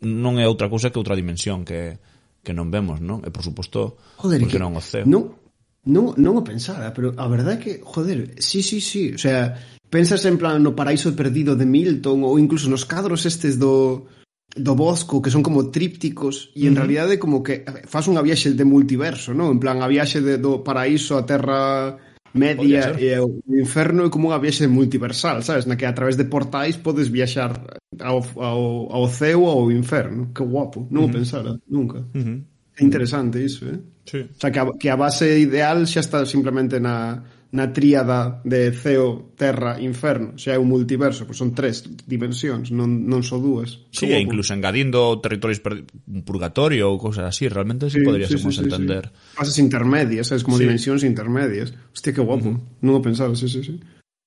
non 0.00 0.40
é 0.40 0.48
outra 0.48 0.72
cousa 0.72 0.88
que 0.88 0.96
outra 0.96 1.12
dimensión 1.12 1.68
que, 1.68 2.00
que 2.42 2.52
non 2.52 2.74
vemos, 2.74 2.98
non? 2.98 3.22
E 3.22 3.30
por 3.30 3.46
suposto, 3.46 3.96
joder, 4.18 4.42
porque 4.42 4.58
que, 4.58 4.62
non 4.62 4.74
o 4.74 4.82
ceo. 4.82 5.06
Non, 5.06 5.38
non, 5.86 6.16
non 6.18 6.34
o 6.38 6.42
pensara, 6.42 6.90
pero 6.90 7.14
a 7.14 7.26
verdade 7.30 7.54
é 7.54 7.62
que, 7.62 7.72
joder, 7.86 8.34
sí, 8.42 8.66
sí, 8.66 8.82
sí, 8.82 9.14
o 9.14 9.20
sea, 9.20 9.54
pensas 9.86 10.26
en 10.26 10.36
plan 10.36 10.58
no 10.58 10.74
paraíso 10.74 11.14
perdido 11.14 11.54
de 11.54 11.66
Milton 11.66 12.26
ou 12.26 12.40
incluso 12.40 12.66
nos 12.66 12.82
cadros 12.82 13.28
estes 13.28 13.60
do 13.60 14.08
do 14.54 14.74
bosco, 14.74 15.22
que 15.22 15.30
son 15.30 15.42
como 15.42 15.70
trípticos, 15.70 16.52
e 16.54 16.68
en 16.68 16.72
uh 16.72 16.76
-huh. 16.76 16.78
realidade 16.84 17.18
como 17.18 17.40
que 17.40 17.64
faz 17.88 18.04
unha 18.08 18.20
viaxe 18.20 18.52
de 18.52 18.64
multiverso, 18.68 19.32
non? 19.32 19.48
En 19.56 19.60
plan, 19.60 19.80
a 19.80 19.88
viaxe 19.88 20.20
de, 20.20 20.36
do 20.36 20.60
paraíso 20.60 21.16
a 21.16 21.24
terra 21.24 21.96
media 22.32 22.96
e 22.96 23.12
o 23.20 23.44
inferno 23.48 24.08
é 24.08 24.10
como 24.12 24.28
unha 24.28 24.40
viaxe 24.40 24.68
multiversal, 24.68 25.44
sabes? 25.44 25.64
Na 25.64 25.76
que 25.76 25.88
a 25.88 25.96
través 25.96 26.16
de 26.16 26.28
portais 26.28 26.76
podes 26.76 27.08
viaxar 27.08 27.56
ao, 28.00 28.20
ao, 28.36 28.92
ao 28.92 29.04
ceo 29.08 29.48
ao 29.48 29.72
inferno. 29.72 30.32
Que 30.32 30.44
guapo, 30.44 30.88
non 30.92 31.04
uh 31.04 31.08
-huh. 31.08 31.12
o 31.12 31.16
pensara 31.16 31.50
nunca. 31.68 32.04
Uh 32.12 32.20
-huh. 32.20 32.38
É 32.76 32.84
interesante 32.84 33.36
iso, 33.40 33.68
eh? 33.68 33.80
Sí. 34.04 34.20
O 34.24 34.40
sea, 34.40 34.50
que 34.50 34.58
a, 34.58 34.64
que 34.80 34.88
a 34.88 34.96
base 34.96 35.28
ideal 35.38 35.84
xa 35.86 36.00
está 36.00 36.24
simplemente 36.24 36.80
na 36.80 37.22
na 37.52 37.68
tríada 37.68 38.40
de 38.48 38.72
ceo, 38.72 39.36
terra, 39.36 39.76
inferno, 39.76 40.40
xa 40.40 40.56
é 40.56 40.58
un 40.58 40.72
multiverso, 40.72 41.28
pois 41.28 41.36
son 41.36 41.52
tres 41.52 41.84
dimensións, 42.08 42.72
non, 42.72 43.04
non 43.04 43.20
só 43.20 43.36
dúas. 43.36 43.84
Sí, 43.92 44.08
e 44.08 44.16
incluso 44.16 44.56
engadindo 44.56 45.20
territorios 45.20 45.60
un 45.60 46.24
purgatorio 46.24 46.88
ou 46.88 46.96
cosas 46.96 47.28
así, 47.28 47.52
realmente 47.52 47.92
sí, 47.92 48.00
sí 48.00 48.08
poderíamos 48.08 48.40
sí, 48.40 48.56
sí, 48.56 48.64
entender. 48.64 49.12
Sí, 49.12 49.36
Fases 49.36 49.60
intermedias, 49.60 50.32
sabes, 50.32 50.48
como 50.48 50.56
sí. 50.56 50.64
dimensións 50.64 51.04
intermedias. 51.04 51.76
Hostia, 51.92 52.16
que 52.16 52.24
guapo, 52.24 52.48
uh 52.48 52.56
-huh. 52.56 52.80
non 52.80 52.96
o 52.96 53.04
pensaba, 53.04 53.36
sí, 53.36 53.52
sí, 53.52 53.60
sí. 53.60 53.76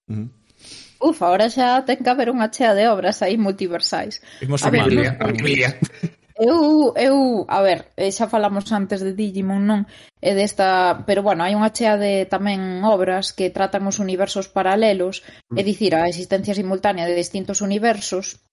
Uh 0.05 0.13
-huh. 0.13 0.27
Uf, 1.01 1.17
ahora 1.25 1.49
xa 1.49 1.81
ten 1.81 2.05
que 2.05 2.11
haber 2.13 2.29
unha 2.29 2.53
chea 2.53 2.77
de 2.77 2.85
obras 2.85 3.25
aí 3.25 3.41
multiversais. 3.41 4.21
Imos 4.37 4.61
a 4.61 4.69
ver, 4.69 4.85
Arquilia. 5.17 5.73
Eu, 6.37 6.93
eu, 6.97 7.45
a 7.47 7.61
ver, 7.61 7.87
eh, 7.95 8.11
xa 8.11 8.27
falamos 8.27 8.67
antes 8.75 8.99
de 8.99 9.15
Digimon, 9.15 9.63
non? 9.63 9.81
E 10.19 10.35
desta, 10.35 10.99
pero 11.07 11.23
bueno, 11.23 11.47
hai 11.47 11.55
unha 11.55 11.71
chea 11.71 11.95
de 11.95 12.27
tamén 12.27 12.83
obras 12.83 13.31
que 13.31 13.55
tratan 13.55 13.87
os 13.87 14.03
universos 14.03 14.51
paralelos, 14.51 15.23
mm. 15.47 15.55
é 15.55 15.61
dicir, 15.63 15.95
a 15.95 16.11
existencia 16.11 16.51
simultánea 16.51 17.07
de 17.07 17.15
distintos 17.15 17.63
universos 17.63 18.43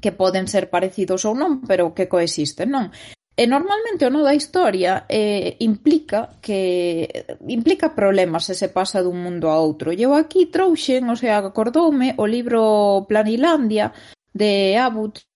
que 0.00 0.08
poden 0.08 0.48
ser 0.48 0.72
parecidos 0.72 1.28
ou 1.28 1.36
non, 1.36 1.60
pero 1.68 1.92
que 1.92 2.08
coexisten, 2.08 2.72
non? 2.72 2.88
E 3.36 3.44
normalmente 3.44 4.08
o 4.08 4.12
no 4.12 4.24
da 4.24 4.32
historia 4.32 5.04
eh, 5.08 5.60
implica 5.60 6.40
que 6.40 7.28
implica 7.44 7.92
problemas 7.92 8.48
se 8.48 8.56
se 8.56 8.72
pasa 8.72 9.04
dun 9.04 9.20
mundo 9.20 9.52
a 9.52 9.60
outro. 9.60 9.92
E 9.92 10.00
Eu 10.00 10.16
aquí 10.16 10.48
trouxen, 10.48 11.12
o 11.12 11.16
sea, 11.16 11.44
acordoume 11.44 12.16
o 12.16 12.24
libro 12.24 13.04
Planilandia 13.04 13.92
de 14.32 14.80
Abbott 14.80 15.28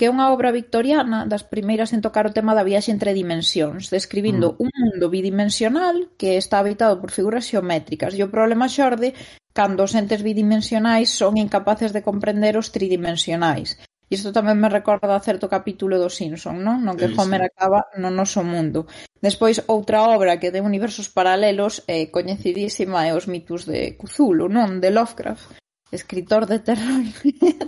que 0.00 0.08
é 0.08 0.14
unha 0.16 0.32
obra 0.32 0.48
victoriana 0.48 1.28
das 1.28 1.44
primeiras 1.44 1.92
en 1.92 2.00
tocar 2.00 2.24
o 2.24 2.32
tema 2.32 2.56
da 2.56 2.64
viaxe 2.64 2.88
entre 2.88 3.12
dimensións, 3.12 3.92
describindo 3.92 4.56
mm. 4.56 4.64
un 4.64 4.70
mundo 4.72 5.12
bidimensional 5.12 6.08
que 6.16 6.40
está 6.40 6.56
habitado 6.56 6.96
por 7.04 7.12
figuras 7.12 7.44
xeométricas. 7.44 8.16
E 8.16 8.24
o 8.24 8.32
problema 8.32 8.64
xorde 8.64 9.12
cando 9.52 9.84
os 9.84 9.92
entes 9.92 10.24
bidimensionais 10.24 11.12
son 11.12 11.36
incapaces 11.36 11.92
de 11.92 12.00
comprender 12.00 12.56
os 12.56 12.72
tridimensionais. 12.72 13.76
E 14.08 14.16
isto 14.16 14.32
tamén 14.32 14.56
me 14.56 14.72
recorda 14.72 15.12
a 15.12 15.20
certo 15.20 15.52
capítulo 15.52 16.00
do 16.00 16.08
Simpson, 16.08 16.64
non? 16.64 16.80
Non 16.80 16.96
que 16.96 17.12
Homer 17.12 17.44
acaba 17.44 17.92
no 18.00 18.08
noso 18.08 18.40
mundo. 18.40 18.88
Despois, 19.20 19.60
outra 19.68 20.08
obra 20.08 20.40
que 20.40 20.48
de 20.48 20.64
universos 20.64 21.12
paralelos 21.12 21.84
é 21.84 22.00
eh, 22.00 22.06
coñecidísima 22.08 23.04
é 23.04 23.12
os 23.12 23.28
mitos 23.28 23.68
de 23.68 24.00
Cthulhu, 24.00 24.48
non? 24.48 24.80
De 24.80 24.88
Lovecraft 24.88 25.59
escritor 25.90 26.46
de 26.46 26.58
terror 26.58 27.02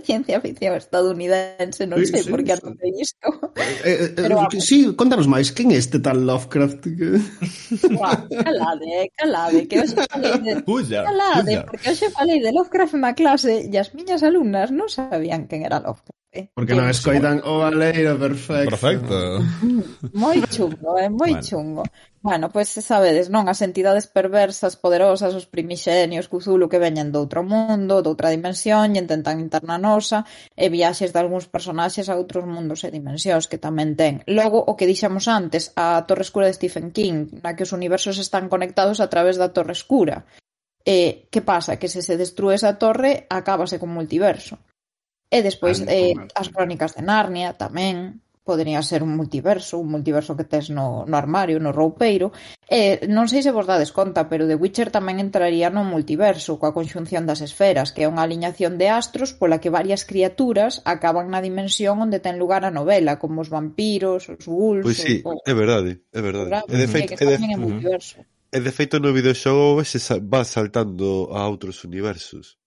ciencia 0.03 0.39
ficción 0.41 0.75
estadounidense, 0.75 1.87
non 1.87 1.99
sei 2.03 2.23
sí, 2.23 2.31
por 2.31 2.43
que 2.43 2.53
atopei 2.55 2.91
isto. 2.99 3.27
Eh, 3.83 3.83
eh, 3.83 4.09
Pero, 4.15 4.47
eh, 4.47 4.59
sí, 4.59 4.91
contanos 4.95 5.27
máis, 5.27 5.51
quen 5.51 5.71
é 5.71 5.79
este 5.79 5.99
tal 5.99 6.23
Lovecraft? 6.23 6.83
Que... 6.83 7.19
Calade, 8.43 9.11
calade, 9.15 9.59
que 9.67 9.79
hoxe 9.79 9.95
falei 10.07 10.35
de... 10.39 10.51
Puya, 10.67 11.03
calade, 11.03 11.63
puya. 11.63 11.67
porque 11.67 11.87
hoxe 11.91 12.07
falei 12.11 12.39
de 12.39 12.51
Lovecraft 12.51 12.95
na 12.99 13.11
clase 13.15 13.67
e 13.67 13.73
as 13.79 13.91
miñas 13.95 14.23
alumnas 14.23 14.71
non 14.71 14.87
sabían 14.87 15.47
quen 15.47 15.63
era 15.67 15.79
Lovecraft. 15.79 16.19
Eh? 16.33 16.49
Porque 16.49 16.73
non 16.73 16.89
escoitan 16.89 17.45
o 17.45 17.61
valeiro 17.61 18.17
oh, 18.17 18.19
perfecto. 18.19 18.73
Perfecto. 18.73 19.15
Moi 20.17 20.41
chungo, 20.53 20.97
é 20.97 21.05
eh? 21.05 21.09
moi 21.13 21.37
bueno. 21.37 21.45
chungo. 21.45 21.83
Bueno, 22.23 22.49
pois 22.49 22.71
pues, 22.71 22.85
sabedes, 22.87 23.27
non? 23.27 23.51
As 23.51 23.59
entidades 23.59 24.07
perversas, 24.07 24.79
poderosas, 24.79 25.35
os 25.35 25.43
primixenios, 25.43 26.31
Cthulhu 26.31 26.71
que 26.71 26.79
veñen 26.79 27.11
doutro 27.11 27.43
mundo, 27.43 27.99
doutra 27.99 28.31
dimensión, 28.31 28.95
e 28.95 29.03
intentan 29.03 29.43
entrar 29.43 29.67
na 29.67 29.75
nosa, 29.75 30.23
e 30.55 30.71
viaxes 30.71 31.11
de 31.11 31.19
algúns 31.19 31.51
personaxes 31.51 32.07
a 32.07 32.15
outros 32.15 32.47
mundos 32.47 32.87
e 32.87 32.95
dimensións 32.95 33.51
que 33.51 33.59
tamén 33.59 33.99
ten. 33.99 34.23
Logo, 34.23 34.55
o 34.55 34.71
que 34.79 34.87
dixemos 34.87 35.27
antes, 35.27 35.75
a 35.75 35.99
Torre 36.07 36.23
Escura 36.23 36.47
de 36.47 36.55
Stephen 36.55 36.95
King, 36.95 37.43
na 37.43 37.59
que 37.59 37.67
os 37.67 37.75
universos 37.75 38.15
están 38.15 38.47
conectados 38.47 39.03
a 39.03 39.11
través 39.11 39.35
da 39.35 39.51
Torre 39.51 39.75
Escura. 39.75 40.23
E 40.87 41.27
que 41.27 41.43
pasa? 41.43 41.75
Que 41.75 41.91
se 41.91 41.99
se 41.99 42.15
destrue 42.15 42.55
esa 42.55 42.79
torre, 42.79 43.27
acábase 43.27 43.75
con 43.83 43.91
multiverso. 43.91 44.63
E 45.27 45.43
despois, 45.43 45.83
ah, 45.83 45.91
eh, 45.91 46.15
as 46.39 46.47
crónicas 46.47 46.95
de 46.95 47.03
Narnia 47.03 47.51
tamén 47.59 48.23
podería 48.43 48.83
ser 48.83 49.03
un 49.03 49.15
multiverso, 49.15 49.79
un 49.79 49.89
multiverso 49.89 50.35
que 50.35 50.43
tes 50.43 50.69
no, 50.69 51.05
no 51.07 51.15
armario, 51.17 51.59
no 51.59 51.71
roupeiro. 51.71 52.35
E 52.67 53.07
non 53.07 53.31
sei 53.31 53.39
se 53.39 53.55
vos 53.55 53.65
dades 53.65 53.95
conta, 53.95 54.27
pero 54.27 54.43
The 54.47 54.59
Witcher 54.59 54.91
tamén 54.91 55.23
entraría 55.23 55.71
no 55.71 55.87
multiverso 55.87 56.59
coa 56.59 56.75
conxunción 56.75 57.23
das 57.23 57.39
esferas, 57.39 57.95
que 57.95 58.03
é 58.03 58.11
unha 58.11 58.23
aliñación 58.23 58.75
de 58.75 58.91
astros 58.91 59.31
pola 59.31 59.63
que 59.63 59.71
varias 59.71 60.03
criaturas 60.03 60.83
acaban 60.83 61.31
na 61.31 61.39
dimensión 61.39 62.03
onde 62.03 62.19
ten 62.19 62.35
lugar 62.35 62.67
a 62.67 62.75
novela, 62.75 63.15
como 63.17 63.41
os 63.41 63.49
vampiros, 63.49 64.27
os 64.27 64.43
ghouls... 64.43 64.83
Pois 64.83 64.99
sí, 64.99 65.23
o... 65.23 65.39
é 65.39 65.53
verdade, 65.55 66.03
é 66.11 66.21
verdade. 66.21 66.51
É 66.67 66.77
de 66.77 66.87
feito, 66.91 67.15
que 67.15 67.23
é 67.23 67.37
de... 67.39 67.39
en 67.39 67.59
multiverso. 67.59 68.21
E 68.53 68.59
de 68.61 68.69
feito 68.69 68.99
no 68.99 69.15
videoxogo 69.15 69.81
se 69.81 69.97
va 70.21 70.45
saltando 70.45 71.31
a 71.33 71.47
outros 71.47 71.81
universos. 71.89 72.61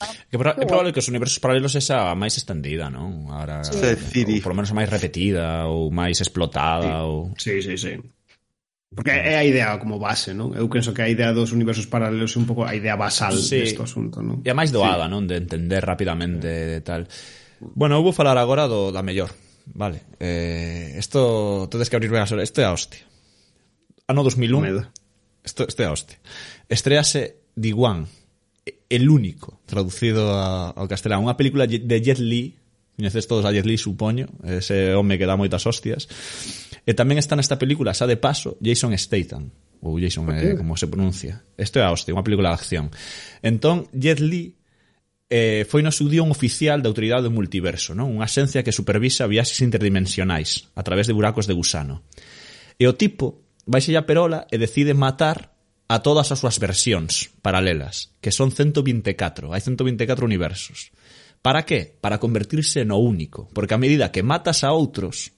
Que 0.00 0.36
é 0.36 0.64
probable 0.64 0.92
que 0.92 0.98
os 0.98 1.08
universos 1.12 1.38
paralelos 1.38 1.76
esa 1.76 2.08
a 2.08 2.16
máis 2.16 2.32
estendida, 2.40 2.88
non? 2.88 3.28
Ahora, 3.28 3.60
sí. 3.60 3.76
Ou, 3.76 4.40
por 4.40 4.56
lo 4.56 4.56
menos 4.56 4.72
a 4.72 4.76
máis 4.78 4.88
repetida 4.88 5.68
ou 5.68 5.92
máis 5.92 6.24
explotada 6.24 6.88
sí. 6.88 7.04
ou... 7.04 7.16
Sí, 7.36 7.54
sí, 7.60 7.76
sí. 7.76 7.92
Porque 8.90 9.12
é 9.12 9.36
a 9.36 9.44
idea 9.44 9.76
como 9.76 10.00
base, 10.00 10.32
non? 10.32 10.56
Eu 10.56 10.72
penso 10.72 10.96
que 10.96 11.04
a 11.04 11.08
idea 11.12 11.36
dos 11.36 11.52
universos 11.52 11.84
paralelos 11.84 12.32
é 12.32 12.38
un 12.40 12.48
pouco 12.48 12.64
a 12.64 12.72
idea 12.72 12.96
basal 12.96 13.36
sí. 13.36 13.60
deste 13.60 13.76
asunto, 13.84 14.24
non? 14.24 14.40
E 14.40 14.48
a 14.48 14.56
máis 14.56 14.72
doada, 14.72 15.04
sí. 15.04 15.12
non? 15.12 15.28
De 15.28 15.36
entender 15.36 15.84
rapidamente 15.84 16.80
sí. 16.80 16.86
tal. 16.86 17.04
Bueno, 17.60 18.00
eu 18.00 18.02
vou 18.02 18.16
falar 18.16 18.40
agora 18.40 18.64
do, 18.72 18.88
da 18.88 19.04
mellor. 19.04 19.28
Vale. 19.76 20.16
Eh, 20.16 20.96
esto, 20.96 21.68
tedes 21.68 21.92
que 21.92 22.00
abrir 22.00 22.08
a 22.16 22.24
hora. 22.24 22.40
Isto 22.40 22.64
é 22.64 22.66
a 22.66 22.72
hostia. 22.72 23.04
Ano 24.08 24.24
2001. 24.24 24.64
Medo. 24.64 24.82
Isto, 25.44 25.68
isto 25.68 25.80
é 25.84 25.86
a 25.86 25.92
hostia. 25.92 26.16
Estrease 26.72 27.52
Diwan 27.52 28.08
El 28.90 29.08
único, 29.08 29.62
traducido 29.70 30.34
a, 30.34 30.74
ao 30.74 30.90
castelán. 30.90 31.22
Unha 31.22 31.38
película 31.38 31.64
de 31.70 31.96
Jet 32.02 32.18
Li, 32.18 32.58
coñeces 32.98 33.30
todos 33.30 33.46
a 33.46 33.54
Jet 33.54 33.64
Li, 33.64 33.78
supoño, 33.78 34.26
ese 34.42 34.98
home 34.98 35.14
que 35.14 35.30
dá 35.30 35.38
moitas 35.38 35.62
hostias. 35.62 36.10
Eh, 36.84 36.90
e 36.90 36.92
tamén 36.98 37.22
está 37.22 37.38
nesta 37.38 37.54
película, 37.54 37.94
xa 37.94 38.10
de 38.10 38.18
paso, 38.18 38.58
Jason 38.58 38.90
Statham, 38.98 39.46
ou 39.78 39.94
Jason, 40.02 40.26
eh, 40.34 40.58
como 40.58 40.74
se 40.74 40.90
pronuncia. 40.90 41.38
Isto 41.54 41.78
é 41.78 41.86
a 41.86 41.94
hostia, 41.94 42.18
unha 42.18 42.26
película 42.26 42.50
de 42.50 42.58
acción. 42.58 42.90
Entón, 43.46 43.86
Jet 43.94 44.18
Li 44.18 44.58
eh, 45.30 45.62
foi 45.70 45.86
no 45.86 45.94
seu 45.94 46.10
día 46.10 46.26
un 46.26 46.34
oficial 46.34 46.82
da 46.82 46.90
Autoridade 46.90 47.30
do 47.30 47.32
Multiverso, 47.32 47.94
non? 47.94 48.10
unha 48.10 48.26
axencia 48.26 48.66
que 48.66 48.74
supervisa 48.74 49.30
viaxes 49.30 49.62
interdimensionais 49.62 50.66
a 50.74 50.82
través 50.82 51.06
de 51.06 51.14
buracos 51.14 51.46
de 51.46 51.54
gusano. 51.54 52.02
E 52.74 52.90
o 52.90 52.98
tipo 52.98 53.46
vai 53.70 53.80
a 53.94 54.02
Perola 54.02 54.50
e 54.50 54.58
decide 54.58 54.98
matar 54.98 55.49
a 55.90 56.06
todas 56.06 56.30
as 56.30 56.38
súas 56.38 56.62
versións 56.62 57.34
paralelas, 57.42 58.14
que 58.22 58.30
son 58.30 58.54
124, 58.54 59.50
hai 59.50 59.58
124 59.58 60.22
universos. 60.22 60.94
Para 61.42 61.66
que? 61.66 61.98
Para 61.98 62.22
convertirse 62.22 62.86
no 62.86 63.02
único, 63.02 63.50
porque 63.50 63.74
a 63.74 63.82
medida 63.82 64.14
que 64.14 64.22
matas 64.22 64.62
a 64.62 64.70
outros, 64.70 65.34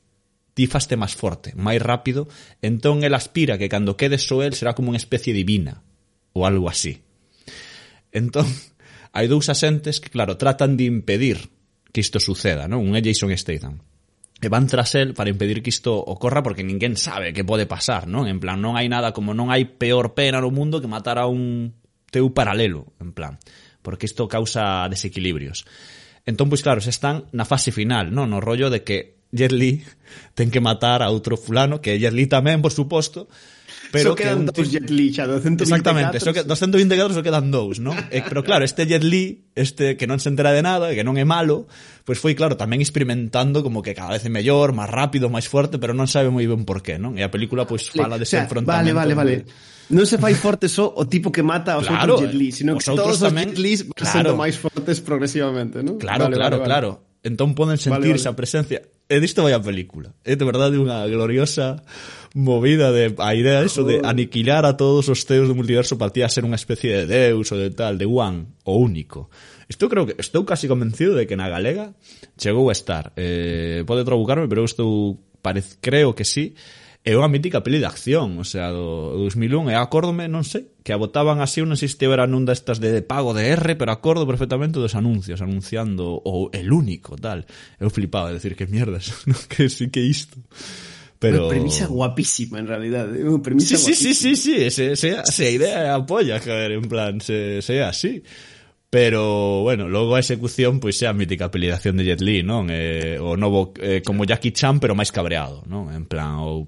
ti 0.52 0.68
faste 0.68 1.00
máis 1.00 1.16
forte, 1.16 1.56
máis 1.56 1.80
rápido, 1.80 2.28
entón 2.60 3.00
el 3.00 3.16
aspira 3.16 3.56
que 3.56 3.72
cando 3.72 3.96
quedes 3.96 4.28
só 4.28 4.44
el 4.44 4.52
será 4.52 4.76
como 4.76 4.92
unha 4.92 5.00
especie 5.00 5.32
divina, 5.32 5.80
ou 6.36 6.44
algo 6.44 6.68
así. 6.68 7.00
Entón, 8.12 8.44
hai 9.16 9.32
dous 9.32 9.48
asentes 9.48 10.04
que, 10.04 10.12
claro, 10.12 10.36
tratan 10.36 10.76
de 10.76 10.84
impedir 10.84 11.48
que 11.96 12.04
isto 12.04 12.20
suceda, 12.20 12.68
non? 12.68 12.84
Un 12.84 12.92
é 12.92 13.00
Jason 13.00 13.32
Statham 13.32 13.80
e 14.42 14.50
van 14.50 14.66
tras 14.66 14.98
el 14.98 15.14
para 15.14 15.30
impedir 15.30 15.62
que 15.62 15.70
isto 15.70 15.94
ocorra 15.94 16.42
porque 16.42 16.66
ninguén 16.66 16.98
sabe 16.98 17.30
que 17.30 17.46
pode 17.46 17.70
pasar, 17.70 18.10
non? 18.10 18.26
En 18.26 18.42
plan, 18.42 18.58
non 18.58 18.74
hai 18.74 18.90
nada, 18.90 19.14
como 19.14 19.38
non 19.38 19.54
hai 19.54 19.62
peor 19.64 20.18
pena 20.18 20.42
no 20.42 20.50
mundo 20.50 20.82
que 20.82 20.90
matar 20.90 21.22
a 21.22 21.30
un 21.30 21.78
teu 22.10 22.34
paralelo, 22.34 22.90
en 22.98 23.14
plan, 23.14 23.38
porque 23.86 24.10
isto 24.10 24.26
causa 24.26 24.90
desequilibrios. 24.90 25.62
Entón, 26.26 26.50
pois 26.50 26.66
claro, 26.66 26.82
se 26.82 26.90
están 26.90 27.30
na 27.30 27.46
fase 27.46 27.70
final, 27.70 28.10
non? 28.10 28.34
No 28.34 28.42
rollo 28.42 28.66
de 28.66 28.82
que 28.82 29.22
Jet 29.30 29.54
Li 29.54 29.86
ten 30.36 30.50
que 30.50 30.58
matar 30.58 31.06
a 31.06 31.14
outro 31.14 31.38
fulano, 31.38 31.78
que 31.78 31.94
Jet 32.02 32.10
Li 32.10 32.26
tamén, 32.26 32.58
por 32.58 32.74
suposto, 32.74 33.30
Pero 33.92 34.10
so 34.10 34.16
quedan 34.16 34.48
que, 34.48 34.56
dous 34.56 34.72
Jet 34.72 34.88
Li 34.88 35.12
xa, 35.12 35.28
220 35.28 35.68
Exactamente, 35.68 36.16
so 36.16 36.32
que, 36.32 36.40
220 36.48 36.96
cadros 36.96 37.12
so 37.12 37.20
quedan 37.20 37.52
dous, 37.52 37.76
non? 37.76 37.92
E, 38.08 38.18
eh, 38.18 38.22
pero 38.24 38.40
claro, 38.40 38.64
este 38.64 38.88
Jet 38.88 39.04
Li, 39.04 39.52
este 39.52 40.00
que 40.00 40.08
non 40.08 40.16
se 40.16 40.32
entera 40.32 40.56
de 40.56 40.64
nada, 40.64 40.96
que 40.96 41.04
non 41.04 41.20
é 41.20 41.28
malo, 41.28 41.68
pois 42.08 42.16
pues 42.16 42.24
foi, 42.24 42.32
claro, 42.32 42.56
tamén 42.56 42.80
experimentando 42.80 43.60
como 43.60 43.84
que 43.84 43.92
cada 43.92 44.16
vez 44.16 44.24
é 44.24 44.32
mellor, 44.32 44.72
máis 44.72 44.88
rápido, 44.88 45.28
máis 45.28 45.44
fuerte, 45.44 45.76
pero 45.76 45.92
non 45.92 46.08
sabe 46.08 46.32
moi 46.32 46.48
ben 46.48 46.64
por 46.64 46.80
qué, 46.80 46.96
non? 46.96 47.20
E 47.20 47.22
a 47.22 47.28
película, 47.28 47.68
pois, 47.68 47.92
pues, 47.92 48.00
fala 48.00 48.16
dese 48.16 48.40
de 48.40 48.48
o 48.48 48.48
sea, 48.48 48.48
enfrontamento. 48.48 48.96
Vale, 48.96 49.12
vale, 49.12 49.44
vale. 49.44 49.70
Non 49.92 50.08
se 50.08 50.16
fai 50.16 50.32
forte 50.32 50.72
só 50.72 50.88
o 50.88 51.04
tipo 51.04 51.28
que 51.28 51.44
mata 51.44 51.76
aos 51.76 51.84
claro, 51.84 52.16
outros 52.16 52.32
Jet 52.32 52.32
Li, 52.32 52.48
eh, 52.48 52.56
sino 52.64 52.80
que 52.80 52.88
todos 52.88 53.20
tamén, 53.20 53.52
os 53.52 53.60
Jet 53.60 53.60
Li 53.60 53.72
claro, 53.92 54.08
sendo 54.08 54.32
máis 54.40 54.56
fortes 54.56 55.04
progresivamente, 55.04 55.84
non? 55.84 56.00
Claro, 56.00 56.32
vale, 56.32 56.40
claro, 56.40 56.56
vale, 56.56 56.64
claro. 56.64 56.90
Vale. 56.96 57.10
Entón 57.22 57.54
poden 57.54 57.78
sentir 57.78 58.02
vale, 58.02 58.16
vale. 58.16 58.18
esa 58.18 58.34
presencia. 58.34 58.82
E 59.06 59.20
disto 59.20 59.44
vai 59.44 59.52
a 59.52 59.62
película. 59.62 60.16
É 60.24 60.34
de 60.34 60.42
verdade 60.48 60.80
unha 60.80 61.04
gloriosa 61.06 61.84
movida 62.34 62.92
de 62.92 63.14
a 63.18 63.34
idea 63.34 63.62
eso 63.62 63.84
de 63.84 64.00
aniquilar 64.04 64.64
a 64.64 64.76
todos 64.76 65.08
os 65.08 65.24
teus 65.28 65.48
do 65.48 65.54
multiverso 65.54 66.00
partía 66.00 66.24
a 66.24 66.32
ser 66.32 66.48
unha 66.48 66.56
especie 66.56 67.04
de 67.04 67.04
deus 67.04 67.52
ou 67.52 67.58
de 67.60 67.70
tal, 67.72 68.00
de 68.00 68.08
one, 68.08 68.56
o 68.64 68.80
único. 68.80 69.28
Estou 69.68 69.88
creo 69.92 70.08
que 70.08 70.16
estou 70.16 70.44
casi 70.48 70.68
convencido 70.68 71.12
de 71.16 71.28
que 71.28 71.36
na 71.36 71.52
galega 71.52 71.92
chegou 72.40 72.72
a 72.72 72.76
estar. 72.76 73.12
Eh, 73.16 73.84
pode 73.84 74.04
trabucarme, 74.04 74.48
pero 74.48 74.64
estou 74.64 75.20
parez, 75.44 75.76
creo 75.80 76.16
que 76.16 76.24
sí. 76.24 76.56
É 77.02 77.18
unha 77.18 77.26
mítica 77.26 77.66
peli 77.66 77.82
de 77.82 77.90
acción, 77.90 78.38
o 78.38 78.46
sea, 78.46 78.70
do 78.70 79.18
2001, 79.26 79.74
e 79.74 79.76
acórdome, 79.76 80.30
non 80.30 80.46
sei, 80.46 80.70
que 80.86 80.94
a 80.94 81.00
botaban 81.02 81.42
así, 81.42 81.58
non 81.66 81.74
sei 81.74 81.90
se 81.90 81.98
era 82.06 82.30
nun 82.30 82.46
destas 82.46 82.78
de, 82.78 82.94
de 82.94 83.02
pago 83.02 83.34
de 83.34 83.50
R, 83.50 83.74
pero 83.74 83.90
acordo 83.90 84.22
perfectamente 84.22 84.78
dos 84.78 84.94
anuncios, 84.94 85.42
anunciando 85.42 86.22
o 86.22 86.46
el 86.54 86.70
único, 86.70 87.18
tal. 87.18 87.42
Eu 87.82 87.90
flipaba, 87.90 88.30
de 88.30 88.38
decir, 88.38 88.54
que 88.54 88.70
mierdas, 88.70 89.10
que 89.50 89.66
sí 89.66 89.90
que 89.90 89.98
isto. 89.98 90.38
Pero... 91.22 91.46
Unha 91.46 91.54
premisa 91.54 91.86
guapísima, 91.86 92.58
en 92.58 92.66
realidade. 92.66 93.14
é 93.14 93.22
Unha 93.22 93.38
premisa 93.38 93.78
Sí, 93.78 93.94
sí, 93.94 93.94
sí, 93.94 94.10
sí, 94.18 94.32
sí, 94.34 94.54
ese, 94.58 94.98
ese, 94.98 95.22
esa 95.22 95.46
idea 95.46 95.86
é 95.86 95.90
a 95.94 96.02
polla, 96.02 96.42
joder, 96.42 96.74
en 96.74 96.90
plan, 96.90 97.22
se, 97.22 97.62
se 97.62 97.78
é 97.78 97.86
así. 97.86 98.26
Pero, 98.90 99.62
bueno, 99.62 99.86
logo 99.86 100.18
a 100.18 100.20
execución, 100.20 100.82
pois 100.82 100.98
é 100.98 101.06
a 101.06 101.14
mítica 101.14 101.46
pelidación 101.46 101.94
de 101.94 102.10
Jet 102.10 102.20
Li, 102.26 102.42
non? 102.42 102.66
Eh, 102.74 103.22
o 103.22 103.38
novo, 103.38 103.70
eh, 103.78 104.02
como 104.02 104.26
Jackie 104.26 104.50
Chan, 104.50 104.82
pero 104.82 104.98
máis 104.98 105.14
cabreado, 105.14 105.62
non? 105.70 105.94
En 105.94 106.10
plan, 106.10 106.42
ou 106.42 106.66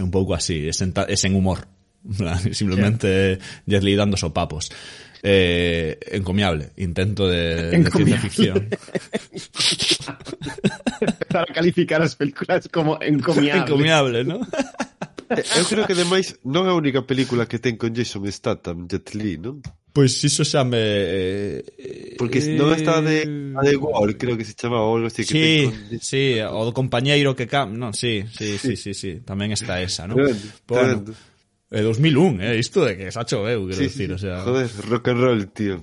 un 0.00 0.10
pouco 0.10 0.32
así, 0.32 0.64
é 0.64 0.72
sen 0.72 1.36
humor. 1.36 1.68
En 2.04 2.16
plan, 2.20 2.36
Simplemente 2.52 3.36
Jet 3.68 3.84
Li 3.84 3.96
dando 4.00 4.16
sopapos. 4.16 4.72
Eh, 5.26 5.98
encomiable, 6.12 6.72
intento 6.76 7.26
de, 7.26 7.74
encomiable. 7.74 7.80
de 7.80 7.90
ciencia 7.90 8.20
ficción. 8.20 8.68
Para 11.32 11.46
calificar 11.46 12.02
as 12.02 12.14
películas 12.14 12.68
como 12.68 13.00
encomiable. 13.00 13.62
Encomiable, 13.62 14.24
¿no? 14.24 14.46
Eh, 15.32 15.42
eu 15.56 15.64
creo 15.64 15.88
que 15.88 15.96
ademais 15.96 16.36
non 16.44 16.68
é 16.68 16.70
a 16.70 16.76
única 16.76 17.08
película 17.08 17.48
que 17.48 17.56
ten 17.56 17.80
con 17.80 17.96
Jason 17.96 18.20
Statham, 18.28 18.84
Jet 18.84 19.16
Li, 19.16 19.40
non? 19.40 19.64
Pois 19.96 20.12
pues 20.12 20.28
iso 20.28 20.44
xa 20.44 20.60
me... 20.60 20.76
Eh, 20.76 22.20
Porque 22.20 22.44
eh, 22.44 22.60
non 22.60 22.76
está 22.76 23.00
de, 23.00 23.24
a 23.56 23.64
de 23.64 23.80
Wall, 23.80 24.20
creo 24.20 24.36
que 24.36 24.44
se 24.44 24.52
chamaba 24.52 24.84
algo 24.84 25.08
así. 25.08 25.24
Que 25.24 25.32
sí, 25.32 25.40
ten 25.40 25.72
con... 25.72 26.04
sí, 26.04 26.36
o 26.44 26.68
do 26.68 26.76
compañeiro 26.76 27.32
que 27.32 27.48
cam... 27.48 27.72
Non, 27.72 27.96
sí, 27.96 28.28
sí, 28.28 28.60
sí, 28.60 28.76
sí, 28.76 28.78
sí, 28.92 28.92
sí, 28.92 29.12
tamén 29.24 29.56
está 29.56 29.80
esa, 29.80 30.04
non? 30.04 30.20
Tremendo, 30.20 30.52
pois, 30.68 30.84
bueno, 30.84 31.00
tremendo 31.08 31.32
Eh, 31.74 31.80
é 31.80 31.82
2001, 31.82 32.40
eh, 32.40 32.56
isto 32.62 32.86
de 32.86 32.94
que 32.96 33.10
sacho 33.10 33.42
eh, 33.42 33.58
choveu, 33.58 33.66
quero 33.66 33.80
sí, 33.82 33.90
decir, 33.90 34.08
o 34.14 34.18
sea... 34.18 34.46
Joder, 34.46 34.70
rock 34.86 35.08
and 35.10 35.20
roll, 35.20 35.42
tío. 35.50 35.82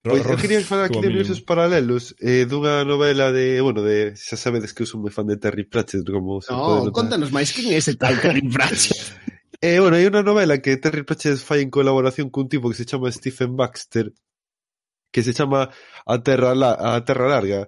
Pois 0.00 0.24
eu 0.24 0.36
quería 0.38 0.62
falar 0.62 0.86
aquí 0.86 1.00
de 1.00 1.08
universos 1.08 1.42
paralelos 1.42 2.14
eh, 2.22 2.46
dunha 2.46 2.86
novela 2.86 3.34
de, 3.34 3.58
bueno, 3.60 3.82
de 3.82 4.14
xa 4.14 4.38
sabedes 4.38 4.70
que 4.70 4.86
eu 4.86 4.88
sou 4.88 5.02
moi 5.02 5.10
fan 5.10 5.26
de 5.26 5.34
Terry 5.34 5.66
Pratchett 5.66 6.06
como 6.06 6.38
se 6.38 6.54
No, 6.54 6.94
contanos 6.94 7.34
máis, 7.34 7.50
quen 7.50 7.74
é 7.74 7.76
ese 7.82 7.98
tal 7.98 8.14
Terry 8.22 8.46
Pratchett? 8.54 9.02
eh, 9.58 9.82
bueno, 9.82 9.98
hai 9.98 10.06
unha 10.06 10.22
novela 10.22 10.62
que 10.62 10.78
Terry 10.78 11.02
Pratchett 11.02 11.42
fai 11.42 11.66
en 11.66 11.74
colaboración 11.74 12.30
cun 12.30 12.46
tipo 12.46 12.70
que 12.70 12.78
se 12.78 12.86
chama 12.86 13.10
Stephen 13.10 13.58
Baxter 13.58 14.14
que 15.10 15.26
se 15.26 15.34
chama 15.34 15.74
A 16.06 16.16
Terra, 16.22 16.54
La 16.54 16.78
a 16.78 17.02
Terra 17.02 17.26
Larga 17.26 17.66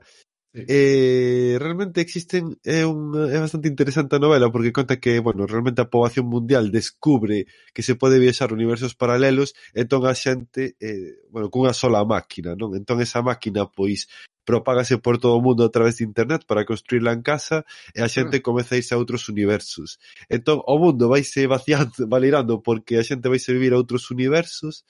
Sí. 0.54 0.64
Eh, 0.66 1.56
realmente 1.60 2.00
existen 2.00 2.56
é 2.64 2.86
un 2.86 3.12
é 3.28 3.38
bastante 3.38 3.68
interesante 3.68 4.16
a 4.16 4.18
novela 4.18 4.50
porque 4.50 4.72
conta 4.72 4.96
que, 4.96 5.20
bueno, 5.20 5.46
realmente 5.46 5.82
a 5.82 5.90
poboación 5.92 6.24
mundial 6.24 6.72
descubre 6.72 7.44
que 7.74 7.82
se 7.84 7.96
pode 8.00 8.18
viaxar 8.18 8.56
universos 8.56 8.96
paralelos, 8.96 9.52
entón 9.76 10.08
a 10.08 10.16
xente 10.16 10.74
eh, 10.80 11.20
bueno, 11.28 11.52
cunha 11.52 11.76
sola 11.76 12.00
máquina, 12.08 12.56
non? 12.56 12.72
Entón 12.72 13.04
esa 13.04 13.20
máquina 13.20 13.68
pois 13.68 14.08
propágase 14.48 14.96
por 14.96 15.20
todo 15.20 15.36
o 15.36 15.44
mundo 15.44 15.68
a 15.68 15.70
través 15.70 16.00
de 16.00 16.08
internet 16.08 16.48
para 16.48 16.64
construirla 16.64 17.12
en 17.12 17.20
casa 17.20 17.68
e 17.92 18.00
a 18.00 18.08
hmm. 18.08 18.14
xente 18.16 18.36
comeza 18.40 18.72
a 18.72 18.80
irse 18.80 18.96
a 18.96 19.00
outros 19.00 19.28
universos. 19.28 20.00
Entón, 20.32 20.64
o 20.64 20.80
mundo 20.80 21.12
vaise 21.12 21.44
vaciando, 21.44 21.92
valirando 22.08 22.64
porque 22.64 22.96
a 22.96 23.04
xente 23.04 23.28
vaise 23.28 23.52
vivir 23.52 23.76
a 23.76 23.80
outros 23.80 24.08
universos 24.08 24.88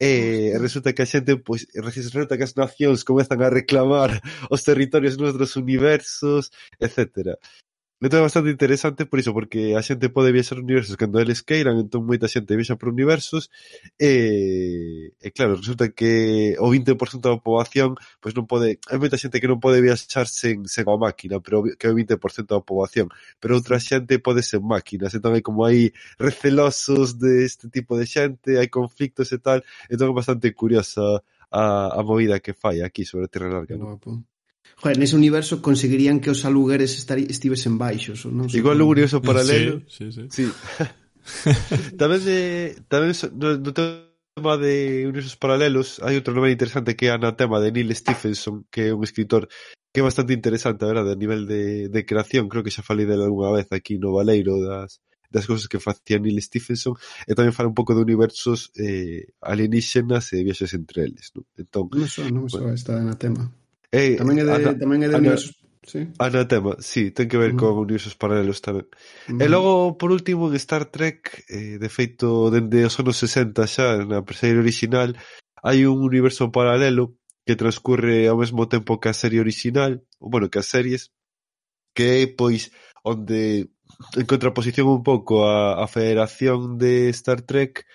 Eh, 0.00 0.54
e 0.54 0.58
resulta 0.58 0.92
que 0.94 1.02
a 1.02 1.06
xente, 1.06 1.36
pois, 1.42 1.66
resulta 1.74 2.38
que 2.38 2.46
as 2.46 2.54
nacións 2.54 3.02
comezan 3.02 3.42
a 3.42 3.50
reclamar 3.50 4.10
os 4.54 4.62
territorios 4.62 5.18
nos 5.18 5.34
outros 5.34 5.56
universos, 5.58 6.50
etcétera. 6.78 7.34
Entón 8.00 8.22
é 8.22 8.26
bastante 8.30 8.50
interesante 8.54 9.06
por 9.10 9.18
iso, 9.18 9.34
porque 9.34 9.74
a 9.74 9.82
xente 9.82 10.06
pode 10.06 10.30
viaxar 10.30 10.62
universos 10.62 10.94
cando 10.94 11.18
eles 11.18 11.42
queiran, 11.42 11.82
entón 11.82 12.06
moita 12.06 12.30
xente 12.30 12.54
viaxa 12.54 12.78
por 12.78 12.94
universos, 12.94 13.50
e, 13.98 15.10
e 15.18 15.28
claro, 15.34 15.58
resulta 15.58 15.90
que 15.90 16.54
o 16.62 16.70
20% 16.70 16.94
da 17.26 17.42
poboación 17.42 17.98
pois 18.22 18.38
non 18.38 18.46
pode, 18.46 18.78
hai 18.86 18.98
moita 19.02 19.18
xente 19.18 19.42
que 19.42 19.50
non 19.50 19.58
pode 19.58 19.82
viaxar 19.82 20.30
sen, 20.30 20.62
sen 20.70 20.86
a 20.86 20.94
máquina, 20.94 21.42
pero 21.42 21.66
que 21.74 21.86
é 21.86 21.90
o 21.90 21.98
20% 21.98 22.54
da 22.54 22.62
poboación, 22.62 23.10
pero 23.42 23.58
outra 23.58 23.82
xente 23.82 24.22
pode 24.22 24.46
sen 24.46 24.62
máquinas, 24.62 25.10
entón 25.18 25.34
hai 25.34 25.42
como 25.42 25.66
hai 25.66 25.90
recelosos 26.22 27.18
deste 27.18 27.66
de 27.66 27.82
tipo 27.82 27.98
de 27.98 28.06
xente, 28.06 28.62
hai 28.62 28.70
conflictos 28.70 29.34
e 29.34 29.42
tal, 29.42 29.58
entón 29.90 30.06
é 30.06 30.14
bastante 30.14 30.46
curiosa 30.54 31.02
a, 31.50 31.98
a 31.98 32.00
movida 32.06 32.38
que 32.38 32.54
fai 32.54 32.78
aquí 32.78 33.02
sobre 33.02 33.26
a 33.26 33.30
Terra 33.32 33.50
Larga. 33.50 33.74
Non? 33.74 33.98
joder, 34.78 34.96
nese 34.98 35.18
universo 35.18 35.58
conseguirían 35.58 36.22
que 36.22 36.30
os 36.30 36.46
alugueres 36.46 36.94
estar, 36.94 37.18
estivesen 37.18 37.76
baixos. 37.78 38.22
ou 38.26 38.30
Non 38.30 38.46
sei 38.46 38.62
Igual 38.62 38.78
como... 38.78 38.94
curioso 38.94 39.18
paralelo. 39.18 39.82
Sí, 39.90 40.14
sí, 40.14 40.30
sí. 40.30 40.46
sí. 40.46 40.46
tamén, 42.00 42.22
de 42.22 42.38
tamén 42.86 43.12
no, 43.34 43.58
no 43.58 43.70
tema 43.74 44.54
de 44.56 45.04
universos 45.04 45.34
paralelos 45.34 45.98
hai 46.00 46.14
outro 46.14 46.30
nome 46.32 46.54
interesante 46.54 46.94
que 46.94 47.10
é 47.10 47.12
Anatema 47.12 47.58
de 47.58 47.74
Neil 47.74 47.90
Stephenson, 47.90 48.64
que 48.70 48.88
é 48.88 48.94
un 48.94 49.02
escritor 49.02 49.50
que 49.90 50.00
é 50.00 50.06
bastante 50.06 50.32
interesante, 50.32 50.84
a 50.84 50.90
verdade, 50.94 51.10
a 51.12 51.18
nivel 51.18 51.42
de, 51.48 51.88
de 51.88 52.00
creación, 52.06 52.46
creo 52.46 52.62
que 52.62 52.70
xa 52.70 52.86
falei 52.86 53.02
dela 53.02 53.26
algunha 53.26 53.50
vez 53.50 53.66
aquí 53.74 53.98
no 53.98 54.14
Valeiro 54.14 54.62
das, 54.62 55.02
das 55.26 55.44
cousas 55.44 55.66
que 55.66 55.82
facía 55.82 56.22
Neil 56.22 56.38
Stephenson 56.38 56.94
e 57.26 57.34
tamén 57.34 57.52
fala 57.52 57.68
un 57.68 57.76
pouco 57.76 57.92
de 57.92 58.04
universos 58.06 58.70
eh, 58.78 59.26
alienígenas 59.42 60.32
e 60.32 60.46
viaxes 60.46 60.72
entre 60.78 61.10
eles. 61.10 61.34
Non? 61.34 61.44
Entón, 61.58 61.90
non 61.92 62.08
so, 62.08 62.22
non 62.30 62.46
so, 62.46 62.62
bueno, 62.62 62.78
está 62.78 62.94
na 63.02 63.18
tema. 63.18 63.50
Eh, 63.92 64.16
tamén 64.20 64.40
é 64.40 64.44
de, 64.44 64.52
ana, 64.52 64.70
tamén 64.76 65.00
é 65.04 65.08
de 65.08 65.16
ana, 65.16 65.32
universos... 65.32 65.56
Sí. 65.88 66.04
Anatema, 66.20 66.76
sí, 66.84 67.16
ten 67.16 67.32
que 67.32 67.40
ver 67.40 67.56
uh 67.56 67.56
-huh. 67.56 67.72
con 67.72 67.80
universos 67.80 68.12
paralelos 68.12 68.60
tamén. 68.60 68.84
Uh 68.84 69.40
-huh. 69.40 69.40
E 69.40 69.46
mm. 69.48 69.52
logo, 69.52 69.96
por 69.96 70.12
último, 70.12 70.52
en 70.52 70.56
Star 70.60 70.92
Trek, 70.92 71.48
eh, 71.48 71.80
de 71.80 71.88
feito, 71.88 72.52
dende 72.52 72.84
os 72.84 73.00
anos 73.00 73.16
60 73.16 73.64
xa, 73.64 74.04
na 74.04 74.20
serie 74.36 74.60
original, 74.60 75.16
hai 75.64 75.88
un 75.88 76.04
universo 76.04 76.52
paralelo 76.52 77.16
que 77.48 77.56
transcurre 77.56 78.28
ao 78.28 78.36
mesmo 78.36 78.68
tempo 78.68 79.00
que 79.00 79.08
a 79.08 79.16
serie 79.16 79.40
original, 79.40 80.04
ou 80.20 80.28
bueno, 80.28 80.52
que 80.52 80.60
as 80.60 80.68
series, 80.68 81.08
que 81.96 82.04
é, 82.20 82.26
pois, 82.28 82.68
onde 83.00 83.72
en 84.20 84.26
contraposición 84.28 84.86
un 84.92 85.02
pouco 85.02 85.48
a, 85.48 85.80
a 85.80 85.86
Federación 85.88 86.76
de 86.76 87.08
Star 87.16 87.40
Trek 87.40 87.88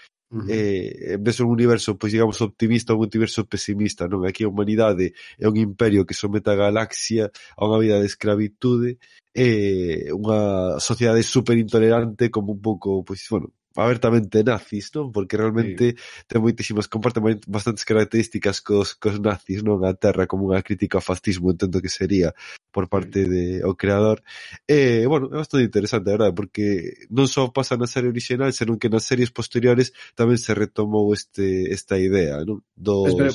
eh, 0.48 1.14
en 1.14 1.16
eh, 1.16 1.18
ves 1.22 1.40
un 1.40 1.50
universo, 1.50 1.98
pois 1.98 2.12
digamos, 2.12 2.42
optimista 2.42 2.94
ou 2.94 3.02
un 3.02 3.08
universo 3.08 3.46
pesimista, 3.46 4.08
non? 4.08 4.26
Aquí 4.26 4.44
a 4.44 4.52
humanidade 4.52 5.14
é 5.38 5.46
un 5.48 5.58
imperio 5.58 6.06
que 6.06 6.18
somete 6.18 6.50
a 6.50 6.60
galaxia 6.60 7.30
a 7.58 7.62
unha 7.66 7.80
vida 7.80 7.98
de 8.02 8.08
escravitude 8.10 8.98
e 9.34 10.10
eh, 10.10 10.14
unha 10.14 10.78
sociedade 10.80 11.24
super 11.24 11.58
intolerante 11.58 12.30
como 12.30 12.54
un 12.54 12.62
pouco, 12.62 13.04
pois, 13.06 13.22
bueno, 13.30 13.50
abertamente 13.76 14.44
nazis, 14.44 14.94
non? 14.94 15.10
Porque 15.10 15.38
realmente 15.38 15.98
sí. 15.98 16.26
ten 16.30 16.40
moitísimas, 16.46 16.86
comparte 16.86 17.20
bastantes 17.50 17.84
características 17.84 18.62
cos, 18.62 18.94
cos 18.94 19.18
nazis, 19.18 19.66
non? 19.66 19.82
A 19.82 19.98
terra 19.98 20.30
como 20.30 20.54
unha 20.54 20.62
crítica 20.62 21.02
ao 21.02 21.06
fascismo, 21.06 21.50
entendo 21.50 21.82
que 21.82 21.90
sería 21.90 22.38
por 22.70 22.86
parte 22.86 23.26
de 23.26 23.66
o 23.66 23.74
creador. 23.74 24.22
E, 24.70 25.04
eh, 25.04 25.06
bueno, 25.10 25.34
é 25.34 25.42
bastante 25.42 25.66
interesante, 25.66 26.14
a 26.14 26.16
verdade, 26.16 26.38
porque 26.38 27.08
non 27.10 27.26
só 27.26 27.50
pasa 27.50 27.74
na 27.74 27.90
serie 27.90 28.14
original, 28.14 28.54
senón 28.54 28.78
que 28.78 28.94
nas 28.94 29.10
series 29.10 29.34
posteriores 29.34 29.90
tamén 30.14 30.38
se 30.38 30.54
retomou 30.54 31.10
este 31.10 31.74
esta 31.74 31.98
idea, 31.98 32.46
non? 32.46 32.62
Dos... 32.78 33.10
Pues, 33.10 33.18
pero, 33.18 33.32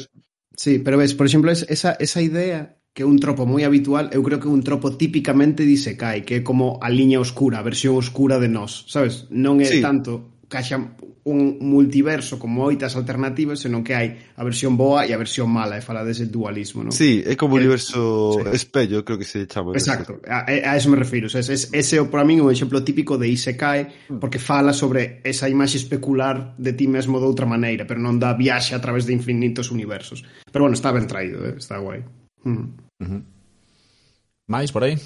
sí, 0.54 0.78
pero 0.78 0.96
ves, 1.02 1.18
por 1.18 1.26
exemplo, 1.26 1.50
esa, 1.50 1.98
esa 1.98 2.20
idea 2.22 2.77
que 2.98 3.04
é 3.04 3.06
un 3.06 3.14
tropo 3.22 3.46
moi 3.46 3.62
habitual, 3.62 4.10
eu 4.10 4.26
creo 4.26 4.42
que 4.42 4.50
é 4.50 4.50
un 4.50 4.66
tropo 4.66 4.90
tipicamente 4.98 5.62
Isekai, 5.62 6.26
que 6.26 6.34
é 6.34 6.40
como 6.42 6.82
a 6.82 6.90
liña 6.90 7.22
oscura, 7.22 7.62
a 7.62 7.62
versión 7.62 7.94
oscura 7.94 8.42
de 8.42 8.50
nós, 8.50 8.90
sabes? 8.90 9.30
Non 9.30 9.62
é 9.62 9.70
sí. 9.70 9.78
tanto 9.78 10.42
que 10.50 10.58
haxa 10.58 10.82
un 11.22 11.62
multiverso 11.62 12.42
con 12.42 12.50
moitas 12.50 12.98
alternativas, 12.98 13.62
senón 13.62 13.86
que 13.86 13.94
hai 13.94 14.18
a 14.34 14.42
versión 14.42 14.74
boa 14.74 15.06
e 15.06 15.14
a 15.14 15.18
versión 15.20 15.46
mala, 15.46 15.78
e 15.78 15.82
fala 15.86 16.02
dese 16.02 16.26
dualismo, 16.26 16.82
non? 16.82 16.90
Sí, 16.90 17.22
é 17.22 17.38
como 17.38 17.54
o 17.54 17.62
universo 17.62 18.34
sí. 18.34 18.50
espello, 18.50 19.06
creo 19.06 19.14
que 19.14 19.28
se 19.30 19.46
chama. 19.46 19.78
Exacto, 19.78 20.18
a, 20.26 20.50
a 20.50 20.74
eso 20.74 20.90
me 20.90 20.98
refiro, 20.98 21.30
sabes? 21.30 21.70
Ese 21.70 22.02
é 22.02 22.02
para 22.02 22.26
min 22.26 22.42
un 22.42 22.50
exemplo 22.50 22.82
típico 22.82 23.14
de 23.14 23.30
Isekai, 23.30 24.10
mm. 24.10 24.18
porque 24.18 24.42
fala 24.42 24.74
sobre 24.74 25.22
esa 25.22 25.46
imaxe 25.46 25.78
especular 25.78 26.58
de 26.58 26.74
ti 26.74 26.90
mesmo 26.90 27.22
de 27.22 27.30
outra 27.30 27.46
maneira, 27.46 27.86
pero 27.86 28.02
non 28.02 28.18
dá 28.18 28.34
viaxe 28.34 28.74
a 28.74 28.82
través 28.82 29.06
de 29.06 29.14
infinitos 29.14 29.70
universos. 29.70 30.26
Pero 30.50 30.66
bueno, 30.66 30.74
está 30.74 30.90
ben 30.90 31.06
traído, 31.06 31.46
eh? 31.46 31.54
está 31.62 31.78
guai. 31.78 32.02
Mm 32.42 32.87
máis 32.98 34.70
-huh. 34.70 34.72
Por 34.72 34.84
aí? 34.84 34.96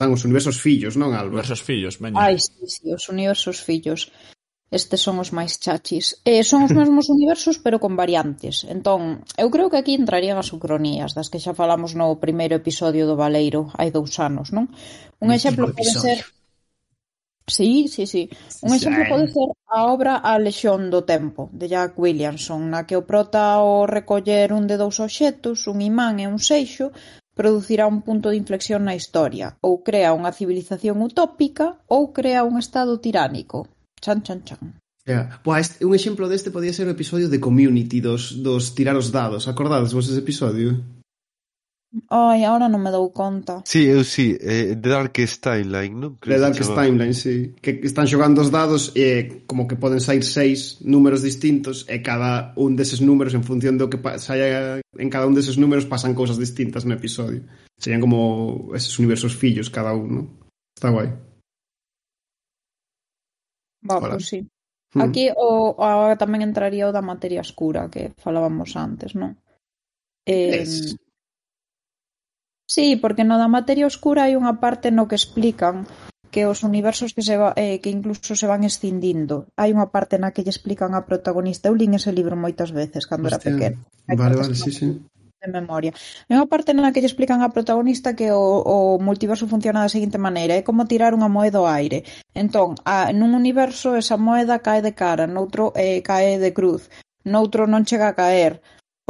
Están 0.00 0.16
os 0.16 0.24
universos 0.24 0.56
fillos, 0.56 0.96
non, 0.96 1.12
Álvaro? 1.12 1.28
Universos 1.36 1.60
fillos, 1.60 2.00
veña. 2.00 2.16
Ai, 2.16 2.40
sí, 2.40 2.64
sí, 2.64 2.88
os 2.88 3.04
universos 3.12 3.60
fillos. 3.60 4.08
Estes 4.70 5.02
son 5.02 5.18
os 5.20 5.28
máis 5.34 5.60
chachis. 5.60 6.24
Eh, 6.24 6.40
son 6.40 6.64
os 6.64 6.72
mesmos 6.72 7.10
universos, 7.16 7.60
pero 7.60 7.76
con 7.82 8.00
variantes. 8.00 8.64
Entón, 8.64 9.20
eu 9.36 9.52
creo 9.52 9.68
que 9.68 9.76
aquí 9.76 9.92
entrarían 9.92 10.40
as 10.40 10.56
ucronías, 10.56 11.12
das 11.12 11.28
que 11.28 11.42
xa 11.42 11.52
falamos 11.52 11.92
no 11.92 12.16
primeiro 12.16 12.56
episodio 12.56 13.04
do 13.04 13.18
Valeiro, 13.18 13.68
hai 13.76 13.92
dous 13.92 14.16
anos, 14.22 14.56
non? 14.56 14.72
Un 15.20 15.36
exemplo 15.36 15.68
pode 15.68 15.92
ser 15.92 16.24
Sí, 17.50 17.90
sí, 17.90 18.06
sí. 18.06 18.30
Un 18.62 18.74
exemplo 18.74 19.04
pode 19.10 19.26
ser 19.28 19.48
a 19.66 19.90
obra 19.90 20.16
A 20.22 20.38
Lexión 20.38 20.88
do 20.88 21.02
Tempo, 21.02 21.50
de 21.52 21.66
Jack 21.66 21.98
Williamson, 21.98 22.70
na 22.70 22.86
que 22.86 22.94
o 22.94 23.04
prota 23.04 23.58
ao 23.58 23.90
recoller 23.90 24.54
un 24.54 24.70
de 24.70 24.78
dous 24.78 25.02
obxectos, 25.02 25.66
un 25.66 25.82
imán 25.82 26.22
e 26.22 26.30
un 26.30 26.38
seixo, 26.38 26.94
producirá 27.34 27.90
un 27.90 28.06
punto 28.06 28.30
de 28.30 28.38
inflexión 28.38 28.86
na 28.86 28.94
historia, 28.94 29.58
ou 29.60 29.82
crea 29.82 30.14
unha 30.14 30.30
civilización 30.30 31.02
utópica, 31.02 31.82
ou 31.90 32.14
crea 32.14 32.46
un 32.46 32.54
estado 32.56 33.02
tiránico. 33.02 33.66
Chan, 33.98 34.22
chan, 34.22 34.40
chan. 34.46 34.78
Yeah. 35.06 35.40
Buah, 35.42 35.58
este, 35.58 35.84
un 35.84 35.94
exemplo 35.94 36.28
deste 36.28 36.54
podía 36.54 36.72
ser 36.72 36.86
o 36.86 36.94
episodio 36.94 37.26
de 37.32 37.40
Community 37.40 37.98
dos, 38.00 38.38
dos 38.44 38.76
tirar 38.76 38.94
os 38.94 39.10
dados. 39.10 39.48
Acordades 39.48 39.90
vos 39.90 40.06
ese 40.06 40.20
episodio? 40.20 40.99
Ai, 42.06 42.44
ahora 42.44 42.70
non 42.70 42.78
me 42.78 42.90
dou 42.94 43.10
conta. 43.10 43.66
Sí, 43.66 43.90
eu 43.90 44.06
sí, 44.06 44.38
eh, 44.38 44.78
The 44.78 44.88
Darkest 44.94 45.42
Timeline, 45.42 45.90
non? 45.98 46.14
The 46.22 46.38
Darkest 46.38 46.70
Timeline. 46.70 47.14
Sí. 47.14 47.50
Que 47.58 47.82
están 47.82 48.06
xogando 48.06 48.46
os 48.46 48.50
dados 48.54 48.94
e 48.94 49.02
eh, 49.02 49.22
como 49.42 49.66
que 49.66 49.74
poden 49.74 49.98
sair 49.98 50.22
seis 50.22 50.78
números 50.86 51.26
distintos 51.26 51.82
e 51.90 51.98
cada 51.98 52.54
un 52.54 52.78
deses 52.78 53.02
números, 53.02 53.34
en 53.34 53.42
función 53.42 53.74
do 53.74 53.90
que 53.90 53.98
saia 54.22 54.78
en 54.78 55.10
cada 55.10 55.26
un 55.26 55.34
deses 55.34 55.58
números, 55.58 55.82
pasan 55.82 56.14
cousas 56.14 56.38
distintas 56.38 56.86
no 56.86 56.94
episodio. 56.94 57.42
Serían 57.74 57.98
como 57.98 58.70
eses 58.70 58.94
universos 59.02 59.34
fillos 59.34 59.66
cada 59.66 59.90
un, 59.90 60.08
non? 60.14 60.26
Está 60.70 60.94
guai. 60.94 61.10
Va, 63.82 63.98
Hola. 63.98 64.14
pues 64.14 64.30
sí. 64.30 64.46
Hmm. 64.94 65.10
Aquí 65.10 65.26
o, 65.34 65.74
agora 65.74 66.14
tamén 66.14 66.46
entraría 66.46 66.86
o 66.86 66.94
da 66.94 67.02
materia 67.02 67.42
escura 67.42 67.90
que 67.90 68.14
falábamos 68.14 68.78
antes, 68.78 69.18
non? 69.18 69.34
Eh, 70.22 70.62
es 70.62 70.94
Sí, 72.70 72.94
porque 72.94 73.26
no 73.26 73.34
da 73.42 73.50
materia 73.50 73.90
escura 73.90 74.30
hai 74.30 74.38
unha 74.38 74.62
parte 74.62 74.94
no 74.94 75.10
que 75.10 75.18
explican 75.18 75.90
que 76.30 76.46
os 76.46 76.62
universos 76.62 77.10
que 77.10 77.26
se 77.26 77.34
va, 77.34 77.50
eh, 77.58 77.82
que 77.82 77.90
incluso 77.90 78.38
se 78.38 78.46
van 78.46 78.62
escindindo. 78.62 79.50
Hai 79.58 79.74
unha 79.74 79.90
parte 79.90 80.22
na 80.22 80.30
que 80.30 80.46
lle 80.46 80.54
explican 80.54 80.94
a 80.94 81.02
protagonista. 81.02 81.66
Eu 81.66 81.74
lín 81.74 81.98
ese 81.98 82.14
libro 82.14 82.38
moitas 82.38 82.70
veces 82.70 83.10
cando 83.10 83.26
Hostia. 83.26 83.42
era 83.42 83.46
pequeno. 83.50 83.76
Hai 84.06 84.14
vale, 84.14 84.38
vale, 84.38 84.54
sí, 84.54 84.70
sí 84.70 85.02
de 85.40 85.48
memoria. 85.48 85.92
Hai 86.28 86.36
unha 86.36 86.46
parte 86.52 86.70
na 86.76 86.92
que 86.92 87.00
lle 87.00 87.10
explican 87.10 87.40
a 87.40 87.50
protagonista 87.50 88.12
que 88.12 88.28
o, 88.30 88.60
o 88.60 88.76
multiverso 89.00 89.48
funciona 89.48 89.80
da 89.82 89.90
seguinte 89.90 90.20
maneira, 90.20 90.52
é 90.54 90.62
como 90.62 90.84
tirar 90.84 91.16
unha 91.16 91.32
moeda 91.32 91.58
ao 91.58 91.66
aire. 91.66 92.04
Entón, 92.36 92.76
a, 92.84 93.08
nun 93.16 93.32
universo 93.32 93.96
esa 93.96 94.20
moeda 94.20 94.60
cae 94.60 94.84
de 94.84 94.92
cara, 94.92 95.24
noutro 95.24 95.72
eh, 95.74 96.04
cae 96.04 96.36
de 96.36 96.52
cruz, 96.52 96.92
noutro 97.24 97.64
non 97.64 97.88
chega 97.88 98.12
a 98.12 98.16
caer 98.20 98.60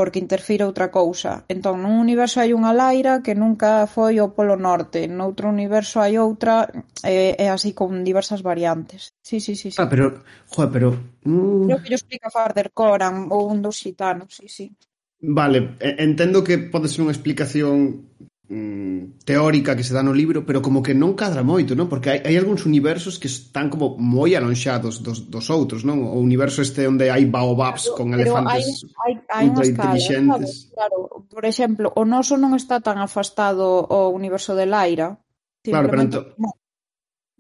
porque 0.01 0.19
interfire 0.19 0.65
outra 0.65 0.89
cousa. 0.89 1.45
Entón, 1.45 1.85
nun 1.85 2.01
universo 2.01 2.41
hai 2.41 2.57
unha 2.57 2.73
Laira 2.73 3.21
que 3.21 3.37
nunca 3.37 3.85
foi 3.85 4.17
ao 4.17 4.33
Polo 4.33 4.57
Norte, 4.57 5.05
noutro 5.05 5.53
universo 5.53 6.01
hai 6.01 6.17
outra, 6.17 6.65
e, 7.05 7.37
e 7.37 7.47
así 7.53 7.77
con 7.77 8.01
diversas 8.01 8.41
variantes. 8.41 9.13
Sí, 9.21 9.45
sí, 9.45 9.53
sí. 9.53 9.69
sí. 9.69 9.77
Ah, 9.77 9.93
pero, 9.93 10.25
joder, 10.49 10.71
pero... 10.73 10.89
Mm... 11.29 11.69
Creo 11.69 11.79
que 11.85 11.93
yo 11.93 12.01
explica 12.01 12.33
Farder 12.33 12.73
Coran 12.73 13.29
ou 13.29 13.53
un 13.53 13.61
dos 13.61 13.77
xitanos, 13.77 14.41
sí, 14.41 14.49
sí. 14.49 14.73
Vale, 15.21 15.77
entendo 15.85 16.41
que 16.41 16.57
pode 16.57 16.89
ser 16.89 17.05
unha 17.05 17.13
explicación 17.13 18.09
mm, 18.51 19.23
teórica 19.25 19.77
que 19.77 19.85
se 19.85 19.95
dá 19.95 20.03
no 20.03 20.13
libro, 20.13 20.45
pero 20.45 20.61
como 20.61 20.83
que 20.83 20.93
non 20.93 21.15
cadra 21.15 21.47
moito, 21.47 21.79
non? 21.79 21.87
Porque 21.87 22.11
hai, 22.11 22.21
hai 22.27 22.35
algúns 22.35 22.67
universos 22.67 23.17
que 23.17 23.31
están 23.31 23.71
como 23.71 23.95
moi 23.97 24.35
alonxados 24.35 25.01
dos, 25.01 25.31
dos 25.31 25.47
outros, 25.49 25.87
non? 25.87 26.03
O 26.03 26.19
universo 26.19 26.61
este 26.61 26.85
onde 26.91 27.09
hai 27.09 27.25
baobabs 27.31 27.87
claro, 27.87 27.97
con 27.97 28.07
elefantes 28.13 28.85
hai, 29.07 29.23
hai, 29.31 29.47
hai 29.47 29.47
ultra 29.49 29.71
inteligentes. 29.71 30.67
Escala, 30.67 30.91
claro, 30.91 30.99
claro, 31.07 31.25
por 31.31 31.45
exemplo, 31.47 31.87
o 31.95 32.03
noso 32.03 32.35
non 32.35 32.59
está 32.59 32.83
tan 32.83 32.99
afastado 32.99 33.87
ao 33.87 34.11
universo 34.11 34.59
de 34.59 34.67
Laira. 34.67 35.15
Claro, 35.63 35.87
pero 35.87 36.03
ento... 36.03 36.21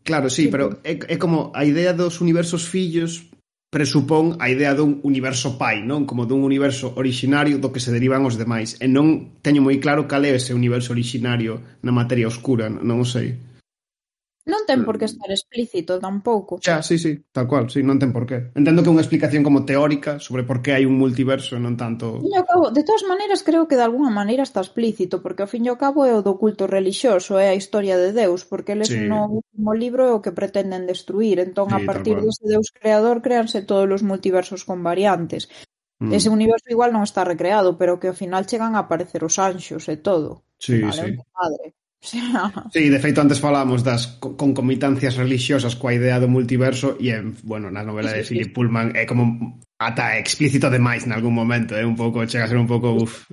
Claro, 0.00 0.30
sí, 0.32 0.48
pero 0.48 0.80
é, 0.80 0.96
é 0.96 1.16
como 1.20 1.52
a 1.52 1.66
idea 1.66 1.92
dos 1.92 2.24
universos 2.24 2.64
fillos 2.64 3.29
presupón 3.70 4.34
a 4.42 4.50
idea 4.50 4.74
dun 4.74 4.98
universo 5.06 5.54
pai, 5.54 5.86
non? 5.86 6.02
Como 6.02 6.26
dun 6.26 6.42
universo 6.42 6.90
orixinario 6.98 7.62
do 7.62 7.70
que 7.70 7.78
se 7.78 7.94
derivan 7.94 8.26
os 8.26 8.34
demais. 8.34 8.74
E 8.82 8.90
non 8.90 9.38
teño 9.46 9.62
moi 9.62 9.78
claro 9.78 10.10
cal 10.10 10.26
é 10.26 10.34
ese 10.34 10.50
universo 10.50 10.90
orixinario 10.90 11.62
na 11.86 11.94
materia 11.94 12.26
oscura, 12.26 12.66
non 12.66 12.98
o 12.98 13.06
sei. 13.06 13.38
Non 14.50 14.66
ten 14.66 14.82
por 14.82 14.98
que 14.98 15.06
eh, 15.06 15.12
estar 15.14 15.30
explícito 15.30 16.02
tampouco. 16.02 16.58
Xa, 16.58 16.82
sí, 16.82 16.98
sí, 16.98 17.22
tal 17.30 17.46
cual, 17.46 17.70
sí, 17.70 17.86
non 17.86 18.02
ten 18.02 18.10
por 18.10 18.26
que. 18.26 18.50
Entendo 18.58 18.82
que 18.82 18.90
é 18.90 18.94
unha 18.98 19.04
explicación 19.06 19.46
como 19.46 19.62
teórica 19.62 20.18
sobre 20.18 20.42
por 20.42 20.58
que 20.58 20.74
hai 20.74 20.82
un 20.82 20.98
multiverso 20.98 21.54
e 21.54 21.62
non 21.62 21.78
tanto... 21.78 22.18
Fin 22.18 22.34
ao 22.34 22.44
cabo, 22.44 22.74
de 22.74 22.82
todas 22.82 23.06
maneiras, 23.06 23.46
creo 23.46 23.70
que 23.70 23.78
de 23.78 23.86
alguna 23.86 24.10
maneira 24.10 24.42
está 24.42 24.58
explícito, 24.58 25.22
porque 25.22 25.46
ao 25.46 25.50
fin 25.50 25.62
e 25.62 25.70
ao 25.70 25.78
cabo 25.78 26.02
é 26.02 26.12
o 26.12 26.26
do 26.26 26.34
culto 26.34 26.66
relixioso, 26.66 27.38
é 27.38 27.54
a 27.54 27.58
historia 27.58 27.94
de 27.94 28.10
Deus, 28.10 28.42
porque 28.42 28.74
eles 28.74 28.90
sí. 28.90 29.06
no 29.06 29.40
último 29.40 29.70
libro 29.70 30.02
é 30.10 30.12
o 30.12 30.22
que 30.24 30.34
pretenden 30.34 30.90
destruir. 30.90 31.38
Entón, 31.38 31.70
sí, 31.70 31.78
a 31.78 31.80
partir 31.86 32.18
dese 32.18 32.42
Deus 32.42 32.74
creador, 32.74 33.22
créanse 33.22 33.62
todos 33.62 33.86
os 33.86 34.02
multiversos 34.02 34.66
con 34.66 34.82
variantes. 34.82 35.46
Mm. 36.00 36.16
Ese 36.16 36.28
universo 36.32 36.66
igual 36.72 36.90
non 36.90 37.06
está 37.06 37.22
recreado, 37.22 37.76
pero 37.78 38.00
que 38.02 38.08
ao 38.10 38.16
final 38.16 38.48
chegan 38.48 38.74
a 38.74 38.88
aparecer 38.88 39.22
os 39.22 39.36
anxos 39.38 39.86
e 39.86 40.00
todo. 40.00 40.48
Sí, 40.56 40.80
vale, 40.80 40.92
sí. 40.92 41.10
Madre. 41.36 41.76
Sí, 42.00 42.88
de 42.88 42.98
feito 42.98 43.20
antes 43.20 43.40
falamos 43.40 43.84
das 43.84 44.16
concomitancias 44.16 45.20
religiosas 45.20 45.76
coa 45.76 45.92
idea 45.92 46.16
do 46.16 46.32
multiverso 46.32 46.96
e, 46.96 47.12
en, 47.12 47.36
bueno, 47.44 47.68
na 47.68 47.84
novela 47.84 48.08
de 48.16 48.24
Philip 48.24 48.56
Pullman 48.56 48.96
é 48.96 49.04
como 49.04 49.60
ata 49.76 50.16
explícito 50.16 50.72
demais 50.72 51.04
en 51.04 51.12
algún 51.12 51.36
momento, 51.36 51.76
é 51.76 51.84
un 51.84 52.00
pouco, 52.00 52.24
chega 52.24 52.48
a 52.48 52.50
ser 52.50 52.56
un 52.56 52.64
pouco, 52.64 52.96
uf, 52.96 53.28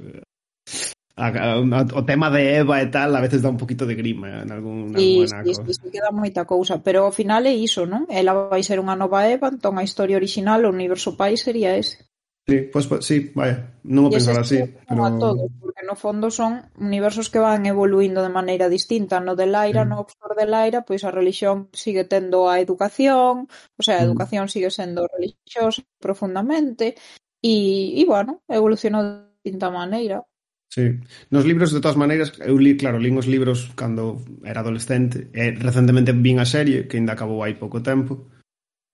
a, 1.17 1.27
a, 1.27 1.53
a, 1.57 1.81
o 1.95 2.03
tema 2.03 2.29
de 2.29 2.59
Eva 2.59 2.83
e 2.83 2.87
tal 2.87 3.15
a 3.15 3.23
veces 3.23 3.41
dá 3.41 3.49
un 3.49 3.57
poquito 3.57 3.87
de 3.87 3.95
grima 3.95 4.29
eh, 4.29 4.41
en 4.43 4.51
algún, 4.51 4.93
sí, 4.95 5.25
algún 5.31 5.55
sí, 5.55 5.61
sí, 5.65 5.73
sí, 5.73 5.87
queda 5.91 6.11
moita 6.11 6.45
cousa 6.45 6.83
pero 6.83 7.09
ao 7.09 7.11
final 7.11 7.47
é 7.49 7.53
iso, 7.55 7.89
non? 7.89 8.05
Ela 8.07 8.35
vai 8.35 8.61
ser 8.61 8.77
unha 8.77 8.95
nova 8.95 9.25
Eva 9.25 9.49
entón 9.49 9.79
a 9.79 9.83
historia 9.87 10.15
original, 10.19 10.63
o 10.63 10.71
universo 10.71 11.17
pai 11.17 11.35
sería 11.35 11.75
ese. 11.75 12.06
Sí, 12.49 12.61
pois, 12.71 12.87
pues, 12.87 13.03
sí, 13.03 13.31
vaya, 13.35 13.75
non 13.83 14.07
o 14.07 14.09
pensaba 14.09 14.39
así, 14.39 14.63
pero... 14.87 15.03
A 15.03 15.11
todos, 15.19 15.51
porque 15.59 15.83
no 15.83 15.99
fondo 15.99 16.31
son 16.31 16.63
universos 16.79 17.27
que 17.27 17.43
van 17.43 17.67
evoluindo 17.67 18.23
de 18.23 18.31
maneira 18.31 18.71
distinta. 18.71 19.19
No 19.19 19.35
de 19.35 19.51
Laira, 19.51 19.83
mm. 19.83 19.89
no 19.91 19.99
Oxford 19.99 20.39
de 20.39 20.47
Laira, 20.47 20.87
pois 20.87 21.03
a 21.03 21.11
religión 21.11 21.67
sigue 21.75 22.07
tendo 22.07 22.47
a 22.47 22.63
educación, 22.63 23.51
o 23.51 23.81
sea, 23.83 23.99
a 23.99 24.07
mm. 24.07 24.07
educación 24.07 24.45
mm. 24.47 24.51
sigue 24.55 24.71
sendo 24.71 25.11
religiosa 25.11 25.83
profundamente, 25.99 26.95
e, 27.43 27.99
e 27.99 28.03
bueno, 28.07 28.39
evolucionou 28.47 29.03
de 29.03 29.27
distinta 29.43 29.67
maneira. 29.67 30.23
Sí. 30.71 31.03
Nos 31.27 31.43
libros, 31.43 31.75
de 31.75 31.83
todas 31.83 31.99
maneiras, 31.99 32.31
eu 32.39 32.55
li, 32.55 32.79
claro, 32.79 32.95
lín 32.95 33.19
os 33.19 33.27
libros 33.27 33.75
cando 33.75 34.23
era 34.47 34.63
adolescente, 34.63 35.27
e 35.35 35.51
recentemente 35.51 36.15
vin 36.15 36.39
a 36.39 36.47
serie, 36.47 36.87
que 36.87 36.95
ainda 36.95 37.11
acabou 37.11 37.43
hai 37.43 37.59
pouco 37.59 37.83
tempo, 37.83 38.31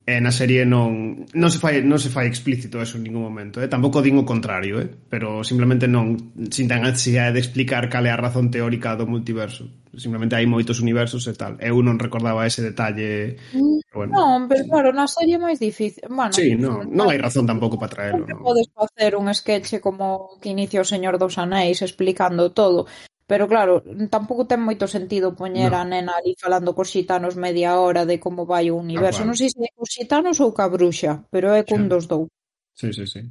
E 0.03 0.19
na 0.19 0.35
serie 0.35 0.67
non, 0.67 1.23
non, 1.31 1.47
se 1.47 1.63
fai, 1.63 1.79
non 1.79 1.95
se 1.95 2.11
fai 2.11 2.27
explícito 2.27 2.83
eso 2.83 2.99
en 2.99 3.07
ningún 3.07 3.23
momento. 3.23 3.63
Eh? 3.63 3.71
Tampouco 3.71 4.03
din 4.03 4.19
o 4.19 4.27
contrario, 4.27 4.83
eh? 4.83 4.91
pero 4.91 5.47
simplemente 5.47 5.87
non 5.87 6.35
sintan 6.51 6.83
a 6.83 6.91
necesidade 6.91 7.31
de 7.31 7.39
explicar 7.39 7.87
cal 7.87 8.03
é 8.03 8.11
a 8.11 8.19
razón 8.19 8.51
teórica 8.51 8.99
do 8.99 9.07
multiverso. 9.07 9.63
Simplemente 9.95 10.35
hai 10.35 10.43
moitos 10.43 10.83
universos 10.83 11.23
e 11.31 11.33
tal. 11.39 11.55
Eu 11.63 11.79
non 11.79 12.03
recordaba 12.03 12.43
ese 12.43 12.59
detalle. 12.59 13.39
Pero 13.55 13.95
bueno. 13.95 14.11
Non, 14.11 14.51
pero 14.51 14.67
claro, 14.67 14.91
na 14.91 15.07
serie 15.07 15.39
é 15.39 15.41
máis 15.41 15.63
difícil. 15.63 16.03
Bueno, 16.11 16.35
sí, 16.35 16.59
non, 16.59 16.83
non 16.91 17.07
hai 17.07 17.15
razón 17.15 17.47
tampouco 17.47 17.79
para 17.79 17.95
traelo. 17.95 18.27
Non. 18.27 18.43
Podes 18.43 18.67
facer 18.75 19.15
un 19.15 19.31
sketch 19.31 19.79
como 19.79 20.35
que 20.43 20.51
inicia 20.51 20.83
o 20.83 20.87
Señor 20.87 21.15
dos 21.15 21.39
Anéis 21.39 21.79
explicando 21.79 22.51
todo, 22.51 22.91
Pero 23.25 23.47
claro, 23.47 23.83
tampouco 24.11 24.43
ten 24.43 24.59
moito 24.59 24.85
sentido 24.85 25.31
poñer 25.31 25.71
no. 25.71 25.79
a 25.79 25.83
nena 25.87 26.13
ali 26.19 26.35
falando 26.35 26.75
cos 26.75 26.91
xitanos 26.91 27.39
media 27.39 27.79
hora 27.79 28.03
de 28.03 28.19
como 28.19 28.43
vai 28.43 28.67
o 28.67 28.75
universo. 28.75 29.23
Ah, 29.23 29.27
non 29.27 29.39
sei 29.39 29.47
se 29.47 29.63
é 29.63 29.71
cos 29.71 29.91
xitanos 29.95 30.43
ou 30.43 30.51
ca 30.51 30.67
bruxa, 30.67 31.23
pero 31.31 31.55
é 31.55 31.63
cun 31.63 31.87
sí. 31.87 31.89
dos 31.89 32.05
dous. 32.11 32.27
Sí, 32.75 32.91
sí, 32.91 33.07
sí. 33.07 33.21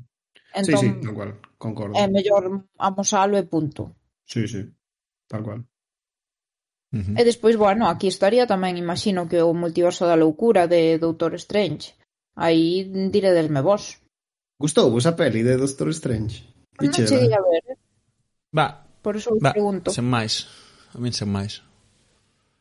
Entón, 0.56 0.64
sí, 0.64 0.73
sí, 0.81 0.86
entón, 0.89 1.02
tal 1.05 1.14
cual, 1.14 1.31
concordo. 1.60 1.94
É 2.01 2.09
mellor 2.09 2.64
amosalo 2.81 3.36
e 3.36 3.44
punto. 3.44 3.93
Sí, 4.24 4.48
sí, 4.48 4.64
tal 5.28 5.44
cual. 5.44 5.60
Uh 6.93 7.01
-huh. 7.01 7.14
E 7.20 7.23
despois, 7.24 7.56
bueno, 7.56 7.89
aquí 7.89 8.09
estaría 8.09 8.44
tamén, 8.48 8.81
imagino, 8.81 9.28
que 9.28 9.44
o 9.44 9.52
multiverso 9.52 10.09
da 10.09 10.16
loucura 10.16 10.69
de 10.69 10.97
Doutor 10.97 11.36
Strange. 11.36 11.97
Aí 12.36 12.89
diredesme 13.12 13.60
vos. 13.60 14.01
Gustou 14.56 14.89
vos 14.89 15.05
a 15.05 15.16
peli 15.16 15.43
de 15.44 15.56
Doctor 15.56 15.89
Strange? 15.93 16.48
Non 16.81 16.93
che 16.93 17.05
a 17.05 17.43
ver, 17.44 17.64
eh? 17.69 17.78
Va, 18.52 18.81
Por 19.02 19.18
eso 19.18 19.34
Va, 19.42 19.52
pregunto. 19.52 19.90
Sen 19.90 20.06
máis. 20.06 20.46
A 20.94 20.98
min 21.02 21.10
sen 21.10 21.26
máis. 21.28 21.66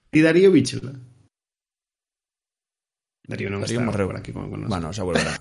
Ti 0.10 0.20
Darío 0.26 0.50
Víchela? 0.50 0.92
Darío 3.30 3.54
non 3.54 3.62
Darío 3.62 3.80
está 3.80 3.86
morreu. 3.86 4.10
por 4.10 4.18
aquí 4.18 4.34
con 4.34 4.50
nos. 4.50 4.68
Bueno, 4.68 4.90
xa 4.90 5.06
volverá. 5.06 5.38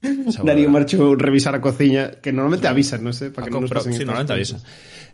Darío 0.46 0.70
marchou 0.70 1.18
revisar 1.18 1.52
a 1.52 1.60
cociña 1.60 2.22
que 2.22 2.30
normalmente 2.32 2.70
avisan, 2.70 3.02
non 3.02 3.12
sei, 3.12 3.28
sé, 3.28 3.34
para 3.34 3.50
que 3.50 3.52
non 3.52 3.66
nos 3.66 3.74
pasen. 3.74 3.92
Sí, 3.92 4.06
normalmente 4.06 4.32
avisa. 4.32 4.62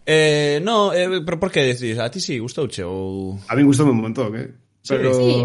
Eh, 0.04 0.60
no, 0.62 0.92
eh, 0.92 1.24
pero 1.24 1.40
por 1.40 1.48
que 1.50 1.64
decís? 1.64 1.96
A 1.98 2.12
ti 2.12 2.20
si 2.20 2.36
sí, 2.36 2.44
gustouche 2.44 2.84
ou 2.84 3.40
A 3.48 3.56
min 3.56 3.64
gustoume 3.64 3.96
un 3.96 4.04
montón, 4.04 4.36
eh? 4.36 4.48
Pero 4.84 5.10
sí, 5.12 5.24
sí. 5.24 5.36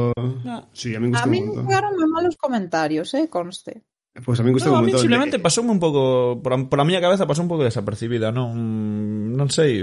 No. 0.44 0.58
sí 0.76 0.90
a 0.92 1.00
min 1.00 1.16
gustoume 1.16 1.40
un 1.40 1.64
montón. 1.64 1.72
A 1.72 1.92
min 1.96 2.12
malos 2.12 2.36
comentarios, 2.36 3.16
eh, 3.16 3.32
conste. 3.32 3.88
Pois 4.14 4.26
pues 4.26 4.40
a 4.40 4.44
mí 4.44 4.54
gustou 4.54 4.70
no, 4.70 4.78
un 4.78 4.86
montón. 4.86 4.94
A 4.94 5.02
mí 5.02 5.02
simplemente 5.02 5.38
de... 5.38 5.44
pasoume 5.44 5.74
un 5.74 5.82
pouco 5.82 6.38
por, 6.38 6.54
por 6.70 6.78
a 6.78 6.86
miña 6.86 7.02
cabeza 7.02 7.26
pasou 7.26 7.42
un 7.42 7.50
pouco 7.50 7.66
desapercibida, 7.66 8.30
non 8.30 8.54
mm, 8.54 9.34
non 9.34 9.50
sei, 9.50 9.82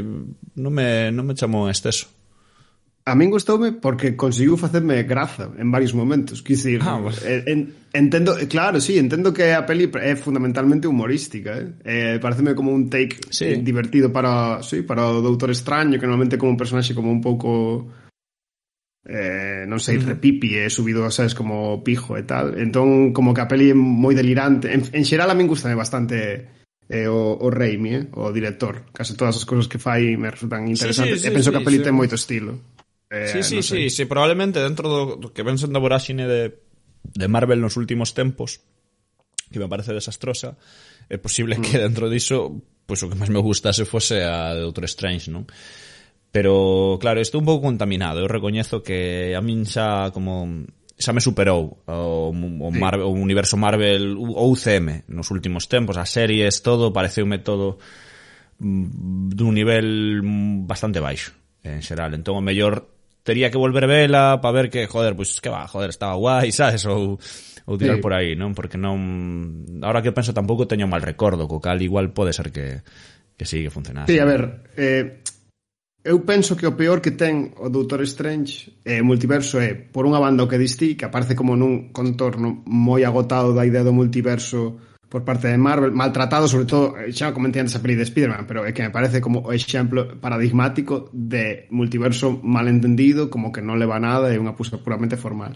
non 0.55 0.71
me 0.71 1.11
non 1.11 1.27
me 1.27 1.35
chamou 1.35 1.67
en 1.67 1.75
exceso. 1.75 2.07
A 3.11 3.19
min 3.19 3.27
gustoume 3.27 3.75
porque 3.75 4.15
conseguiu 4.15 4.55
facerme 4.55 5.03
graza 5.03 5.51
en 5.59 5.75
varios 5.75 5.99
momentos, 5.99 6.47
quisir, 6.47 6.79
ah, 6.87 7.03
pues... 7.03 7.27
Eh, 7.27 7.43
en, 7.51 7.75
entendo, 7.91 8.39
claro, 8.47 8.79
sí, 8.79 9.03
entendo 9.03 9.35
que 9.35 9.51
a 9.51 9.67
peli 9.67 9.91
é 9.99 10.15
fundamentalmente 10.15 10.87
humorística, 10.87 11.59
eh? 11.59 11.75
eh 11.83 12.17
pareceme 12.23 12.55
como 12.55 12.71
un 12.71 12.87
take 12.87 13.19
sí. 13.35 13.59
divertido 13.67 14.15
para, 14.15 14.63
sí, 14.63 14.87
para 14.87 15.11
o 15.11 15.19
Doutor 15.19 15.51
Extraño, 15.51 15.99
que 15.99 16.07
normalmente 16.07 16.39
como 16.39 16.55
un 16.55 16.61
personaxe 16.61 16.95
como 16.95 17.11
un 17.11 17.19
pouco 17.19 17.91
eh, 19.05 19.65
non 19.65 19.81
sei, 19.81 19.97
mm. 19.97 20.05
repipi 20.05 20.61
e 20.61 20.69
subido, 20.69 21.09
sabes, 21.09 21.33
como 21.33 21.81
pijo 21.81 22.21
e 22.21 22.25
tal. 22.29 22.59
Entón, 22.61 23.13
como 23.17 23.33
que 23.33 23.41
a 23.41 23.49
peli 23.49 23.73
é 23.73 23.77
moi 23.77 24.13
delirante. 24.13 24.69
En, 24.69 24.85
en 24.93 25.05
xeral 25.09 25.33
a 25.33 25.37
min 25.37 25.49
gustame 25.49 25.79
bastante 25.79 26.61
eh, 26.91 27.09
o, 27.09 27.39
o 27.41 27.49
Raimi, 27.49 27.95
eh, 27.97 28.03
o 28.19 28.29
director. 28.35 28.91
Case 28.93 29.17
todas 29.17 29.37
as 29.37 29.47
cousas 29.49 29.71
que 29.71 29.81
fai 29.81 30.19
me 30.21 30.29
resultan 30.29 30.69
interesantes. 30.69 31.23
Sí, 31.23 31.25
sí, 31.25 31.29
sí, 31.29 31.33
e 31.33 31.35
penso 31.35 31.49
sí, 31.49 31.57
que 31.57 31.61
a 31.63 31.67
peli 31.67 31.79
sí. 31.81 31.85
ten 31.87 31.97
moito 31.97 32.19
estilo. 32.19 32.61
Eh, 33.11 33.27
sí, 33.27 33.41
sí, 33.43 33.59
sei. 33.65 33.89
sí, 33.89 33.91
sí, 33.91 34.03
probablemente 34.05 34.61
dentro 34.61 34.87
do, 34.87 35.01
do 35.17 35.29
que 35.33 35.43
pensen 35.43 35.75
a 35.75 35.81
voráxine 35.81 36.29
de, 36.29 36.61
de 37.03 37.27
Marvel 37.27 37.59
nos 37.59 37.81
últimos 37.81 38.13
tempos, 38.13 38.61
que 39.51 39.59
me 39.59 39.67
parece 39.67 39.97
desastrosa, 39.97 40.55
é 41.11 41.19
posible 41.19 41.59
mm. 41.59 41.63
que 41.65 41.81
dentro 41.81 42.07
diso, 42.07 42.63
pois 42.87 43.01
pues, 43.01 43.03
o 43.03 43.09
que 43.11 43.19
máis 43.19 43.33
me 43.33 43.43
gustase 43.43 43.83
fose 43.83 44.23
a 44.23 44.55
de 44.55 44.63
Doctor 44.63 44.87
Strange, 44.87 45.33
non? 45.33 45.49
Pero, 46.33 46.99
claro, 47.01 47.19
estou 47.19 47.43
un 47.43 47.49
pouco 47.49 47.67
contaminado. 47.67 48.23
Eu 48.23 48.31
recoñezo 48.31 48.87
que 48.87 49.35
a 49.35 49.43
min 49.43 49.67
xa 49.67 50.15
como 50.15 50.47
xa 51.01 51.11
me 51.17 51.25
superou 51.25 51.83
o, 51.89 52.31
o, 52.31 52.71
Marvel, 52.71 53.09
o 53.09 53.17
universo 53.17 53.57
Marvel 53.57 54.15
ou 54.21 54.53
UCM 54.53 55.09
nos 55.11 55.33
últimos 55.33 55.67
tempos, 55.67 55.97
as 55.97 56.13
series, 56.13 56.63
todo, 56.63 56.93
pareceume 56.93 57.41
todo 57.41 57.81
mm, 58.61 59.33
dun 59.35 59.57
nivel 59.57 60.21
bastante 60.69 61.01
baixo 61.03 61.35
en 61.65 61.83
xeral. 61.83 62.15
Entón, 62.15 62.39
o 62.39 62.45
mellor 62.45 62.87
tería 63.27 63.51
que 63.51 63.59
volver 63.59 63.91
vela 63.91 64.39
para 64.39 64.55
ver 64.55 64.67
que, 64.71 64.87
joder, 64.87 65.19
pois 65.19 65.35
pues, 65.35 65.41
que 65.43 65.51
va, 65.51 65.67
joder, 65.67 65.91
estaba 65.91 66.15
guai, 66.15 66.53
sabes, 66.55 66.87
ou 66.87 67.19
ou 67.67 67.79
tirar 67.79 67.99
sí. 67.99 68.03
por 68.03 68.15
aí, 68.15 68.39
non? 68.39 68.55
Porque 68.55 68.79
non 68.79 69.83
agora 69.83 70.05
que 70.05 70.15
penso 70.15 70.31
tampouco 70.31 70.71
teño 70.71 70.87
mal 70.87 71.03
recordo, 71.03 71.51
co 71.51 71.59
cal 71.59 71.83
igual 71.83 72.15
pode 72.15 72.31
ser 72.31 72.55
que 72.55 72.87
que 73.35 73.49
sí 73.49 73.65
que 73.65 73.73
funcionase. 73.73 74.13
Sí, 74.13 74.21
a 74.21 74.29
ver, 74.29 74.43
eh 74.79 75.27
Eu 76.03 76.25
penso 76.25 76.57
que 76.57 76.67
o 76.67 76.73
peor 76.73 77.05
que 77.05 77.13
ten 77.13 77.53
o 77.61 77.69
Doutor 77.69 78.01
Strange 78.09 78.73
e 78.89 78.99
eh, 78.99 79.03
multiverso 79.05 79.61
é, 79.61 79.77
por 79.77 80.09
unha 80.09 80.17
banda, 80.17 80.41
o 80.41 80.49
que 80.49 80.57
distí, 80.57 80.97
que 80.97 81.05
aparece 81.05 81.37
como 81.37 81.53
nun 81.53 81.93
contorno 81.93 82.65
moi 82.65 83.05
agotado 83.05 83.53
da 83.53 83.69
idea 83.69 83.85
do 83.85 83.93
multiverso 83.93 84.81
por 85.13 85.29
parte 85.29 85.53
de 85.53 85.61
Marvel, 85.61 85.93
maltratado 85.93 86.49
sobre 86.49 86.65
todo, 86.65 86.97
eh, 86.97 87.13
xa 87.13 87.37
comentei 87.37 87.61
antes 87.61 87.77
a 87.77 87.85
peli 87.85 88.01
de 88.01 88.09
Spider-Man, 88.09 88.49
pero 88.49 88.65
é 88.65 88.73
que 88.73 88.81
me 88.81 88.89
parece 88.89 89.21
como 89.21 89.45
o 89.45 89.53
exemplo 89.53 90.17
paradigmático 90.17 91.13
de 91.13 91.69
multiverso 91.69 92.41
malentendido, 92.41 93.29
como 93.29 93.53
que 93.53 93.61
non 93.61 93.77
leva 93.77 94.01
nada 94.01 94.33
e 94.33 94.41
unha 94.41 94.57
puxa 94.57 94.81
puramente 94.81 95.21
formal. 95.21 95.53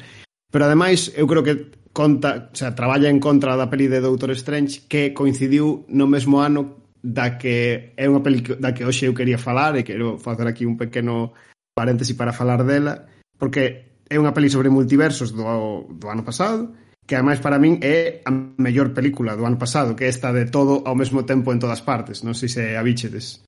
Pero 0.52 0.68
ademais, 0.68 1.08
eu 1.16 1.24
creo 1.24 1.40
que 1.40 1.72
conta, 1.96 2.52
o 2.52 2.56
sea, 2.58 2.76
traballa 2.76 3.08
en 3.08 3.16
contra 3.16 3.56
da 3.56 3.72
peli 3.72 3.88
de 3.88 4.04
Doutor 4.04 4.36
Strange 4.36 4.84
que 4.92 5.16
coincidiu 5.16 5.88
no 5.88 6.04
mesmo 6.04 6.44
ano 6.44 6.83
da 7.04 7.36
que 7.36 7.92
é 8.00 8.08
unha 8.08 8.24
película 8.24 8.56
da 8.56 8.72
que 8.72 8.88
hoxe 8.88 9.04
eu 9.04 9.12
quería 9.12 9.36
falar 9.36 9.76
e 9.76 9.84
quero 9.84 10.16
facer 10.16 10.48
aquí 10.48 10.64
un 10.64 10.80
pequeno 10.80 11.36
paréntesi 11.76 12.16
para 12.16 12.32
falar 12.32 12.64
dela, 12.64 13.04
porque 13.36 14.00
é 14.08 14.16
unha 14.16 14.32
peli 14.32 14.48
sobre 14.48 14.72
multiversos 14.72 15.36
do, 15.36 15.44
do 15.92 16.06
ano 16.08 16.24
pasado, 16.24 16.72
que 17.04 17.12
ademais 17.12 17.44
para 17.44 17.60
min 17.60 17.76
é 17.84 18.24
a 18.24 18.32
mellor 18.32 18.96
película 18.96 19.36
do 19.36 19.44
ano 19.44 19.60
pasado, 19.60 19.92
que 19.92 20.08
é 20.08 20.10
esta 20.10 20.32
de 20.32 20.48
todo 20.48 20.80
ao 20.88 20.96
mesmo 20.96 21.28
tempo 21.28 21.52
en 21.52 21.60
todas 21.60 21.84
partes, 21.84 22.24
non 22.24 22.32
sei 22.32 22.48
se 22.48 22.72
a 22.72 22.80
bichedes. 22.80 23.44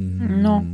No. 0.00 0.64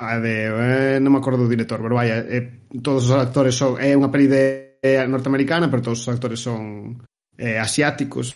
A 0.00 0.16
de, 0.16 0.48
eh, 0.48 0.96
non 0.96 1.12
me 1.12 1.20
acordo 1.20 1.44
do 1.44 1.52
director, 1.52 1.76
pero 1.84 2.00
vaya, 2.00 2.24
eh, 2.24 2.64
todos 2.80 3.12
os 3.12 3.16
actores 3.20 3.52
son 3.52 3.76
é 3.76 3.92
eh, 3.92 3.98
unha 4.00 4.08
peli 4.08 4.32
de 4.32 4.80
eh, 4.80 5.04
norteamericana, 5.04 5.68
pero 5.68 5.84
todos 5.84 6.00
os 6.00 6.08
actores 6.08 6.40
son 6.40 6.96
eh, 7.36 7.60
asiáticos, 7.60 8.32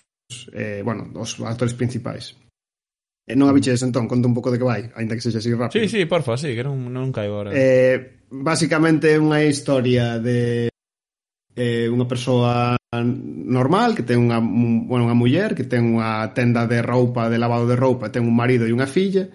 eh, 0.53 0.85
bueno, 0.85 1.09
os 1.17 1.41
actores 1.41 1.73
principais. 1.73 2.37
E 3.27 3.35
non 3.35 3.51
a 3.51 3.53
biches, 3.53 3.83
entón, 3.83 4.07
conta 4.07 4.31
un 4.31 4.39
pouco 4.39 4.55
de 4.55 4.59
que 4.63 4.69
vai, 4.69 4.87
aínda 4.95 5.19
que 5.19 5.25
sexa 5.25 5.43
así 5.43 5.51
rápido. 5.51 5.83
Sí, 5.83 5.91
sí, 5.91 6.07
porfa, 6.07 6.39
sí, 6.39 6.55
que 6.55 6.63
non, 6.63 6.79
non 6.95 7.11
caigo 7.11 7.43
agora. 7.43 7.51
Eh, 7.51 8.23
basicamente 8.31 9.11
é 9.11 9.19
unha 9.19 9.43
historia 9.43 10.23
de 10.23 10.71
eh, 11.59 11.91
unha 11.91 12.07
persoa 12.07 12.79
normal 12.95 13.99
que 13.99 14.07
ten 14.07 14.23
unha, 14.23 14.39
bueno, 14.39 15.11
unha 15.11 15.19
muller 15.19 15.59
que 15.59 15.67
ten 15.67 15.99
unha 15.99 16.31
tenda 16.39 16.71
de 16.71 16.79
roupa, 16.87 17.27
de 17.27 17.43
lavado 17.43 17.67
de 17.67 17.75
roupa, 17.75 18.15
ten 18.15 18.23
un 18.23 18.37
marido 18.39 18.63
e 18.63 18.71
unha 18.71 18.87
filla 18.87 19.27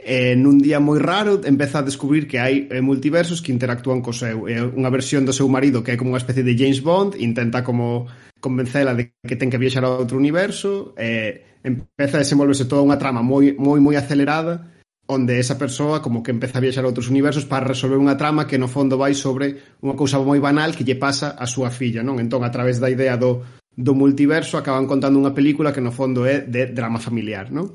e 0.00 0.32
nun 0.32 0.64
día 0.64 0.80
moi 0.80 0.96
raro 0.96 1.44
empeza 1.44 1.84
a 1.84 1.86
descubrir 1.86 2.24
que 2.24 2.40
hai 2.40 2.72
eh, 2.72 2.80
multiversos 2.80 3.44
que 3.44 3.52
interactúan 3.52 4.00
co 4.00 4.16
seu 4.16 4.48
e 4.48 4.56
unha 4.56 4.88
versión 4.88 5.28
do 5.28 5.36
seu 5.36 5.44
marido 5.44 5.84
que 5.84 5.92
é 5.92 6.00
como 6.00 6.16
unha 6.16 6.22
especie 6.24 6.40
de 6.40 6.56
James 6.56 6.80
Bond 6.80 7.20
intenta 7.20 7.60
como 7.60 8.08
convencela 8.40 8.96
de 8.96 9.12
que 9.22 9.36
ten 9.36 9.52
que 9.52 9.60
viaxar 9.60 9.84
a 9.84 9.92
outro 9.92 10.16
universo 10.16 10.96
e 10.96 11.44
empeza 11.62 12.18
a 12.18 12.24
desenvolverse 12.24 12.64
toda 12.64 12.82
unha 12.82 12.96
trama 12.96 13.20
moi 13.20 13.52
moi 13.54 13.78
moi 13.78 13.94
acelerada 13.94 14.80
onde 15.10 15.38
esa 15.38 15.58
persoa 15.58 16.00
como 16.00 16.22
que 16.22 16.30
empeza 16.30 16.58
a 16.58 16.64
viaxar 16.64 16.84
a 16.84 16.90
outros 16.90 17.10
universos 17.10 17.44
para 17.44 17.66
resolver 17.66 17.98
unha 17.98 18.16
trama 18.16 18.46
que 18.46 18.56
no 18.56 18.70
fondo 18.70 18.96
vai 18.96 19.12
sobre 19.12 19.78
unha 19.82 19.98
cousa 19.98 20.22
moi 20.22 20.38
banal 20.38 20.72
que 20.72 20.86
lle 20.86 20.96
pasa 20.96 21.34
a 21.34 21.44
súa 21.50 21.68
filla, 21.74 22.06
non? 22.06 22.22
Entón, 22.22 22.46
a 22.46 22.54
través 22.54 22.78
da 22.78 22.88
idea 22.88 23.18
do, 23.18 23.42
do 23.74 23.92
multiverso 23.92 24.56
acaban 24.56 24.86
contando 24.86 25.18
unha 25.18 25.34
película 25.34 25.74
que 25.74 25.82
no 25.82 25.90
fondo 25.90 26.24
é 26.24 26.46
de 26.46 26.70
drama 26.70 27.02
familiar, 27.02 27.50
non? 27.50 27.74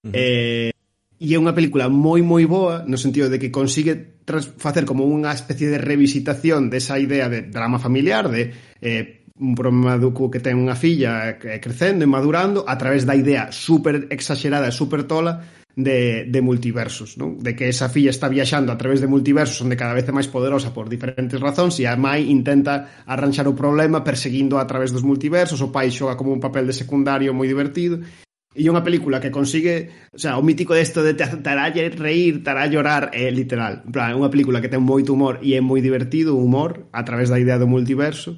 Uh 0.00 0.08
-huh. 0.08 0.12
eh, 0.16 0.72
e 1.20 1.36
é 1.36 1.38
unha 1.38 1.52
película 1.52 1.92
moi 1.92 2.24
moi 2.24 2.48
boa 2.48 2.80
no 2.88 2.96
sentido 2.96 3.28
de 3.28 3.36
que 3.36 3.52
consigue 3.52 4.16
facer 4.56 4.88
como 4.88 5.04
unha 5.04 5.36
especie 5.36 5.68
de 5.68 5.76
revisitación 5.76 6.72
desa 6.72 6.96
idea 6.96 7.28
de 7.28 7.44
drama 7.44 7.76
familiar, 7.76 8.32
de 8.32 8.56
eh, 8.80 9.19
un 9.40 9.54
problema 9.56 9.96
do 9.96 10.12
que 10.12 10.38
ten 10.38 10.60
unha 10.60 10.76
filla 10.76 11.40
crecendo 11.40 12.04
e 12.04 12.08
madurando 12.08 12.62
a 12.68 12.76
través 12.76 13.08
da 13.08 13.16
idea 13.16 13.48
super 13.48 14.06
exagerada 14.12 14.68
e 14.68 14.76
super 14.76 15.08
tola 15.08 15.40
de, 15.72 16.28
de 16.28 16.40
multiversos, 16.44 17.16
non? 17.16 17.40
De 17.40 17.56
que 17.56 17.72
esa 17.72 17.88
filla 17.88 18.12
está 18.12 18.28
viaxando 18.28 18.68
a 18.68 18.76
través 18.76 19.00
de 19.00 19.08
multiversos 19.08 19.64
onde 19.64 19.80
cada 19.80 19.96
vez 19.96 20.04
é 20.04 20.12
máis 20.12 20.28
poderosa 20.28 20.76
por 20.76 20.92
diferentes 20.92 21.40
razóns 21.40 21.80
e 21.80 21.88
a 21.88 21.96
mãe 21.96 22.28
intenta 22.28 23.04
arranxar 23.08 23.48
o 23.48 23.56
problema 23.56 24.04
perseguindo 24.04 24.60
a 24.60 24.68
través 24.68 24.92
dos 24.92 25.06
multiversos, 25.06 25.64
o 25.64 25.72
pai 25.72 25.88
xoga 25.88 26.20
como 26.20 26.36
un 26.36 26.42
papel 26.42 26.68
de 26.68 26.76
secundario 26.76 27.32
moi 27.32 27.48
divertido 27.48 28.04
E 28.50 28.66
unha 28.66 28.82
película 28.82 29.22
que 29.22 29.30
consigue, 29.30 29.94
o 30.10 30.18
sea, 30.18 30.34
o 30.34 30.42
mítico 30.42 30.74
desto 30.74 31.06
de 31.06 31.14
te 31.14 31.22
tará 31.38 31.70
reír, 31.70 32.42
tará 32.42 32.66
llorar, 32.66 33.14
é 33.14 33.30
literal. 33.30 33.86
En 33.86 33.94
plan, 33.94 34.10
é 34.10 34.18
unha 34.18 34.26
película 34.26 34.58
que 34.58 34.66
ten 34.66 34.82
moito 34.82 35.14
humor 35.14 35.38
e 35.38 35.54
é 35.54 35.62
moi 35.62 35.78
divertido 35.78 36.34
o 36.34 36.42
humor 36.42 36.90
a 36.90 37.06
través 37.06 37.30
da 37.30 37.38
idea 37.38 37.62
do 37.62 37.70
multiverso 37.70 38.34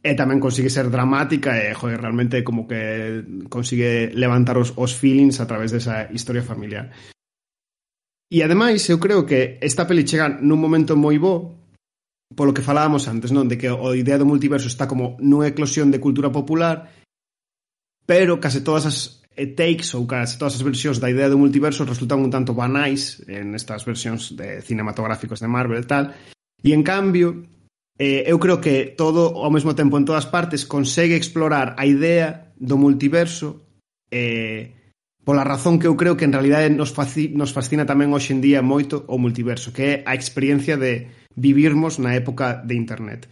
e 0.00 0.16
tamén 0.16 0.40
consigue 0.40 0.72
ser 0.72 0.88
dramática 0.88 1.60
e, 1.60 1.76
joder, 1.76 2.00
realmente 2.00 2.40
como 2.40 2.64
que 2.64 3.44
consigue 3.52 4.08
levantar 4.16 4.56
os, 4.56 4.72
os 4.76 4.96
feelings 4.96 5.40
a 5.40 5.46
través 5.46 5.70
desa 5.70 6.08
historia 6.08 6.40
familiar. 6.40 6.88
E 8.32 8.40
ademais, 8.40 8.80
eu 8.88 8.96
creo 8.96 9.28
que 9.28 9.60
esta 9.60 9.84
peli 9.84 10.08
chega 10.08 10.28
nun 10.40 10.56
momento 10.56 10.96
moi 10.96 11.20
bo 11.20 11.60
polo 12.32 12.54
que 12.54 12.62
falábamos 12.62 13.10
antes, 13.10 13.34
non? 13.34 13.50
De 13.50 13.58
que 13.58 13.66
a 13.66 13.76
idea 13.98 14.16
do 14.16 14.28
multiverso 14.28 14.70
está 14.70 14.86
como 14.86 15.18
nunha 15.18 15.50
eclosión 15.50 15.90
de 15.90 15.98
cultura 15.98 16.30
popular 16.30 17.00
pero 18.10 18.40
case 18.40 18.66
todas 18.66 18.86
as 18.86 19.22
takes 19.54 19.94
ou 19.94 20.02
case 20.02 20.34
todas 20.34 20.58
as 20.58 20.66
versións 20.66 20.98
da 20.98 21.06
idea 21.06 21.30
do 21.30 21.38
multiverso 21.38 21.86
resultan 21.86 22.18
un 22.18 22.30
tanto 22.34 22.58
banais 22.58 23.22
en 23.30 23.54
estas 23.54 23.86
versións 23.86 24.34
de 24.34 24.62
cinematográficos 24.66 25.38
de 25.38 25.46
Marvel 25.46 25.78
e 25.78 25.86
tal. 25.86 26.10
E 26.58 26.74
en 26.74 26.82
cambio, 26.82 27.46
eh, 28.00 28.24
eu 28.24 28.40
creo 28.40 28.64
que 28.64 28.96
todo 28.96 29.36
ao 29.36 29.52
mesmo 29.52 29.76
tempo 29.76 30.00
en 30.00 30.08
todas 30.08 30.24
partes 30.24 30.64
consegue 30.64 31.20
explorar 31.20 31.76
a 31.76 31.84
idea 31.84 32.48
do 32.56 32.80
multiverso 32.80 33.60
eh, 34.08 34.72
pola 35.20 35.44
razón 35.44 35.78
que 35.78 35.86
eu 35.86 36.00
creo 36.00 36.16
que 36.16 36.24
en 36.24 36.32
realidade 36.32 36.72
nos, 36.72 36.96
faci, 36.96 37.28
nos 37.28 37.52
fascina 37.52 37.84
tamén 37.84 38.08
hoxe 38.16 38.32
en 38.32 38.40
día 38.40 38.64
moito 38.64 39.04
o 39.04 39.20
multiverso, 39.20 39.68
que 39.68 39.84
é 39.84 39.94
a 40.08 40.16
experiencia 40.16 40.80
de 40.80 41.12
vivirmos 41.36 42.00
na 42.00 42.16
época 42.16 42.64
de 42.64 42.74
internet. 42.74 43.28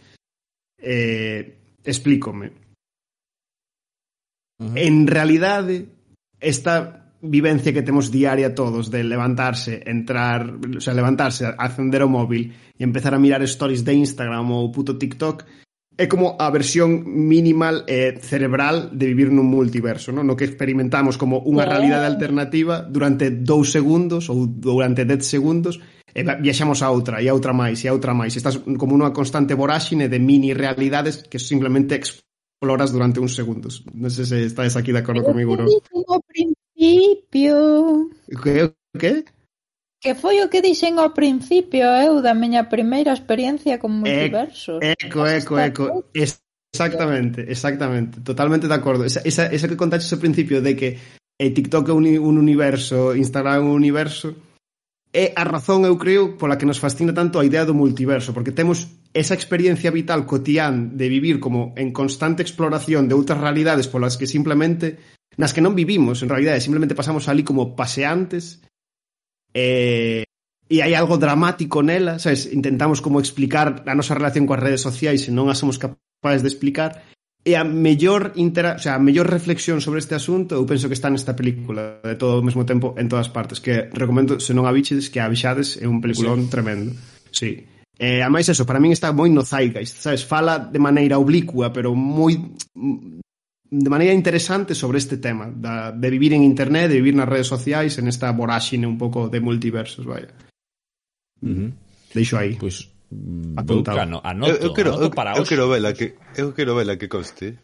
Eh, 0.77 1.57
explícome. 1.83 2.53
Uh 4.61 4.69
-huh. 4.69 4.77
En 4.77 5.09
realidade, 5.09 5.89
esta 6.39 6.98
vivencia 7.21 7.73
que 7.73 7.83
temos 7.83 8.11
diaria 8.11 8.55
todos 8.55 8.89
de 8.89 9.03
levantarse, 9.03 9.83
entrar, 9.85 10.47
o 10.47 10.81
sea, 10.81 10.93
levantarse, 10.93 11.45
acender 11.57 12.03
o 12.03 12.09
móvil 12.09 12.51
e 12.79 12.81
empezar 12.83 13.13
a 13.13 13.19
mirar 13.19 13.43
stories 13.43 13.83
de 13.83 13.93
Instagram 13.93 14.47
ou 14.47 14.71
puto 14.71 14.95
TikTok, 14.95 15.43
é 15.99 16.07
como 16.07 16.39
a 16.39 16.47
versión 16.47 17.03
minimal 17.03 17.83
e 17.83 18.15
eh, 18.15 18.23
cerebral 18.23 18.87
de 18.95 19.11
vivir 19.11 19.35
nun 19.35 19.51
multiverso, 19.51 20.15
non? 20.15 20.23
no 20.23 20.39
que 20.39 20.47
experimentamos 20.47 21.19
como 21.19 21.43
unha 21.43 21.67
realidade 21.67 22.07
alternativa 22.07 22.79
durante 22.87 23.27
dous 23.27 23.75
segundos 23.75 24.31
ou 24.31 24.47
durante 24.47 25.03
dez 25.03 25.27
segundos 25.27 25.75
e 26.15 26.23
viaxamos 26.23 26.79
a 26.81 26.89
outra, 26.89 27.19
e 27.19 27.27
a 27.27 27.35
outra 27.35 27.51
máis, 27.51 27.83
e 27.83 27.91
a 27.91 27.93
outra 27.93 28.15
máis. 28.15 28.31
Estás 28.39 28.63
como 28.79 28.95
unha 28.95 29.11
constante 29.11 29.59
voráxine 29.59 30.07
de 30.07 30.23
mini 30.23 30.55
realidades 30.55 31.27
que 31.27 31.35
simplemente 31.35 31.99
exploras 31.99 32.95
durante 32.95 33.19
uns 33.19 33.35
segundos. 33.35 33.83
Non 33.91 34.07
sei 34.07 34.23
se 34.23 34.37
estáis 34.47 34.79
aquí 34.79 34.95
de 34.95 35.03
acordo 35.03 35.27
comigo, 35.27 35.59
non? 35.59 35.67
principio. 36.79 38.09
Que, 38.41 38.73
que? 38.97 39.25
Que 39.99 40.15
foi 40.15 40.39
o 40.39 40.47
que 40.47 40.63
dixen 40.63 40.95
ao 40.95 41.11
principio, 41.11 41.83
eu, 41.83 42.23
da 42.23 42.31
miña 42.31 42.71
primeira 42.71 43.11
experiencia 43.11 43.83
con 43.83 43.99
multiversos. 43.99 44.79
Eco, 44.79 45.27
eco, 45.27 45.59
eco. 45.59 45.83
Exactamente, 46.15 47.43
exactamente. 47.51 48.21
Totalmente 48.23 48.71
de 48.71 48.75
acordo. 48.79 49.03
Esa, 49.03 49.19
esa, 49.27 49.51
esa 49.51 49.67
que 49.67 49.75
contaches 49.75 50.07
ao 50.15 50.23
principio 50.23 50.63
de 50.63 50.79
que 50.79 50.89
eh, 51.35 51.51
TikTok 51.51 51.91
é 51.91 51.93
un, 51.93 52.07
un 52.07 52.35
universo, 52.39 53.11
Instagram 53.11 53.59
é 53.59 53.59
un 53.59 53.75
universo, 53.75 54.39
é 55.11 55.35
a 55.35 55.43
razón, 55.43 55.83
eu 55.83 55.99
creo, 55.99 56.39
pola 56.39 56.55
que 56.55 56.69
nos 56.69 56.79
fascina 56.79 57.11
tanto 57.11 57.35
a 57.35 57.43
idea 57.43 57.67
do 57.67 57.75
multiverso, 57.75 58.31
porque 58.31 58.55
temos 58.55 58.87
esa 59.11 59.35
experiencia 59.35 59.91
vital 59.91 60.23
cotián 60.23 60.95
de 60.95 61.11
vivir 61.11 61.43
como 61.43 61.75
en 61.75 61.91
constante 61.91 62.39
exploración 62.39 63.11
de 63.11 63.17
outras 63.19 63.41
realidades 63.41 63.91
polas 63.91 64.15
que 64.15 64.29
simplemente 64.29 65.01
nas 65.37 65.53
que 65.53 65.61
non 65.61 65.77
vivimos, 65.77 66.23
en 66.23 66.29
realidade, 66.31 66.63
simplemente 66.63 66.97
pasamos 66.97 67.27
ali 67.27 67.43
como 67.43 67.75
paseantes 67.75 68.63
e, 69.53 70.25
e 70.69 70.75
hai 70.81 70.93
algo 70.93 71.17
dramático 71.17 71.81
nela, 71.81 72.17
sabes, 72.17 72.49
intentamos 72.49 73.01
como 73.01 73.21
explicar 73.21 73.83
a 73.85 73.93
nosa 73.93 74.15
relación 74.15 74.49
coas 74.49 74.61
redes 74.61 74.81
sociais 74.81 75.25
e 75.27 75.31
non 75.33 75.49
a 75.49 75.55
somos 75.57 75.77
capaces 75.77 76.41
de 76.41 76.49
explicar 76.49 77.05
e 77.47 77.55
a 77.55 77.63
mellor 77.63 78.35
intera, 78.35 78.75
o 78.75 78.81
sea, 78.83 78.99
a 78.99 79.01
mellor 79.01 79.31
reflexión 79.31 79.79
sobre 79.79 80.03
este 80.03 80.13
asunto 80.13 80.59
eu 80.59 80.67
penso 80.67 80.91
que 80.91 80.97
está 80.97 81.07
nesta 81.07 81.39
película 81.39 82.03
de 82.03 82.19
todo 82.19 82.37
ao 82.37 82.45
mesmo 82.45 82.67
tempo 82.67 82.93
en 82.99 83.07
todas 83.07 83.31
partes 83.31 83.63
que 83.63 83.87
recomendo 83.95 84.43
se 84.43 84.51
non 84.51 84.67
a 84.67 84.75
bichedes, 84.75 85.07
que 85.07 85.23
a 85.23 85.31
vixades 85.31 85.79
é 85.79 85.87
un 85.87 86.03
peliculón 86.03 86.45
sí. 86.45 86.51
tremendo 86.51 86.91
sí. 87.31 87.63
Eh, 87.99 88.23
a 88.23 88.31
máis 88.31 88.47
eso, 88.47 88.63
para 88.63 88.79
min 88.79 88.95
está 88.95 89.11
moi 89.11 89.27
no 89.27 89.43
zeitgeist, 89.43 89.99
sabes? 89.99 90.23
Fala 90.23 90.55
de 90.55 90.79
maneira 90.79 91.19
oblicua, 91.19 91.75
pero 91.75 91.91
moi 91.91 92.31
de 93.69 93.89
maneira 93.89 94.13
interesante 94.13 94.73
sobre 94.73 94.97
este 94.97 95.17
tema 95.17 95.49
da, 95.53 95.91
de 95.91 96.09
vivir 96.09 96.33
en 96.33 96.43
internet, 96.43 96.89
de 96.89 96.97
vivir 96.97 97.15
nas 97.15 97.29
redes 97.29 97.47
sociais 97.47 97.97
en 97.97 98.09
esta 98.09 98.31
voráxine 98.33 98.89
un 98.89 98.97
pouco 98.97 99.29
de 99.29 99.39
multiversos, 99.39 100.05
vaya. 100.05 100.33
Uh 101.41 101.47
-huh. 101.47 101.69
Deixo 102.13 102.37
aí. 102.37 102.57
Pois 102.57 102.89
pues, 103.09 103.57
anoto, 103.57 103.91
eu, 104.45 104.69
eu 104.69 104.73
quero, 104.73 104.93
anoto 104.93 105.09
para 105.15 105.33
eu, 105.33 105.41
eu 105.41 105.45
quero 105.45 105.69
vela 105.69 105.93
que 105.93 106.13
eu 106.37 106.53
quero 106.53 106.75
vela 106.75 106.97
que 106.97 107.07
conste. 107.07 107.57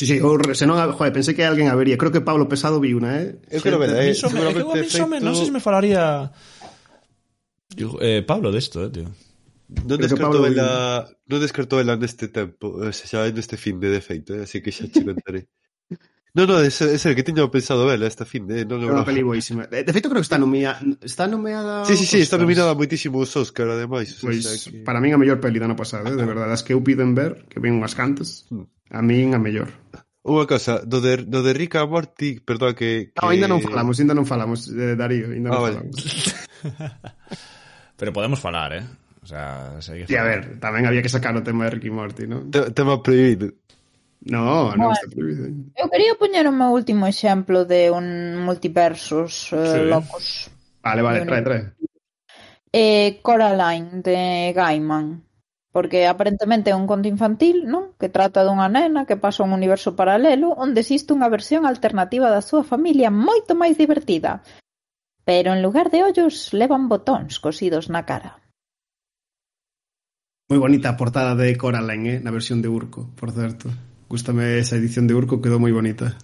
Sí, 0.00 0.06
sí, 0.08 0.16
ou 0.24 0.40
senón, 0.56 0.80
joder, 0.96 1.12
pensei 1.12 1.36
que 1.36 1.44
alguén 1.44 1.68
habería. 1.68 2.00
Creo 2.00 2.08
que 2.08 2.24
Pablo 2.24 2.48
Pesado 2.48 2.80
viu 2.80 2.96
una, 2.96 3.20
eh? 3.20 3.36
Eu 3.52 3.60
quero 3.60 3.76
vela, 3.76 4.00
eh, 4.00 4.16
seguramente. 4.16 4.64
Eu, 4.64 4.88
feito... 4.88 5.20
non 5.20 5.36
sei 5.36 5.44
se 5.44 5.52
me 5.52 5.60
falaría 5.60 6.32
Eu, 7.76 7.98
eh, 8.00 8.22
Pablo 8.22 8.50
de 8.50 8.58
esto, 8.58 8.84
eh, 8.84 8.90
tío. 8.90 9.06
Non 9.70 10.02
descarto 10.02 10.42
vela, 10.42 11.06
non 11.30 11.38
descarto 11.38 11.78
vela 11.78 11.94
neste 11.94 12.26
tempo, 12.26 12.82
eh, 12.82 12.90
xa 12.90 13.30
neste 13.30 13.54
fin 13.54 13.78
de 13.78 13.94
defeito, 13.94 14.34
eh? 14.34 14.42
así 14.42 14.58
que 14.58 14.74
xa 14.74 14.90
che 14.90 15.06
contaré. 15.06 15.46
No, 16.32 16.46
no, 16.46 16.62
é 16.62 16.70
ser 16.70 17.14
que 17.18 17.26
teño 17.26 17.50
pensado 17.50 17.90
vela 17.90 18.06
eh, 18.06 18.12
esta 18.12 18.22
fin 18.22 18.46
de... 18.46 18.62
Eh, 18.62 18.64
non, 18.64 18.78
non, 18.78 18.94
é 18.94 19.02
unha 19.02 19.02
peli 19.02 19.26
boísima. 19.26 19.66
De 19.66 19.90
feito, 19.90 20.06
creo 20.06 20.22
que 20.22 20.30
está 20.30 20.38
nomeada... 20.38 20.78
Está 21.02 21.26
nomeada... 21.26 21.82
Sí, 21.82 21.98
sí, 21.98 22.06
sí, 22.06 22.22
está 22.22 22.38
nominada 22.38 22.70
moitísimo 22.78 23.18
os 23.18 23.34
Oscar, 23.34 23.66
ademais. 23.66 24.14
Pois, 24.22 24.46
sea, 24.46 24.54
que... 24.54 24.86
para 24.86 25.02
min 25.02 25.10
a 25.10 25.18
mellor 25.18 25.42
peli 25.42 25.58
da 25.58 25.66
ano 25.66 25.74
pasado, 25.74 26.06
eh? 26.06 26.14
de 26.14 26.22
ah. 26.22 26.30
verdade. 26.30 26.54
As 26.54 26.62
que 26.62 26.70
eu 26.70 26.78
piden 26.86 27.18
ver, 27.18 27.50
que 27.50 27.58
ven 27.58 27.74
unhas 27.74 27.98
cantas, 27.98 28.46
mm. 28.46 28.94
a 28.94 29.02
min 29.02 29.34
a 29.34 29.42
mellor. 29.42 29.74
Unha 30.22 30.46
cosa, 30.46 30.86
do 30.86 31.02
de, 31.02 31.26
do 31.26 31.42
de 31.42 31.50
Rick 31.50 31.82
and 31.82 31.90
Morty, 31.90 32.38
perdón, 32.46 32.78
que... 32.78 33.10
que... 33.10 33.18
No, 33.18 33.34
ainda 33.34 33.50
non 33.50 33.58
falamos, 33.58 33.98
ainda 33.98 34.14
non 34.14 34.22
falamos, 34.22 34.70
de 34.70 34.94
Darío, 34.94 35.34
ainda 35.34 35.50
non 35.50 35.58
ah, 35.58 35.62
vale. 35.66 35.76
falamos. 35.82 35.98
Pero 37.98 38.14
podemos 38.14 38.38
falar, 38.38 38.70
eh? 38.78 38.86
sea, 39.30 39.78
sería... 39.78 40.10
Y 40.10 40.14
a 40.18 40.26
ver, 40.26 40.58
tamén 40.58 40.90
había 40.90 41.06
que 41.06 41.12
sacar 41.12 41.30
o 41.38 41.46
tema 41.46 41.70
de 41.70 41.78
Ricky 41.78 41.94
Morty, 41.94 42.26
non? 42.26 42.50
Tema 42.50 42.98
prohibido. 42.98 43.54
No, 44.26 44.74
non 44.74 44.90
está 44.90 45.06
prohibido. 45.06 45.54
Eu 45.78 45.86
quería 45.86 46.18
poñer 46.18 46.44
o 46.50 46.52
meu 46.52 46.74
último 46.74 47.06
exemplo 47.06 47.62
de 47.62 47.94
un 47.94 48.34
multiversos 48.42 49.54
eh, 49.54 49.62
sí. 49.62 49.80
locos. 49.86 50.50
Vale, 50.82 51.00
vale, 51.06 51.22
trae, 51.22 51.42
trae. 51.46 51.62
Eh, 52.74 53.22
Coraline, 53.22 54.02
de 54.02 54.50
Gaiman 54.50 55.30
porque 55.72 56.06
aparentemente 56.06 56.70
é 56.70 56.74
un 56.74 56.86
conto 56.90 57.06
infantil, 57.06 57.62
non? 57.70 57.94
Que 57.94 58.10
trata 58.10 58.42
dunha 58.42 58.66
nena 58.66 59.06
que 59.06 59.14
pasa 59.14 59.46
un 59.46 59.54
universo 59.54 59.94
paralelo 59.94 60.50
onde 60.58 60.82
existe 60.82 61.14
unha 61.14 61.30
versión 61.30 61.62
alternativa 61.62 62.26
da 62.26 62.42
súa 62.42 62.66
familia 62.66 63.14
moito 63.14 63.54
máis 63.54 63.78
divertida. 63.78 64.42
Pero 65.22 65.54
en 65.54 65.62
lugar 65.62 65.94
de 65.94 66.02
ollos 66.02 66.50
levan 66.50 66.90
botóns 66.90 67.38
cosidos 67.38 67.86
na 67.86 68.02
cara. 68.02 68.39
Moi 70.50 70.58
bonita 70.58 70.90
a 70.90 70.98
portada 70.98 71.38
de 71.38 71.54
Coraline, 71.54 72.18
eh? 72.18 72.20
na 72.26 72.34
versión 72.34 72.58
de 72.58 72.66
Urco, 72.66 73.06
por 73.14 73.30
certo. 73.30 73.70
Gústame 74.10 74.58
esa 74.58 74.74
edición 74.74 75.06
de 75.06 75.14
Urco, 75.14 75.38
quedou 75.38 75.62
moi 75.62 75.70
bonita. 75.70 76.18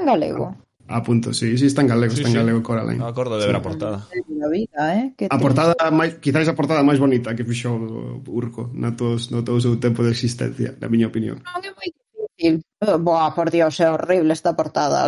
En 0.00 0.08
galego. 0.08 0.56
A 0.88 1.04
punto, 1.04 1.36
sí, 1.36 1.60
sí, 1.60 1.68
está 1.68 1.84
en 1.84 1.92
galego, 1.92 2.16
sí, 2.16 2.24
está 2.24 2.32
en 2.32 2.32
sí. 2.32 2.40
galego 2.40 2.64
Coraline. 2.64 2.96
No 2.96 3.12
acordo 3.12 3.36
de 3.36 3.44
ver 3.44 3.52
a 3.52 3.60
portada. 3.60 4.08
A, 4.08 4.48
vida, 4.48 4.80
eh? 4.96 5.12
que 5.12 5.28
a 5.28 5.36
portada, 5.36 5.76
máis, 5.92 6.16
quizás 6.24 6.48
a 6.48 6.56
portada 6.56 6.80
máis 6.80 6.96
bonita 6.96 7.36
que 7.36 7.44
fixou 7.44 7.76
Urco 8.24 8.72
na 8.72 8.96
todos, 8.96 9.28
no 9.28 9.44
todo 9.44 9.60
o 9.60 9.64
seu 9.68 9.76
tempo 9.76 10.00
de 10.00 10.16
existencia, 10.16 10.72
na 10.80 10.88
miña 10.88 11.12
opinión. 11.12 11.44
Non 11.44 11.60
é 11.60 11.68
moi 11.76 11.88
difícil. 11.92 12.64
Oh, 12.80 12.96
Boa, 12.96 13.28
por 13.36 13.52
Dios, 13.52 13.76
é 13.76 13.92
horrible 13.92 14.32
esta 14.32 14.56
portada. 14.56 15.04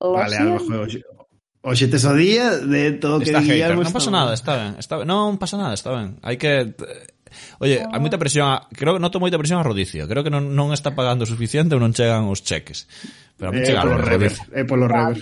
Lo 0.00 0.16
vale, 0.16 0.32
a 0.32 0.48
lo 0.48 0.64
mejor 0.64 0.88
Oxe, 1.60 1.88
tes 1.88 2.04
o 2.04 2.14
día 2.14 2.56
de 2.64 2.92
todo 2.92 3.18
que 3.18 3.34
Esta 3.34 3.42
Non 3.42 3.90
pasa 3.90 4.14
nada, 4.14 4.32
está 4.32 4.54
ben, 4.56 4.72
está 4.78 4.94
ben. 4.96 5.10
Non 5.10 5.36
pasa 5.42 5.58
nada, 5.58 5.74
está 5.74 5.90
ben. 5.90 6.16
Hai 6.22 6.38
que 6.38 6.72
Oye, 7.60 7.84
hai 7.84 7.98
ah. 7.98 8.02
moita 8.02 8.20
presión, 8.20 8.48
a, 8.48 8.66
creo 8.72 8.96
que 8.96 9.02
noto 9.02 9.20
moita 9.20 9.40
presión 9.40 9.60
a 9.60 9.66
Rodicio. 9.66 10.08
Creo 10.08 10.22
que 10.22 10.32
non, 10.32 10.54
non 10.54 10.72
está 10.72 10.92
pagando 10.92 11.24
suficiente 11.24 11.76
ou 11.76 11.80
non 11.80 11.94
chegan 11.94 12.28
os 12.28 12.42
cheques. 12.42 12.88
Pero 13.38 13.50
a 13.50 13.52
mí 13.52 13.60
eh, 13.62 13.68
chegaron. 13.68 13.96
os 13.96 14.04
rever, 14.04 14.34
é 14.52 14.62
polo 14.64 14.88
rever. 14.88 15.18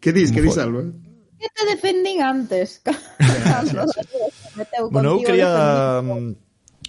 Que 0.00 0.16
dis, 0.16 0.32
que 0.32 0.40
dis, 0.40 0.56
Alba? 0.56 0.88
Que 1.36 1.48
te 1.52 1.62
defendín 1.68 2.24
antes, 2.24 2.80
bueno, 4.92 5.16
eu 5.16 5.24
quería... 5.24 6.00
Mm, 6.00 6.36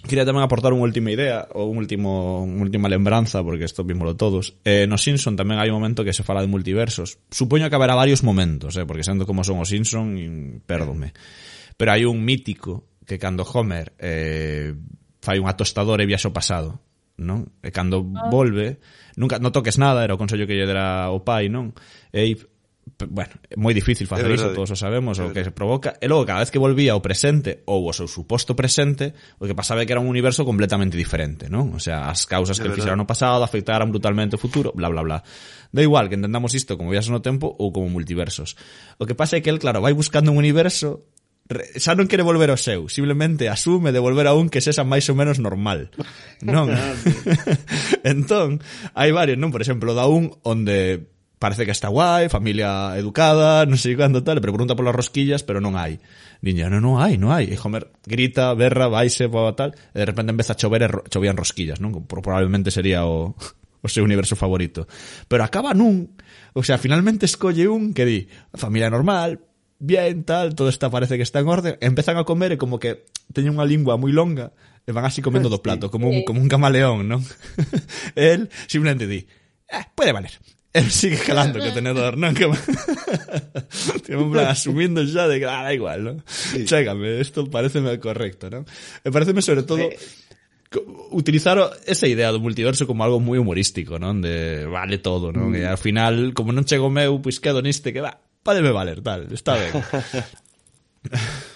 quería 0.02 0.26
tamén 0.26 0.42
aportar 0.42 0.74
unha 0.74 0.82
última 0.82 1.14
idea 1.14 1.46
ou 1.54 1.70
un 1.70 1.78
último, 1.78 2.42
unha 2.42 2.66
última 2.66 2.90
lembranza 2.90 3.38
porque 3.46 3.70
isto 3.70 3.86
vímolo 3.86 4.18
todos. 4.18 4.58
Eh, 4.66 4.90
nos 4.90 5.06
Simpson 5.06 5.38
tamén 5.38 5.62
hai 5.62 5.70
un 5.70 5.78
momento 5.78 6.02
que 6.02 6.16
se 6.16 6.26
fala 6.26 6.42
de 6.42 6.50
multiversos. 6.50 7.22
Supoño 7.30 7.70
que 7.70 7.78
haberá 7.78 7.94
varios 7.94 8.26
momentos, 8.26 8.74
eh, 8.74 8.82
porque 8.82 9.06
sendo 9.06 9.28
como 9.28 9.46
son 9.46 9.62
os 9.62 9.70
Simpson, 9.70 10.18
perdome 10.66 11.14
pero 11.76 11.92
hai 11.92 12.04
un 12.04 12.22
mítico 12.22 12.88
que 13.06 13.18
cando 13.18 13.44
Homer 13.44 13.92
eh, 13.98 14.74
fai 15.22 15.38
unha 15.38 15.54
tostadora 15.56 16.02
e 16.02 16.08
viaxa 16.08 16.30
ao 16.30 16.36
pasado 16.36 16.80
non? 17.22 17.46
E 17.62 17.70
cando 17.70 18.02
ah. 18.16 18.28
volve, 18.28 18.82
nunca 19.16 19.38
non 19.38 19.54
toques 19.54 19.78
nada, 19.78 20.02
era 20.02 20.16
o 20.16 20.20
consello 20.20 20.48
que 20.48 20.56
lle 20.56 20.66
dera 20.66 21.12
o 21.12 21.22
pai, 21.22 21.52
non? 21.52 21.76
E 22.10 22.34
bueno, 22.98 23.34
é 23.46 23.54
moi 23.54 23.72
difícil 23.74 24.10
facer 24.10 24.30
iso, 24.30 24.50
todos 24.54 24.74
o 24.74 24.78
sabemos, 24.78 25.18
o 25.22 25.30
que 25.30 25.42
se 25.42 25.54
provoca. 25.54 25.96
E 26.02 26.06
logo, 26.10 26.26
cada 26.26 26.42
vez 26.42 26.50
que 26.50 26.58
volvía 26.58 26.92
ao 26.92 27.02
presente 27.02 27.62
ou 27.66 27.86
ao 27.86 27.94
seu 27.94 28.10
suposto 28.10 28.58
presente, 28.58 29.14
o 29.38 29.46
que 29.46 29.54
pasaba 29.54 29.82
é 29.82 29.86
que 29.86 29.94
era 29.94 30.02
un 30.02 30.10
universo 30.10 30.42
completamente 30.42 30.98
diferente, 30.98 31.46
non? 31.46 31.72
O 31.74 31.80
sea, 31.82 32.10
as 32.10 32.26
causas 32.26 32.58
que 32.58 32.70
fixeron 32.70 32.98
no 32.98 33.06
pasado 33.06 33.42
afectaran 33.46 33.90
brutalmente 33.90 34.34
o 34.34 34.40
futuro, 34.40 34.74
bla, 34.74 34.90
bla, 34.90 35.02
bla. 35.02 35.18
Da 35.72 35.80
igual 35.80 36.10
que 36.10 36.18
entendamos 36.18 36.52
isto 36.58 36.74
como 36.74 36.90
viaxes 36.90 37.14
no 37.14 37.22
tempo 37.22 37.48
ou 37.48 37.70
como 37.70 37.86
multiversos. 37.88 38.58
O 38.98 39.06
que 39.06 39.14
pasa 39.14 39.38
é 39.38 39.40
que 39.40 39.50
el, 39.50 39.62
claro, 39.62 39.80
vai 39.80 39.94
buscando 39.94 40.34
un 40.34 40.38
universo 40.38 41.06
xa 41.50 41.92
non 41.98 42.08
quere 42.08 42.24
volver 42.24 42.48
ao 42.48 42.60
seu, 42.60 42.88
simplemente 42.88 43.50
asume 43.50 43.92
de 43.92 44.00
volver 44.00 44.30
a 44.30 44.36
un 44.36 44.48
que 44.48 44.62
sexa 44.64 44.86
máis 44.86 45.08
ou 45.10 45.16
menos 45.18 45.42
normal. 45.42 45.90
Non. 46.40 46.70
Ah, 46.82 46.96
entón, 48.14 48.62
hai 48.96 49.10
varios, 49.12 49.36
non, 49.38 49.52
por 49.52 49.60
exemplo, 49.60 49.92
da 49.92 50.08
un 50.08 50.32
onde 50.42 51.12
parece 51.42 51.66
que 51.66 51.74
está 51.74 51.88
guai, 51.88 52.30
familia 52.30 52.94
educada, 52.94 53.66
non 53.66 53.74
sei 53.74 53.98
cando 53.98 54.22
tal, 54.22 54.38
pero 54.38 54.54
pregunta 54.54 54.78
polas 54.78 54.94
rosquillas, 54.94 55.42
pero 55.42 55.58
non 55.58 55.74
hai. 55.74 55.98
Niña, 56.38 56.70
non, 56.70 56.86
non 56.86 57.02
hai, 57.02 57.18
non 57.18 57.34
hai. 57.34 57.50
E 57.50 57.58
Homer 57.58 57.90
grita, 58.06 58.54
berra, 58.54 58.86
vaise, 58.86 59.26
boa, 59.26 59.50
tal, 59.58 59.74
e 59.74 59.98
de 59.98 60.06
repente 60.06 60.30
empeza 60.30 60.54
a 60.54 60.58
chover 60.58 60.86
e 60.86 60.88
chovían 61.10 61.34
rosquillas, 61.34 61.82
non? 61.82 62.06
Probablemente 62.06 62.70
sería 62.70 63.02
o, 63.10 63.34
o 63.84 63.88
seu 63.90 64.06
universo 64.06 64.38
favorito. 64.38 64.86
Pero 65.26 65.42
acaba 65.42 65.74
nun, 65.74 66.14
o 66.54 66.62
sea, 66.62 66.78
finalmente 66.78 67.26
escolle 67.26 67.66
un 67.66 67.90
que 67.90 68.06
di, 68.06 68.18
familia 68.54 68.86
normal, 68.86 69.42
bien, 69.82 70.22
tal, 70.22 70.54
todo 70.54 70.70
está 70.70 70.86
parece 70.94 71.18
que 71.18 71.26
está 71.26 71.42
en 71.42 71.50
orden, 71.50 71.74
empezan 71.82 72.14
a 72.14 72.22
comer 72.22 72.54
e 72.54 72.58
como 72.62 72.78
que 72.78 73.02
teñen 73.34 73.58
unha 73.58 73.66
lingua 73.66 73.98
moi 73.98 74.14
longa 74.14 74.54
e 74.86 74.94
van 74.94 75.02
así 75.02 75.18
comendo 75.18 75.50
do 75.50 75.58
plato, 75.58 75.90
como 75.90 76.06
un, 76.06 76.22
como 76.22 76.38
un 76.38 76.46
camaleón, 76.46 77.10
non? 77.10 77.20
El 78.14 78.46
simplemente 78.70 79.10
di, 79.10 79.26
eh, 79.66 79.84
puede 79.98 80.14
valer. 80.14 80.38
Él 80.72 80.88
sigue 80.88 81.20
calando 81.20 81.60
que 81.60 81.68
tenedor, 81.74 82.16
non? 82.16 82.32
Que 82.32 82.48
Tipo, 84.06 84.22
en 84.24 84.30
plan, 84.32 84.48
asumindo 84.48 85.04
xa 85.04 85.28
de 85.28 85.38
que, 85.42 85.46
ah, 85.46 85.62
da 85.68 85.74
igual, 85.74 86.00
non? 86.00 86.16
Sí. 86.24 86.64
Chégame, 86.64 87.20
isto 87.20 87.44
pareceme 87.50 87.98
correcto, 88.00 88.48
non? 88.48 88.64
E 89.04 89.08
pareceme 89.12 89.42
sobre 89.44 89.68
todo 89.68 89.84
co- 90.72 91.12
utilizar 91.12 91.60
o- 91.60 91.68
esa 91.84 92.08
idea 92.08 92.32
do 92.32 92.40
multiverso 92.40 92.88
como 92.88 93.04
algo 93.04 93.20
moi 93.20 93.36
humorístico, 93.36 94.00
non? 94.00 94.24
De 94.24 94.64
vale 94.64 94.96
todo, 94.96 95.28
non? 95.28 95.52
E 95.52 95.68
al 95.68 95.76
final, 95.76 96.32
como 96.32 96.56
non 96.56 96.64
chego 96.64 96.88
meu, 96.88 97.20
pois 97.20 97.36
quedo 97.36 97.60
niste 97.60 97.92
que 97.92 98.00
va, 98.00 98.16
pádeme 98.42 98.70
valer, 98.70 99.00
tal, 99.02 99.32
está 99.32 99.54
ben. 99.56 99.72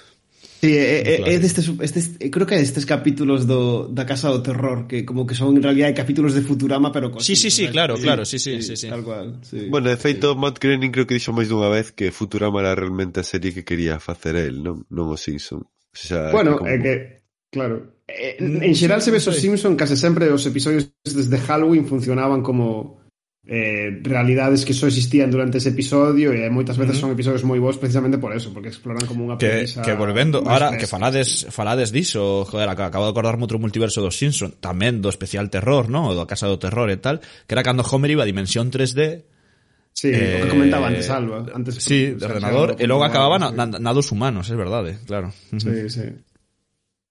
Sí, 0.60 0.72
é, 0.72 1.20
é, 1.20 1.34
é 1.34 1.38
destes, 1.38 1.68
estes, 1.80 2.16
creo 2.32 2.46
que 2.46 2.54
é 2.54 2.58
destes 2.58 2.86
capítulos 2.88 3.44
do, 3.44 3.88
da 3.92 4.08
Casa 4.08 4.32
do 4.32 4.42
Terror 4.42 4.88
que 4.88 5.04
como 5.04 5.26
que 5.26 5.34
son 5.34 5.54
en 5.56 5.62
realidad 5.62 5.94
capítulos 5.94 6.32
de 6.32 6.40
Futurama 6.40 6.90
pero 6.90 7.12
con 7.12 7.20
Sí, 7.20 7.36
sí, 7.36 7.50
sí, 7.50 7.68
claro, 7.68 7.96
claro, 7.96 8.24
sí, 8.24 8.38
sí, 8.38 8.62
sí, 8.62 8.74
sí. 8.74 8.88
Tal 8.88 9.04
cual, 9.04 9.38
sí. 9.42 9.68
Bueno, 9.68 9.90
de 9.90 9.96
feito 9.96 10.32
sí. 10.32 10.38
Matt 10.38 10.58
Groening 10.58 10.90
creo 10.90 11.06
que 11.06 11.14
dixo 11.14 11.36
máis 11.36 11.52
dunha 11.52 11.68
vez 11.68 11.92
que 11.92 12.08
Futurama 12.08 12.64
era 12.64 12.72
realmente 12.72 13.20
a 13.20 13.26
serie 13.28 13.52
que 13.52 13.68
quería 13.68 14.00
facer 14.00 14.34
el, 14.34 14.64
non, 14.64 14.88
non 14.88 15.12
o 15.12 15.16
Simpson. 15.20 15.60
O 15.60 15.92
sea, 15.92 16.32
bueno, 16.32 16.56
que 16.56 16.64
como... 16.64 16.72
é 16.72 16.76
que 16.80 16.94
claro, 17.52 17.76
eh, 18.08 18.40
en 18.40 18.64
mm, 18.64 18.74
xeral 18.74 19.04
se 19.04 19.12
ves 19.12 19.28
os 19.28 19.36
Simpson 19.36 19.76
case 19.76 19.94
sempre 19.94 20.32
os 20.32 20.40
episodios 20.48 20.88
desde 21.04 21.36
Halloween 21.36 21.84
funcionaban 21.84 22.40
como 22.40 23.05
eh, 23.46 24.02
realidades 24.02 24.64
que 24.64 24.74
só 24.74 24.90
existían 24.90 25.30
durante 25.30 25.58
ese 25.58 25.70
episodio 25.70 26.34
e 26.34 26.50
moitas 26.50 26.74
veces 26.74 26.98
uh 26.98 27.06
-huh. 27.06 27.14
son 27.14 27.14
episodios 27.14 27.46
moi 27.46 27.62
bons 27.62 27.78
precisamente 27.78 28.18
por 28.18 28.34
eso, 28.34 28.50
porque 28.50 28.74
exploran 28.74 29.06
como 29.06 29.22
unha 29.22 29.38
premisa 29.38 29.86
que, 29.86 29.94
que 29.94 29.94
volvendo, 29.94 30.42
ahora 30.42 30.74
que 30.74 30.90
falades 30.90 31.46
falades 31.54 31.94
diso, 31.94 32.42
joder, 32.42 32.66
acabo 32.66 33.06
de 33.06 33.12
acordarme 33.14 33.46
outro 33.46 33.62
multiverso 33.62 34.02
dos 34.02 34.18
Simpson, 34.18 34.58
tamén 34.58 34.98
do 34.98 35.06
especial 35.06 35.46
terror, 35.46 35.86
no? 35.86 36.10
do 36.10 36.26
Casa 36.26 36.50
do 36.50 36.58
Terror 36.58 36.90
e 36.90 36.98
tal 36.98 37.22
que 37.22 37.54
era 37.54 37.62
cando 37.62 37.86
Homer 37.86 38.10
iba 38.18 38.26
a 38.26 38.28
dimensión 38.28 38.74
3D 38.74 39.22
Sí, 39.96 40.12
eh, 40.12 40.44
o 40.44 40.44
que 40.44 40.48
eh, 40.50 40.52
comentaba 40.52 40.92
antes 40.92 41.08
Alba 41.08 41.46
antes, 41.54 41.80
Sí, 41.80 42.12
de 42.12 42.24
ordenador, 42.26 42.76
e 42.76 42.84
logo 42.84 43.06
acababan 43.06 43.46
sí. 43.46 43.56
na, 43.56 43.64
na 43.64 43.92
dos 43.94 44.10
humanos, 44.10 44.50
é 44.50 44.56
verdade, 44.58 44.98
claro 45.06 45.30
Sí, 45.54 45.86
sí 45.86 46.12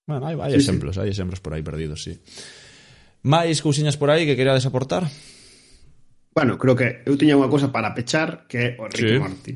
Bueno, 0.06 0.28
hai, 0.30 0.38
hai 0.38 0.54
sí, 0.54 0.62
exemplos, 0.62 0.94
sí. 0.94 1.02
hai 1.02 1.10
exemplos 1.10 1.42
por 1.42 1.58
aí 1.58 1.66
perdidos, 1.66 2.06
sí. 2.06 2.14
Mais 3.26 3.58
cousiñas 3.58 3.98
por 3.98 4.14
aí 4.14 4.30
que 4.30 4.38
querades 4.38 4.70
aportar? 4.70 5.10
Bueno, 6.36 6.60
creo 6.60 6.76
que 6.76 7.00
eu 7.08 7.16
tiña 7.16 7.40
unha 7.40 7.48
cosa 7.48 7.72
para 7.72 7.96
pechar 7.96 8.44
que 8.52 8.60
é 8.60 8.68
o 8.76 8.92
Rick 8.92 9.08
sí. 9.08 9.16
Morty. 9.16 9.54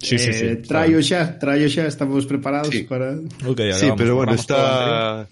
Sí, 0.00 0.16
sí, 0.16 0.32
eh, 0.32 0.32
sí, 0.32 0.46
eh, 0.48 0.56
traio 0.64 1.04
xa, 1.04 1.36
traio 1.36 1.68
xa, 1.68 1.84
estamos 1.84 2.24
preparados 2.24 2.72
sí. 2.72 2.88
para... 2.88 3.12
Okay, 3.44 3.76
sí, 3.76 3.92
vamos, 3.92 4.00
pero 4.00 4.12
bueno, 4.16 4.32
está... 4.32 5.28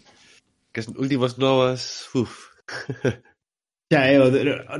Que 0.69 0.85
as 0.85 0.93
últimas 0.93 1.41
novas... 1.41 2.13
Uf. 2.13 2.53
Xa, 3.89 4.01
eh, 4.13 4.21
o, 4.21 4.29
o, 4.29 4.77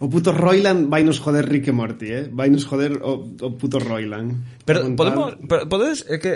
o 0.00 0.06
puto 0.08 0.32
Roiland 0.32 0.88
vai 0.88 1.04
nos 1.04 1.20
joder 1.20 1.44
Rick 1.44 1.68
e 1.68 1.76
Morty, 1.76 2.08
eh? 2.08 2.24
Vai 2.32 2.48
nos 2.48 2.64
joder 2.64 3.04
o, 3.04 3.36
o 3.36 3.48
puto 3.52 3.76
Roiland. 3.76 4.64
Pero 4.64 4.88
podemos... 4.96 5.36
Pero, 5.44 5.68
podes... 5.68 6.08
É 6.08 6.16
que... 6.16 6.32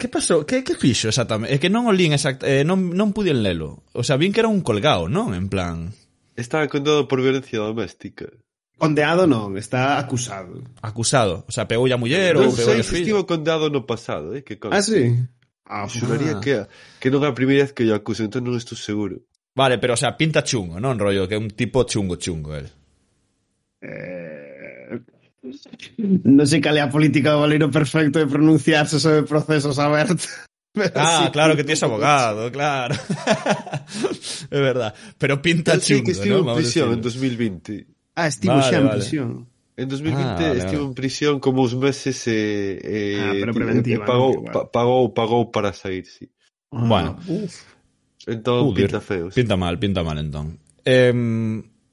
Que 0.00 0.08
pasou? 0.08 0.48
Que, 0.48 0.64
que 0.64 0.80
fixo 0.80 1.12
exactamente? 1.12 1.52
É 1.52 1.60
que 1.60 1.68
non 1.68 1.84
o 1.84 1.92
lín 1.92 2.16
exact... 2.16 2.40
Eh, 2.40 2.64
non, 2.64 2.96
non 2.96 3.12
pudien 3.12 3.44
lelo. 3.44 3.84
O 3.92 4.00
sea, 4.00 4.16
vin 4.16 4.32
que 4.32 4.40
era 4.40 4.48
un 4.48 4.64
colgado, 4.64 5.12
non? 5.12 5.36
En 5.36 5.52
plan... 5.52 5.92
Estaba 6.36 6.68
contado 6.68 7.04
por 7.08 7.20
violencia 7.20 7.60
doméstica. 7.60 8.28
Condeado 8.76 9.24
non, 9.26 9.56
está 9.56 9.96
acusado. 9.96 10.60
acusado. 10.84 11.44
O 11.48 11.52
sea, 11.52 11.64
pegou 11.64 11.88
a 11.88 11.96
muller 11.96 12.36
ou 12.36 12.44
Non 12.48 12.52
pegou 12.52 12.76
sei 12.76 12.80
a 12.80 12.84
se 12.84 12.92
fillo. 12.92 13.16
estivo 13.16 13.20
condenado 13.24 13.72
no 13.72 13.88
pasado, 13.88 14.36
eh, 14.36 14.44
que 14.44 14.60
Ah, 14.60 14.68
conste. 14.68 14.84
sí? 14.84 15.02
Ah, 15.64 15.88
Xuraría 15.88 16.36
Ah. 16.36 16.40
que, 16.44 16.54
que 17.00 17.08
non 17.08 17.24
é 17.24 17.28
a 17.32 17.34
primeira 17.34 17.64
vez 17.64 17.72
que 17.72 17.88
yo 17.88 17.96
acuso, 17.96 18.20
entón 18.22 18.44
non 18.44 18.52
estou 18.54 18.76
seguro. 18.76 19.24
Vale, 19.56 19.80
pero 19.80 19.96
o 19.96 20.00
sea, 20.00 20.12
pinta 20.20 20.44
chungo, 20.44 20.76
non? 20.76 21.00
Rollo, 21.00 21.24
que 21.24 21.34
é 21.34 21.40
un 21.40 21.48
tipo 21.56 21.88
chungo 21.88 22.20
chungo, 22.20 22.52
el. 22.52 22.68
Eh, 23.80 25.00
non 26.28 26.44
sei 26.44 26.60
cal 26.60 26.76
é 26.76 26.82
a 26.84 26.92
política 26.92 27.32
do 27.32 27.40
Valeiro 27.40 27.72
perfecto 27.72 28.20
de 28.20 28.28
pronunciarse 28.28 29.00
sobre 29.00 29.24
procesos 29.24 29.80
abertos. 29.80 30.28
Pero 30.76 30.92
Ah, 31.00 31.24
sí, 31.24 31.32
claro 31.32 31.56
que 31.56 31.64
tienes 31.64 31.80
abogado, 31.82 32.52
claro. 32.52 32.92
é 34.52 34.60
verdad. 34.60 34.92
Pero 35.16 35.40
pinta 35.40 35.80
chungo, 35.80 36.04
que 36.04 36.12
estivo 36.12 36.44
¿no? 36.44 36.52
en 36.52 36.56
prisión 36.60 36.92
en 36.92 37.00
decirlo. 37.00 37.32
2020. 37.32 37.95
Ah, 38.16 38.26
estivo 38.26 38.56
vale, 38.56 38.66
xa 38.66 38.76
en 38.80 38.86
vale. 38.88 38.96
prisión. 38.98 39.28
En 39.76 39.88
2020 39.92 40.24
ah, 40.24 40.34
vale, 40.34 40.58
estivo 40.58 40.82
vale. 40.82 40.88
en 40.88 40.94
prisión 40.94 41.34
como 41.38 41.62
uns 41.62 41.76
meses 41.76 42.16
e 42.26 42.80
eh, 42.80 43.20
ah, 43.20 43.36
pero 43.36 43.52
preventiva, 43.52 44.08
pagou, 44.08 44.40
no, 44.40 44.50
pa, 44.50 44.60
pagou, 44.72 45.12
pagou 45.12 45.42
para 45.52 45.76
sair, 45.76 46.08
sí. 46.08 46.26
Ah, 46.72 46.80
bueno. 46.80 47.20
Uf. 47.28 47.76
Entón, 48.26 48.72
Udir, 48.72 48.88
pinta 48.88 49.00
feo. 49.04 49.30
Sí. 49.30 49.38
Pinta 49.44 49.54
mal, 49.54 49.78
pinta 49.78 50.02
mal, 50.02 50.18
entón. 50.18 50.58
Eh, 50.82 51.12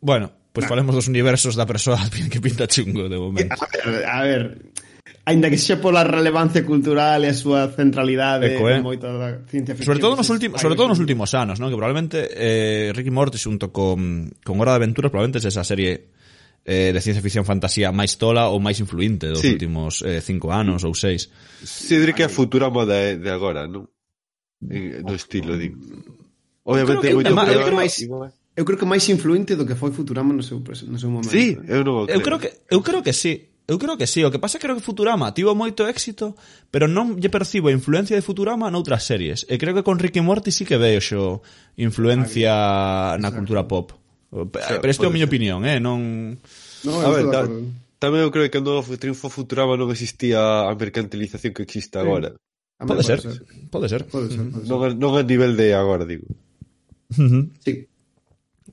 bueno, 0.01 0.31
pois 0.31 0.63
pues 0.63 0.63
nah. 0.65 0.69
falemos 0.71 0.95
dos 0.95 1.11
universos 1.11 1.59
da 1.59 1.67
persoa 1.67 1.99
que 2.31 2.39
pinta 2.39 2.65
chungo 2.65 3.11
de 3.11 3.19
momento. 3.19 3.59
A 3.59 3.67
ver, 3.91 4.05
a 4.07 4.19
ver 4.23 4.41
Ainda 5.23 5.47
que 5.47 5.55
xa 5.55 5.79
pola 5.79 6.03
relevancia 6.03 6.67
cultural 6.67 7.23
e 7.23 7.31
a 7.31 7.35
súa 7.35 7.71
centralidade 7.71 8.59
Eco, 8.59 8.67
eh? 8.67 8.83
moita 8.83 9.07
da 9.07 9.39
ciencia 9.47 9.71
ficción. 9.71 9.95
Sobre 9.95 10.03
todo 10.03 10.19
nos 10.19 10.27
últimos, 10.27 10.59
sobre 10.59 10.75
todo 10.75 10.91
nos 10.91 10.99
últimos 10.99 11.31
anos, 11.31 11.63
non? 11.63 11.71
Que 11.71 11.79
probablemente 11.79 12.27
eh, 12.27 12.91
Ricky 12.91 13.07
Morty 13.07 13.39
xunto 13.39 13.71
con, 13.71 14.27
con 14.43 14.59
Hora 14.59 14.75
de 14.75 14.83
Aventuras 14.83 15.07
probablemente 15.07 15.39
é 15.39 15.47
esa 15.47 15.63
serie 15.63 16.11
eh, 16.67 16.91
de 16.91 16.99
ciencia 16.99 17.23
ficción 17.23 17.47
fantasía 17.47 17.95
máis 17.95 18.19
tola 18.19 18.51
ou 18.51 18.59
máis 18.59 18.83
influinte 18.83 19.31
dos 19.31 19.39
sí. 19.39 19.55
últimos 19.55 20.03
eh, 20.03 20.19
cinco 20.19 20.51
anos 20.51 20.83
ou 20.83 20.91
seis. 20.91 21.31
Sí, 21.63 21.95
diría 21.95 22.15
que 22.15 22.27
a 22.27 22.31
futura 22.31 22.67
moda 22.67 22.99
é 22.99 23.15
de 23.15 23.31
agora, 23.31 23.63
non? 23.63 23.87
No 24.59 25.13
estilo, 25.15 25.55
digo. 25.55 25.79
Obviamente, 26.63 27.11
eu 27.11 27.19
creo 27.19 27.31
que, 27.31 27.31
moito 27.31 27.51
eu 27.51 27.63
creo, 27.63 27.79
máis, 27.79 27.93
eu 28.55 28.63
creo 28.63 28.79
que 28.79 28.87
máis 28.87 29.03
influente 29.11 29.55
do 29.55 29.63
que 29.63 29.75
foi 29.75 29.91
Futurama 29.91 30.31
no 30.31 30.43
seu, 30.43 30.59
no 30.59 30.99
seu 30.99 31.11
momento. 31.11 31.31
Sí, 31.31 31.55
eh. 31.55 31.79
eu 31.79 31.83
non 31.83 32.07
creo. 32.07 32.15
Eu 32.15 32.19
creo 32.23 32.39
que, 32.39 32.49
eu 32.71 32.79
creo 32.83 32.99
que 33.03 33.11
sí. 33.11 33.52
Eu 33.63 33.79
creo 33.79 33.95
que 33.95 34.07
sí, 34.07 34.19
o 34.23 34.31
que 34.31 34.43
pasa 34.43 34.55
é 34.55 34.59
que 34.59 34.67
creo 34.67 34.75
que 34.75 34.83
Futurama 34.83 35.31
tivo 35.31 35.55
moito 35.55 35.87
éxito, 35.87 36.35
pero 36.67 36.83
non 36.91 37.15
lle 37.15 37.31
percibo 37.31 37.71
a 37.71 37.75
influencia 37.75 38.19
de 38.19 38.25
Futurama 38.25 38.67
noutras 38.67 39.07
series. 39.07 39.47
E 39.47 39.55
creo 39.55 39.71
que 39.71 39.87
con 39.87 40.03
Ricky 40.03 40.19
Morty 40.19 40.51
sí 40.51 40.67
que 40.67 40.75
vexo 40.75 41.39
influencia 41.79 42.51
ah, 42.51 43.15
na 43.15 43.31
cultura 43.31 43.63
pop. 43.63 43.95
Pero 44.51 44.91
isto 44.91 45.07
é 45.07 45.09
a 45.09 45.15
miña 45.15 45.31
opinión, 45.31 45.63
eh, 45.63 45.79
non 45.79 46.35
No, 46.83 46.99
a 46.99 47.09
ver, 47.15 47.31
da, 47.31 47.47
tamén 48.03 48.27
eu 48.27 48.31
creo 48.35 48.43
que 48.43 48.51
cando 48.51 48.83
triunfo 48.99 49.31
Futurama 49.31 49.79
non 49.79 49.87
existía 49.95 50.67
a 50.67 50.75
mercantilización 50.75 51.55
que 51.55 51.63
existe 51.63 51.95
agora. 51.95 52.35
Sí. 52.35 52.43
Pode 52.83 53.03
ser, 53.07 53.23
pode 53.71 53.87
ser. 53.87 54.03
Pode 54.11 54.27
ser. 54.27 54.27
Pode 54.27 54.27
ser, 54.27 54.43
pode 54.51 54.67
ser. 54.67 54.67
Non, 54.67 54.91
non 54.99 55.11
a 55.15 55.23
nivel 55.23 55.55
de 55.55 55.71
agora, 55.71 56.03
digo. 56.03 56.27
Uh 57.15 57.31
-huh. 57.31 57.43
Sí. 57.63 57.87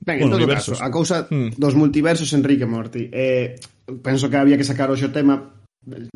Ben, 0.00 0.16
bueno, 0.18 0.24
en 0.24 0.30
todo 0.30 0.36
universos. 0.36 0.78
caso, 0.78 0.84
a 0.84 0.90
cousa 0.90 1.28
mm. 1.28 1.60
dos 1.60 1.74
multiversos 1.76 2.32
Enrique 2.32 2.64
Morty. 2.64 3.10
Eh, 3.12 3.60
penso 4.02 4.30
que 4.30 4.36
había 4.36 4.56
que 4.56 4.64
sacar 4.64 4.90
hoxe 4.90 5.06
o 5.06 5.12
tema 5.12 5.60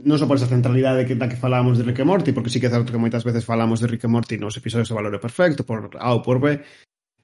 non 0.05 0.21
só 0.21 0.29
por 0.29 0.37
esa 0.37 0.49
centralidade 0.49 1.09
que, 1.09 1.17
da 1.17 1.25
que 1.25 1.41
falábamos 1.41 1.81
de 1.81 1.89
Rick 1.89 2.05
e 2.05 2.09
Morty, 2.09 2.37
porque 2.37 2.53
sí 2.53 2.61
que 2.61 2.69
é 2.69 2.73
certo 2.73 2.93
que 2.93 3.01
moitas 3.01 3.25
veces 3.25 3.49
falamos 3.49 3.81
de 3.81 3.89
Rick 3.89 4.05
e 4.05 4.13
Morty 4.13 4.37
nos 4.37 4.57
episodios 4.61 4.93
de 4.93 4.97
Valor 4.97 5.17
Perfecto, 5.17 5.65
por 5.65 5.97
A 5.97 6.13
ou 6.13 6.21
por 6.21 6.37
B, 6.37 6.61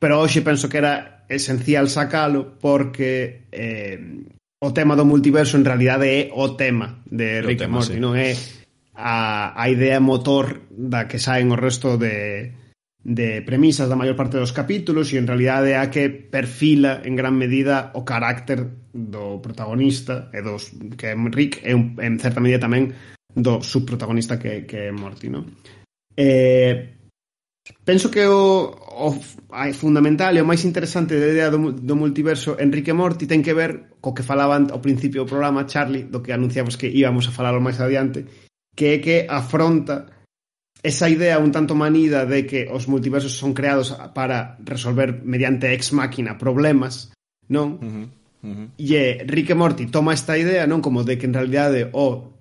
pero 0.01 0.25
hoxe 0.25 0.41
penso 0.41 0.73
que 0.73 0.81
era 0.81 1.29
esencial 1.29 1.93
sacalo 1.93 2.57
porque 2.57 3.45
eh, 3.53 4.25
o 4.57 4.73
tema 4.73 4.97
do 4.97 5.05
multiverso 5.05 5.61
en 5.61 5.69
realidade 5.69 6.09
é 6.09 6.21
o 6.33 6.57
tema 6.57 7.05
de 7.05 7.45
Rick 7.45 7.69
e 7.69 7.69
Morty, 7.69 7.97
sí. 7.97 8.01
non 8.01 8.17
é 8.17 8.33
a, 8.97 9.53
a 9.53 9.65
idea 9.69 10.01
motor 10.01 10.65
da 10.73 11.05
que 11.05 11.21
saen 11.21 11.53
o 11.53 11.61
resto 11.61 12.01
de, 12.01 12.57
de 13.03 13.41
premisas 13.43 13.89
da 13.89 13.97
maior 13.97 14.15
parte 14.15 14.37
dos 14.37 14.53
capítulos 14.53 15.09
e 15.13 15.17
en 15.17 15.25
realidade 15.25 15.73
é 15.73 15.81
a 15.81 15.89
que 15.89 16.13
perfila 16.13 17.01
en 17.01 17.17
gran 17.17 17.33
medida 17.33 17.89
o 17.97 18.05
carácter 18.05 18.69
do 18.93 19.41
protagonista 19.41 20.29
e 20.37 20.45
dos 20.45 20.77
que 21.01 21.09
é 21.09 21.17
Rick 21.17 21.65
e 21.65 21.73
un, 21.73 21.97
en 21.97 22.21
certa 22.21 22.45
medida 22.45 22.69
tamén 22.69 22.93
do 23.33 23.65
subprotagonista 23.65 24.37
que, 24.37 24.69
que 24.69 24.91
é 24.91 24.93
Morty, 24.93 25.33
non? 25.33 25.49
Eh, 26.13 27.01
penso 27.89 28.13
que 28.13 28.29
o, 28.29 28.69
o 28.69 29.09
ai, 29.49 29.73
fundamental 29.73 30.37
e 30.37 30.45
o 30.45 30.49
máis 30.49 30.69
interesante 30.69 31.17
da 31.17 31.25
idea 31.25 31.49
do, 31.49 31.73
do 31.73 31.95
multiverso 31.97 32.61
Enrique 32.61 32.93
Morty 32.93 33.25
ten 33.25 33.41
que 33.41 33.57
ver 33.57 33.97
co 34.05 34.13
que 34.13 34.27
falaban 34.27 34.69
ao 34.69 34.85
principio 34.85 35.25
do 35.25 35.31
programa 35.31 35.65
Charlie, 35.65 36.05
do 36.05 36.21
que 36.21 36.37
anunciamos 36.37 36.77
que 36.77 36.93
íbamos 36.93 37.25
a 37.25 37.33
falar 37.33 37.57
o 37.57 37.65
máis 37.65 37.81
adiante, 37.81 38.29
que 38.77 38.93
é 38.93 38.97
que 39.01 39.17
afronta 39.25 40.20
esa 40.83 41.09
idea 41.09 41.39
un 41.39 41.53
tanto 41.53 41.75
manida 41.75 42.25
de 42.25 42.47
que 42.47 42.69
os 42.71 42.89
multiversos 42.89 43.37
son 43.37 43.53
creados 43.53 43.93
para 44.15 44.57
resolver 44.65 45.21
mediante 45.25 45.73
ex 45.73 45.93
máquina 45.93 46.39
problemas, 46.39 47.13
non? 47.49 47.77
Uh 47.77 47.91
-huh. 47.91 48.07
Uh 48.41 48.49
-huh. 48.49 48.69
E 48.81 49.21
Rick 49.29 49.53
e 49.53 49.55
Morty 49.55 49.85
toma 49.93 50.17
esta 50.17 50.39
idea, 50.39 50.65
non? 50.67 50.81
Como 50.81 51.05
de 51.05 51.21
que 51.21 51.29
en 51.29 51.37
realidade 51.37 51.93
o 51.93 52.33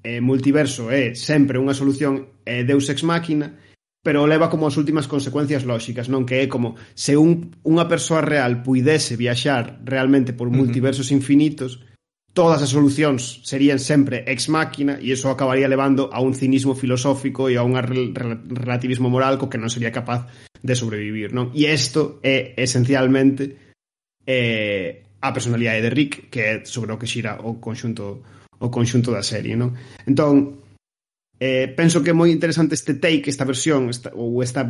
eh, 0.00 0.20
multiverso 0.20 0.88
é 0.88 1.12
sempre 1.12 1.60
unha 1.60 1.76
solución 1.76 2.32
eh, 2.48 2.64
deus 2.64 2.88
ex 2.88 3.04
máquina, 3.04 3.60
pero 4.04 4.28
leva 4.28 4.48
como 4.48 4.68
as 4.68 4.76
últimas 4.76 5.08
consecuencias 5.08 5.64
lóxicas, 5.64 6.08
non 6.08 6.24
que 6.24 6.40
é 6.40 6.46
como 6.48 6.76
se 6.96 7.16
un, 7.16 7.56
unha 7.64 7.84
persoa 7.88 8.24
real 8.24 8.64
puidese 8.64 9.16
viaxar 9.16 9.80
realmente 9.84 10.32
por 10.32 10.48
multiversos 10.48 11.08
uh 11.08 11.12
-huh. 11.12 11.20
infinitos, 11.20 11.84
todas 12.34 12.60
as 12.60 12.74
solucións 12.74 13.40
serían 13.46 13.78
sempre 13.78 14.26
ex 14.26 14.50
máquina 14.50 14.98
e 14.98 15.14
iso 15.14 15.30
acabaría 15.30 15.70
levando 15.70 16.10
a 16.10 16.18
un 16.18 16.34
cinismo 16.34 16.74
filosófico 16.74 17.46
e 17.46 17.54
a 17.54 17.62
un 17.62 17.78
relativismo 17.78 19.06
moral 19.06 19.38
co 19.38 19.46
que 19.46 19.56
non 19.56 19.70
sería 19.70 19.94
capaz 19.94 20.26
de 20.58 20.74
sobrevivir, 20.74 21.30
non? 21.30 21.54
E 21.54 21.70
isto 21.70 22.18
é 22.26 22.58
esencialmente 22.58 23.78
eh, 24.26 25.06
a 25.22 25.30
personalidade 25.30 25.86
de 25.86 25.94
Rick, 25.94 26.12
que 26.28 26.40
é 26.42 26.52
sobre 26.66 26.90
o 26.90 26.98
que 26.98 27.06
xira 27.06 27.38
o 27.38 27.62
conxunto 27.62 28.26
o 28.58 28.68
conxunto 28.68 29.14
da 29.14 29.22
serie, 29.22 29.54
non? 29.54 29.78
Entón, 30.02 30.58
eh, 31.38 31.70
penso 31.70 32.02
que 32.02 32.10
é 32.10 32.18
moi 32.18 32.34
interesante 32.34 32.74
este 32.74 32.98
take, 32.98 33.30
esta 33.30 33.46
versión, 33.46 33.86
esta, 33.94 34.10
ou 34.10 34.42
esta 34.42 34.66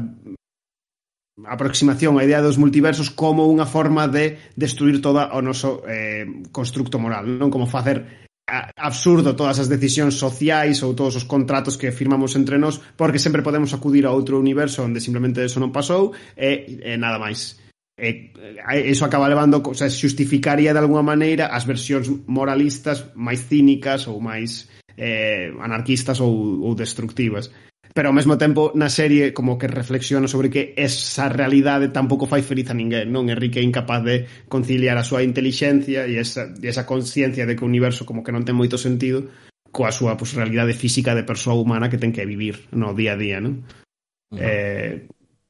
aproximación 1.43 2.15
á 2.15 2.23
idea 2.23 2.39
dos 2.39 2.63
multiversos 2.63 3.11
como 3.11 3.51
unha 3.51 3.67
forma 3.67 4.07
de 4.07 4.39
destruir 4.55 5.03
toda 5.03 5.35
o 5.35 5.43
noso 5.43 5.83
eh, 5.91 6.27
constructo 6.55 7.03
moral, 7.03 7.27
non? 7.27 7.51
Como 7.51 7.67
facer 7.67 8.25
absurdo 8.47 9.35
todas 9.35 9.59
as 9.59 9.73
decisións 9.73 10.21
sociais 10.21 10.85
ou 10.85 10.93
todos 10.93 11.17
os 11.17 11.25
contratos 11.25 11.81
que 11.81 11.91
firmamos 11.91 12.37
entre 12.37 12.61
nós 12.61 12.77
porque 12.95 13.19
sempre 13.19 13.41
podemos 13.41 13.73
acudir 13.73 14.05
a 14.05 14.13
outro 14.13 14.37
universo 14.39 14.85
onde 14.85 15.01
simplemente 15.01 15.41
eso 15.41 15.59
non 15.59 15.73
pasou 15.73 16.13
e, 16.37 16.79
e 16.85 16.95
nada 17.01 17.17
máis. 17.19 17.59
E, 17.97 18.31
e 18.37 18.91
eso 18.91 19.07
acaba 19.09 19.31
levando 19.31 19.65
o 19.65 19.75
sea, 19.75 19.89
xustificaría 19.89 20.77
de 20.77 20.83
alguna 20.83 21.03
maneira 21.03 21.51
as 21.51 21.65
versións 21.65 22.07
moralistas 22.29 23.11
máis 23.17 23.43
cínicas 23.49 24.07
ou 24.07 24.21
máis 24.21 24.69
eh, 24.95 25.51
anarquistas 25.59 26.21
ou, 26.21 26.63
ou 26.63 26.77
destructivas 26.77 27.51
pero 27.95 28.11
ao 28.11 28.17
mesmo 28.19 28.35
tempo 28.35 28.75
na 28.75 28.91
serie 28.91 29.31
como 29.31 29.55
que 29.55 29.71
reflexiona 29.71 30.27
sobre 30.27 30.51
que 30.51 30.75
esa 30.75 31.31
realidade 31.31 31.95
tampouco 31.95 32.27
fai 32.27 32.43
feliz 32.43 32.67
a 32.69 32.75
ninguén, 32.75 33.15
non? 33.15 33.31
Enrique 33.31 33.63
é 33.63 33.65
incapaz 33.65 34.03
de 34.03 34.27
conciliar 34.51 34.99
a 34.99 35.07
súa 35.07 35.23
inteligencia 35.23 36.03
e 36.11 36.19
esa, 36.19 36.51
e 36.59 36.67
esa 36.67 36.91
conciencia 36.91 37.47
de 37.47 37.55
que 37.55 37.63
o 37.63 37.71
universo 37.71 38.03
como 38.03 38.27
que 38.27 38.35
non 38.35 38.43
ten 38.43 38.59
moito 38.59 38.77
sentido 38.77 39.31
coa 39.71 39.95
súa 39.95 40.19
pues, 40.19 40.35
realidade 40.35 40.75
física 40.75 41.15
de 41.15 41.23
persoa 41.23 41.55
humana 41.55 41.87
que 41.87 42.03
ten 42.03 42.11
que 42.11 42.27
vivir 42.27 42.67
no 42.75 42.99
día 42.99 43.15
a 43.15 43.21
día, 43.21 43.39
non? 43.39 43.63
Uh 43.63 44.35
-huh. 44.35 44.43
eh, 44.43 44.95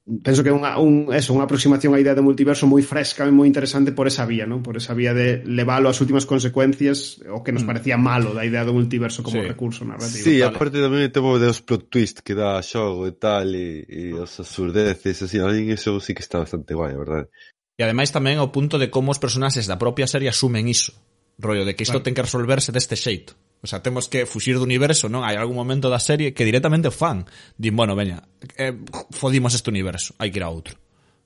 penso 0.05 0.43
que 0.45 0.53
é 0.53 0.55
unha, 0.55 0.77
un, 0.77 1.09
eso, 1.17 1.33
unha 1.33 1.49
aproximación 1.49 1.97
á 1.97 1.99
idea 1.99 2.13
de 2.13 2.21
multiverso 2.21 2.69
moi 2.69 2.85
fresca 2.85 3.25
e 3.25 3.33
moi 3.33 3.49
interesante 3.49 3.97
por 3.97 4.05
esa 4.05 4.29
vía, 4.29 4.45
non? 4.45 4.61
Por 4.61 4.77
esa 4.77 4.93
vía 4.93 5.17
de 5.17 5.41
leválo 5.49 5.89
ás 5.89 5.97
últimas 6.05 6.29
consecuencias 6.29 7.25
o 7.33 7.41
que 7.41 7.57
nos 7.57 7.65
mm. 7.65 7.69
parecía 7.73 7.97
malo 7.97 8.37
da 8.37 8.45
idea 8.45 8.69
do 8.69 8.77
multiverso 8.77 9.25
como 9.25 9.41
sí. 9.41 9.49
recurso 9.49 9.89
narrativo. 9.89 10.21
Sí, 10.21 10.45
aparte 10.45 10.77
tamén 10.85 11.09
vou 11.25 11.41
de 11.41 11.49
os 11.49 11.65
plot 11.65 11.89
twist 11.89 12.21
que 12.21 12.37
dá 12.37 12.61
xogo 12.61 13.09
e 13.09 13.17
tal 13.17 13.49
e, 13.57 13.89
e 13.89 14.13
os 14.13 14.37
absurdeces, 14.37 15.25
así, 15.25 15.41
en 15.41 15.73
eso 15.73 15.97
sí 16.05 16.13
que 16.13 16.21
está 16.21 16.37
bastante 16.37 16.77
guai, 16.77 16.93
a 16.93 17.01
verdade. 17.01 17.27
E 17.75 17.81
ademais 17.81 18.13
tamén 18.13 18.45
o 18.45 18.53
punto 18.53 18.77
de 18.77 18.93
como 18.93 19.09
os 19.09 19.23
personaxes 19.23 19.65
da 19.65 19.81
propia 19.81 20.05
serie 20.05 20.29
asumen 20.29 20.69
iso 20.69 20.93
Rollo 21.39 21.65
de 21.65 21.75
que 21.75 21.83
isto 21.83 21.99
claro. 21.99 22.07
ten 22.07 22.15
que 22.15 22.23
resolverse 22.23 22.71
deste 22.71 22.95
xeito. 22.95 23.35
O 23.65 23.67
sea, 23.67 23.81
temos 23.81 24.13
que 24.13 24.29
fuxir 24.29 24.61
do 24.61 24.67
universo, 24.69 25.09
non? 25.09 25.25
Hai 25.25 25.41
algún 25.41 25.57
momento 25.57 25.89
da 25.89 25.97
serie 25.97 26.37
que 26.37 26.45
directamente 26.45 26.93
o 26.93 26.95
fan. 26.95 27.25
Din, 27.57 27.73
bueno, 27.73 27.97
veña, 27.97 28.21
eh, 28.61 28.77
fodimos 29.09 29.57
este 29.57 29.73
universo, 29.73 30.13
hai 30.21 30.29
que 30.29 30.39
ir 30.39 30.45
a 30.45 30.53
outro. 30.53 30.77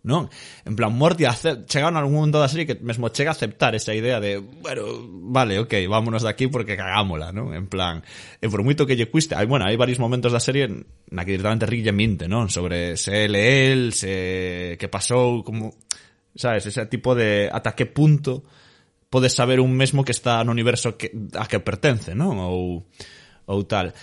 Non? 0.06 0.30
En 0.62 0.78
plan, 0.78 0.94
Morty 0.94 1.26
chegaron 1.66 1.98
a 1.98 2.00
algún 2.00 2.22
momento 2.22 2.38
da 2.38 2.46
serie 2.46 2.62
que 2.62 2.78
mesmo 2.78 3.10
chega 3.10 3.34
a 3.34 3.36
aceptar 3.36 3.74
esa 3.74 3.90
idea 3.90 4.22
de, 4.22 4.38
bueno, 4.38 4.86
vale, 5.34 5.58
ok, 5.58 5.74
vámonos 5.90 6.22
de 6.22 6.30
aquí 6.30 6.46
porque 6.46 6.78
cagámola, 6.78 7.34
non? 7.34 7.50
En 7.50 7.66
plan, 7.66 8.06
e 8.38 8.46
por 8.46 8.62
moito 8.62 8.86
que 8.86 8.94
lle 8.94 9.10
cuiste, 9.10 9.34
hai, 9.34 9.50
bueno, 9.50 9.66
hai 9.66 9.74
varios 9.74 9.98
momentos 9.98 10.30
da 10.30 10.38
serie 10.38 10.70
na 11.10 11.26
que 11.26 11.34
directamente 11.34 11.66
Rick 11.66 11.90
lle 11.90 11.92
minte, 11.92 12.30
non? 12.30 12.46
Sobre 12.46 12.94
se 12.94 13.26
ele 13.26 13.74
el, 13.74 13.90
se 13.90 14.78
que 14.78 14.86
pasou, 14.86 15.42
como, 15.42 15.74
sabes, 16.38 16.70
ese 16.70 16.86
tipo 16.86 17.18
de 17.18 17.50
ata 17.50 17.74
que 17.74 17.90
punto 17.90 18.46
podes 19.10 19.34
saber 19.34 19.60
un 19.60 19.72
mesmo 19.72 20.04
que 20.04 20.12
está 20.12 20.44
no 20.44 20.52
universo 20.52 20.96
que, 20.96 21.12
a 21.34 21.48
que 21.48 21.60
pertence, 21.60 22.14
non? 22.14 22.36
Ou, 22.38 22.84
ou 23.48 23.60
tal. 23.64 23.96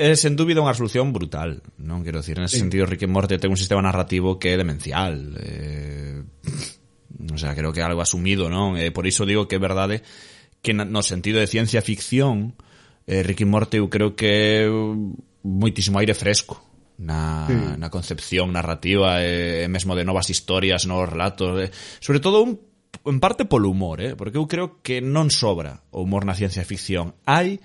É, 0.00 0.16
sen 0.16 0.36
dúbida, 0.36 0.64
unha 0.64 0.72
resolución 0.72 1.12
brutal, 1.12 1.60
non? 1.80 2.04
Quero 2.04 2.20
dicir, 2.20 2.40
nese 2.40 2.56
sí. 2.56 2.64
sentido, 2.64 2.88
Rick 2.88 3.04
and 3.04 3.12
Morty 3.12 3.36
ten 3.36 3.52
un 3.52 3.60
sistema 3.60 3.84
narrativo 3.84 4.40
que 4.40 4.52
é 4.52 4.56
demencial. 4.56 5.36
Eh, 5.40 6.24
o 7.32 7.38
sea, 7.40 7.52
creo 7.56 7.72
que 7.72 7.80
é 7.80 7.84
algo 7.84 8.00
asumido, 8.00 8.48
non? 8.48 8.76
E 8.76 8.88
eh, 8.88 8.90
por 8.92 9.04
iso 9.04 9.28
digo 9.28 9.48
que 9.48 9.56
é 9.56 9.60
verdade 9.60 10.04
que 10.60 10.76
no 10.76 11.00
sentido 11.00 11.40
de 11.40 11.48
ciencia 11.48 11.80
ficción 11.80 12.52
eh, 13.08 13.24
Rick 13.24 13.44
and 13.44 13.52
Morty 13.52 13.76
eu 13.80 13.88
creo 13.88 14.12
que 14.12 14.28
é 14.28 14.68
moitísimo 15.44 15.96
aire 16.00 16.12
fresco 16.12 16.60
na, 17.00 17.48
sí. 17.48 17.56
na 17.80 17.88
concepción 17.88 18.52
narrativa 18.52 19.24
e, 19.24 19.64
eh, 19.64 19.64
e 19.64 19.68
mesmo 19.72 19.96
de 19.96 20.04
novas 20.04 20.28
historias, 20.28 20.84
novos 20.84 21.08
relatos, 21.08 21.56
eh, 21.60 21.72
sobre 22.00 22.20
todo 22.20 22.44
un 22.44 22.69
en 23.04 23.20
parte 23.20 23.44
polo 23.44 23.70
humor, 23.70 24.00
eh? 24.00 24.16
porque 24.16 24.36
eu 24.36 24.44
creo 24.44 24.82
que 24.84 25.00
non 25.00 25.32
sobra 25.32 25.80
o 25.94 26.04
humor 26.04 26.28
na 26.28 26.36
ciencia 26.36 26.66
ficción. 26.66 27.16
Hai 27.24 27.60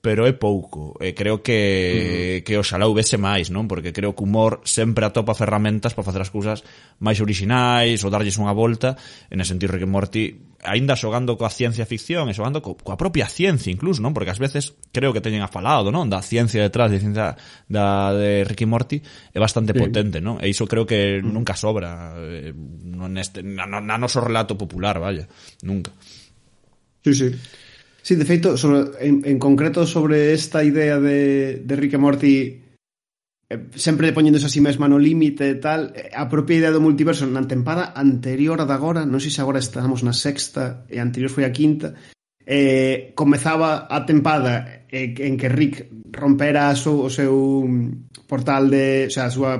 pero 0.00 0.24
é 0.24 0.32
pouco. 0.32 0.96
E 0.96 1.12
creo 1.12 1.44
que, 1.44 2.40
mm. 2.40 2.44
que 2.48 2.56
oxalá 2.56 2.88
houvese 2.88 3.20
máis, 3.20 3.52
non? 3.52 3.68
Porque 3.68 3.92
creo 3.92 4.16
que 4.16 4.24
o 4.24 4.26
humor 4.26 4.64
sempre 4.64 5.04
atopa 5.04 5.36
ferramentas 5.36 5.92
para 5.92 6.08
facer 6.08 6.24
as 6.24 6.32
cousas 6.32 6.64
máis 6.96 7.20
orixinais 7.20 8.00
ou 8.00 8.08
darlles 8.08 8.40
unha 8.40 8.56
volta. 8.56 8.96
En 9.28 9.44
ese 9.44 9.52
sentido, 9.52 9.76
Rick 9.76 9.84
Morty 9.84 10.50
aínda 10.60 10.92
xogando 10.96 11.40
coa 11.40 11.48
ciencia 11.48 11.88
ficción 11.88 12.28
e 12.28 12.36
xogando 12.36 12.60
co, 12.60 12.76
coa 12.76 12.96
propia 12.96 13.28
ciencia 13.28 13.72
incluso, 13.72 14.04
non? 14.04 14.12
Porque 14.12 14.32
ás 14.32 14.40
veces 14.40 14.76
creo 14.92 15.12
que 15.12 15.24
teñen 15.24 15.44
afalado, 15.44 15.88
non? 15.92 16.08
Da 16.12 16.20
ciencia 16.24 16.60
detrás 16.60 16.92
de 16.92 17.00
ciencia 17.00 17.36
da 17.68 18.12
de 18.16 18.44
Ricky 18.44 18.64
Morty 18.64 19.00
é 19.32 19.38
bastante 19.40 19.72
sí. 19.72 19.80
potente, 19.80 20.20
non? 20.20 20.40
E 20.40 20.48
iso 20.52 20.68
creo 20.68 20.84
que 20.84 21.20
mm. 21.20 21.28
nunca 21.28 21.56
sobra 21.56 22.16
eh, 22.16 22.52
neste, 22.52 23.40
este, 23.40 23.48
na, 23.48 23.68
na 23.68 23.96
noso 23.96 24.20
relato 24.20 24.56
popular, 24.56 25.00
vaya, 25.00 25.28
nunca. 25.64 25.92
Sí, 27.04 27.12
sí. 27.16 27.28
Sí, 28.02 28.16
de 28.16 28.24
feito, 28.24 28.56
sobre, 28.56 28.96
en, 29.00 29.22
en 29.24 29.38
concreto 29.38 29.86
sobre 29.86 30.32
esta 30.32 30.64
idea 30.64 30.98
de, 30.98 31.60
de 31.64 31.74
Rick 31.76 31.94
e 31.94 32.00
Morty 32.00 32.36
eh, 33.50 33.66
sempre 33.74 34.14
poñéndose 34.14 34.46
a 34.46 34.52
si 34.52 34.58
sí 34.58 34.60
mesma 34.62 34.88
no 34.88 34.96
límite 34.96 35.50
e 35.50 35.58
tal, 35.58 35.92
eh, 35.92 36.08
a 36.14 36.30
propia 36.30 36.62
idea 36.62 36.72
do 36.72 36.80
multiverso 36.80 37.26
na 37.26 37.44
tempada 37.44 37.92
anterior 37.98 38.62
a 38.62 38.66
da 38.68 38.78
agora, 38.78 39.02
non 39.04 39.18
sei 39.18 39.34
se 39.34 39.42
agora 39.42 39.60
estamos 39.60 40.00
na 40.06 40.14
sexta 40.14 40.86
e 40.86 41.02
anterior 41.02 41.34
foi 41.34 41.44
a 41.44 41.52
quinta, 41.52 41.98
eh, 42.46 43.12
comezaba 43.14 43.90
a 43.90 44.06
tempada 44.06 44.86
eh, 44.88 45.12
en 45.18 45.36
que 45.36 45.50
Rick 45.50 45.90
rompera 46.14 46.70
o 46.70 46.78
seu, 46.78 46.96
o 47.04 47.10
seu 47.10 47.34
portal 48.26 48.70
de, 48.70 49.06
o 49.06 49.12
sea, 49.12 49.26
a 49.26 49.34
súa 49.34 49.52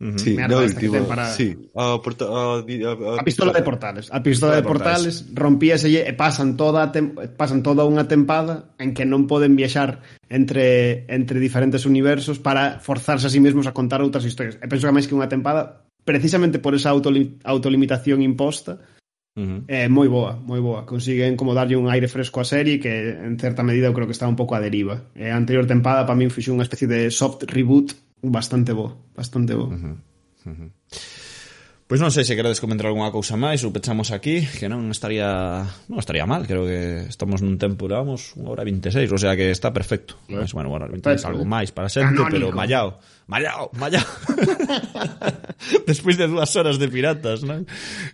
Uh 0.00 0.14
-huh. 0.14 0.18
Sí, 0.18 0.36
no, 0.36 0.58
último, 0.58 1.08
para... 1.08 1.26
sí. 1.26 1.58
A, 1.74 1.98
porta, 1.98 2.24
a, 2.24 2.62
a, 2.62 3.20
a, 3.20 3.24
pistola 3.24 3.52
de 3.52 3.62
portales. 3.62 4.08
A 4.12 4.22
pistola 4.22 4.54
de 4.54 4.62
portales, 4.62 5.22
portales 5.22 5.34
rompíase 5.34 5.90
e 5.90 6.12
pasan 6.14 6.54
toda 6.54 6.86
a 6.86 6.92
tem... 6.94 7.18
pasan 7.34 7.66
toda 7.66 7.82
unha 7.82 8.06
tempada 8.06 8.70
en 8.78 8.94
que 8.94 9.02
non 9.02 9.26
poden 9.26 9.58
viaxar 9.58 9.98
entre 10.30 11.02
entre 11.10 11.42
diferentes 11.42 11.82
universos 11.82 12.38
para 12.38 12.78
forzarse 12.78 13.26
a 13.26 13.32
sí 13.34 13.42
mesmos 13.42 13.66
a 13.66 13.74
contar 13.74 13.98
outras 13.98 14.22
historias. 14.22 14.54
E 14.62 14.70
penso 14.70 14.86
que 14.86 14.94
máis 14.94 15.10
que 15.10 15.18
unha 15.18 15.26
tempada 15.26 15.82
precisamente 16.06 16.62
por 16.62 16.78
esa 16.78 16.94
autolim... 16.94 17.42
autolimitación 17.42 18.22
imposta 18.22 18.78
Uh 19.38 19.46
-huh. 19.46 19.60
É 19.70 19.86
eh, 19.86 19.88
moi 19.88 20.10
boa, 20.10 20.34
moi 20.34 20.58
boa. 20.58 20.82
Consiguen 20.82 21.38
como 21.38 21.54
darlle 21.54 21.78
un 21.78 21.86
aire 21.86 22.10
fresco 22.10 22.42
á 22.42 22.44
serie 22.44 22.82
que 22.82 22.90
en 23.22 23.38
certa 23.38 23.62
medida 23.62 23.86
eu 23.86 23.94
creo 23.94 24.10
que 24.10 24.16
está 24.18 24.26
un 24.26 24.34
pouco 24.34 24.58
a 24.58 24.62
deriva. 24.62 25.14
E 25.14 25.26
eh, 25.26 25.30
a 25.30 25.38
anterior 25.38 25.62
tempada 25.62 26.02
para 26.02 26.18
min 26.18 26.34
fixe 26.34 26.50
unha 26.50 26.66
especie 26.66 26.90
de 26.90 27.06
soft 27.14 27.46
reboot 27.46 27.94
bastante 28.22 28.72
bo, 28.72 28.96
bastante 29.14 29.54
bo. 29.54 29.66
Uh 29.66 29.72
-huh. 29.72 29.96
Uh 30.46 30.52
-huh. 30.52 30.70
Pois 31.88 32.04
non 32.04 32.12
sei 32.12 32.20
se 32.20 32.36
queredes 32.36 32.60
comentar 32.60 32.84
algunha 32.84 33.08
cousa 33.08 33.32
máis 33.40 33.64
ou 33.64 33.72
pechamos 33.72 34.12
aquí, 34.12 34.44
que 34.44 34.68
non 34.68 34.92
estaría 34.92 35.64
non 35.88 35.96
estaría 35.96 36.28
mal, 36.28 36.44
creo 36.44 36.68
que 36.68 37.08
estamos 37.08 37.40
nun 37.40 37.56
tempo, 37.56 37.88
vamos, 37.88 38.36
unha 38.36 38.52
hora 38.52 38.60
26, 38.60 39.08
o 39.08 39.16
sea 39.16 39.32
que 39.32 39.48
está 39.48 39.72
perfecto. 39.72 40.20
Eh? 40.28 40.36
Mas, 40.36 40.52
bueno, 40.52 40.68
bueno, 40.68 40.84
26 40.84 41.24
algo 41.24 41.48
máis 41.48 41.72
para 41.72 41.88
xente, 41.88 42.20
Canónico. 42.20 42.28
pero 42.28 42.46
mallao, 42.52 43.00
mallao, 43.24 43.72
mallao. 43.72 44.04
Despois 45.88 46.20
de 46.20 46.28
dúas 46.28 46.52
horas 46.60 46.76
de 46.76 46.92
piratas, 46.92 47.40
non? 47.40 47.64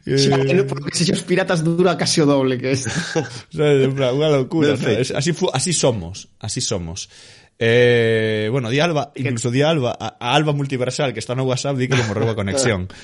Que... 0.07 0.23
Xa, 0.23 0.39
eh... 0.39 0.63
porque 0.63 0.95
se 0.95 1.11
os 1.11 1.27
piratas 1.27 1.67
dura 1.67 1.99
casi 1.99 2.23
o 2.23 2.31
doble 2.31 2.63
que 2.63 2.79
isto. 2.79 2.95
unha 3.59 4.31
locura, 4.31 4.79
así, 4.79 5.35
fu 5.35 5.51
así 5.51 5.75
somos, 5.75 6.31
así 6.39 6.63
somos. 6.63 7.11
Eh, 7.59 8.49
bueno, 8.51 8.69
di 8.69 8.81
Alba, 8.81 9.13
incluso 9.15 9.51
di 9.51 9.63
Alba, 9.63 9.97
a, 9.99 10.17
a 10.19 10.35
Alba 10.35 10.53
Multiversal, 10.53 11.13
que 11.13 11.21
está 11.21 11.35
no 11.35 11.45
WhatsApp, 11.45 11.77
di 11.77 11.87
que 11.87 11.97
le 11.97 12.05
morreu 12.05 12.29
a 12.29 12.35
conexión. 12.35 12.89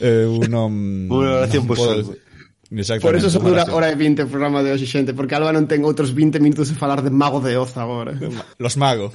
Eh, 0.00 0.26
un 0.26 0.50
non, 0.50 0.72
Unha 1.06 1.46
oración 1.46 1.70
non 1.70 2.18
Exactamente. 2.74 3.06
Por 3.06 3.14
eso 3.14 3.30
só 3.30 3.38
dura 3.38 3.62
hora 3.70 3.86
e 3.92 3.94
20 3.94 4.26
o 4.26 4.28
programa 4.28 4.58
de 4.66 4.74
hoxe, 4.74 4.90
xente, 4.90 5.14
porque 5.14 5.38
Alba 5.38 5.54
non 5.54 5.70
ten 5.70 5.86
outros 5.86 6.10
20 6.10 6.42
minutos 6.42 6.66
de 6.66 6.74
falar 6.74 7.06
de 7.06 7.14
Mago 7.14 7.38
de 7.38 7.54
Oz 7.54 7.78
agora. 7.78 8.10
Los 8.58 8.74
Magos. 8.74 9.14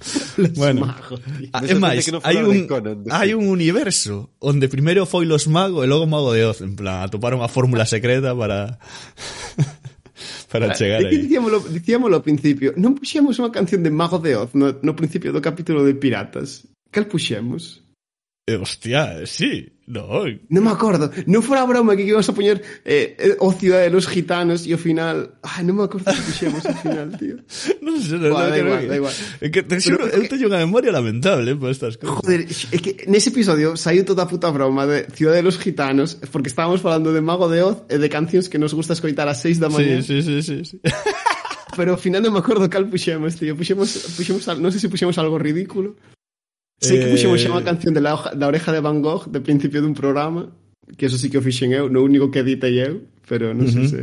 Los 0.36 0.56
bueno, 0.56 0.86
magos, 0.86 1.20
a, 1.52 1.60
é 1.60 1.76
máis, 1.76 2.08
hai 2.24 2.40
un, 2.40 2.64
Conan, 2.64 3.04
hai 3.12 3.36
un 3.36 3.52
universo 3.52 4.32
onde 4.40 4.72
primeiro 4.72 5.04
foi 5.04 5.28
los 5.28 5.44
magos 5.44 5.84
e 5.84 5.86
logo 5.92 6.08
mago 6.08 6.32
de 6.32 6.40
Oz, 6.48 6.64
en 6.64 6.72
plan, 6.72 7.04
atoparon 7.04 7.44
a 7.44 7.52
fórmula 7.52 7.84
secreta 7.84 8.32
para 8.32 8.80
para 10.50 10.74
chegar 10.74 10.98
aí. 10.98 11.22
Dicíamolo, 11.22 11.62
dicíamolo 11.70 12.14
ao 12.18 12.24
principio, 12.26 12.74
non 12.76 12.98
puxemos 12.98 13.38
unha 13.38 13.54
canción 13.54 13.86
de 13.86 13.90
Mago 13.94 14.18
de 14.18 14.34
Oz 14.34 14.50
no, 14.52 14.74
no 14.82 14.92
principio 14.98 15.30
do 15.30 15.40
capítulo 15.40 15.86
de 15.86 15.94
Piratas. 15.94 16.66
Cal 16.90 17.06
puxemos? 17.06 17.79
Eh, 18.50 18.58
hostia, 18.58 19.22
sí, 19.30 19.70
no. 19.86 20.26
Non 20.50 20.62
me 20.66 20.70
acordo. 20.74 21.06
Non 21.30 21.42
fora 21.46 21.62
a 21.62 21.68
broma 21.70 21.94
que 21.94 22.02
íbamos 22.02 22.26
a 22.26 22.34
poñer 22.34 22.58
eh, 22.82 23.14
eh, 23.14 23.36
o 23.38 23.54
Ciudad 23.54 23.86
de 23.86 23.90
los 23.94 24.10
Gitanos 24.10 24.66
e 24.66 24.74
ao 24.74 24.80
final... 24.82 25.38
Ai, 25.46 25.62
non 25.62 25.78
me 25.78 25.86
acordo 25.86 26.10
que 26.10 26.18
puxemos 26.26 26.62
ao 26.66 26.74
final, 26.82 27.14
tío. 27.14 27.38
Non 27.84 28.02
sei, 28.02 28.18
non, 28.18 28.34
Buah, 28.34 28.48
non, 28.48 28.50
da 28.50 28.58
igual, 28.58 28.82
da 28.90 28.96
igual. 28.98 29.14
É 29.38 29.46
que 29.54 29.62
te 29.62 29.78
teño 29.78 30.50
unha 30.50 30.58
memoria 30.66 30.90
lamentable 30.90 31.54
para 31.54 31.70
estas 31.70 31.94
cousas. 31.94 32.18
Joder, 32.26 32.42
é 32.46 32.78
que 32.82 32.90
nese 33.06 33.30
episodio 33.30 33.78
saiu 33.78 34.02
toda 34.02 34.26
a 34.26 34.30
puta 34.30 34.50
broma 34.50 34.82
de 34.88 35.06
Ciudad 35.14 35.38
de 35.38 35.46
los 35.46 35.58
Gitanos 35.62 36.18
porque 36.34 36.50
estábamos 36.50 36.82
falando 36.82 37.14
de 37.14 37.22
Mago 37.22 37.46
de 37.46 37.62
Oz 37.62 37.86
e 37.86 37.98
de 38.02 38.08
cancións 38.10 38.50
que 38.50 38.58
nos 38.58 38.74
gusta 38.74 38.98
escoitar 38.98 39.30
ás 39.30 39.38
6 39.46 39.62
da 39.62 39.70
mañá. 39.70 40.02
Sí, 40.02 40.22
sí, 40.22 40.42
sí, 40.42 40.42
sí, 40.42 40.56
sí. 40.64 40.76
Pero 41.78 41.94
ao 41.94 42.00
final 42.02 42.18
non 42.22 42.34
me 42.34 42.42
acordo 42.42 42.66
cal 42.66 42.86
puxemos, 42.90 43.34
tío. 43.38 43.54
Puxemos, 43.54 43.90
puxemos 44.18 44.42
al- 44.50 44.58
non 44.58 44.74
sei 44.74 44.82
se 44.82 44.90
puxemos 44.90 45.14
algo 45.22 45.38
ridículo. 45.38 45.94
Sei 46.80 46.96
que 46.96 47.12
puxemos 47.12 47.36
xa 47.44 47.52
unha 47.52 47.60
eh, 47.60 47.68
canción 47.68 47.92
de 47.92 48.00
la, 48.00 48.16
hoja, 48.16 48.32
da 48.32 48.48
oreja 48.48 48.72
de 48.72 48.80
Van 48.80 49.04
Gogh 49.04 49.28
de 49.28 49.44
principio 49.44 49.84
dun 49.84 49.92
programa, 49.92 50.48
que 50.96 51.06
eso 51.06 51.20
sí 51.20 51.28
que 51.28 51.36
o 51.36 51.44
fixen 51.44 51.76
eu, 51.76 51.92
no 51.92 52.00
único 52.00 52.32
que 52.32 52.40
editei 52.40 52.80
eu, 52.80 53.04
pero 53.28 53.52
non 53.52 53.68
uh 53.68 53.72
-huh. 53.72 53.84
sei 53.84 53.92
se... 53.92 54.00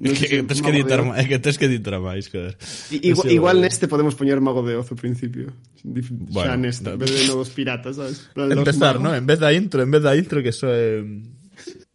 Non 0.00 0.12
sei 0.16 0.28
que, 0.28 0.36
que, 0.40 0.48
tens 0.48 0.60
que 0.60 0.72
editar 0.72 1.00
é 1.16 1.24
que 1.24 1.36
tens 1.40 1.56
que 1.56 1.66
editar 1.68 1.96
máis, 1.96 2.28
joder. 2.28 2.56
Igual, 2.92 3.24
sí, 3.24 3.32
igual 3.32 3.56
neste 3.60 3.88
podemos 3.88 4.12
poñer 4.16 4.36
Mago 4.40 4.60
de 4.60 4.76
Oz 4.76 4.92
ao 4.92 5.00
principio. 5.00 5.52
Bueno, 5.84 6.44
xa 6.44 6.56
neste, 6.60 6.92
en 6.92 7.00
vez 7.00 7.08
de 7.08 7.24
novos 7.28 7.48
piratas, 7.52 7.96
sabes? 7.96 8.28
Empezar, 8.36 9.00
¿no? 9.00 9.16
En 9.16 9.24
vez 9.24 9.40
da 9.40 9.52
intro, 9.56 9.80
en 9.80 9.88
vez 9.88 10.04
da 10.04 10.12
intro 10.12 10.44
que 10.44 10.52
eso 10.52 10.68
é... 10.68 11.00
Eh 11.00 11.39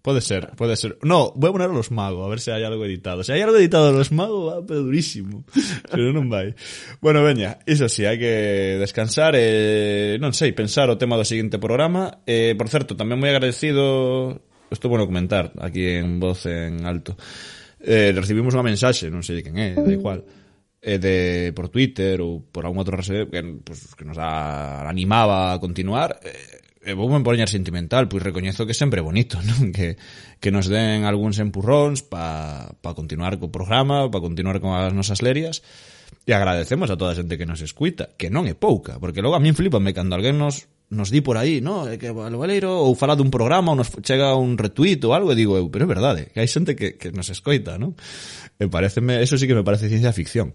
Puede 0.05 0.21
ser, 0.21 0.51
puede 0.55 0.75
ser. 0.75 0.99
No, 1.01 1.33
voy 1.35 1.49
a 1.49 1.51
poner 1.51 1.71
a 1.71 1.73
los 1.73 1.89
magos, 1.89 2.23
a 2.23 2.29
ver 2.29 2.39
si 2.39 2.51
hay 2.51 2.63
algo 2.63 2.85
editado. 2.85 3.23
Si 3.23 3.31
hay 3.31 3.41
algo 3.41 3.57
editado 3.57 3.91
de 3.91 3.97
los 3.97 4.11
magos, 4.11 4.53
va 4.53 4.63
pero 4.63 4.83
durísimo. 4.83 5.43
Pero 5.89 6.13
non 6.13 6.29
vai. 6.29 6.53
Bueno, 7.01 7.25
veña, 7.25 7.57
iso 7.65 7.89
sí, 7.89 8.05
hai 8.05 8.21
que 8.21 8.77
descansar 8.77 9.33
e, 9.33 10.21
non 10.21 10.29
sei, 10.29 10.53
pensar 10.53 10.93
o 10.93 11.01
tema 11.01 11.17
do 11.17 11.25
seguinte 11.25 11.57
programa. 11.57 12.21
Eh, 12.29 12.53
por 12.53 12.69
certo, 12.69 12.93
tamén 12.93 13.17
moi 13.17 13.33
agradecido, 13.33 14.45
isto 14.69 14.93
bueno 14.93 15.09
comentar, 15.09 15.49
aquí 15.57 15.97
en 15.97 16.21
voz 16.21 16.45
en 16.45 16.85
alto. 16.85 17.17
Eh, 17.81 18.13
recibimos 18.13 18.53
unha 18.53 18.61
mensaxe, 18.61 19.09
non 19.09 19.25
sei 19.25 19.41
de 19.41 19.43
quen 19.49 19.57
é, 19.57 19.73
da 19.73 19.89
igual 19.89 20.21
eh, 20.85 21.01
de 21.01 21.49
por 21.57 21.73
Twitter 21.73 22.21
ou 22.21 22.45
por 22.45 22.69
algún 22.69 22.85
outro 22.85 23.01
que, 23.01 23.41
pues, 23.65 23.97
que 23.97 24.05
nos 24.05 24.21
da, 24.21 24.85
animaba 24.85 25.57
a 25.57 25.57
continuar 25.57 26.21
eh, 26.21 26.61
e 26.85 26.93
vou 26.93 27.09
me 27.09 27.25
poñer 27.25 27.49
sentimental, 27.49 28.05
pois 28.05 28.21
recoñezo 28.21 28.69
que 28.69 28.71
é 28.71 28.77
sempre 28.77 29.01
bonito, 29.01 29.41
non? 29.49 29.73
Que, 29.73 29.97
que 30.37 30.53
nos 30.53 30.69
den 30.69 31.03
algúns 31.03 31.41
empurróns 31.41 32.05
para 32.05 32.77
pa 32.79 32.93
continuar 32.93 33.41
co 33.41 33.49
programa, 33.49 34.07
para 34.13 34.21
continuar 34.21 34.61
con 34.61 34.77
as 34.77 34.93
nosas 34.93 35.25
lerias, 35.25 35.65
e 36.29 36.31
agradecemos 36.31 36.93
a 36.93 36.97
toda 36.97 37.11
a 37.13 37.17
xente 37.17 37.41
que 37.41 37.49
nos 37.49 37.65
escuita, 37.65 38.13
que 38.13 38.29
non 38.29 38.45
é 38.45 38.53
pouca, 38.53 39.01
porque 39.01 39.25
logo 39.25 39.33
a 39.33 39.41
min 39.41 39.57
flipame 39.57 39.97
cando 39.97 40.13
alguén 40.13 40.37
nos 40.37 40.69
nos 40.93 41.09
di 41.09 41.25
por 41.25 41.37
aí, 41.41 41.65
no, 41.65 41.89
que 41.97 42.13
o 42.13 42.13
Valeiro 42.13 42.69
ou 42.69 42.93
fala 42.93 43.17
dun 43.17 43.33
programa 43.33 43.73
ou 43.73 43.77
nos 43.81 43.89
chega 44.05 44.37
un 44.37 44.53
retweet 44.53 45.01
ou 45.01 45.17
algo 45.17 45.33
e 45.33 45.37
digo 45.37 45.57
eu, 45.57 45.65
pero 45.73 45.85
é 45.85 45.89
verdade, 45.89 46.21
que 46.29 46.37
hai 46.37 46.49
xente 46.49 46.77
que, 46.77 46.93
que 47.01 47.09
nos 47.09 47.33
escoita, 47.33 47.81
non? 47.81 47.97
E 48.61 48.69
pareceme, 48.69 49.17
eso 49.17 49.33
sí 49.41 49.49
que 49.49 49.57
me 49.57 49.65
parece 49.65 49.89
ciencia 49.89 50.13
ficción. 50.13 50.53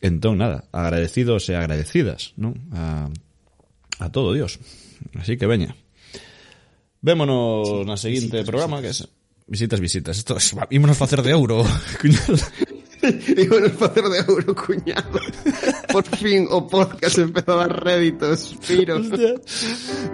Entón, 0.00 0.40
nada, 0.40 0.64
agradecidos 0.72 1.48
e 1.52 1.54
agradecidas, 1.56 2.32
non? 2.40 2.56
A, 2.72 3.12
a 4.00 4.06
todo 4.08 4.32
Dios. 4.32 4.56
Así 5.14 5.36
que 5.36 5.46
veña. 5.46 5.76
Vémonos 7.00 7.68
sí, 7.68 7.84
na 7.86 7.96
seguinte 7.96 8.42
visitas, 8.42 8.50
programa 8.50 8.80
visitas. 8.80 9.06
que 9.06 9.12
es 9.14 9.46
visitas 9.46 9.80
visitas. 9.80 10.18
Esto 10.18 10.36
es, 10.36 10.54
ímonos 10.70 10.96
facer 10.96 11.22
de 11.22 11.30
euro, 11.30 11.64
cuñado. 12.00 12.36
ímonos 13.36 13.72
facer 13.72 14.04
de 14.04 14.18
euro, 14.26 14.54
cuñado. 14.54 15.20
Por 15.92 16.04
fin 16.16 16.48
o 16.50 16.66
podcast 16.66 17.18
empezou 17.18 17.60
a 17.60 17.68
réditos, 17.68 18.56
piro. 18.66 18.98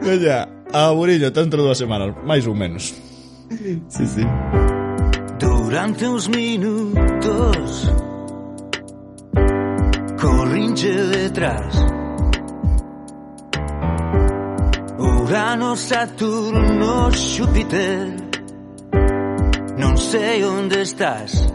Veña, 0.03 0.49
aburillo, 0.73 1.33
tanto 1.33 1.57
dúas 1.57 1.79
semanas, 1.79 2.13
máis 2.27 2.45
ou 2.45 2.55
menos. 2.55 2.93
Sí, 3.89 4.05
sí. 4.07 4.25
Durante 5.39 6.07
uns 6.07 6.29
minutos 6.29 7.91
Corrinche 10.17 10.93
detrás 10.93 12.02
Urano, 15.23 15.77
Saturno, 15.77 17.13
Xúpiter 17.13 18.13
Non 19.79 19.97
sei 19.97 20.43
onde 20.43 20.83
estás. 20.83 21.47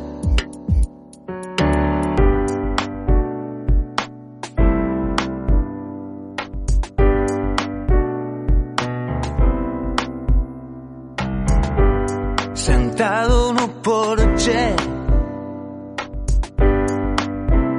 Sentado 12.55 13.51
no 13.51 13.67
porche. 13.83 14.75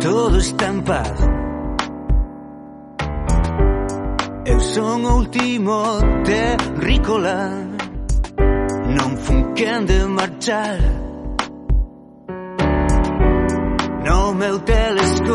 Todo 0.00 0.36
está 0.36 0.66
en 0.66 0.82
Eu 4.50 4.58
son 4.60 5.04
o 5.04 5.16
último 5.18 5.82
terrícola 6.24 7.68
Non 8.96 9.10
fun 9.18 9.52
quen 9.52 9.84
de 9.84 10.00
marchar. 10.06 10.80
No 14.06 14.32
meu 14.32 14.58
telescopio. 14.60 15.28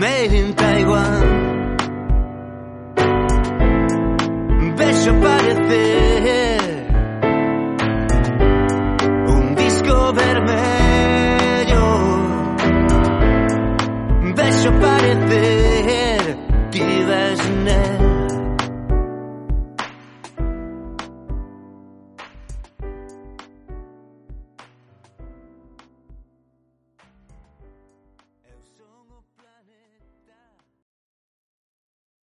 Made 0.00 0.36
in 0.42 0.52
Taiwan. 0.54 1.20
Vexo 4.78 5.10
aparecer 5.10 6.57